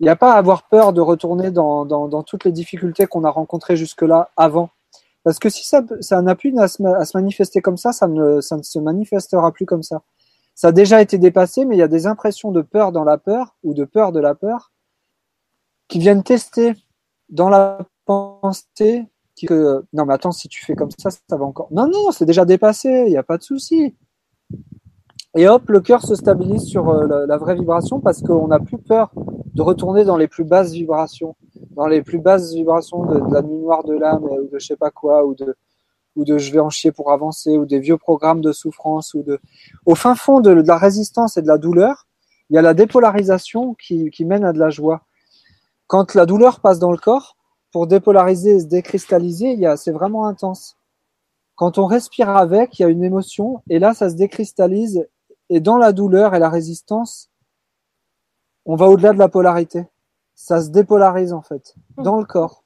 Il 0.00 0.04
n'y 0.04 0.08
a 0.08 0.16
pas 0.16 0.34
à 0.34 0.38
avoir 0.38 0.68
peur 0.68 0.92
de 0.92 1.00
retourner 1.00 1.50
dans, 1.50 1.84
dans, 1.84 2.22
toutes 2.22 2.44
les 2.44 2.52
difficultés 2.52 3.06
qu'on 3.06 3.24
a 3.24 3.30
rencontrées 3.30 3.76
jusque-là 3.76 4.30
avant. 4.36 4.70
Parce 5.24 5.38
que 5.38 5.50
si 5.50 5.66
ça, 5.66 5.82
ça 6.00 6.22
n'a 6.22 6.36
plus 6.36 6.56
à 6.58 6.68
se, 6.68 6.82
à 6.82 7.04
se, 7.04 7.16
manifester 7.16 7.60
comme 7.60 7.76
ça, 7.76 7.92
ça 7.92 8.06
ne, 8.06 8.40
ça 8.40 8.56
ne 8.56 8.62
se 8.62 8.78
manifestera 8.78 9.52
plus 9.52 9.66
comme 9.66 9.82
ça. 9.82 10.02
Ça 10.54 10.68
a 10.68 10.72
déjà 10.72 11.02
été 11.02 11.18
dépassé, 11.18 11.64
mais 11.64 11.76
il 11.76 11.78
y 11.78 11.82
a 11.82 11.88
des 11.88 12.06
impressions 12.06 12.52
de 12.52 12.62
peur 12.62 12.92
dans 12.92 13.04
la 13.04 13.18
peur 13.18 13.56
ou 13.64 13.74
de 13.74 13.84
peur 13.84 14.12
de 14.12 14.20
la 14.20 14.34
peur 14.34 14.72
qui 15.88 15.98
viennent 15.98 16.22
tester 16.22 16.74
dans 17.28 17.48
la 17.48 17.78
penser 18.08 19.06
que 19.46 19.84
non 19.92 20.06
mais 20.06 20.14
attends 20.14 20.32
si 20.32 20.48
tu 20.48 20.64
fais 20.64 20.74
comme 20.74 20.90
ça 20.98 21.10
ça 21.10 21.36
va 21.36 21.44
encore. 21.44 21.68
Non 21.70 21.86
non 21.86 22.10
c'est 22.10 22.24
déjà 22.24 22.44
dépassé 22.44 23.04
il 23.06 23.10
n'y 23.10 23.16
a 23.16 23.22
pas 23.22 23.38
de 23.38 23.42
souci. 23.42 23.94
Et 25.36 25.46
hop 25.46 25.68
le 25.68 25.80
cœur 25.80 26.02
se 26.02 26.14
stabilise 26.14 26.64
sur 26.64 26.88
euh, 26.88 27.26
la, 27.26 27.36
vraie 27.36 27.54
vibration 27.54 28.00
parce 28.00 28.22
qu'on 28.22 28.48
n'a 28.48 28.58
plus 28.58 28.78
peur 28.78 29.12
de 29.54 29.62
retourner 29.62 30.04
dans 30.04 30.16
les 30.16 30.26
plus 30.26 30.44
basses 30.44 30.72
vibrations 30.72 31.36
dans 31.76 31.86
les 31.86 32.02
plus 32.02 32.18
basses 32.18 32.54
vibrations 32.54 33.04
de, 33.04 33.32
la 33.32 33.42
nuit 33.42 33.58
noire 33.58 33.84
de 33.84 33.94
l'âme 33.94 34.24
ou 34.24 34.48
de 34.50 34.58
je 34.58 34.66
sais 34.66 34.76
pas 34.76 34.90
quoi 34.90 35.26
ou 35.26 35.34
de 35.34 35.54
ou 36.16 36.24
de 36.24 36.38
je 36.38 36.50
vais 36.50 36.60
en 36.60 36.70
chier 36.70 36.90
pour 36.90 37.12
avancer 37.12 37.58
ou 37.58 37.66
des 37.66 37.78
vieux 37.78 37.98
programmes 37.98 38.40
de 38.40 38.52
souffrance 38.52 39.14
ou 39.14 39.22
de 39.22 39.38
au 39.86 39.94
fin 39.94 40.14
fond 40.14 40.40
de, 40.40 40.54
de 40.54 40.66
la 40.66 40.78
résistance 40.78 41.36
et 41.36 41.42
de 41.42 41.46
la 41.46 41.58
douleur 41.58 42.08
il 42.50 42.54
y 42.54 42.58
a 42.58 42.62
la 42.62 42.74
dépolarisation 42.74 43.74
qui, 43.74 44.10
qui 44.10 44.24
mène 44.24 44.44
à 44.44 44.52
de 44.52 44.58
la 44.58 44.70
joie. 44.70 45.02
Quand 45.86 46.14
la 46.14 46.26
douleur 46.26 46.60
passe 46.60 46.78
dans 46.78 46.92
le 46.92 46.98
corps 46.98 47.36
pour 47.78 47.86
dépolariser 47.86 48.56
et 48.56 48.58
se 48.58 48.64
décristalliser, 48.64 49.56
c'est 49.76 49.92
vraiment 49.92 50.26
intense. 50.26 50.76
Quand 51.54 51.78
on 51.78 51.86
respire 51.86 52.28
avec, 52.28 52.76
il 52.76 52.82
y 52.82 52.84
a 52.84 52.88
une 52.88 53.04
émotion, 53.04 53.62
et 53.70 53.78
là, 53.78 53.94
ça 53.94 54.10
se 54.10 54.16
décristallise, 54.16 55.06
et 55.48 55.60
dans 55.60 55.78
la 55.78 55.92
douleur 55.92 56.34
et 56.34 56.40
la 56.40 56.50
résistance, 56.50 57.30
on 58.66 58.74
va 58.74 58.86
au-delà 58.86 59.12
de 59.12 59.18
la 59.20 59.28
polarité. 59.28 59.86
Ça 60.34 60.60
se 60.60 60.70
dépolarise, 60.70 61.32
en 61.32 61.40
fait, 61.40 61.76
dans 61.98 62.18
le 62.18 62.24
corps. 62.24 62.64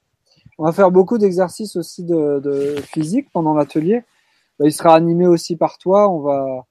On 0.56 0.64
va 0.64 0.72
faire 0.72 0.90
beaucoup 0.90 1.18
d'exercices 1.18 1.76
aussi 1.76 2.04
de, 2.04 2.76
physique 2.82 3.28
pendant 3.34 3.52
l'atelier. 3.52 4.04
Bah, 4.58 4.64
il 4.64 4.72
sera 4.72 4.94
animé 4.94 5.26
aussi 5.26 5.56
par 5.56 5.76
toi. 5.76 6.08
On 6.08 6.20
va, 6.20 6.64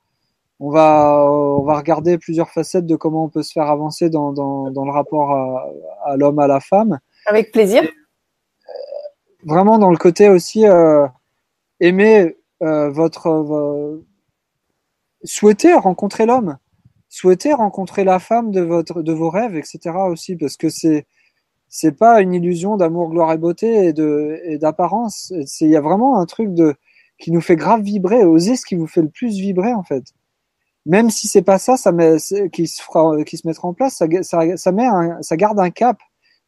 on 0.59 0.71
va, 0.71 1.27
on 1.29 1.61
va 1.61 1.77
regarder 1.77 2.17
plusieurs 2.17 2.49
facettes 2.49 2.87
de 2.87 2.95
comment 2.95 3.25
on 3.25 3.29
peut 3.29 3.43
se 3.43 3.51
faire 3.51 3.69
avancer 3.69 4.09
dans, 4.09 4.31
le 4.31 4.91
rapport 4.91 5.31
à 6.05 6.17
l'homme, 6.17 6.39
à 6.39 6.47
la 6.47 6.59
femme. 6.59 6.97
Avec 7.27 7.51
plaisir 7.51 7.83
vraiment 9.45 9.77
dans 9.77 9.91
le 9.91 9.97
côté 9.97 10.29
aussi 10.29 10.65
euh, 10.65 11.07
aimer 11.79 12.35
euh, 12.61 12.89
votre 12.89 14.01
souhaiter 15.23 15.73
rencontrer 15.73 16.25
l'homme, 16.25 16.57
souhaiter 17.09 17.53
rencontrer 17.53 18.03
la 18.03 18.19
femme 18.19 18.51
de 18.51 18.61
votre 18.61 19.01
de 19.01 19.13
vos 19.13 19.29
rêves, 19.29 19.55
etc. 19.55 19.79
aussi 20.07 20.35
parce 20.35 20.57
que 20.57 20.69
c'est 20.69 21.05
c'est 21.69 21.93
pas 21.93 22.21
une 22.21 22.33
illusion 22.33 22.77
d'amour, 22.77 23.09
gloire 23.09 23.31
et 23.33 23.37
beauté 23.37 23.85
et 23.85 23.93
de 23.93 24.39
et 24.45 24.57
d'apparence. 24.57 25.33
Il 25.61 25.69
y 25.69 25.75
a 25.75 25.81
vraiment 25.81 26.19
un 26.19 26.25
truc 26.25 26.53
de 26.53 26.75
qui 27.17 27.31
nous 27.31 27.41
fait 27.41 27.55
grave 27.55 27.81
vibrer. 27.81 28.23
Oser 28.23 28.55
ce 28.55 28.65
qui 28.65 28.75
vous 28.75 28.87
fait 28.87 29.01
le 29.01 29.09
plus 29.09 29.37
vibrer 29.37 29.73
en 29.73 29.83
fait. 29.83 30.03
Même 30.85 31.11
si 31.11 31.27
c'est 31.27 31.43
pas 31.43 31.59
ça, 31.59 31.77
ça 31.77 31.91
met, 31.91 32.17
qui 32.51 32.67
se 32.67 32.81
fera, 32.81 33.23
qui 33.23 33.37
se 33.37 33.47
mettra 33.47 33.67
en 33.67 33.73
place, 33.73 33.95
ça, 33.97 34.07
ça, 34.23 34.57
ça 34.57 34.71
met 34.71 34.87
un, 34.87 35.21
ça 35.21 35.37
garde 35.37 35.59
un 35.59 35.69
cap 35.69 35.97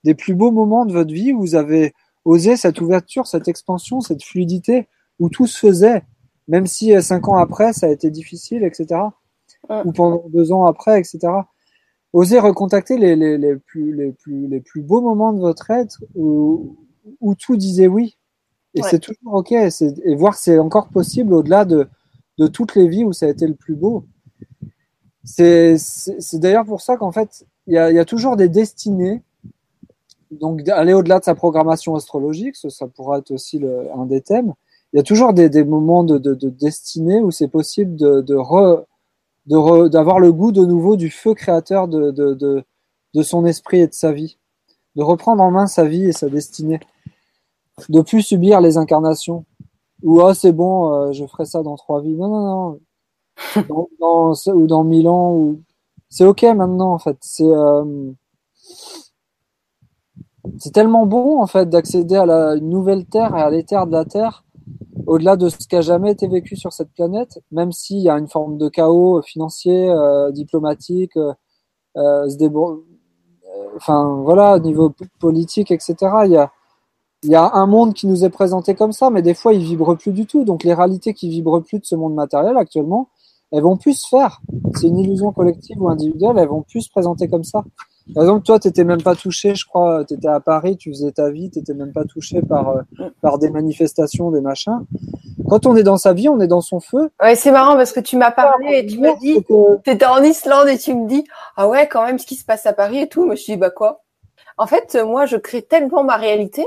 des 0.04 0.16
plus 0.16 0.34
beaux 0.34 0.52
moments 0.52 0.86
de 0.86 0.94
votre 0.94 1.14
vie 1.14 1.34
où 1.34 1.42
vous 1.42 1.56
avez 1.56 1.94
oser 2.26 2.58
cette 2.58 2.82
ouverture, 2.82 3.28
cette 3.28 3.48
expansion, 3.48 4.02
cette 4.02 4.24
fluidité 4.24 4.88
où 5.20 5.30
tout 5.30 5.48
se 5.48 5.58
faisait, 5.58 6.04
même 6.48 6.68
si 6.68 6.96
euh, 6.96 7.02
cinq 7.02 7.28
ans 7.28 7.38
après 7.38 7.74
ça 7.74 7.88
a 7.88 7.90
été 7.90 8.10
difficile, 8.10 8.64
etc. 8.64 9.02
Ou 9.86 9.94
pendant 9.94 10.26
deux 10.28 10.52
ans 10.52 10.66
après, 10.66 11.00
etc. 11.00 11.20
Oser 12.12 12.40
recontacter 12.40 12.98
les, 12.98 13.16
les, 13.16 13.38
les, 13.38 13.56
plus, 13.56 13.96
les, 13.96 14.12
plus, 14.12 14.48
les 14.48 14.60
plus 14.60 14.82
beaux 14.82 15.02
moments 15.02 15.32
de 15.32 15.40
votre 15.40 15.72
être 15.72 16.04
où, 16.16 16.78
où 17.22 17.34
tout 17.34 17.56
disait 17.56 17.88
oui. 17.88 18.18
Et 18.76 18.82
c'est 18.82 19.00
toujours 19.00 19.36
ok. 19.36 19.52
Et 19.54 20.16
voir 20.16 20.36
c'est 20.36 20.60
encore 20.60 20.90
possible 20.90 21.34
au-delà 21.34 21.64
de, 21.64 21.88
de 22.38 22.48
toutes 22.48 22.76
les 22.76 22.88
vies 22.88 23.06
où 23.06 23.14
ça 23.14 23.28
a 23.28 23.30
été 23.30 23.48
le 23.48 23.56
plus 23.56 23.76
beau. 23.76 24.06
C'est 25.24 25.78
d'ailleurs 26.34 26.66
pour 26.66 26.82
ça 26.82 26.98
qu'en 26.98 27.12
fait, 27.12 27.46
il 27.68 27.74
y 27.74 27.78
a, 27.78 27.92
y 27.92 28.00
a 28.00 28.06
toujours 28.06 28.36
des 28.36 28.50
destinées 28.50 29.24
donc 30.40 30.68
aller 30.70 30.94
au-delà 30.94 31.20
de 31.20 31.24
sa 31.24 31.36
programmation 31.36 31.96
astrologique, 31.96 32.56
ça, 32.56 32.70
ça 32.70 32.88
pourra 32.88 33.20
être 33.20 33.32
aussi 33.32 33.60
le, 33.60 33.88
un 33.96 34.06
des 34.06 34.22
thèmes. 34.22 34.54
Il 34.94 34.98
y 34.98 35.00
a 35.00 35.04
toujours 35.04 35.34
des, 35.34 35.50
des 35.50 35.64
moments 35.64 36.04
de, 36.04 36.18
de, 36.18 36.34
de, 36.36 36.50
destinée 36.50 37.20
où 37.20 37.32
c'est 37.32 37.48
possible 37.48 37.96
de, 37.96 38.22
de 38.22 38.36
re, 38.36 38.86
d'avoir 39.48 40.20
le 40.20 40.32
goût 40.32 40.52
de 40.52 40.66
nouveau 40.66 40.96
du 40.96 41.10
feu 41.10 41.34
créateur 41.34 41.88
de, 41.88 42.12
de, 42.12 42.34
de, 42.34 42.64
de, 43.14 43.24
son 43.24 43.46
esprit 43.46 43.80
et 43.80 43.88
de 43.88 43.94
sa 43.94 44.12
vie, 44.12 44.38
de 44.96 45.02
reprendre 45.02 45.42
en 45.44 45.52
main 45.52 45.68
sa 45.68 45.86
vie 45.86 46.06
et 46.06 46.12
sa 46.12 46.30
destinée, 46.30 46.80
de 47.90 48.02
plus 48.02 48.22
subir 48.22 48.62
les 48.62 48.78
incarnations. 48.78 49.46
Ou 50.04 50.22
ah 50.22 50.34
c'est 50.36 50.52
bon, 50.52 50.94
euh, 50.94 51.12
je 51.14 51.26
ferai 51.26 51.46
ça 51.46 51.64
dans 51.64 51.76
trois 51.76 52.02
vies. 52.02 52.16
Non 52.16 52.28
non 52.28 52.46
non, 52.46 52.80
dans, 54.00 54.34
dans, 54.34 54.54
ou 54.54 54.68
dans 54.68 54.84
mille 54.84 55.08
ans 55.08 55.34
ou 55.34 55.62
c'est 56.10 56.26
ok 56.26 56.44
maintenant 56.44 56.94
en 56.94 57.00
fait. 57.00 57.18
C'est 57.22 57.50
euh, 57.50 58.12
c'est 60.60 60.74
tellement 60.74 61.06
bon 61.06 61.42
en 61.42 61.48
fait 61.48 61.70
d'accéder 61.70 62.16
à 62.16 62.26
la 62.26 62.56
nouvelle 62.58 63.06
terre 63.06 63.36
et 63.36 63.42
à 63.42 63.50
l'éther 63.50 63.88
de 63.88 63.92
la 63.92 64.06
terre 64.06 64.44
au-delà 65.08 65.36
de 65.36 65.50
ce 65.50 65.58
qui 65.58 65.76
a 65.76 65.82
jamais 65.82 66.12
été 66.12 66.28
vécu 66.28 66.56
sur 66.56 66.74
cette 66.74 66.92
planète 66.94 67.40
même 67.52 67.72
s'il 67.72 68.00
y 68.00 68.10
a 68.10 68.18
une 68.18 68.28
forme 68.28 68.58
de 68.58 68.70
chaos 68.70 69.22
financier 69.22 69.90
euh, 69.90 70.32
diplomatique 70.32 71.16
euh, 71.18 71.34
euh 71.98 72.28
enfin 73.76 74.22
voilà 74.24 74.60
niveau 74.60 74.94
politique 75.20 75.72
etc 75.72 75.96
il 76.26 76.32
y 76.32 76.38
a 76.38 76.52
il 77.24 77.30
y 77.30 77.36
a 77.36 77.54
un 77.54 77.66
monde 77.66 77.94
qui 77.94 78.06
nous 78.06 78.26
est 78.26 78.30
présenté 78.30 78.76
comme 78.76 78.92
ça 78.92 79.10
mais 79.10 79.22
des 79.22 79.34
fois 79.34 79.54
il 79.54 79.64
vibre 79.64 79.96
plus 79.96 80.12
du 80.12 80.26
tout. 80.26 80.44
Donc 80.44 80.64
les 80.64 80.74
réalités 80.74 81.14
qui 81.14 81.30
vibrent 81.30 81.62
plus 81.62 81.80
de 81.80 81.86
ce 81.86 81.96
monde 81.96 82.14
matériel 82.14 82.58
actuellement 82.58 83.10
elles 83.52 83.64
vont 83.64 83.78
plus 83.78 83.94
se 83.94 84.08
faire. 84.08 84.42
C'est 84.76 84.88
une 84.88 84.98
illusion 84.98 85.32
collective 85.32 85.82
ou 85.82 85.90
individuelle 85.90 86.38
elles 86.38 86.50
vont 86.50 86.64
plus 86.64 86.82
se 86.82 86.90
présenter 86.90 87.30
comme 87.30 87.44
ça 87.44 87.64
par 88.14 88.24
exemple, 88.24 88.46
toi, 88.46 88.60
tu 88.60 88.68
n'étais 88.68 88.84
même 88.84 89.02
pas 89.02 89.16
touché, 89.16 89.56
je 89.56 89.66
crois, 89.66 90.04
tu 90.06 90.16
étais 90.16 90.28
à 90.28 90.40
Paris, 90.42 90.76
tu 90.76 90.90
faisais 90.90 91.12
ta 91.12 91.30
vie, 91.30 91.50
tu 91.50 91.60
n'étais 91.60 91.74
même 91.74 91.94
pas 91.94 92.04
touché 92.04 92.42
par, 92.42 92.70
euh, 92.70 93.10
par 93.22 93.38
des 93.38 93.50
manifestations, 93.50 94.30
des 94.30 94.42
machins. 94.42 94.86
Quand 95.50 95.66
on 95.66 95.76
est 95.76 95.84
dans 95.84 95.98
sa 95.98 96.12
vie, 96.12 96.28
on 96.28 96.40
est 96.42 96.48
dans 96.48 96.62
son 96.62 96.82
feu. 96.82 97.10
Ouais, 97.22 97.36
c'est 97.36 97.52
marrant 97.52 97.76
parce 97.76 97.94
que 97.94 98.02
tu 98.02 98.18
m'as 98.18 98.32
parlé 98.32 98.80
et 98.80 98.86
tu 98.86 99.00
m'as 99.00 99.16
dit, 99.16 99.44
tu 99.48 99.90
étais 99.90 100.06
en 100.06 100.22
Islande 100.22 100.68
et 100.68 100.78
tu 100.78 100.94
me 100.94 101.08
dis, 101.08 101.24
ah 101.56 101.68
ouais, 101.68 101.88
quand 101.88 102.06
même, 102.06 102.20
ce 102.20 102.26
qui 102.26 102.36
se 102.36 102.44
passe 102.46 102.66
à 102.66 102.74
Paris 102.74 103.00
et 103.00 103.08
tout. 103.08 103.26
Moi, 103.26 103.36
je 103.36 103.46
dis, 103.46 103.58
bah 103.58 103.70
quoi? 103.70 104.04
En 104.58 104.68
fait, 104.68 104.96
moi, 104.96 105.26
je 105.26 105.38
crée 105.38 105.62
tellement 105.62 106.04
ma 106.04 106.18
réalité 106.18 106.66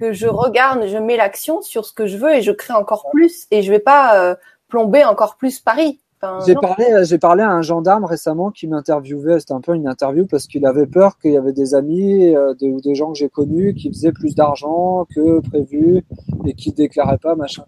que 0.00 0.12
je 0.12 0.26
regarde, 0.26 0.86
je 0.86 0.98
mets 0.98 1.16
l'action 1.16 1.60
sur 1.60 1.86
ce 1.86 1.92
que 1.92 2.06
je 2.06 2.16
veux 2.16 2.34
et 2.34 2.42
je 2.42 2.52
crée 2.52 2.72
encore 2.72 3.10
plus 3.10 3.46
et 3.50 3.62
je 3.62 3.70
vais 3.70 3.78
pas 3.78 4.16
euh, 4.18 4.34
plomber 4.68 5.04
encore 5.04 5.36
plus 5.36 5.60
Paris 5.60 6.00
j'ai 6.46 6.54
parlé, 6.54 6.84
euh, 6.92 7.04
j'ai 7.04 7.18
parlé 7.18 7.42
à 7.42 7.50
un 7.50 7.62
gendarme 7.62 8.04
récemment 8.04 8.50
qui 8.50 8.68
m'interviewait. 8.68 9.40
C'était 9.40 9.52
un 9.52 9.60
peu 9.60 9.74
une 9.74 9.88
interview 9.88 10.26
parce 10.26 10.46
qu'il 10.46 10.64
avait 10.66 10.86
peur 10.86 11.18
qu'il 11.18 11.32
y 11.32 11.36
avait 11.36 11.52
des 11.52 11.74
amis 11.74 12.34
euh, 12.34 12.54
ou 12.62 12.80
des 12.80 12.94
gens 12.94 13.12
que 13.12 13.18
j'ai 13.18 13.28
connus 13.28 13.74
qui 13.74 13.88
faisaient 13.88 14.12
plus 14.12 14.34
d'argent 14.34 15.06
que 15.14 15.40
prévu 15.40 16.04
et 16.44 16.54
qui 16.54 16.72
déclaraient 16.72 17.18
pas 17.18 17.34
machin. 17.34 17.64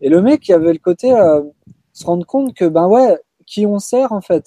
Et 0.00 0.08
le 0.08 0.22
mec, 0.22 0.48
il 0.48 0.54
avait 0.54 0.72
le 0.72 0.78
côté 0.78 1.12
euh, 1.12 1.42
se 1.92 2.06
rendre 2.06 2.24
compte 2.24 2.54
que 2.54 2.64
ben 2.64 2.88
ouais, 2.88 3.18
qui 3.46 3.66
on 3.66 3.78
sert 3.78 4.12
en 4.12 4.22
fait. 4.22 4.46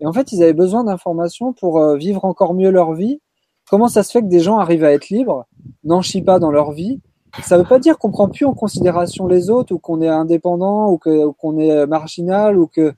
Et 0.00 0.06
en 0.06 0.12
fait, 0.12 0.32
ils 0.32 0.42
avaient 0.42 0.54
besoin 0.54 0.84
d'informations 0.84 1.52
pour 1.52 1.82
vivre 1.96 2.24
encore 2.24 2.54
mieux 2.54 2.70
leur 2.70 2.92
vie. 2.92 3.20
Comment 3.68 3.88
ça 3.88 4.02
se 4.02 4.12
fait 4.12 4.20
que 4.20 4.28
des 4.28 4.40
gens 4.40 4.58
arrivent 4.58 4.84
à 4.84 4.92
être 4.92 5.08
libres, 5.08 5.46
n'en 5.84 6.02
chient 6.02 6.22
pas 6.22 6.38
dans 6.38 6.50
leur 6.50 6.72
vie 6.72 7.00
ça 7.42 7.58
veut 7.58 7.64
pas 7.64 7.78
dire 7.78 7.98
qu'on 7.98 8.10
prend 8.10 8.28
plus 8.28 8.46
en 8.46 8.54
considération 8.54 9.26
les 9.26 9.50
autres 9.50 9.74
ou 9.74 9.78
qu'on 9.78 10.00
est 10.00 10.08
indépendant 10.08 10.90
ou 10.90 10.98
qu'on 10.98 11.58
est 11.58 11.86
marginal 11.86 12.58
ou 12.58 12.66
que 12.66 12.94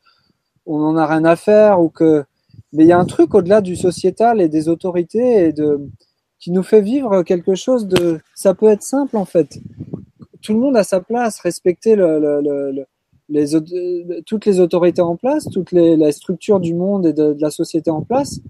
on 0.66 0.80
en 0.80 0.96
a 0.96 1.06
rien 1.06 1.24
à 1.24 1.36
faire 1.36 1.80
ou 1.80 1.88
que 1.88 2.24
mais 2.72 2.84
il 2.84 2.88
y 2.88 2.92
a 2.92 2.98
un 2.98 3.04
truc 3.04 3.34
au-delà 3.34 3.60
du 3.60 3.76
sociétal 3.76 4.40
et 4.40 4.48
des 4.48 4.68
autorités 4.68 5.46
et 5.46 5.52
de 5.52 5.88
qui 6.38 6.52
nous 6.52 6.62
fait 6.62 6.82
vivre 6.82 7.22
quelque 7.22 7.54
chose 7.54 7.88
de 7.88 8.20
ça 8.34 8.54
peut 8.54 8.68
être 8.68 8.82
simple 8.82 9.16
en 9.16 9.24
fait. 9.24 9.58
Tout 10.42 10.52
le 10.52 10.60
monde 10.60 10.76
a 10.76 10.84
sa 10.84 11.00
place 11.00 11.40
respecter 11.40 11.96
les 13.28 13.46
toutes 14.24 14.46
les 14.46 14.60
autorités 14.60 15.02
en 15.02 15.16
place 15.16 15.48
toutes 15.50 15.72
les 15.72 15.96
la 15.96 16.12
structure 16.12 16.60
du 16.60 16.74
monde 16.74 17.06
et 17.06 17.12
de, 17.12 17.36
la 17.40 17.50
société 17.50 17.90
en 17.90 18.02
place 18.02 18.40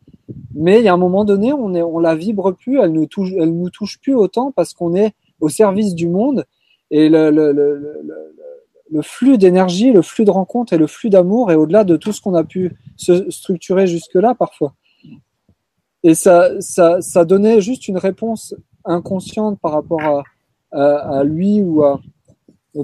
mais 0.54 0.78
il 0.78 0.84
y 0.84 0.88
a 0.88 0.94
un 0.94 0.98
moment 0.98 1.24
donné 1.24 1.52
on 1.52 1.74
est 1.74 1.82
on 1.82 1.98
la 1.98 2.14
vibre 2.14 2.52
plus 2.52 2.78
elle 2.78 2.92
nous 2.92 3.06
touche 3.06 3.32
elle 3.32 3.52
nous 3.52 3.70
touche 3.70 3.98
plus 4.00 4.14
autant 4.14 4.52
parce 4.52 4.74
qu'on 4.74 4.94
est 4.94 5.14
au 5.40 5.48
service 5.48 5.94
du 5.94 6.08
monde 6.08 6.44
et 6.90 7.08
le, 7.08 7.30
le, 7.30 7.52
le, 7.52 7.98
le 8.90 9.02
flux 9.02 9.38
d'énergie, 9.38 9.92
le 9.92 10.02
flux 10.02 10.24
de 10.24 10.30
rencontres 10.30 10.72
et 10.72 10.78
le 10.78 10.86
flux 10.86 11.10
d'amour 11.10 11.50
est 11.52 11.56
au-delà 11.56 11.84
de 11.84 11.96
tout 11.96 12.12
ce 12.12 12.20
qu'on 12.20 12.34
a 12.34 12.44
pu 12.44 12.76
se 12.96 13.30
structurer 13.30 13.86
jusque-là 13.86 14.34
parfois. 14.34 14.74
Et 16.02 16.14
ça, 16.14 16.60
ça, 16.60 17.00
ça 17.00 17.24
donnait 17.24 17.60
juste 17.60 17.88
une 17.88 17.98
réponse 17.98 18.54
inconsciente 18.84 19.58
par 19.60 19.72
rapport 19.72 20.24
à, 20.72 20.82
à, 21.18 21.24
lui 21.24 21.60
ou 21.62 21.82
à. 21.82 22.00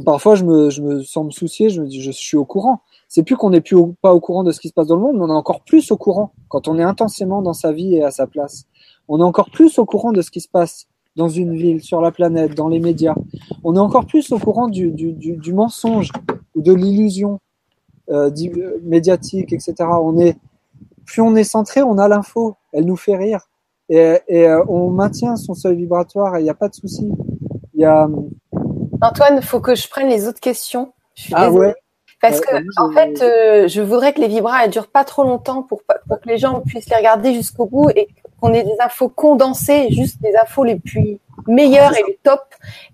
parfois, 0.05 0.35
je 0.35 0.45
me, 0.45 0.71
je 0.71 0.83
me 0.83 1.03
sens 1.03 1.25
me 1.25 1.31
soucier, 1.31 1.71
je 1.71 1.81
me 1.81 1.87
dis, 1.87 2.03
je 2.03 2.11
suis 2.11 2.37
au 2.37 2.45
courant. 2.45 2.81
C'est 3.09 3.23
plus 3.23 3.37
qu'on 3.37 3.51
n'est 3.51 3.61
plus 3.61 3.77
au, 3.77 3.95
pas 4.03 4.13
au 4.13 4.21
courant 4.21 4.43
de 4.43 4.51
ce 4.51 4.61
qui 4.61 4.69
se 4.69 4.75
passe 4.75 4.89
dans 4.89 4.97
le 4.97 5.03
monde, 5.03 5.17
mais 5.17 5.23
on 5.23 5.29
est 5.29 5.33
encore 5.33 5.63
plus 5.63 5.91
au 5.93 5.97
courant 5.97 6.33
quand 6.49 6.67
on 6.67 6.79
est 6.79 6.83
intensément 6.83 7.43
dans 7.43 7.53
sa 7.53 7.73
vie 7.73 7.95
et 7.95 8.03
à 8.03 8.11
sa 8.11 8.27
place. 8.27 8.65
On 9.07 9.21
est 9.21 9.25
encore 9.25 9.51
plus 9.51 9.79
au 9.79 9.85
courant 9.85 10.13
de 10.13 10.21
ce 10.21 10.31
qui 10.31 10.41
se 10.41 10.49
passe 10.49 10.89
dans 11.17 11.29
une 11.29 11.55
ville, 11.55 11.83
sur 11.83 12.01
la 12.01 12.11
planète, 12.11 12.55
dans 12.55 12.69
les 12.69 12.81
médias. 12.81 13.15
On 13.63 13.77
est 13.77 13.81
encore 13.81 14.07
plus 14.07 14.33
au 14.33 14.39
courant 14.39 14.69
du, 14.69 14.91
du, 14.91 15.13
du, 15.13 15.37
du 15.37 15.53
mensonge 15.53 16.11
ou 16.55 16.63
de 16.63 16.73
l'illusion 16.73 17.41
euh, 18.11 18.31
médiatique, 18.83 19.53
etc. 19.53 19.75
On 19.81 20.19
est, 20.19 20.37
plus 21.05 21.23
on 21.23 21.37
est 21.37 21.45
centré, 21.45 21.83
on 21.83 21.99
a 21.99 22.09
l'info, 22.09 22.57
elle 22.73 22.85
nous 22.85 22.97
fait 22.97 23.17
rire 23.17 23.49
et, 23.89 24.19
et 24.29 24.49
euh, 24.49 24.65
on 24.69 24.91
maintient 24.91 25.37
son 25.37 25.55
seuil 25.55 25.77
vibratoire 25.77 26.37
et 26.37 26.41
il 26.41 26.45
n'y 26.45 26.51
a 26.51 26.55
pas 26.55 26.69
de 26.69 26.75
souci. 26.75 27.11
Il 27.75 27.81
y 27.81 27.85
a... 27.85 28.09
Antoine, 29.01 29.43
faut 29.43 29.61
que 29.61 29.75
je 29.75 29.89
prenne 29.89 30.09
les 30.09 30.27
autres 30.27 30.41
questions. 30.41 30.93
Je 31.15 31.23
suis 31.23 31.35
ah 31.37 31.51
ouais. 31.51 31.75
Parce 32.21 32.41
que, 32.41 32.57
en 32.79 32.91
fait, 32.93 33.21
euh, 33.21 33.69
je 33.69 33.83
voudrais 33.83 34.15
que 34.15 34.21
les 34.21 34.29
vibras 34.29 34.67
ne 34.67 34.73
durent 34.73 34.91
pas 34.91 35.05
trop 35.05 35.25
longtemps 35.25 35.63
pour, 35.63 35.83
pour 36.09 36.21
que 36.21 36.29
les 36.29 36.39
gens 36.39 36.63
puissent 36.63 36.89
les 36.89 36.97
regarder 36.97 37.35
jusqu'au 37.35 37.67
bout 37.67 37.91
et 37.91 38.09
qu'on 38.45 38.53
ait 38.53 38.63
des 38.63 38.77
infos 38.81 39.09
condensées, 39.09 39.89
juste 39.91 40.21
des 40.21 40.35
infos 40.37 40.65
les 40.65 40.79
plus 40.79 41.19
meilleures 41.47 41.97
et 41.97 42.03
les 42.07 42.19
top. 42.23 42.43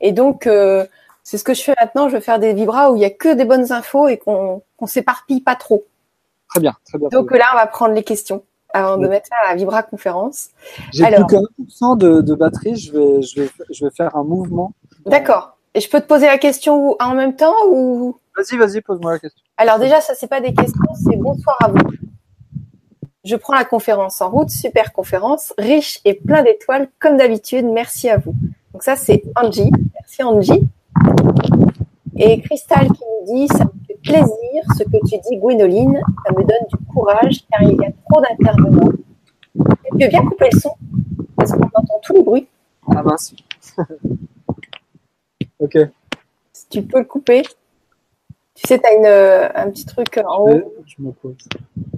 Et 0.01 0.13
donc, 0.13 0.47
euh, 0.47 0.87
c'est 1.25 1.39
ce 1.39 1.45
que 1.45 1.55
je 1.55 1.63
fais 1.63 1.75
maintenant. 1.81 2.09
Je 2.09 2.15
vais 2.15 2.21
faire 2.21 2.39
des 2.39 2.53
vibras 2.53 2.91
où 2.91 2.97
il 2.97 3.03
y 3.03 3.05
a 3.05 3.11
que 3.11 3.35
des 3.35 3.45
bonnes 3.45 3.73
infos 3.73 4.07
et 4.07 4.17
qu'on 4.17 4.63
qu'on 4.77 4.87
s'éparpille 4.87 5.41
pas 5.41 5.57
trop. 5.57 5.85
Très 6.49 6.61
bien, 6.61 6.75
très 6.85 6.99
bien. 6.99 7.09
Donc 7.09 7.33
là, 7.33 7.47
on 7.53 7.57
va 7.57 7.67
prendre 7.67 7.95
les 7.95 8.05
questions 8.05 8.45
avant 8.73 8.97
de 8.97 9.09
mettre 9.09 9.29
à 9.45 9.51
la 9.51 9.57
vibra 9.57 9.83
conférence. 9.83 10.51
J'ai 10.93 11.05
plus 11.07 11.27
que 11.27 11.63
1% 11.63 11.99
de, 11.99 12.21
de, 12.21 12.35
batterie. 12.35 12.77
Je 12.77 12.93
vais, 12.93 13.23
je 13.23 13.41
vais, 13.41 13.51
je 13.71 13.85
vais 13.85 13.91
faire 13.91 14.17
un 14.17 14.23
mouvement. 14.23 14.73
D'accord. 15.07 15.57
Et 15.75 15.81
je 15.81 15.91
peux 15.91 16.01
te 16.01 16.07
poser 16.07 16.27
la 16.27 16.39
question 16.39 16.97
en 17.01 17.15
même 17.15 17.35
temps 17.35 17.55
ou? 17.69 18.17
Vas-y, 18.37 18.57
vas-y, 18.57 18.81
pose-moi 18.81 19.13
la 19.13 19.19
question. 19.19 19.43
Alors 19.57 19.79
déjà, 19.81 20.01
ça 20.01 20.15
c'est 20.15 20.29
pas 20.29 20.41
des 20.41 20.55
questions, 20.55 20.95
c'est 20.95 21.17
bonsoir 21.17 21.57
à 21.65 21.69
vous. 21.69 21.79
Je 23.23 23.37
prends 23.37 23.55
la 23.55 23.65
conférence 23.65 24.23
en 24.23 24.31
route, 24.31 24.49
super 24.49 24.93
conférence, 24.93 25.53
riche 25.59 26.01
et 26.07 26.15
plein 26.15 26.43
d'étoiles 26.43 26.89
comme 26.99 27.19
d'habitude. 27.19 27.67
Merci 27.67 28.09
à 28.09 28.17
vous. 28.17 28.35
Donc 28.73 28.83
ça 28.83 28.97
c'est 28.97 29.23
Angie. 29.37 29.71
Merci 29.95 30.23
Angie. 30.23 30.69
Et 32.17 32.41
Cristal 32.41 32.87
qui 32.87 33.03
nous 33.03 33.35
dit 33.35 33.49
ça 33.49 33.65
me 33.65 33.71
fait 33.87 33.99
plaisir 34.03 34.63
ce 34.79 34.85
que 34.85 35.07
tu 35.07 35.19
dis 35.29 35.37
Gwénoline, 35.37 36.01
ça 36.25 36.33
me 36.33 36.39
donne 36.39 36.67
du 36.73 36.87
courage 36.87 37.45
car 37.51 37.63
il 37.63 37.77
y 37.77 37.85
a 37.85 37.91
trop 38.09 38.23
d'intervenants. 38.23 38.93
Tu 39.55 40.05
veux 40.05 40.09
bien 40.09 40.25
couper 40.25 40.49
le 40.53 40.59
son 40.59 40.75
parce 41.37 41.53
qu'on 41.53 41.65
entend 41.65 42.01
tout 42.03 42.15
le 42.15 42.23
bruit. 42.23 42.47
Ah 42.87 43.03
mince. 43.03 43.35
ok. 45.59 45.79
Si 46.55 46.69
tu 46.71 46.83
peux 46.83 47.01
le 47.01 47.05
couper. 47.05 47.43
Tu 48.55 48.67
sais, 48.67 48.79
tu 48.79 49.07
as 49.07 49.61
un 49.61 49.71
petit 49.71 49.85
truc 49.85 50.19
en 50.25 50.45
haut. 50.45 50.75
Je 50.87 51.03
me 51.03 51.13
pose. 51.13 51.37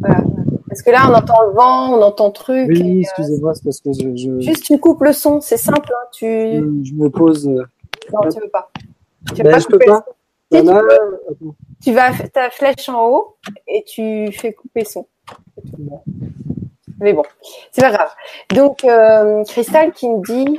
Voilà. 0.00 0.24
Parce 0.72 0.80
que 0.80 0.90
là, 0.90 1.06
on 1.06 1.12
entend 1.12 1.42
le 1.42 1.52
vent, 1.52 1.98
on 1.98 2.00
entend 2.00 2.30
truc. 2.30 2.66
Oui, 2.66 3.00
excusez-moi, 3.02 3.54
c'est 3.54 3.62
parce 3.62 3.80
que 3.82 3.92
je, 3.92 4.16
je, 4.16 4.40
Juste, 4.40 4.64
tu 4.64 4.80
coupes 4.80 5.02
le 5.02 5.12
son, 5.12 5.42
c'est 5.42 5.58
simple. 5.58 5.92
Hein, 5.92 6.06
tu... 6.12 6.26
Je 6.26 6.94
me 6.94 7.10
pose. 7.10 7.46
Non, 7.46 8.30
tu 8.32 8.40
veux 8.40 8.48
pas. 8.48 8.70
Tu 9.28 9.34
veux 9.34 9.42
ben, 9.42 9.52
pas 9.52 9.58
je 9.58 9.66
peux 9.66 9.78
pas. 9.78 10.06
Tu, 10.50 10.64
peux. 10.64 11.50
tu 11.82 11.92
vas 11.92 12.12
ta 12.32 12.48
flèche 12.48 12.88
en 12.88 13.06
haut 13.06 13.36
et 13.66 13.84
tu 13.86 14.32
fais 14.32 14.54
couper 14.54 14.86
son. 14.86 15.06
Mais 17.00 17.12
bon, 17.12 17.24
c'est 17.70 17.82
pas 17.82 17.90
grave. 17.90 18.10
Donc, 18.54 18.82
euh, 18.84 19.44
Cristal 19.44 19.92
qui 19.92 20.08
me 20.08 20.24
dit 20.24 20.58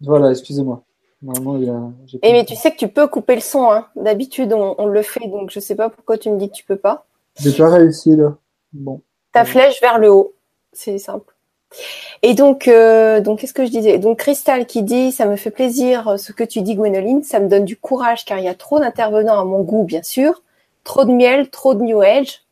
Voilà, 0.00 0.30
excusez-moi. 0.30 0.82
Normalement, 1.22 1.56
il 1.56 1.70
a... 1.70 2.18
Et 2.22 2.32
mais 2.32 2.44
tu 2.44 2.56
sais 2.56 2.72
que 2.72 2.76
tu 2.76 2.88
peux 2.88 3.06
couper 3.06 3.36
le 3.36 3.40
son. 3.40 3.70
Hein. 3.70 3.86
D'habitude, 3.96 4.52
on, 4.52 4.74
on, 4.78 4.86
le 4.86 5.02
fait, 5.02 5.28
donc 5.28 5.50
je 5.50 5.60
sais 5.60 5.76
pas 5.76 5.88
pourquoi 5.88 6.18
tu 6.18 6.30
me 6.30 6.38
dis 6.38 6.48
que 6.50 6.54
tu 6.54 6.64
peux 6.64 6.76
pas. 6.76 7.06
J'ai 7.38 7.52
pas 7.52 7.70
réussi 7.70 8.16
là. 8.16 8.36
Bon. 8.72 9.00
Ta 9.32 9.44
flèche 9.44 9.80
vers 9.80 9.98
le 9.98 10.12
haut, 10.12 10.34
c'est 10.72 10.98
simple. 10.98 11.32
Et 12.22 12.34
donc, 12.34 12.68
euh, 12.68 13.20
donc 13.20 13.40
qu'est-ce 13.40 13.54
que 13.54 13.64
je 13.64 13.70
disais? 13.70 13.98
Donc 13.98 14.18
Cristal 14.18 14.66
qui 14.66 14.82
dit, 14.82 15.12
ça 15.12 15.26
me 15.26 15.36
fait 15.36 15.50
plaisir 15.50 16.08
euh, 16.08 16.16
ce 16.16 16.32
que 16.32 16.44
tu 16.44 16.60
dis, 16.60 16.74
Gwénoline, 16.74 17.22
ça 17.22 17.40
me 17.40 17.48
donne 17.48 17.64
du 17.64 17.76
courage 17.76 18.24
car 18.24 18.38
il 18.38 18.44
y 18.44 18.48
a 18.48 18.54
trop 18.54 18.78
d'intervenants 18.78 19.40
à 19.40 19.44
mon 19.44 19.62
goût, 19.62 19.84
bien 19.84 20.02
sûr, 20.02 20.42
trop 20.84 21.04
de 21.04 21.12
miel, 21.12 21.48
trop 21.50 21.74
de 21.74 21.82
New 21.82 22.00
Age. 22.00 22.42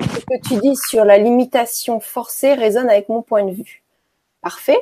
Ce 0.00 0.20
que 0.20 0.48
tu 0.48 0.60
dis 0.60 0.76
sur 0.76 1.04
la 1.04 1.18
limitation 1.18 2.00
forcée 2.00 2.54
résonne 2.54 2.88
avec 2.88 3.08
mon 3.08 3.22
point 3.22 3.44
de 3.44 3.52
vue. 3.52 3.82
Parfait. 4.42 4.78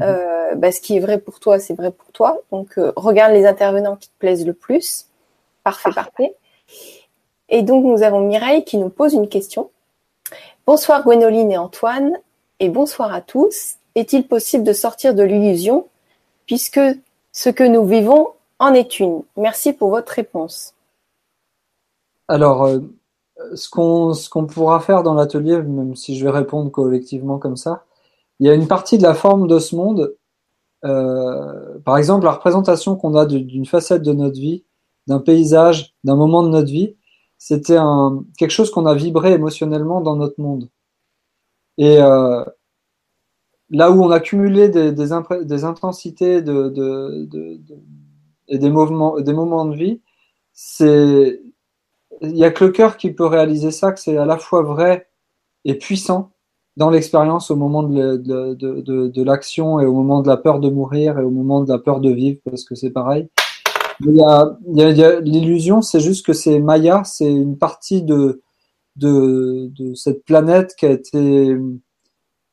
Euh, 0.00 0.54
bah, 0.56 0.72
ce 0.72 0.80
qui 0.80 0.96
est 0.96 1.00
vrai 1.00 1.18
pour 1.18 1.40
toi, 1.40 1.58
c'est 1.58 1.74
vrai 1.74 1.90
pour 1.90 2.10
toi. 2.12 2.40
Donc, 2.50 2.78
euh, 2.78 2.92
regarde 2.96 3.32
les 3.32 3.46
intervenants 3.46 3.96
qui 3.96 4.08
te 4.08 4.18
plaisent 4.18 4.46
le 4.46 4.52
plus. 4.52 5.06
Parfait, 5.62 5.90
parfait. 5.94 6.34
Et 7.48 7.62
donc, 7.62 7.84
nous 7.84 8.02
avons 8.02 8.20
Mireille 8.20 8.64
qui 8.64 8.78
nous 8.78 8.88
pose 8.88 9.14
une 9.14 9.28
question. 9.28 9.70
Bonsoir 10.66 11.04
Gwénoline 11.04 11.52
et 11.52 11.58
Antoine, 11.58 12.18
et 12.58 12.68
bonsoir 12.68 13.12
à 13.12 13.20
tous. 13.20 13.74
Est-il 13.94 14.26
possible 14.26 14.64
de 14.64 14.72
sortir 14.72 15.14
de 15.14 15.22
l'illusion 15.22 15.86
puisque 16.46 16.80
ce 17.32 17.50
que 17.50 17.64
nous 17.64 17.84
vivons 17.84 18.28
en 18.58 18.74
est 18.74 18.98
une? 18.98 19.22
Merci 19.36 19.72
pour 19.72 19.90
votre 19.90 20.12
réponse. 20.12 20.74
Alors, 22.28 22.64
euh, 22.64 22.80
ce 23.54 23.68
qu'on 23.68 24.14
ce 24.14 24.28
qu'on 24.28 24.46
pourra 24.46 24.80
faire 24.80 25.02
dans 25.02 25.14
l'atelier, 25.14 25.60
même 25.60 25.94
si 25.94 26.16
je 26.16 26.24
vais 26.24 26.30
répondre 26.30 26.70
collectivement 26.70 27.38
comme 27.38 27.56
ça, 27.56 27.84
il 28.40 28.46
y 28.46 28.50
a 28.50 28.54
une 28.54 28.68
partie 28.68 28.98
de 28.98 29.02
la 29.02 29.14
forme 29.14 29.46
de 29.48 29.58
ce 29.58 29.76
monde, 29.76 30.16
euh, 30.84 31.78
par 31.84 31.96
exemple 31.96 32.24
la 32.24 32.32
représentation 32.32 32.96
qu'on 32.96 33.14
a 33.14 33.26
d'une 33.26 33.66
facette 33.66 34.02
de 34.02 34.12
notre 34.12 34.38
vie, 34.38 34.64
d'un 35.06 35.20
paysage, 35.20 35.94
d'un 36.04 36.16
moment 36.16 36.42
de 36.42 36.48
notre 36.48 36.70
vie, 36.70 36.96
c'était 37.38 37.78
quelque 38.38 38.50
chose 38.50 38.70
qu'on 38.70 38.86
a 38.86 38.94
vibré 38.94 39.32
émotionnellement 39.32 40.00
dans 40.00 40.16
notre 40.16 40.40
monde. 40.40 40.70
Et 41.78 41.98
euh, 42.00 42.44
là 43.70 43.90
où 43.90 44.02
on 44.02 44.10
a 44.10 44.20
cumulé 44.20 44.68
des, 44.68 44.92
des, 44.92 45.08
des 45.42 45.64
intensités 45.64 46.42
de, 46.42 46.68
de, 46.68 47.26
de, 47.26 47.60
et 48.48 48.58
des, 48.58 48.68
des 48.68 48.70
moments 48.70 49.64
de 49.66 49.76
vie, 49.76 50.00
c'est 50.52 51.40
il 52.22 52.36
y 52.36 52.44
a 52.44 52.50
que 52.50 52.64
le 52.64 52.70
cœur 52.70 52.96
qui 52.96 53.12
peut 53.12 53.26
réaliser 53.26 53.70
ça, 53.70 53.92
que 53.92 54.00
c'est 54.00 54.16
à 54.16 54.24
la 54.24 54.38
fois 54.38 54.62
vrai 54.62 55.08
et 55.64 55.74
puissant, 55.74 56.32
dans 56.76 56.90
l'expérience 56.90 57.50
au 57.50 57.56
moment 57.56 57.82
de, 57.84 58.16
de, 58.16 58.54
de, 58.54 59.08
de 59.08 59.22
l'action 59.22 59.78
et 59.80 59.86
au 59.86 59.92
moment 59.92 60.22
de 60.22 60.28
la 60.28 60.36
peur 60.36 60.58
de 60.60 60.68
mourir 60.68 61.18
et 61.18 61.22
au 61.22 61.30
moment 61.30 61.62
de 61.62 61.70
la 61.70 61.78
peur 61.78 62.00
de 62.00 62.10
vivre, 62.10 62.40
parce 62.44 62.64
que 62.64 62.74
c'est 62.74 62.90
pareil. 62.90 63.28
L'illusion, 64.00 65.82
c'est 65.82 66.00
juste 66.00 66.26
que 66.26 66.32
c'est 66.32 66.58
Maya, 66.58 67.04
c'est 67.04 67.32
une 67.32 67.56
partie 67.56 68.02
de, 68.02 68.42
de, 68.96 69.70
de 69.76 69.94
cette 69.94 70.24
planète 70.24 70.74
qui 70.76 70.86
a 70.86 70.90
été, 70.90 71.56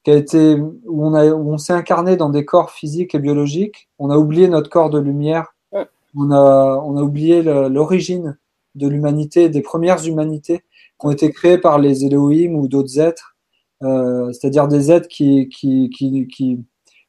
qui 0.04 0.12
a 0.12 0.16
été 0.16 0.56
où 0.56 1.06
on 1.06 1.16
on 1.16 1.58
s'est 1.58 1.74
incarné 1.74 2.16
dans 2.16 2.30
des 2.30 2.46
corps 2.46 2.70
physiques 2.72 3.16
et 3.16 3.20
biologiques. 3.20 3.90
On 3.98 4.12
a 4.12 4.18
oublié 4.18 4.48
notre 4.48 4.70
corps 4.70 4.92
de 4.92 5.00
lumière. 5.00 5.56
On 6.16 6.30
a, 6.30 6.84
on 6.86 6.98
a 6.98 7.02
oublié 7.02 7.42
l'origine 7.42 8.38
de 8.76 8.88
l'humanité, 8.88 9.50
des 9.50 9.62
premières 9.62 10.06
humanités 10.06 10.60
qui 11.00 11.08
ont 11.08 11.12
été 11.12 11.32
créées 11.32 11.58
par 11.58 11.80
les 11.80 12.06
Elohim 12.06 12.54
ou 12.56 12.68
d'autres 12.68 13.00
êtres 13.00 13.31
c'est-à-dire 13.82 14.68
des 14.68 14.92
êtres 14.92 15.08
qui, 15.08 15.50
qui, 15.50 15.90
qui, 15.90 16.28
qui, 16.28 16.64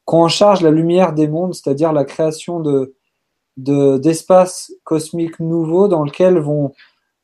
ont 0.07 0.23
en 0.23 0.27
charge 0.27 0.61
la 0.61 0.71
lumière 0.71 1.13
des 1.13 1.27
mondes, 1.27 1.53
c'est-à-dire 1.53 1.93
la 1.93 2.03
création 2.03 2.59
de, 2.59 2.95
de, 3.57 3.97
d'espaces 3.97 4.73
cosmiques 4.83 5.39
nouveaux 5.39 5.87
dans 5.87 6.03
lesquels 6.03 6.39
vont, 6.39 6.73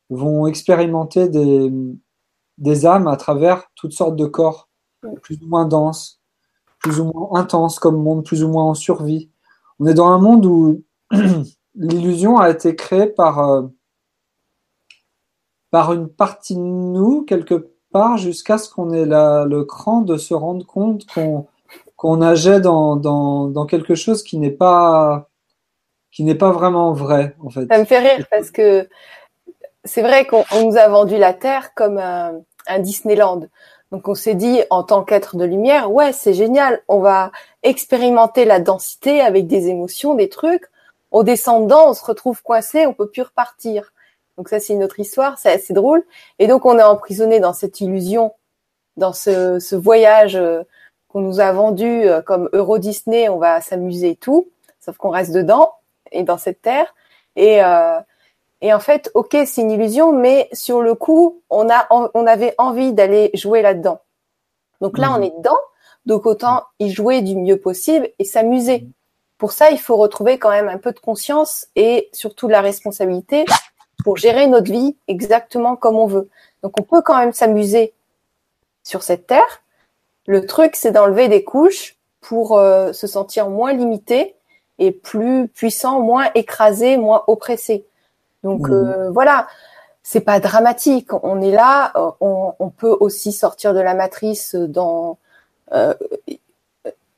vont 0.09 0.47
expérimenter 0.47 1.29
des, 1.29 1.71
des 2.57 2.85
âmes 2.85 3.07
à 3.07 3.17
travers 3.17 3.65
toutes 3.75 3.93
sortes 3.93 4.15
de 4.15 4.25
corps, 4.25 4.69
plus 5.21 5.37
ou 5.41 5.47
moins 5.47 5.65
denses, 5.65 6.21
plus 6.79 6.99
ou 6.99 7.05
moins 7.05 7.39
intenses, 7.39 7.79
comme 7.79 8.01
monde 8.01 8.23
plus 8.23 8.43
ou 8.43 8.49
moins 8.49 8.65
en 8.65 8.73
survie. 8.73 9.29
On 9.79 9.87
est 9.87 9.93
dans 9.93 10.07
un 10.07 10.19
monde 10.19 10.45
où 10.45 10.83
l'illusion 11.75 12.37
a 12.37 12.49
été 12.49 12.75
créée 12.75 13.07
par 13.07 13.39
euh, 13.39 13.63
par 15.71 15.93
une 15.93 16.09
partie 16.09 16.55
de 16.55 16.61
nous 16.61 17.23
quelque 17.25 17.71
part 17.91 18.17
jusqu'à 18.17 18.57
ce 18.57 18.69
qu'on 18.69 18.91
ait 18.91 19.05
la, 19.05 19.45
le 19.45 19.63
cran 19.63 20.01
de 20.01 20.17
se 20.17 20.33
rendre 20.33 20.65
compte 20.65 21.05
qu'on 21.07 21.47
qu'on 21.95 22.17
nageait 22.17 22.61
dans, 22.61 22.95
dans, 22.95 23.47
dans 23.47 23.65
quelque 23.65 23.93
chose 23.93 24.23
qui 24.23 24.37
n'est 24.37 24.51
pas 24.51 25.27
qui 26.11 26.23
n'est 26.23 26.35
pas 26.35 26.51
vraiment 26.51 26.93
vrai 26.93 27.35
en 27.43 27.49
fait. 27.49 27.67
Ça 27.69 27.77
me 27.77 27.85
fait 27.85 27.99
rire 27.99 28.25
parce 28.31 28.51
que 28.51 28.87
c'est 29.83 30.01
vrai 30.01 30.25
qu'on 30.25 30.45
nous 30.63 30.77
a 30.77 30.87
vendu 30.87 31.17
la 31.17 31.33
Terre 31.33 31.73
comme 31.73 31.97
un, 31.97 32.39
un 32.67 32.79
Disneyland. 32.79 33.41
Donc 33.91 34.07
on 34.07 34.15
s'est 34.15 34.35
dit 34.35 34.61
en 34.69 34.83
tant 34.83 35.03
qu'être 35.03 35.35
de 35.35 35.45
lumière, 35.45 35.91
ouais 35.91 36.13
c'est 36.13 36.33
génial, 36.33 36.81
on 36.87 36.99
va 36.99 37.31
expérimenter 37.63 38.45
la 38.45 38.59
densité 38.59 39.19
avec 39.19 39.47
des 39.47 39.67
émotions, 39.67 40.13
des 40.13 40.29
trucs. 40.29 40.65
On 41.11 41.23
descend 41.23 41.63
dedans, 41.63 41.89
on 41.89 41.93
se 41.93 42.05
retrouve 42.05 42.41
coincé, 42.43 42.85
on 42.85 42.93
peut 42.93 43.09
plus 43.09 43.23
repartir. 43.23 43.91
Donc 44.39 44.47
ça 44.47 44.61
c'est 44.61 44.71
une 44.71 44.85
autre 44.85 45.01
histoire, 45.01 45.37
c'est 45.37 45.51
assez 45.51 45.73
drôle. 45.73 46.01
Et 46.39 46.47
donc 46.47 46.65
on 46.65 46.79
est 46.79 46.83
emprisonné 46.83 47.41
dans 47.41 47.51
cette 47.51 47.81
illusion, 47.81 48.31
dans 48.95 49.11
ce, 49.11 49.59
ce 49.59 49.75
voyage 49.75 50.37
euh, 50.37 50.63
qu'on 51.09 51.19
nous 51.19 51.41
a 51.41 51.51
vendu 51.51 51.85
euh, 51.85 52.21
comme 52.21 52.49
Euro 52.53 52.77
Disney, 52.77 53.27
on 53.27 53.37
va 53.37 53.59
s'amuser 53.59 54.11
et 54.11 54.15
tout, 54.15 54.47
sauf 54.79 54.95
qu'on 54.95 55.09
reste 55.09 55.33
dedans 55.33 55.73
et 56.13 56.23
dans 56.23 56.37
cette 56.37 56.61
terre. 56.61 56.95
Et, 57.35 57.61
euh, 57.61 57.99
et 58.61 58.73
en 58.73 58.79
fait, 58.79 59.11
ok, 59.13 59.35
c'est 59.45 59.59
une 59.59 59.71
illusion, 59.71 60.13
mais 60.13 60.47
sur 60.53 60.81
le 60.81 60.95
coup, 60.95 61.41
on 61.49 61.69
a, 61.69 61.85
on 61.89 62.25
avait 62.25 62.55
envie 62.57 62.93
d'aller 62.93 63.31
jouer 63.33 63.61
là-dedans. 63.61 63.99
Donc 64.79 64.97
là, 64.97 65.11
on 65.11 65.17
mhm. 65.17 65.23
est 65.23 65.37
dedans, 65.37 65.59
donc 66.05 66.25
autant 66.25 66.63
y 66.79 66.89
jouer 66.89 67.21
du 67.21 67.35
mieux 67.35 67.57
possible 67.57 68.07
et 68.19 68.23
s'amuser. 68.23 68.87
Pour 69.37 69.51
ça, 69.51 69.69
il 69.69 69.79
faut 69.79 69.97
retrouver 69.97 70.39
quand 70.39 70.49
même 70.49 70.69
un 70.69 70.77
peu 70.77 70.93
de 70.93 70.99
conscience 70.99 71.67
et 71.75 72.09
surtout 72.13 72.47
de 72.47 72.53
la 72.53 72.61
responsabilité 72.61 73.43
pour 74.03 74.17
gérer 74.17 74.47
notre 74.47 74.71
vie 74.71 74.95
exactement 75.07 75.75
comme 75.75 75.95
on 75.95 76.07
veut. 76.07 76.29
Donc 76.63 76.79
on 76.79 76.83
peut 76.83 77.01
quand 77.01 77.17
même 77.17 77.33
s'amuser 77.33 77.93
sur 78.83 79.03
cette 79.03 79.27
terre, 79.27 79.61
le 80.29 80.45
truc, 80.45 80.75
c'est 80.75 80.91
d'enlever 80.91 81.27
des 81.27 81.43
couches 81.43 81.97
pour 82.21 82.59
euh, 82.59 82.93
se 82.93 83.07
sentir 83.07 83.49
moins 83.49 83.73
limité 83.73 84.35
et 84.77 84.91
plus 84.91 85.47
puissant, 85.47 86.01
moins 86.01 86.27
écrasé, 86.35 86.97
moins 86.97 87.23
oppressé. 87.25 87.83
Donc 88.43 88.69
mmh. 88.69 88.73
euh, 88.73 89.09
voilà, 89.09 89.47
c'est 90.03 90.21
pas 90.21 90.39
dramatique. 90.39 91.13
On 91.23 91.41
est 91.41 91.49
là, 91.49 91.91
euh, 91.95 92.11
on, 92.59 92.69
peut 92.69 92.95
aussi 92.99 93.31
sortir 93.31 93.73
de 93.73 93.79
la 93.79 93.95
matrice 93.95 94.53
dans. 94.53 95.17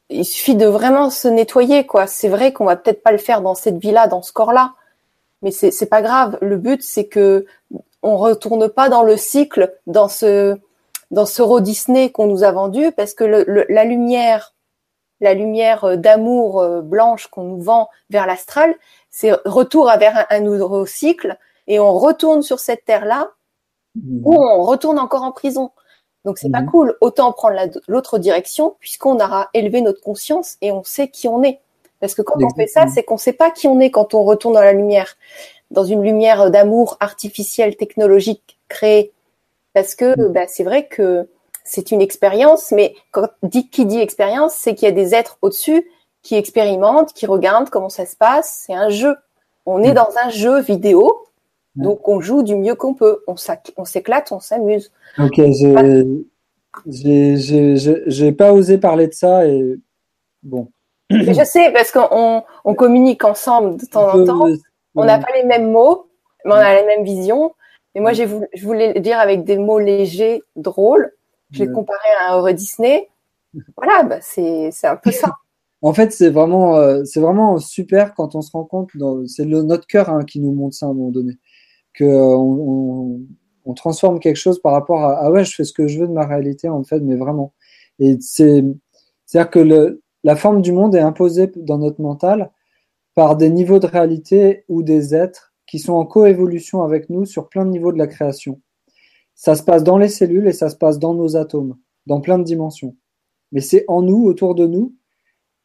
il 0.09 0.25
suffit 0.25 0.55
de 0.55 0.65
vraiment 0.65 1.09
se 1.09 1.27
nettoyer, 1.27 1.85
quoi. 1.85 2.07
C'est 2.07 2.29
vrai 2.29 2.53
qu'on 2.53 2.63
va 2.63 2.77
peut-être 2.77 3.03
pas 3.03 3.11
le 3.11 3.17
faire 3.17 3.41
dans 3.41 3.55
cette 3.55 3.77
vie-là, 3.77 4.07
dans 4.07 4.21
ce 4.21 4.31
corps-là, 4.31 4.73
mais 5.41 5.51
c'est 5.51 5.71
c'est 5.71 5.85
pas 5.87 6.01
grave. 6.01 6.37
Le 6.41 6.57
but, 6.57 6.81
c'est 6.83 7.07
que 7.07 7.45
on 8.03 8.17
retourne 8.17 8.69
pas 8.69 8.89
dans 8.89 9.03
le 9.03 9.17
cycle, 9.17 9.73
dans 9.87 10.07
ce 10.07 10.57
dans 11.11 11.25
ce 11.25 11.41
Euro 11.41 11.59
Disney 11.59 12.11
qu'on 12.11 12.27
nous 12.27 12.43
a 12.43 12.51
vendu, 12.51 12.91
parce 12.93 13.13
que 13.13 13.23
le, 13.23 13.65
la 13.69 13.83
lumière, 13.83 14.53
la 15.19 15.33
lumière 15.33 15.97
d'amour 15.97 16.61
euh, 16.61 16.81
blanche 16.81 17.27
qu'on 17.27 17.43
nous 17.43 17.61
vend 17.61 17.89
vers 18.09 18.25
l'astral, 18.25 18.75
c'est 19.09 19.33
retour 19.45 19.91
vers 19.99 20.17
un, 20.17 20.37
un 20.37 20.39
nouveau 20.39 20.85
cycle, 20.85 21.37
et 21.67 21.79
on 21.79 21.93
retourne 21.93 22.41
sur 22.41 22.59
cette 22.59 22.85
terre-là, 22.85 23.31
mmh. 23.95 24.21
ou 24.23 24.35
on 24.35 24.63
retourne 24.63 24.99
encore 24.99 25.23
en 25.23 25.31
prison. 25.31 25.71
Donc 26.23 26.37
c'est 26.37 26.51
pas 26.51 26.61
mmh. 26.61 26.71
cool. 26.71 26.97
Autant 27.01 27.33
prendre 27.33 27.57
l'autre 27.87 28.17
direction, 28.17 28.75
puisqu'on 28.79 29.19
aura 29.19 29.49
élevé 29.53 29.81
notre 29.81 30.01
conscience 30.01 30.57
et 30.61 30.71
on 30.71 30.83
sait 30.83 31.09
qui 31.09 31.27
on 31.27 31.43
est. 31.43 31.59
Parce 32.01 32.15
que 32.15 32.21
quand 32.21 32.43
on 32.43 32.53
fait 32.53 32.67
ça, 32.67 32.87
c'est 32.93 33.03
qu'on 33.03 33.17
sait 33.17 33.33
pas 33.33 33.51
qui 33.51 33.67
on 33.67 33.79
est 33.79 33.91
quand 33.91 34.13
on 34.13 34.23
retourne 34.23 34.55
dans 34.55 34.61
la 34.61 34.73
lumière, 34.73 35.15
dans 35.69 35.85
une 35.85 36.03
lumière 36.03 36.51
d'amour 36.51 36.97
artificielle, 36.99 37.77
technologique, 37.77 38.59
créée 38.67 39.13
parce 39.73 39.95
que 39.95 40.19
mm. 40.19 40.33
bah, 40.33 40.45
c'est 40.47 40.63
vrai 40.63 40.87
que 40.87 41.27
c'est 41.63 41.91
une 41.91 42.01
expérience, 42.01 42.71
mais 42.71 42.95
quand 43.11 43.29
dit 43.43 43.69
qui 43.69 43.85
dit 43.85 43.99
expérience, 43.99 44.53
c'est 44.55 44.75
qu'il 44.75 44.87
y 44.87 44.91
a 44.91 44.95
des 44.95 45.13
êtres 45.15 45.37
au-dessus 45.41 45.89
qui 46.23 46.35
expérimentent, 46.35 47.13
qui 47.13 47.25
regardent 47.25 47.69
comment 47.69 47.89
ça 47.89 48.05
se 48.05 48.15
passe. 48.15 48.63
C'est 48.65 48.73
un 48.73 48.89
jeu. 48.89 49.15
On 49.65 49.81
est 49.83 49.91
mm. 49.91 49.95
dans 49.95 50.09
un 50.23 50.29
jeu 50.29 50.61
vidéo, 50.61 51.25
mm. 51.75 51.83
donc 51.83 52.07
on 52.07 52.19
joue 52.19 52.43
du 52.43 52.55
mieux 52.55 52.75
qu'on 52.75 52.93
peut. 52.93 53.23
On 53.27 53.85
s'éclate, 53.85 54.31
on 54.31 54.39
s'amuse. 54.39 54.91
Ok, 55.17 55.39
j'ai 56.87 58.31
pas 58.31 58.53
osé 58.53 58.77
parler 58.77 59.07
de 59.07 59.13
ça 59.13 59.45
et 59.45 59.77
bon. 60.43 60.67
Je 61.11 61.43
sais 61.43 61.71
parce 61.71 61.91
qu'on 61.91 62.43
on 62.65 62.73
communique 62.73 63.23
ensemble 63.23 63.77
de 63.77 63.85
temps 63.85 64.13
en 64.13 64.25
temps. 64.25 64.47
On 64.95 65.05
n'a 65.05 65.19
pas 65.19 65.31
les 65.35 65.43
mêmes 65.43 65.71
mots, 65.71 66.09
mais 66.45 66.51
on 66.51 66.55
a 66.55 66.73
la 66.73 66.85
même 66.85 67.03
vision. 67.03 67.53
Mais 67.95 68.01
moi, 68.01 68.13
je 68.13 68.23
voulais 68.63 68.93
le 68.93 68.99
dire 68.99 69.19
avec 69.19 69.43
des 69.43 69.57
mots 69.57 69.79
légers, 69.79 70.41
drôles. 70.55 71.11
Je 71.51 71.63
l'ai 71.63 71.71
comparé 71.71 72.07
à 72.21 72.31
un 72.31 72.37
heureux 72.37 72.53
Disney. 72.53 73.09
Voilà, 73.75 74.03
bah, 74.03 74.19
c'est 74.21 74.71
un 74.83 74.95
peu 74.95 75.11
ça. 75.11 75.33
en 75.81 75.93
fait, 75.93 76.11
c'est 76.11 76.29
vraiment, 76.29 76.77
euh, 76.77 77.03
c'est 77.03 77.19
vraiment 77.19 77.57
super 77.57 78.13
quand 78.13 78.35
on 78.35 78.41
se 78.41 78.51
rend 78.51 78.63
compte, 78.63 78.91
c'est 79.27 79.45
notre 79.45 79.87
cœur 79.87 80.09
hein, 80.09 80.23
qui 80.23 80.39
nous 80.39 80.53
montre 80.53 80.75
ça 80.75 80.85
à 80.85 80.89
un 80.89 80.93
moment 80.93 81.09
donné, 81.09 81.37
que 81.93 82.05
euh, 82.05 82.37
on, 82.37 83.19
on, 83.65 83.73
transforme 83.73 84.19
quelque 84.19 84.37
chose 84.37 84.61
par 84.61 84.71
rapport 84.71 85.03
à 85.03 85.25
ah 85.25 85.31
ouais, 85.31 85.43
je 85.43 85.53
fais 85.53 85.63
ce 85.63 85.73
que 85.73 85.87
je 85.87 85.99
veux 85.99 86.07
de 86.07 86.13
ma 86.13 86.25
réalité 86.25 86.69
en 86.69 86.83
fait, 86.83 86.99
mais 86.99 87.15
vraiment. 87.15 87.53
Et 87.99 88.17
c'est, 88.21 88.63
c'est-à-dire 89.25 89.49
que 89.49 89.59
le, 89.59 90.01
la 90.23 90.35
forme 90.35 90.61
du 90.61 90.71
monde 90.71 90.95
est 90.95 90.99
imposée 90.99 91.51
dans 91.55 91.77
notre 91.77 92.01
mental 92.01 92.51
par 93.15 93.35
des 93.35 93.49
niveaux 93.49 93.79
de 93.79 93.87
réalité 93.87 94.63
ou 94.69 94.83
des 94.83 95.15
êtres 95.15 95.53
qui 95.65 95.79
sont 95.79 95.93
en 95.93 96.05
coévolution 96.05 96.83
avec 96.83 97.09
nous 97.09 97.25
sur 97.25 97.49
plein 97.49 97.65
de 97.65 97.71
niveaux 97.71 97.91
de 97.91 97.97
la 97.97 98.07
création. 98.07 98.61
Ça 99.35 99.55
se 99.55 99.63
passe 99.63 99.83
dans 99.83 99.97
les 99.97 100.09
cellules 100.09 100.47
et 100.47 100.53
ça 100.53 100.69
se 100.69 100.75
passe 100.75 100.99
dans 100.99 101.13
nos 101.13 101.35
atomes, 101.35 101.77
dans 102.05 102.21
plein 102.21 102.37
de 102.37 102.43
dimensions. 102.43 102.95
Mais 103.51 103.61
c'est 103.61 103.85
en 103.87 104.01
nous, 104.01 104.25
autour 104.25 104.55
de 104.55 104.67
nous 104.67 104.95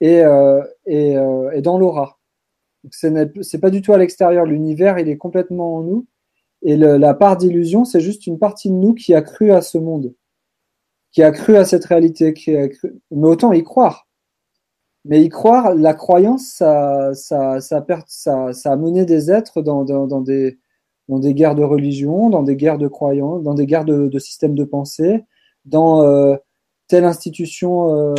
et, 0.01 0.23
euh, 0.23 0.63
et, 0.87 1.17
euh, 1.17 1.51
et 1.53 1.63
dans 1.63 1.79
l'aura. 1.79 2.19
C'est 2.91 3.61
pas 3.61 3.71
du 3.71 3.83
tout 3.83 3.93
à 3.93 3.99
l'extérieur. 3.99 4.47
L'univers, 4.47 4.99
il 4.99 5.09
est 5.09 5.17
complètement 5.17 5.77
en 5.77 5.83
nous. 5.83 6.07
Et 6.63 6.77
la 6.77 7.15
part 7.15 7.37
d'illusion, 7.37 7.85
c'est 7.85 8.01
juste 8.01 8.27
une 8.27 8.39
partie 8.39 8.71
de 8.71 8.75
nous 8.75 8.95
qui 8.95 9.15
a 9.15 9.23
cru 9.23 9.53
à 9.53 9.61
ce 9.61 9.79
monde, 9.79 10.15
qui 11.13 11.23
a 11.23 11.31
cru 11.31 11.57
à 11.57 11.65
cette 11.65 11.85
réalité, 11.85 12.33
qui 12.33 12.57
a 12.57 12.69
cru... 12.69 12.95
mais 13.11 13.29
autant 13.29 13.53
y 13.53 13.63
croire. 13.63 14.06
Mais 15.09 15.23
y 15.23 15.29
croire, 15.29 15.75
la 15.75 15.95
croyance, 15.95 16.47
ça, 16.47 17.15
ça, 17.15 17.59
a 18.65 18.77
mené 18.77 19.05
des 19.05 19.31
êtres 19.31 19.63
dans, 19.63 19.85
des, 20.21 20.59
guerres 21.09 21.55
de 21.55 21.63
religion, 21.63 22.29
dans 22.29 22.43
des 22.43 22.57
guerres 22.57 22.79
de 22.79 22.89
croyance, 22.89 23.43
dans 23.45 23.55
des 23.55 23.67
guerres 23.67 23.85
de, 23.85 24.19
systèmes 24.19 24.57
de 24.57 24.65
pensée, 24.65 25.25
dans 25.65 26.03
euh, 26.03 26.35
telle 26.89 27.05
institution 27.05 27.95
euh, 27.95 28.15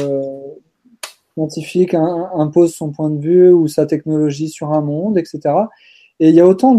scientifique 1.34 1.94
impose 1.94 2.74
son 2.74 2.92
point 2.92 3.10
de 3.10 3.20
vue 3.20 3.52
ou 3.52 3.68
sa 3.68 3.86
technologie 3.86 4.50
sur 4.50 4.72
un 4.72 4.82
monde, 4.82 5.18
etc. 5.18 5.42
Et 6.22 6.30
il 6.30 6.36
y 6.36 6.40
a 6.40 6.48
autant 6.48 6.74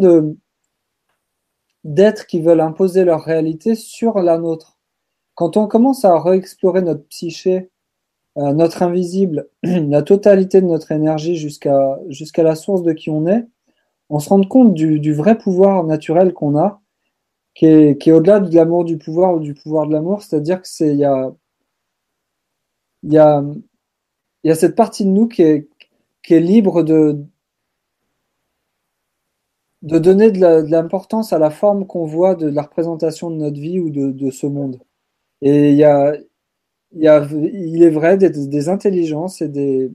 d'êtres 1.84 2.26
qui 2.26 2.40
veulent 2.40 2.62
imposer 2.62 3.04
leur 3.04 3.22
réalité 3.22 3.74
sur 3.74 4.20
la 4.20 4.38
nôtre. 4.38 4.78
Quand 5.34 5.58
on 5.58 5.66
commence 5.66 6.06
à 6.06 6.18
réexplorer 6.18 6.80
notre 6.80 7.04
psyché 7.08 7.70
euh, 8.36 8.52
notre 8.52 8.82
invisible, 8.82 9.48
la 9.62 10.02
totalité 10.02 10.60
de 10.60 10.66
notre 10.66 10.92
énergie 10.92 11.36
jusqu'à 11.36 11.98
jusqu'à 12.08 12.42
la 12.42 12.54
source 12.54 12.82
de 12.82 12.92
qui 12.92 13.10
on 13.10 13.26
est, 13.26 13.46
on 14.10 14.20
se 14.20 14.28
rend 14.30 14.42
compte 14.44 14.74
du, 14.74 15.12
vrai 15.14 15.38
pouvoir 15.38 15.84
naturel 15.84 16.32
qu'on 16.34 16.56
a, 16.58 16.80
qui 17.54 17.66
est, 17.66 17.98
qui 18.00 18.10
est 18.10 18.12
au-delà 18.12 18.40
de 18.40 18.54
l'amour 18.54 18.84
du 18.84 18.98
pouvoir 18.98 19.34
ou 19.34 19.40
du 19.40 19.54
pouvoir 19.54 19.86
de 19.86 19.92
l'amour, 19.92 20.22
c'est-à-dire 20.22 20.62
que 20.62 20.68
c'est 20.68 20.90
il 20.90 20.98
y 20.98 21.04
a 21.04 21.32
y 23.04 23.18
a 23.18 23.42
y 24.44 24.50
a 24.50 24.54
cette 24.54 24.76
partie 24.76 25.04
de 25.04 25.10
nous 25.10 25.28
qui 25.28 25.42
est 25.42 25.68
qui 26.22 26.34
est 26.34 26.40
libre 26.40 26.82
de 26.82 27.24
de 29.82 29.98
donner 29.98 30.30
de 30.30 30.40
l'importance 30.70 31.32
à 31.32 31.38
la 31.38 31.50
forme 31.50 31.86
qu'on 31.86 32.04
voit 32.04 32.34
de 32.34 32.48
la 32.48 32.62
représentation 32.62 33.30
de 33.30 33.36
notre 33.36 33.60
vie 33.60 33.78
ou 33.80 33.90
de, 33.90 34.10
de 34.10 34.30
ce 34.30 34.46
monde. 34.46 34.80
Et 35.42 35.70
il 35.72 35.76
y 35.76 35.84
a, 35.84 36.14
il, 36.92 37.82
est 37.82 37.90
vrai 37.90 38.16
des, 38.16 38.68
intelligences 38.68 39.42
et 39.42 39.48
des, 39.48 39.90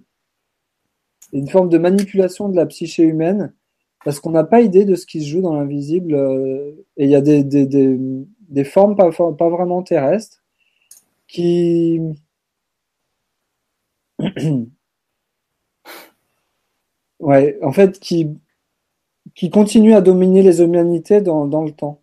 une 1.31 1.49
forme 1.49 1.69
de 1.69 1.77
manipulation 1.77 2.49
de 2.49 2.55
la 2.55 2.65
psyché 2.65 3.03
humaine 3.03 3.53
parce 4.05 4.19
qu'on 4.19 4.31
n'a 4.31 4.43
pas 4.43 4.61
idée 4.61 4.85
de 4.85 4.95
ce 4.95 5.05
qui 5.05 5.21
se 5.21 5.29
joue 5.29 5.41
dans 5.41 5.55
l'invisible 5.55 6.13
euh, 6.13 6.71
et 6.97 7.05
il 7.05 7.09
y 7.09 7.15
a 7.15 7.21
des, 7.21 8.63
formes 8.65 8.95
pas, 8.95 9.09
vraiment 9.09 9.81
terrestres 9.83 10.43
qui 11.27 11.99
ouais 17.19 17.57
en 17.61 17.71
fait 17.71 17.99
qui 17.99 18.29
qui 19.35 19.49
continuent 19.49 19.95
à 19.95 20.01
dominer 20.01 20.43
les 20.43 20.61
humanités 20.61 21.21
dans 21.21 21.63
le 21.63 21.71
temps. 21.71 22.01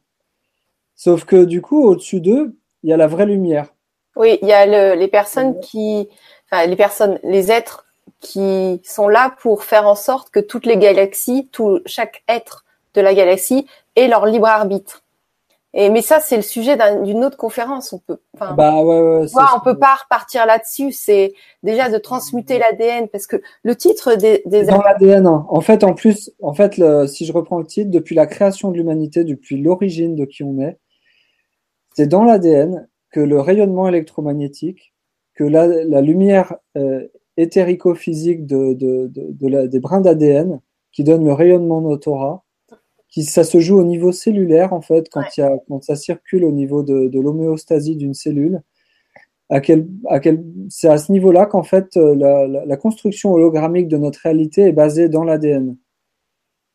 Sauf 0.96 1.24
que 1.24 1.44
du 1.44 1.62
coup 1.62 1.82
au-dessus 1.84 2.20
d'eux 2.20 2.56
il 2.82 2.90
y 2.90 2.92
a 2.92 2.96
la 2.96 3.06
vraie 3.06 3.26
lumière 3.26 3.72
oui, 4.16 4.38
il 4.42 4.48
y 4.48 4.52
a 4.52 4.66
le, 4.66 4.98
les 4.98 5.08
personnes 5.08 5.60
qui, 5.60 6.08
enfin 6.50 6.66
les 6.66 6.76
personnes, 6.76 7.18
les 7.22 7.50
êtres 7.50 7.86
qui 8.20 8.80
sont 8.84 9.08
là 9.08 9.34
pour 9.40 9.64
faire 9.64 9.86
en 9.86 9.94
sorte 9.94 10.30
que 10.30 10.40
toutes 10.40 10.66
les 10.66 10.76
galaxies, 10.76 11.48
tout 11.52 11.80
chaque 11.86 12.22
être 12.28 12.64
de 12.94 13.00
la 13.00 13.14
galaxie 13.14 13.66
ait 13.96 14.08
leur 14.08 14.26
libre 14.26 14.46
arbitre. 14.46 15.02
Et 15.72 15.88
mais 15.88 16.02
ça, 16.02 16.18
c'est 16.18 16.36
le 16.36 16.42
sujet 16.42 16.76
d'une 17.04 17.24
autre 17.24 17.36
conférence. 17.36 17.92
On 17.92 17.98
peut, 17.98 18.18
enfin, 18.34 18.54
bah 18.54 18.82
ouais, 18.82 19.00
ouais, 19.00 19.26
on 19.56 19.60
peut 19.60 19.78
pas 19.78 19.94
repartir 20.02 20.44
là-dessus. 20.44 20.90
C'est 20.90 21.32
déjà 21.62 21.88
de 21.88 21.96
transmuter 21.96 22.58
l'ADN 22.58 23.06
parce 23.08 23.28
que 23.28 23.40
le 23.62 23.76
titre 23.76 24.16
des, 24.16 24.42
des 24.46 24.64
dans 24.64 24.82
l'ADN. 24.82 25.28
Hein. 25.28 25.46
En 25.48 25.60
fait, 25.60 25.84
en 25.84 25.94
plus, 25.94 26.32
en 26.42 26.54
fait, 26.54 26.76
le, 26.76 27.06
si 27.06 27.24
je 27.24 27.32
reprends 27.32 27.60
le 27.60 27.66
titre, 27.66 27.92
depuis 27.92 28.16
la 28.16 28.26
création 28.26 28.72
de 28.72 28.78
l'humanité, 28.78 29.22
depuis 29.22 29.62
l'origine 29.62 30.16
de 30.16 30.24
qui 30.24 30.42
on 30.42 30.58
est, 30.58 30.76
c'est 31.94 32.08
dans 32.08 32.24
l'ADN 32.24 32.88
que 33.10 33.20
le 33.20 33.40
rayonnement 33.40 33.88
électromagnétique, 33.88 34.94
que 35.34 35.44
la, 35.44 35.66
la 35.66 36.00
lumière 36.00 36.56
euh, 36.76 37.06
éthérico-physique 37.36 38.46
de, 38.46 38.74
de, 38.74 39.06
de, 39.08 39.32
de 39.32 39.48
la, 39.48 39.66
des 39.66 39.80
brins 39.80 40.00
d'ADN 40.00 40.60
qui 40.92 41.04
donne 41.04 41.24
le 41.24 41.32
rayonnement 41.32 41.80
de 41.80 41.88
notre 41.88 42.08
aura, 42.08 42.44
qui 43.10 43.24
ça 43.24 43.44
se 43.44 43.58
joue 43.60 43.78
au 43.78 43.84
niveau 43.84 44.12
cellulaire 44.12 44.72
en 44.72 44.80
fait 44.80 45.08
quand 45.10 45.22
il 45.36 45.40
y 45.40 45.42
a 45.42 45.58
quand 45.68 45.82
ça 45.82 45.96
circule 45.96 46.44
au 46.44 46.52
niveau 46.52 46.82
de, 46.82 47.10
l'homéostasie 47.20 47.96
d'une 47.96 48.14
cellule. 48.14 48.62
À 49.48 49.60
quel 49.60 49.88
à 50.08 50.20
quel 50.20 50.44
c'est 50.68 50.88
à 50.88 50.96
ce 50.96 51.10
niveau-là 51.10 51.46
qu'en 51.46 51.64
fait 51.64 51.96
euh, 51.96 52.14
la, 52.14 52.76
construction 52.76 53.32
hologrammique 53.32 53.88
de 53.88 53.96
notre 53.96 54.20
réalité 54.20 54.62
est 54.62 54.72
basée 54.72 55.08
dans 55.08 55.24
l'ADN 55.24 55.76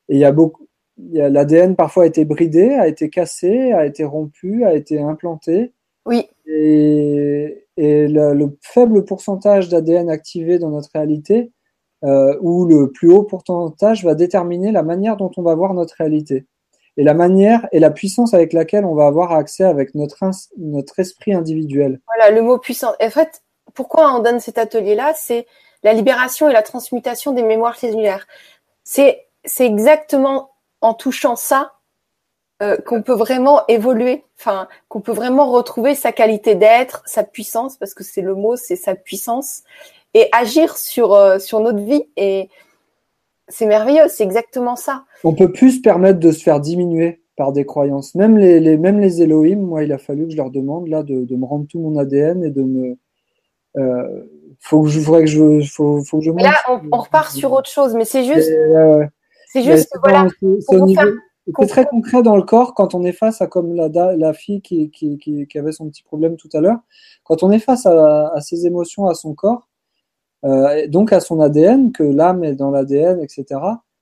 et 0.09 0.15
il 0.15 0.19
y 0.19 0.25
a 0.25 0.33
beaucoup 0.33 0.67
l'ADN 0.97 1.77
parfois 1.77 2.03
a 2.03 2.07
été 2.07 2.25
bridé 2.25 2.73
a 2.73 2.89
été 2.89 3.09
cassé 3.09 3.71
a 3.71 3.85
été 3.85 4.03
rompu 4.03 4.65
a 4.65 4.73
été 4.75 4.99
implanté 4.99 5.71
oui 6.05 6.27
et, 6.47 7.65
et 7.77 8.07
le, 8.07 8.33
le 8.33 8.57
faible 8.61 9.05
pourcentage 9.05 9.69
d'ADN 9.69 10.09
activé 10.09 10.59
dans 10.59 10.69
notre 10.69 10.89
réalité 10.93 11.51
euh, 12.03 12.37
où 12.41 12.65
le 12.65 12.91
plus 12.91 13.11
haut 13.11 13.23
pourcentage 13.23 14.03
va 14.03 14.15
déterminer 14.15 14.71
la 14.71 14.83
manière 14.83 15.17
dont 15.17 15.31
on 15.37 15.41
va 15.41 15.55
voir 15.55 15.73
notre 15.73 15.95
réalité 15.97 16.45
et 16.97 17.03
la 17.03 17.13
manière 17.13 17.67
et 17.71 17.79
la 17.79 17.91
puissance 17.91 18.33
avec 18.33 18.53
laquelle 18.53 18.85
on 18.85 18.95
va 18.95 19.07
avoir 19.07 19.31
accès 19.33 19.63
avec 19.63 19.95
notre, 19.95 20.17
notre 20.57 20.99
esprit 20.99 21.33
individuel. 21.33 21.99
Voilà, 22.07 22.31
le 22.33 22.41
mot 22.41 22.57
puissance. 22.57 22.95
En 23.01 23.09
fait, 23.09 23.41
pourquoi 23.73 24.15
on 24.15 24.19
donne 24.19 24.39
cet 24.39 24.57
atelier-là? 24.57 25.13
C'est 25.15 25.45
la 25.83 25.93
libération 25.93 26.49
et 26.49 26.53
la 26.53 26.63
transmutation 26.63 27.33
des 27.33 27.43
mémoires 27.43 27.75
cellulaires. 27.75 28.27
C'est 28.83 29.27
exactement 29.59 30.51
en 30.81 30.93
touchant 30.93 31.35
ça 31.35 31.73
euh, 32.63 32.77
qu'on 32.77 33.01
peut 33.01 33.15
vraiment 33.15 33.67
évoluer, 33.67 34.23
enfin, 34.39 34.69
qu'on 34.87 35.01
peut 35.01 35.11
vraiment 35.11 35.51
retrouver 35.51 35.93
sa 35.93 36.13
qualité 36.13 36.55
d'être, 36.55 37.03
sa 37.05 37.23
puissance, 37.23 37.75
parce 37.75 37.93
que 37.93 38.05
c'est 38.05 38.21
le 38.21 38.33
mot, 38.33 38.55
c'est 38.55 38.77
sa 38.77 38.95
puissance, 38.95 39.63
et 40.13 40.29
agir 40.31 40.77
sur, 40.77 41.13
euh, 41.13 41.37
sur 41.37 41.59
notre 41.59 41.83
vie. 41.83 42.03
Et 42.15 42.47
c'est 43.49 43.65
merveilleux, 43.65 44.07
c'est 44.07 44.23
exactement 44.23 44.77
ça. 44.77 45.03
On 45.25 45.33
peut 45.33 45.51
plus 45.51 45.71
se 45.71 45.81
permettre 45.81 46.19
de 46.19 46.31
se 46.31 46.41
faire 46.41 46.61
diminuer 46.61 47.21
par 47.35 47.51
des 47.51 47.65
croyances. 47.65 48.15
Même 48.15 48.37
les, 48.37 48.61
les, 48.61 48.77
même 48.77 49.01
les 49.01 49.21
Elohim, 49.21 49.59
moi, 49.59 49.83
il 49.83 49.91
a 49.91 49.97
fallu 49.97 50.25
que 50.25 50.31
je 50.31 50.37
leur 50.37 50.49
demande 50.49 50.87
là 50.87 51.03
de, 51.03 51.25
de 51.25 51.35
me 51.35 51.43
rendre 51.43 51.67
tout 51.67 51.79
mon 51.79 51.97
ADN 51.97 52.41
et 52.45 52.51
de 52.51 52.61
me. 52.61 52.97
Euh, 53.75 54.23
faut 54.61 54.83
que 54.83 54.87
je 54.87 55.01
que 55.01 55.25
je 55.25 55.69
faut, 55.69 56.01
faut 56.05 56.19
que 56.19 56.23
je 56.23 56.31
là 56.31 56.53
on, 56.69 56.79
on, 56.93 56.97
repart 56.99 57.29
sur 57.35 57.51
autre 57.51 57.69
chose 57.69 57.93
mais 57.93 58.05
c'est 58.05 58.23
juste 58.23 58.49
c'est 59.51 59.63
juste 59.63 59.93
voilà 60.01 60.27
c'est 61.59 61.67
très 61.67 61.85
concret 61.85 62.23
dans 62.23 62.35
le 62.35 62.43
corps 62.43 62.73
quand 62.73 62.95
on 62.95 63.03
est 63.03 63.11
face 63.11 63.41
à 63.41 63.47
comme 63.47 63.75
la, 63.75 64.15
la 64.15 64.33
fille 64.33 64.61
qui, 64.61 64.89
qui, 64.89 65.17
qui, 65.17 65.45
qui 65.47 65.59
avait 65.59 65.71
son 65.71 65.89
petit 65.89 66.03
problème 66.03 66.37
tout 66.37 66.49
à 66.53 66.59
l'heure 66.59 66.79
quand 67.23 67.43
on 67.43 67.51
est 67.51 67.59
face 67.59 67.85
à, 67.85 68.29
à 68.29 68.41
ses 68.41 68.65
émotions 68.65 69.05
à 69.07 69.13
son 69.13 69.35
corps 69.35 69.67
euh, 70.45 70.87
donc 70.87 71.11
à 71.11 71.19
son 71.19 71.39
ADN, 71.39 71.91
que 71.91 72.03
l'âme 72.03 72.43
est 72.43 72.55
dans 72.55 72.69
l'ADN, 72.71 73.21
etc. 73.21 73.59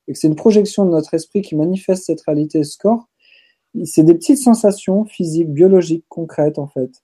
Et 0.08 0.14
que 0.14 0.20
c'est 0.20 0.28
une 0.28 0.36
projection 0.36 0.86
de 0.86 0.92
notre 0.92 1.14
esprit 1.14 1.42
qui 1.42 1.56
manifeste 1.56 2.06
cette 2.06 2.22
réalité 2.22 2.64
ce 2.64 2.78
corps. 2.78 3.08
C'est 3.86 4.04
des 4.04 4.14
petites 4.14 4.40
sensations 4.40 5.06
physiques, 5.06 5.52
biologiques, 5.52 6.06
concrètes 6.10 6.60
en 6.60 6.68
fait. 6.68 7.04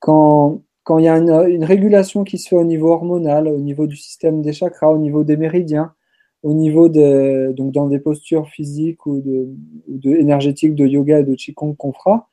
Quand 0.00 0.62
quand 0.84 0.98
il 0.98 1.04
y 1.04 1.08
a 1.08 1.18
une, 1.18 1.30
une, 1.30 1.64
régulation 1.64 2.24
qui 2.24 2.38
se 2.38 2.48
fait 2.48 2.56
au 2.56 2.64
niveau 2.64 2.90
hormonal, 2.90 3.48
au 3.48 3.58
niveau 3.58 3.86
du 3.86 3.96
système 3.96 4.42
des 4.42 4.52
chakras, 4.52 4.88
au 4.90 4.98
niveau 4.98 5.24
des 5.24 5.36
méridiens, 5.36 5.94
au 6.42 6.54
niveau 6.54 6.88
de 6.88 7.52
donc 7.56 7.72
dans 7.72 7.86
des 7.86 7.98
postures 7.98 8.48
physiques 8.48 9.04
ou 9.06 9.20
de, 9.20 9.48
ou 9.88 9.98
de 9.98 10.10
énergétiques 10.10 10.74
de 10.74 10.86
yoga 10.86 11.20
et 11.20 11.24
de 11.24 11.34
qigong 11.34 11.74
qu'on 11.74 11.92
fera, 11.92 12.28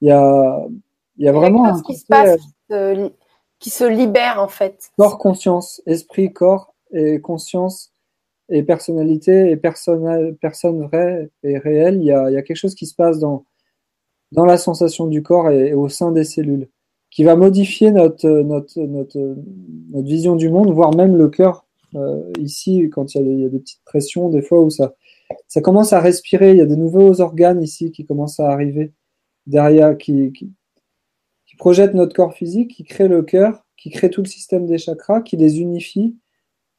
il 0.00 0.08
y 0.08 0.10
a 0.10 0.66
il 1.18 1.24
y 1.24 1.28
a 1.28 1.32
vraiment 1.32 1.66
un 1.66 1.80
qui 1.82 1.94
se 1.96 2.06
passe 2.06 2.40
euh, 2.70 3.08
qui 3.58 3.70
se 3.70 3.84
libère 3.84 4.42
en 4.42 4.48
fait. 4.48 4.90
Corps, 4.98 5.18
conscience, 5.18 5.82
esprit, 5.86 6.32
corps 6.32 6.74
et 6.92 7.20
conscience 7.20 7.92
et 8.48 8.62
personnalité 8.62 9.50
et 9.50 9.56
personne, 9.56 10.36
personne 10.36 10.82
vraie 10.82 11.30
et 11.44 11.58
réelle. 11.58 11.96
Il 11.96 12.04
y, 12.04 12.12
a, 12.12 12.28
il 12.28 12.34
y 12.34 12.36
a 12.36 12.42
quelque 12.42 12.56
chose 12.56 12.74
qui 12.74 12.86
se 12.86 12.94
passe 12.94 13.20
dans, 13.20 13.44
dans 14.32 14.44
la 14.44 14.58
sensation 14.58 15.06
du 15.06 15.22
corps 15.22 15.50
et, 15.50 15.74
au 15.74 15.88
sein 15.88 16.10
des 16.10 16.24
cellules 16.24 16.68
qui 17.10 17.24
va 17.24 17.36
modifier 17.36 17.92
notre, 17.92 18.28
notre, 18.28 18.80
notre, 18.80 19.36
notre 19.90 20.08
vision 20.08 20.34
du 20.34 20.48
monde, 20.48 20.72
voire 20.72 20.94
même 20.94 21.16
le 21.16 21.28
cœur. 21.28 21.66
Euh, 21.94 22.32
ici, 22.38 22.88
quand 22.90 23.14
il 23.14 23.40
y, 23.40 23.44
a 23.44 23.48
des, 23.48 23.58
petites 23.58 23.84
pressions, 23.84 24.30
des 24.30 24.42
fois 24.42 24.60
où 24.60 24.70
ça, 24.70 24.94
ça 25.48 25.60
commence 25.60 25.92
à 25.92 26.00
respirer, 26.00 26.52
il 26.52 26.58
y 26.58 26.62
a 26.62 26.66
des 26.66 26.76
nouveaux 26.76 27.20
organes 27.20 27.62
ici 27.62 27.90
qui 27.92 28.04
commencent 28.04 28.40
à 28.40 28.50
arriver 28.50 28.92
derrière, 29.46 29.96
qui, 29.98 30.32
qui, 30.32 30.52
qui 31.46 31.56
projette 31.56 31.94
notre 31.94 32.14
corps 32.14 32.34
physique, 32.34 32.74
qui 32.74 32.84
crée 32.84 33.08
le 33.08 33.22
cœur, 33.22 33.66
qui 33.76 33.90
crée 33.90 34.10
tout 34.10 34.22
le 34.22 34.28
système 34.28 34.66
des 34.66 34.78
chakras, 34.78 35.22
qui 35.22 35.36
les 35.36 35.60
unifie, 35.60 36.16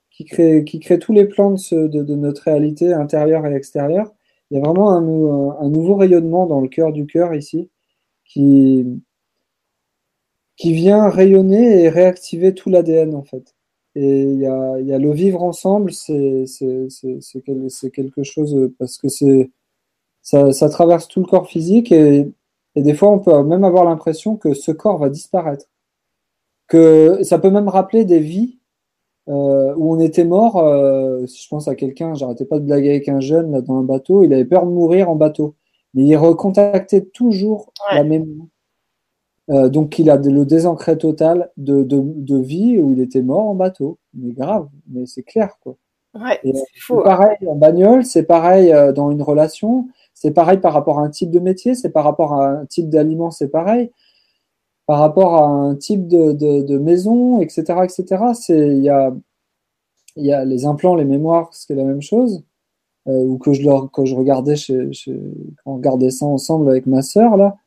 qui 0.10 0.26
crée, 0.26 0.64
qui 0.64 0.80
crée 0.80 1.00
tous 1.00 1.14
les 1.14 1.26
plans 1.26 1.52
de, 1.52 1.88
de, 1.88 2.04
de 2.04 2.16
notre 2.16 2.44
réalité 2.44 2.94
intérieure 2.94 3.46
et 3.46 3.54
extérieure. 3.54 4.14
Il 4.50 4.58
y 4.58 4.62
a 4.62 4.64
vraiment 4.64 4.92
un, 4.92 5.66
un 5.66 5.70
nouveau 5.70 5.96
rayonnement 5.96 6.46
dans 6.46 6.62
le 6.62 6.68
cœur 6.68 6.92
du 6.92 7.06
cœur 7.06 7.34
ici, 7.34 7.70
qui, 8.26 8.86
qui 10.56 10.74
vient 10.74 11.10
rayonner 11.10 11.84
et 11.84 11.90
réactiver 11.90 12.54
tout 12.54 12.70
l'ADN 12.70 13.16
en 13.16 13.24
fait. 13.24 13.56
Et 13.96 14.24
il 14.24 14.40
y 14.40 14.48
a, 14.48 14.80
il 14.80 14.88
y 14.88 14.94
a 14.94 15.00
le 15.00 15.12
vivre 15.12 15.44
ensemble, 15.44 15.92
c'est 15.94 16.46
quelque 17.94 18.24
chose 18.24 18.72
parce 18.80 18.98
que 18.98 19.08
c'est 19.08 19.52
ça, 20.22 20.52
ça 20.54 20.70
traverse 20.70 21.08
tout 21.08 21.20
le 21.20 21.28
corps 21.28 21.48
physique 21.48 21.92
et 21.92 22.32
et 22.76 22.82
des 22.82 22.94
fois, 22.94 23.10
on 23.10 23.20
peut 23.20 23.44
même 23.44 23.64
avoir 23.64 23.86
l'impression 23.86 24.36
que 24.36 24.54
ce 24.54 24.72
corps 24.72 24.98
va 24.98 25.10
disparaître. 25.10 25.66
Que 26.68 27.24
ça 27.24 27.40
peut 27.40 27.52
même 27.52 27.68
rappeler 27.68 28.06
des 28.06 28.20
vies 28.20 28.60
euh, 29.30 29.74
où 29.76 29.94
on 29.94 30.00
était 30.00 30.26
mort. 30.26 30.58
Euh, 30.58 31.26
si 31.28 31.44
je 31.44 31.50
pense 31.50 31.68
à 31.68 31.76
quelqu'un, 31.76 32.16
j'arrêtais 32.16 32.46
pas 32.46 32.60
de 32.60 32.66
blaguer 32.66 32.90
avec 32.92 33.10
un 33.10 33.20
jeune 33.20 33.52
là, 33.52 33.62
dans 33.62 33.78
un 33.78 33.84
bateau, 33.84 34.24
il 34.24 34.34
avait 34.34 34.46
peur 34.46 34.66
de 34.66 34.72
mourir 34.72 35.10
en 35.10 35.16
bateau. 35.16 35.56
Mais 35.94 36.04
il 36.06 36.16
recontactait 36.16 37.06
toujours 37.06 37.72
ouais. 37.90 37.98
la 37.98 38.04
mémoire. 38.04 38.48
Euh, 39.50 39.68
donc 39.70 40.00
il 40.00 40.10
a 40.10 40.16
le 40.16 40.46
désancré 40.46 40.98
total 40.98 41.52
de, 41.58 41.84
de, 41.84 42.02
de, 42.02 42.38
vie 42.38 42.80
où 42.80 42.94
il 42.94 43.02
était 43.02 43.22
mort 43.22 43.48
en 43.48 43.56
bateau. 43.56 44.00
Mais 44.14 44.32
grave, 44.32 44.68
mais 44.90 45.06
c'est 45.06 45.24
clair 45.24 45.58
quoi. 45.62 45.76
Ouais, 46.14 46.40
c'est 46.44 46.80
fou. 46.80 47.02
Pareil 47.04 47.38
en 47.48 47.56
bagnole, 47.56 48.06
c'est 48.06 48.24
pareil 48.24 48.72
euh, 48.72 48.94
dans 48.94 49.12
une 49.12 49.22
relation. 49.22 49.88
C'est 50.14 50.32
pareil 50.32 50.60
par 50.60 50.74
rapport 50.74 51.00
à 51.00 51.04
un 51.04 51.10
type 51.10 51.32
de 51.32 51.40
métier, 51.40 51.76
c'est 51.76 51.90
par 51.90 52.06
rapport 52.06 52.34
à 52.34 52.48
un 52.50 52.66
type 52.66 52.90
d'aliment, 52.90 53.32
c'est 53.32 53.50
pareil. 53.50 53.92
Par 54.86 55.00
rapport 55.00 55.36
à 55.36 55.48
un 55.48 55.76
type 55.76 56.08
de, 56.08 56.34
de, 56.34 56.62
de 56.62 56.78
maison, 56.78 57.42
etc., 57.42 57.64
etc. 57.84 58.24
C'est 58.34 58.68
il 58.78 58.84
y 58.84 58.90
a 58.90 59.14
y 60.18 60.32
a 60.32 60.46
les 60.46 60.66
implants, 60.66 60.96
les 60.96 61.06
mémoires, 61.06 61.50
c'est 61.54 61.76
la 61.76 61.84
même 61.84 62.02
chose. 62.02 62.44
Euh, 63.08 63.12
ou 63.26 63.38
que 63.38 63.52
je 63.54 63.64
leur, 63.64 63.92
que 63.92 64.06
je 64.06 64.16
regardais 64.16 64.56
chez, 64.56 64.94
chez 64.94 65.14
quand 65.64 65.74
on 65.74 65.76
regardait 65.76 66.10
ça 66.10 66.26
ensemble 66.26 66.70
avec 66.70 66.86
ma 66.86 67.02
sœur 67.02 67.36
là, 67.36 67.58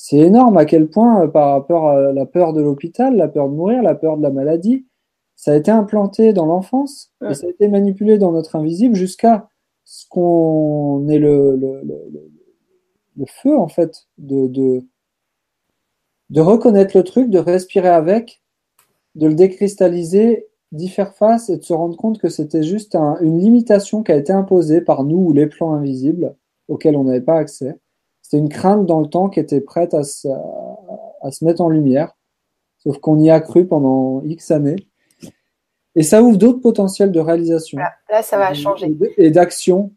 c'est 0.00 0.18
énorme 0.18 0.56
à 0.56 0.64
quel 0.64 0.86
point 0.88 1.24
euh, 1.24 1.26
par 1.26 1.50
rapport 1.50 1.88
à 1.88 2.12
la 2.12 2.24
peur 2.24 2.52
de 2.52 2.62
l'hôpital, 2.62 3.16
la 3.16 3.26
peur 3.26 3.48
de 3.48 3.54
mourir, 3.54 3.82
la 3.82 3.96
peur 3.96 4.16
de 4.16 4.22
la 4.22 4.30
maladie, 4.30 4.86
ça 5.34 5.50
a 5.50 5.56
été 5.56 5.72
implanté 5.72 6.32
dans 6.32 6.46
l'enfance 6.46 7.12
et 7.28 7.34
ça 7.34 7.48
a 7.48 7.50
été 7.50 7.66
manipulé 7.66 8.16
dans 8.16 8.30
notre 8.30 8.54
invisible 8.54 8.94
jusqu'à 8.94 9.48
ce 9.84 10.06
qu'on 10.08 11.08
ait 11.08 11.18
le, 11.18 11.56
le, 11.56 11.82
le, 11.82 12.30
le, 13.16 13.26
feu 13.26 13.58
en 13.58 13.66
fait 13.66 14.06
de, 14.18 14.46
de, 14.46 14.84
de 16.30 16.40
reconnaître 16.40 16.96
le 16.96 17.02
truc, 17.02 17.28
de 17.28 17.40
respirer 17.40 17.88
avec, 17.88 18.40
de 19.16 19.26
le 19.26 19.34
décristalliser, 19.34 20.46
d'y 20.70 20.88
faire 20.88 21.12
face 21.14 21.50
et 21.50 21.56
de 21.56 21.64
se 21.64 21.72
rendre 21.72 21.96
compte 21.96 22.20
que 22.20 22.28
c'était 22.28 22.62
juste 22.62 22.94
un, 22.94 23.18
une 23.20 23.40
limitation 23.40 24.04
qui 24.04 24.12
a 24.12 24.16
été 24.16 24.32
imposée 24.32 24.80
par 24.80 25.02
nous 25.02 25.18
ou 25.18 25.32
les 25.32 25.48
plans 25.48 25.72
invisibles 25.72 26.36
auxquels 26.68 26.96
on 26.96 27.04
n'avait 27.04 27.20
pas 27.20 27.38
accès. 27.38 27.80
C'était 28.28 28.42
une 28.42 28.50
crainte 28.50 28.84
dans 28.84 29.00
le 29.00 29.06
temps 29.06 29.30
qui 29.30 29.40
était 29.40 29.62
prête 29.62 29.94
à 29.94 30.04
se, 30.04 30.28
à, 31.22 31.30
se 31.30 31.42
mettre 31.46 31.62
en 31.62 31.70
lumière, 31.70 32.14
sauf 32.76 32.98
qu'on 32.98 33.18
y 33.18 33.30
a 33.30 33.40
cru 33.40 33.66
pendant 33.66 34.22
X 34.22 34.50
années. 34.50 34.76
Et 35.94 36.02
ça 36.02 36.22
ouvre 36.22 36.36
d'autres 36.36 36.60
potentiels 36.60 37.10
de 37.10 37.20
réalisation. 37.20 37.78
Là, 37.78 37.94
là 38.10 38.22
ça 38.22 38.36
va 38.36 38.52
changer. 38.52 38.94
Et 39.16 39.30
d'action 39.30 39.92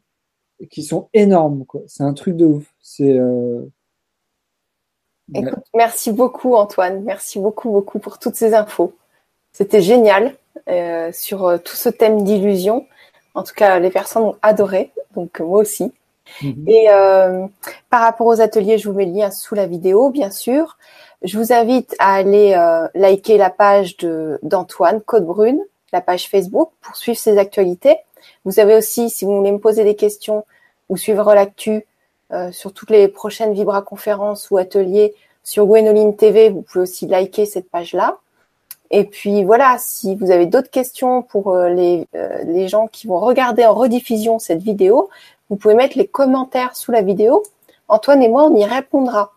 qui 0.70 0.82
sont 0.82 1.10
énormes. 1.14 1.66
C'est 1.88 2.03
un 2.03 2.14
truc 2.14 2.38
de 2.38 2.45
ouf. 2.45 2.74
C'est. 2.80 3.20
Euh... 3.20 3.66
Écoute, 5.36 5.52
ouais. 5.52 5.64
merci 5.76 6.14
beaucoup 6.14 6.56
Antoine. 6.56 7.03
Merci 7.03 7.38
beaucoup 7.38 7.70
beaucoup 7.70 7.99
pour 7.99 8.18
toutes 8.18 8.36
ces 8.36 8.53
infos. 8.53 8.94
C'était 9.52 9.82
génial. 9.82 10.38
sur 11.12 11.62
tout 11.66 11.76
ce 11.76 11.90
thème 11.90 12.24
d'illusion. 12.24 12.86
En 13.34 13.44
tout 13.44 13.53
cas, 13.53 13.78
les 13.80 13.91
personnes 13.91 14.24
ont 14.24 14.38
adoré, 14.41 14.94
donc 15.16 15.41
moi 15.41 15.60
aussi. 15.60 15.91
Mhm. 16.41 16.66
Et 16.68 16.88
par 17.90 18.02
rapport 18.02 18.28
aux 18.28 18.41
ateliers, 18.41 18.78
je 18.78 18.90
vous 18.90 18.95
mets 18.95 19.06
le 19.06 19.14
lien 19.14 19.32
sous 19.32 19.56
la 19.56 19.68
vidéo, 19.68 20.10
bien 20.10 20.32
sûr. 20.32 20.78
Je 21.24 21.38
vous 21.38 21.53
invite 21.53 21.95
à 21.99 22.16
aller 22.16 22.56
liker 22.95 23.38
la 23.38 23.49
page 23.49 23.98
d'Antoine 23.98 25.02
Côte 25.02 25.26
Brune, 25.26 25.62
la 25.91 26.02
page 26.02 26.30
Facebook, 26.30 26.72
pour 26.82 26.95
suivre 26.95 27.18
ses 27.18 27.38
actualités. 27.38 27.98
Vous 28.45 28.60
avez 28.60 28.76
aussi, 28.76 29.10
si 29.10 29.26
vous 29.26 29.38
voulez 29.38 29.52
me 29.52 29.60
poser 29.60 29.84
des 29.84 29.95
questions 29.95 30.45
ou 30.90 30.98
suivre 30.98 31.34
l'actu 31.34 31.86
euh, 32.34 32.52
sur 32.52 32.74
toutes 32.74 32.91
les 32.91 33.08
prochaines 33.08 33.53
Vibra 33.53 33.82
conférences 33.82 34.49
ou 34.52 34.58
ateliers 34.58 35.14
sur 35.44 35.66
Gwenoline 35.66 36.16
TV, 36.16 36.49
vous 36.49 36.62
pouvez 36.62 36.84
aussi 36.84 37.08
liker 37.08 37.45
cette 37.45 37.70
page-là. 37.70 38.20
Et 38.90 39.06
puis 39.06 39.44
voilà, 39.44 39.78
si 39.80 40.16
vous 40.16 40.32
avez 40.32 40.45
d'autres 40.45 40.70
questions 40.70 41.24
pour 41.24 41.52
euh, 41.52 41.70
les, 41.70 42.08
euh, 42.16 42.44
les 42.44 42.68
gens 42.68 42.88
qui 42.88 43.08
vont 43.08 43.20
regarder 43.20 43.66
en 43.66 43.74
rediffusion 43.74 44.38
cette 44.40 44.62
vidéo, 44.62 45.10
vous 45.52 45.57
pouvez 45.57 45.76
mettre 45.76 45.95
les 45.98 46.07
commentaires 46.07 46.76
sous 46.76 46.91
la 46.91 47.03
vidéo. 47.03 47.44
Antoine 47.88 48.23
et 48.23 48.30
moi, 48.30 48.45
on 48.45 48.56
y 48.56 48.65
répondra. 48.65 49.34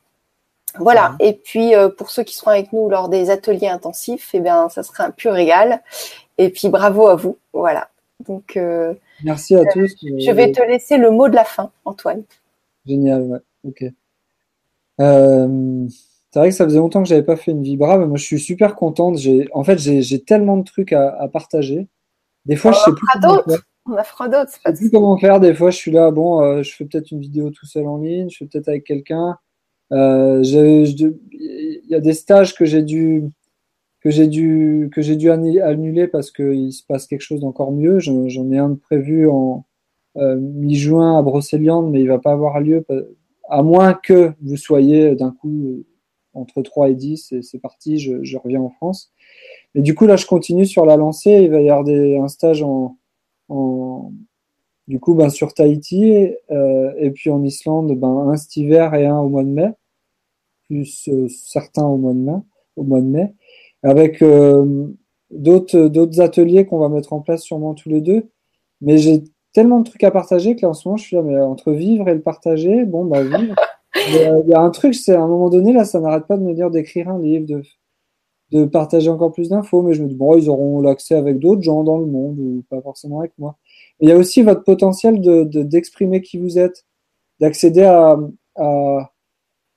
Voilà. 0.79 1.17
Et 1.21 1.35
puis 1.35 1.73
pour 1.99 2.11
ceux 2.11 2.23
qui 2.23 2.35
seront 2.35 2.53
avec 2.53 2.73
nous 2.73 2.89
lors 2.89 3.11
des 3.11 3.29
ateliers 3.29 3.69
intensifs, 3.69 4.31
eh 4.33 4.41
bien, 4.41 4.71
ça 4.71 4.83
sera 4.83 5.05
un 5.05 5.11
pur 5.11 5.33
régal. 5.33 5.83
Et 6.39 6.49
puis 6.49 6.69
bravo 6.69 7.09
à 7.09 7.17
vous. 7.17 7.37
Voilà. 7.53 7.89
Donc, 8.27 8.57
euh, 8.57 8.95
merci 9.23 9.57
à 9.57 9.65
tous. 9.65 9.95
Je 10.03 10.31
vais 10.31 10.53
te 10.53 10.63
laisser 10.63 10.97
le 10.97 11.11
mot 11.11 11.29
de 11.29 11.35
la 11.35 11.45
fin, 11.45 11.71
Antoine. 11.85 12.23
Génial, 12.87 13.23
ouais. 13.23 13.39
Ok. 13.67 13.85
Euh, 15.01 15.87
c'est 16.31 16.39
vrai 16.39 16.49
que 16.51 16.55
ça 16.55 16.65
faisait 16.65 16.79
longtemps 16.79 17.03
que 17.03 17.09
j'avais 17.09 17.23
pas 17.23 17.37
fait 17.37 17.51
une 17.51 17.63
vibra, 17.63 17.99
mais 17.99 18.07
moi 18.07 18.17
je 18.17 18.25
suis 18.25 18.41
super 18.41 18.77
contente. 18.77 19.19
J'ai, 19.19 19.49
en 19.53 19.65
fait, 19.65 19.79
j'ai 19.79 20.23
tellement 20.23 20.57
de 20.57 20.65
trucs 20.65 20.93
à, 20.93 21.29
partager. 21.33 21.89
Des 22.47 22.57
fois, 22.57 22.73
je 22.73 22.79
sais 22.79 22.93
plus. 22.93 23.07
On 23.91 23.95
a 23.95 24.05
fera 24.05 24.29
d'autres. 24.29 24.53
Je 24.65 24.75
sais 24.75 24.91
comment 24.91 25.17
faire. 25.19 25.41
Des 25.41 25.55
fois, 25.55 25.71
je 25.71 25.77
suis 25.77 25.91
là, 25.91 26.11
bon, 26.11 26.41
euh, 26.41 26.63
je 26.63 26.75
fais 26.75 26.85
peut-être 26.85 27.11
une 27.11 27.21
vidéo 27.21 27.51
tout 27.51 27.67
seul 27.67 27.87
en 27.87 27.99
ligne, 27.99 28.31
je 28.31 28.39
fais 28.39 28.47
peut-être 28.47 28.69
avec 28.69 28.85
quelqu'un. 28.85 29.39
Il 29.91 31.81
y 31.89 31.95
a 31.95 32.01
des 32.01 32.15
stages 32.15 32.55
que 32.55 32.65
j'ai 32.65 32.83
dû 32.83 33.25
que 34.01 34.11
j'ai 34.11 34.27
dû 34.27 34.91
que 34.93 35.01
j'ai 35.01 35.17
dû 35.17 35.31
annuler 35.31 36.09
parce 36.09 36.31
qu'il 36.31 36.73
se 36.73 36.85
passe 36.85 37.07
quelque 37.07 37.23
chose 37.23 37.41
d'encore 37.41 37.73
mieux. 37.73 37.99
J'en 38.01 38.51
ai 38.51 38.59
un 38.59 38.75
prévu 38.75 39.29
en 39.29 39.65
euh, 40.17 40.37
mi-juin 40.37 41.19
à 41.19 41.23
Brocéliande, 41.23 41.91
mais 41.91 42.01
il 42.01 42.09
va 42.09 42.19
pas 42.19 42.33
avoir 42.33 42.61
lieu 42.61 42.85
à 43.49 43.63
moins 43.63 43.95
que 43.95 44.33
vous 44.43 44.57
soyez 44.57 45.17
d'un 45.17 45.33
coup 45.33 45.67
euh, 45.67 45.87
entre 46.35 46.63
3 46.63 46.91
et 46.91 46.95
10 46.95 47.33
et 47.33 47.43
c'est 47.43 47.59
parti, 47.59 47.99
je, 47.99 48.23
je, 48.23 48.37
reviens 48.39 48.61
en 48.61 48.71
France. 48.71 49.13
Et 49.75 49.83
du 49.83 49.95
coup 49.95 50.07
là, 50.07 50.17
je 50.17 50.27
continue 50.27 50.67
sur 50.67 50.87
la 50.87 50.97
lancée. 50.97 51.41
Il 51.43 51.51
va 51.51 51.61
y 51.61 51.71
avoir 51.71 51.85
des, 51.85 52.17
un 52.17 52.29
stage 52.29 52.63
en, 52.63 52.97
en 53.49 54.13
du 54.87 55.01
coup 55.01 55.15
ben, 55.15 55.31
sur 55.31 55.55
Tahiti 55.55 56.35
euh, 56.51 56.93
et 56.99 57.11
puis 57.11 57.31
en 57.31 57.43
Islande, 57.43 57.99
ben, 57.99 58.29
un 58.29 58.37
cet 58.37 58.57
hiver 58.57 58.95
et 58.95 59.07
un 59.07 59.19
au 59.19 59.29
mois 59.29 59.45
de 59.45 59.49
mai, 59.49 59.71
plus 60.67 61.09
euh, 61.09 61.29
certains 61.29 61.85
au 61.85 61.97
mois 61.97 62.13
de 62.13 62.19
mai. 62.19 62.39
Au 62.77 62.83
mois 62.83 63.01
de 63.01 63.07
mai 63.07 63.33
avec 63.85 64.23
euh, 64.23 64.89
d'autres 65.31 65.89
d'autres 65.89 66.21
ateliers 66.21 66.65
qu'on 66.67 66.79
va 66.79 66.89
mettre 66.89 67.13
en 67.13 67.21
place 67.21 67.43
sûrement 67.43 67.75
tous 67.75 67.89
les 67.91 68.01
deux. 68.01 68.31
Mais 68.81 68.99
j'ai 68.99 69.23
tellement 69.53 69.79
de 69.79 69.85
trucs 69.85 70.03
à 70.03 70.11
partager 70.11 70.57
que 70.57 70.63
là 70.63 70.71
en 70.71 70.75
ce 70.75 70.89
moment 70.89 70.97
je 70.97 71.05
suis 71.05 71.17
là, 71.17 71.23
mais 71.23 71.39
entre 71.39 71.71
vivre 71.71 72.09
et 72.09 72.15
le 72.15 72.21
partager, 72.21 72.85
bon 72.85 73.05
bah 73.05 73.23
vivre. 73.23 73.55
Il 74.09 74.49
y 74.49 74.55
a 74.55 74.61
un 74.61 74.71
truc, 74.71 74.95
c'est 74.95 75.15
à 75.15 75.23
un 75.23 75.29
moment 75.29 75.49
donné 75.49 75.73
là, 75.73 75.85
ça 75.85 76.01
n'arrête 76.01 76.27
pas 76.27 76.37
de 76.37 76.43
me 76.43 76.53
dire 76.53 76.69
d'écrire 76.71 77.09
un 77.09 77.21
livre, 77.21 77.47
de 77.47 77.63
de 78.53 78.65
partager 78.65 79.11
encore 79.11 79.33
plus 79.33 79.49
d'infos, 79.49 79.83
mais 79.83 79.95
je 79.95 80.03
me 80.03 80.09
dis 80.09 80.15
bon, 80.15 80.37
ils 80.37 80.49
auront 80.51 80.81
l'accès 80.81 81.15
avec 81.17 81.39
d'autres 81.39 81.63
gens 81.63 81.85
dans 81.85 81.99
le 81.99 82.07
monde 82.07 82.39
ou 82.39 82.65
pas 82.71 82.81
forcément 82.83 83.21
avec 83.21 83.33
moi. 83.39 83.57
il 84.01 84.09
y 84.09 84.13
a 84.13 84.17
aussi 84.17 84.43
votre 84.43 84.65
potentiel 84.65 85.21
de 85.21 85.45
d'exprimer 85.63 86.21
qui 86.23 86.39
vous 86.39 86.59
êtes, 86.59 86.85
d'accéder 87.41 87.83
à, 87.85 88.19
à 88.57 89.13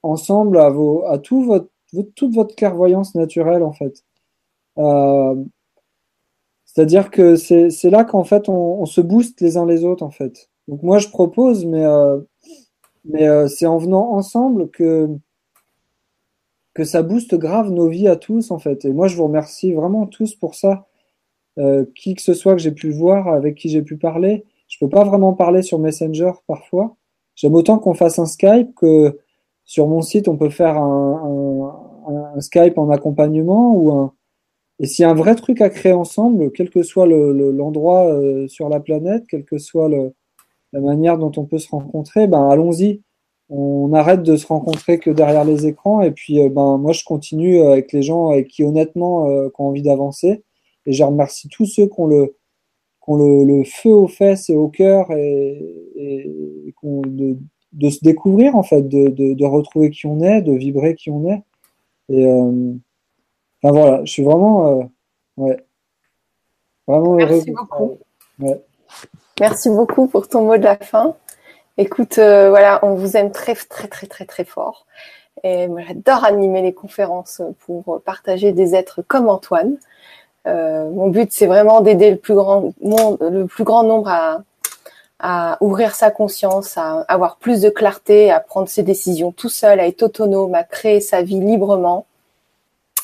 ensemble 0.03 0.60
à 0.60 0.69
vos 0.69 1.06
à 1.06 1.18
tout 1.19 1.44
votre 1.44 1.69
toute 2.15 2.34
votre 2.35 2.56
clairvoyance 2.56 3.15
naturelle 3.15 3.64
en 3.64 3.73
fait. 3.73 4.03
Euh, 4.77 5.35
c'est-à-dire 6.65 7.10
que 7.11 7.35
c'est 7.35 7.89
là 7.89 8.03
qu'en 8.06 8.23
fait 8.23 8.49
on, 8.49 8.85
se 8.85 9.02
booste 9.02 9.41
les 9.41 9.57
uns 9.57 9.65
les 9.65 9.84
autres 9.84 10.03
en 10.03 10.11
fait. 10.11 10.49
Donc 10.68 10.84
moi 10.84 10.99
je 10.99 11.10
propose, 11.10 11.65
mais 11.65 11.85
euh, 11.85 12.19
mais 13.06 13.27
euh, 13.27 13.48
c'est 13.48 13.65
en 13.65 13.77
venant 13.77 14.11
ensemble 14.14 14.69
que 14.69 15.10
que 16.77 16.83
ça 16.83 17.01
booste 17.01 17.33
grave 17.33 17.71
nos 17.71 17.87
vies 17.87 18.07
à 18.07 18.15
tous 18.15 18.51
en 18.51 18.59
fait. 18.59 18.85
Et 18.85 18.93
moi 18.93 19.07
je 19.07 19.17
vous 19.17 19.23
remercie 19.23 19.73
vraiment 19.73 20.05
tous 20.05 20.35
pour 20.35 20.53
ça. 20.53 20.85
qui 21.95 22.13
que 22.13 22.21
ce 22.21 22.35
soit 22.35 22.53
que 22.53 22.61
j'ai 22.61 22.71
pu 22.71 22.91
voir, 22.91 23.27
avec 23.29 23.55
qui 23.55 23.69
j'ai 23.69 23.81
pu 23.81 23.97
parler, 23.97 24.45
je 24.67 24.77
peux 24.79 24.89
pas 24.89 25.03
vraiment 25.03 25.33
parler 25.33 25.63
sur 25.63 25.79
Messenger 25.79 26.33
parfois. 26.45 26.95
J'aime 27.35 27.55
autant 27.55 27.79
qu'on 27.79 27.95
fasse 27.95 28.19
un 28.19 28.27
Skype 28.27 28.75
que 28.75 29.17
sur 29.65 29.87
mon 29.87 30.01
site, 30.03 30.27
on 30.27 30.37
peut 30.37 30.51
faire 30.51 30.77
un, 30.77 32.39
Skype 32.39 32.77
en 32.77 32.91
accompagnement 32.91 33.73
ou 33.75 33.91
un. 33.91 34.13
Et 34.79 34.85
s'il 34.85 35.01
y 35.01 35.05
a 35.05 35.09
un 35.09 35.15
vrai 35.15 35.33
truc 35.33 35.61
à 35.61 35.69
créer 35.71 35.93
ensemble, 35.93 36.51
quel 36.51 36.69
que 36.69 36.83
soit 36.83 37.07
l'endroit 37.07 38.05
le, 38.05 38.43
euh, 38.43 38.47
sur 38.47 38.69
la 38.69 38.79
planète, 38.79 39.25
quelle 39.27 39.45
que 39.45 39.57
soit 39.57 39.89
la 39.89 40.79
manière 40.79 41.17
dont 41.17 41.31
on 41.37 41.45
peut 41.45 41.57
se 41.57 41.69
rencontrer, 41.69 42.27
ben 42.27 42.47
allons-y. 42.49 43.01
On 43.49 43.94
arrête 43.94 44.24
de 44.24 44.36
se 44.36 44.45
rencontrer 44.48 44.99
que 44.99 45.10
derrière 45.10 45.45
les 45.45 45.68
écrans. 45.68 46.02
Et 46.02 46.11
puis, 46.11 46.40
euh, 46.41 46.49
ben 46.49 46.78
moi, 46.78 46.91
je 46.91 47.03
continue 47.03 47.61
avec 47.61 47.94
les 47.94 48.02
gens 48.02 48.30
avec 48.30 48.48
qui 48.48 48.64
honnêtement 48.64 49.30
euh, 49.30 49.49
qui 49.49 49.61
ont 49.61 49.68
envie 49.68 49.84
d'avancer. 49.84 50.44
Et 50.86 50.94
je 50.94 51.03
remercie 51.03 51.48
tous 51.49 51.65
ceux 51.65 51.88
qui 51.88 51.99
ont 51.99 52.07
le, 52.07 52.28
qui 52.28 53.10
ont 53.10 53.18
le, 53.18 53.44
le 53.45 53.64
feu 53.64 53.94
aux 53.94 54.07
fesses 54.07 54.49
et 54.49 54.56
au 54.56 54.68
cœur 54.68 55.11
et, 55.11 55.91
et, 55.95 56.30
et 56.68 56.72
qui 56.72 56.86
ont 56.86 57.02
de, 57.02 57.38
de 57.74 57.90
se 57.90 57.99
découvrir 58.02 58.56
en 58.56 58.64
fait, 58.64 58.82
de, 58.88 59.10
de, 59.10 59.34
de, 59.34 59.45
retrouver 59.45 59.90
qui 59.91 60.07
on 60.07 60.19
est, 60.22 60.41
de 60.41 60.53
vibrer 60.53 60.95
qui 60.95 61.10
on 61.10 61.30
est. 61.30 61.44
Et 62.10 62.26
euh, 62.26 62.74
enfin 63.61 63.74
voilà, 63.74 64.06
je 64.06 64.11
suis 64.11 64.24
vraiment, 64.24 64.80
euh, 64.80 64.84
ouais, 65.38 65.57
vraiment 66.88 67.15
Merci 67.15 67.52
Beaucoup. 67.52 67.98
Ouais. 68.40 68.61
Merci 69.40 69.69
beaucoup 69.69 70.07
pour 70.07 70.28
ton 70.28 70.45
mot 70.45 70.57
de 70.57 70.64
la 70.64 70.78
fin. 70.78 71.15
Écoute, 71.79 72.17
euh, 72.17 72.49
voilà, 72.49 72.79
on 72.81 72.95
vous 72.95 73.17
aime 73.17 73.31
très 73.31 73.53
très 73.53 73.87
très 73.87 74.07
très 74.07 74.25
très 74.25 74.45
fort. 74.45 74.87
Et 75.43 75.67
moi, 75.67 75.81
j'adore 75.87 76.25
animer 76.25 76.63
les 76.63 76.73
conférences 76.73 77.41
pour 77.59 78.01
partager 78.03 78.51
des 78.51 78.73
êtres 78.73 79.03
comme 79.07 79.29
Antoine. 79.29 79.77
Euh, 80.47 80.89
mon 80.89 81.09
but, 81.09 81.31
c'est 81.31 81.45
vraiment 81.45 81.81
d'aider 81.81 82.09
le 82.09 82.17
plus 82.17 82.33
grand 82.33 82.73
monde, 82.81 83.17
le 83.21 83.45
plus 83.45 83.63
grand 83.63 83.83
nombre 83.83 84.09
à, 84.09 84.41
à 85.19 85.57
ouvrir 85.61 85.93
sa 85.93 86.09
conscience, 86.09 86.77
à 86.77 87.01
avoir 87.07 87.37
plus 87.37 87.61
de 87.61 87.69
clarté, 87.69 88.31
à 88.31 88.39
prendre 88.39 88.67
ses 88.67 88.83
décisions 88.83 89.31
tout 89.31 89.49
seul, 89.49 89.79
à 89.79 89.87
être 89.87 90.01
autonome, 90.01 90.55
à 90.55 90.63
créer 90.63 90.99
sa 90.99 91.21
vie 91.21 91.39
librement. 91.39 92.07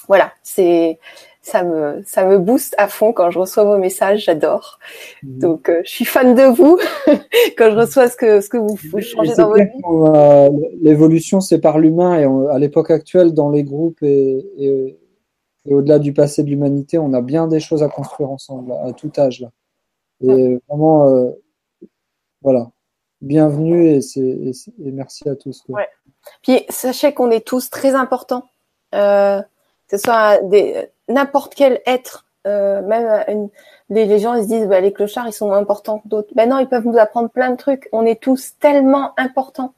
Voilà, 0.07 0.31
c'est 0.41 0.99
ça 1.43 1.63
me 1.63 2.01
ça 2.05 2.25
me 2.25 2.39
booste 2.39 2.73
à 2.77 2.87
fond 2.87 3.11
quand 3.11 3.29
je 3.29 3.37
reçois 3.37 3.65
vos 3.65 3.77
messages, 3.77 4.23
j'adore. 4.23 4.79
Mhm. 5.21 5.39
Donc 5.39 5.69
euh, 5.69 5.81
je 5.83 5.89
suis 5.89 6.05
fan 6.05 6.33
de 6.33 6.43
vous 6.43 6.79
quand 7.57 7.69
je 7.69 7.77
reçois 7.77 8.07
ce 8.07 8.15
que 8.15 8.39
ce 8.39 8.49
que 8.49 8.57
vous 8.57 8.77
changez 9.01 9.35
dans 9.35 9.49
votre 9.49 9.63
vie. 9.63 9.81
Euh, 9.85 10.49
l'évolution 10.81 11.41
c'est 11.41 11.59
par 11.59 11.79
l'humain 11.79 12.17
et 12.17 12.51
à 12.51 12.57
l'époque 12.57 12.91
actuelle 12.91 13.33
dans 13.33 13.51
les 13.51 13.63
groupes 13.63 14.01
et, 14.01 14.45
et, 14.57 14.97
et 15.65 15.73
au-delà 15.73 15.99
du 15.99 16.13
passé 16.13 16.43
de 16.43 16.49
l'humanité, 16.49 16.97
on 16.97 17.13
a 17.13 17.21
bien 17.21 17.47
des 17.47 17.59
choses 17.59 17.83
à 17.83 17.89
construire 17.89 18.31
ensemble 18.31 18.71
à 18.71 18.93
tout 18.93 19.11
âge 19.17 19.41
là. 19.41 19.49
Et 20.21 20.57
vraiment 20.69 21.09
euh, 21.09 21.29
voilà. 22.41 22.71
Bienvenue 23.19 23.87
et, 23.87 23.99
et, 23.99 24.91
merci 24.91 25.27
à 25.29 25.35
tous. 25.35 25.63
Ouais. 25.69 25.87
Puis 26.41 26.65
sachez 26.69 27.13
qu'on 27.13 27.31
est 27.31 27.45
tous 27.45 27.69
très 27.69 27.95
importants. 27.95 28.43
Euh, 28.95 29.41
que 29.87 29.97
ce 29.97 30.03
soit 30.03 30.39
des 30.43 30.87
n'importe 31.07 31.55
quel 31.55 31.81
être, 31.85 32.25
euh, 32.47 32.81
même 32.81 33.23
une, 33.27 33.49
les, 33.89 34.19
gens 34.19 34.33
ils 34.35 34.43
se 34.43 34.47
disent 34.47 34.67
bah, 34.67 34.81
les 34.81 34.91
clochards 34.91 35.27
ils 35.27 35.33
sont 35.33 35.47
moins 35.47 35.59
importants 35.59 35.99
que 35.99 36.07
d'autres. 36.07 36.33
Ben 36.35 36.49
non, 36.49 36.59
ils 36.59 36.67
peuvent 36.67 36.85
nous 36.85 36.97
apprendre 36.97 37.29
plein 37.29 37.51
de 37.51 37.57
trucs. 37.57 37.89
On 37.91 38.05
est 38.05 38.21
tous 38.21 38.53
tellement 38.59 39.11
importants. 39.17 39.73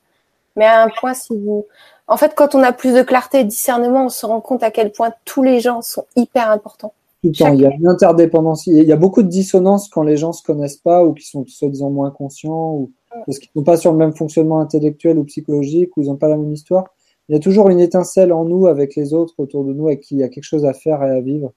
Mais 0.56 0.65
à 0.65 0.84
un 0.84 0.89
point, 0.89 1.14
si 1.14 1.38
vous, 1.38 1.65
en 2.07 2.18
fait, 2.18 2.34
quand 2.35 2.56
on 2.56 2.64
a 2.64 2.72
plus 2.72 2.93
de 2.93 3.02
clarté 3.02 3.39
et 3.39 3.43
de 3.43 3.49
discernement, 3.49 4.06
on 4.06 4.10
se 4.10 4.26
rend 4.26 4.39
compte 4.39 4.64
à 4.64 4.72
quel 4.72 4.91
point 4.91 5.11
tous 5.26 5.43
les 5.43 5.60
gens 5.60 5.81
sont 5.81 6.06
hyper 6.15 6.49
importants. 6.49 6.93
Il 7.23 7.35
y 7.39 7.65
a 7.65 7.72
une 7.72 7.88
interdépendance. 7.88 8.68
Il 8.68 8.84
y 8.84 8.91
a 8.91 8.95
beaucoup 8.95 9.23
de 9.23 9.27
dissonance 9.27 9.89
quand 9.89 10.03
les 10.03 10.15
gens 10.15 10.31
se 10.31 10.43
connaissent 10.43 10.77
pas 10.77 11.03
ou 11.03 11.14
qui 11.14 11.26
sont 11.26 11.43
soi-disant 11.47 11.89
moins 11.89 12.11
conscients 12.11 12.73
ou 12.73 12.91
parce 13.26 13.39
qu'ils 13.39 13.49
sont 13.56 13.64
pas 13.64 13.77
sur 13.77 13.91
le 13.91 13.97
même 13.97 14.14
fonctionnement 14.14 14.60
intellectuel 14.60 15.18
ou 15.18 15.23
psychologique 15.23 15.95
ou 15.97 16.02
ils 16.02 16.07
n'ont 16.07 16.18
pas 16.18 16.27
la 16.27 16.38
même 16.38 16.53
histoire. 16.53 16.85
Il 17.27 17.34
y 17.34 17.35
a 17.35 17.39
toujours 17.39 17.69
une 17.69 17.80
étincelle 17.80 18.31
en 18.31 18.45
nous 18.45 18.68
avec 18.68 18.95
les 18.95 19.14
autres 19.14 19.34
autour 19.38 19.64
de 19.64 19.73
nous 19.73 19.88
avec 19.88 20.02
qui 20.02 20.15
il 20.15 20.19
y 20.19 20.23
a 20.23 20.30
quelque 20.30 20.43
chose 20.43 20.65
à 20.65 20.73
faire 20.73 21.03
et 21.03 21.10
à 21.10 21.22
vivre. 21.22 21.53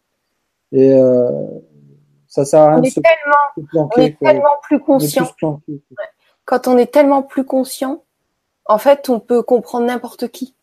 Et 0.73 0.93
euh, 0.93 1.31
ça 2.27 2.45
sert 2.45 2.61
à 2.61 2.69
rien 2.70 2.78
on 2.78 2.82
de 2.82 2.86
se 2.86 3.01
tellement, 3.01 3.89
on 3.97 4.01
est 4.01 4.19
tellement 4.19 4.57
plus 4.62 4.81
conscient. 4.81 5.27
Quand 6.45 6.69
on 6.69 6.78
est 6.78 6.93
tellement 6.93 7.23
plus 7.23 7.45
conscient, 7.45 8.03
en 8.65 8.78
fait, 8.78 9.09
on 9.09 9.20
peut 9.20 9.43
comprendre 9.43 9.86
n'importe 9.86 10.28
qui. 10.28 10.55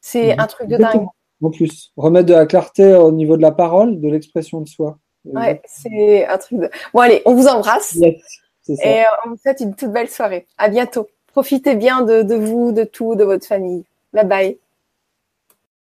C'est 0.00 0.38
un 0.38 0.46
truc 0.46 0.68
de 0.68 0.76
dingue. 0.76 1.06
En 1.40 1.50
plus, 1.50 1.92
remettre 1.96 2.26
de 2.26 2.34
la 2.34 2.46
clarté 2.46 2.94
au 2.94 3.12
niveau 3.12 3.36
de 3.36 3.42
la 3.42 3.52
parole, 3.52 4.00
de 4.00 4.08
l'expression 4.08 4.60
de 4.60 4.68
soi. 4.68 4.98
Ouais, 5.24 5.60
c'est 5.66 6.26
un 6.26 6.38
truc 6.38 6.58
de. 6.58 6.70
Bon, 6.92 7.00
allez, 7.00 7.22
on 7.26 7.34
vous 7.34 7.46
embrasse. 7.46 7.96
Et 7.96 9.04
on 9.24 9.30
vous 9.30 9.36
souhaite 9.36 9.60
une 9.60 9.74
toute 9.74 9.92
belle 9.92 10.08
soirée. 10.08 10.46
À 10.56 10.68
bientôt. 10.68 11.08
Profitez 11.28 11.76
bien 11.76 12.02
de, 12.02 12.22
de 12.22 12.34
vous, 12.34 12.72
de 12.72 12.84
tout, 12.84 13.14
de 13.14 13.24
votre 13.24 13.46
famille. 13.46 13.84
Bye 14.12 14.24
bye. 14.24 14.58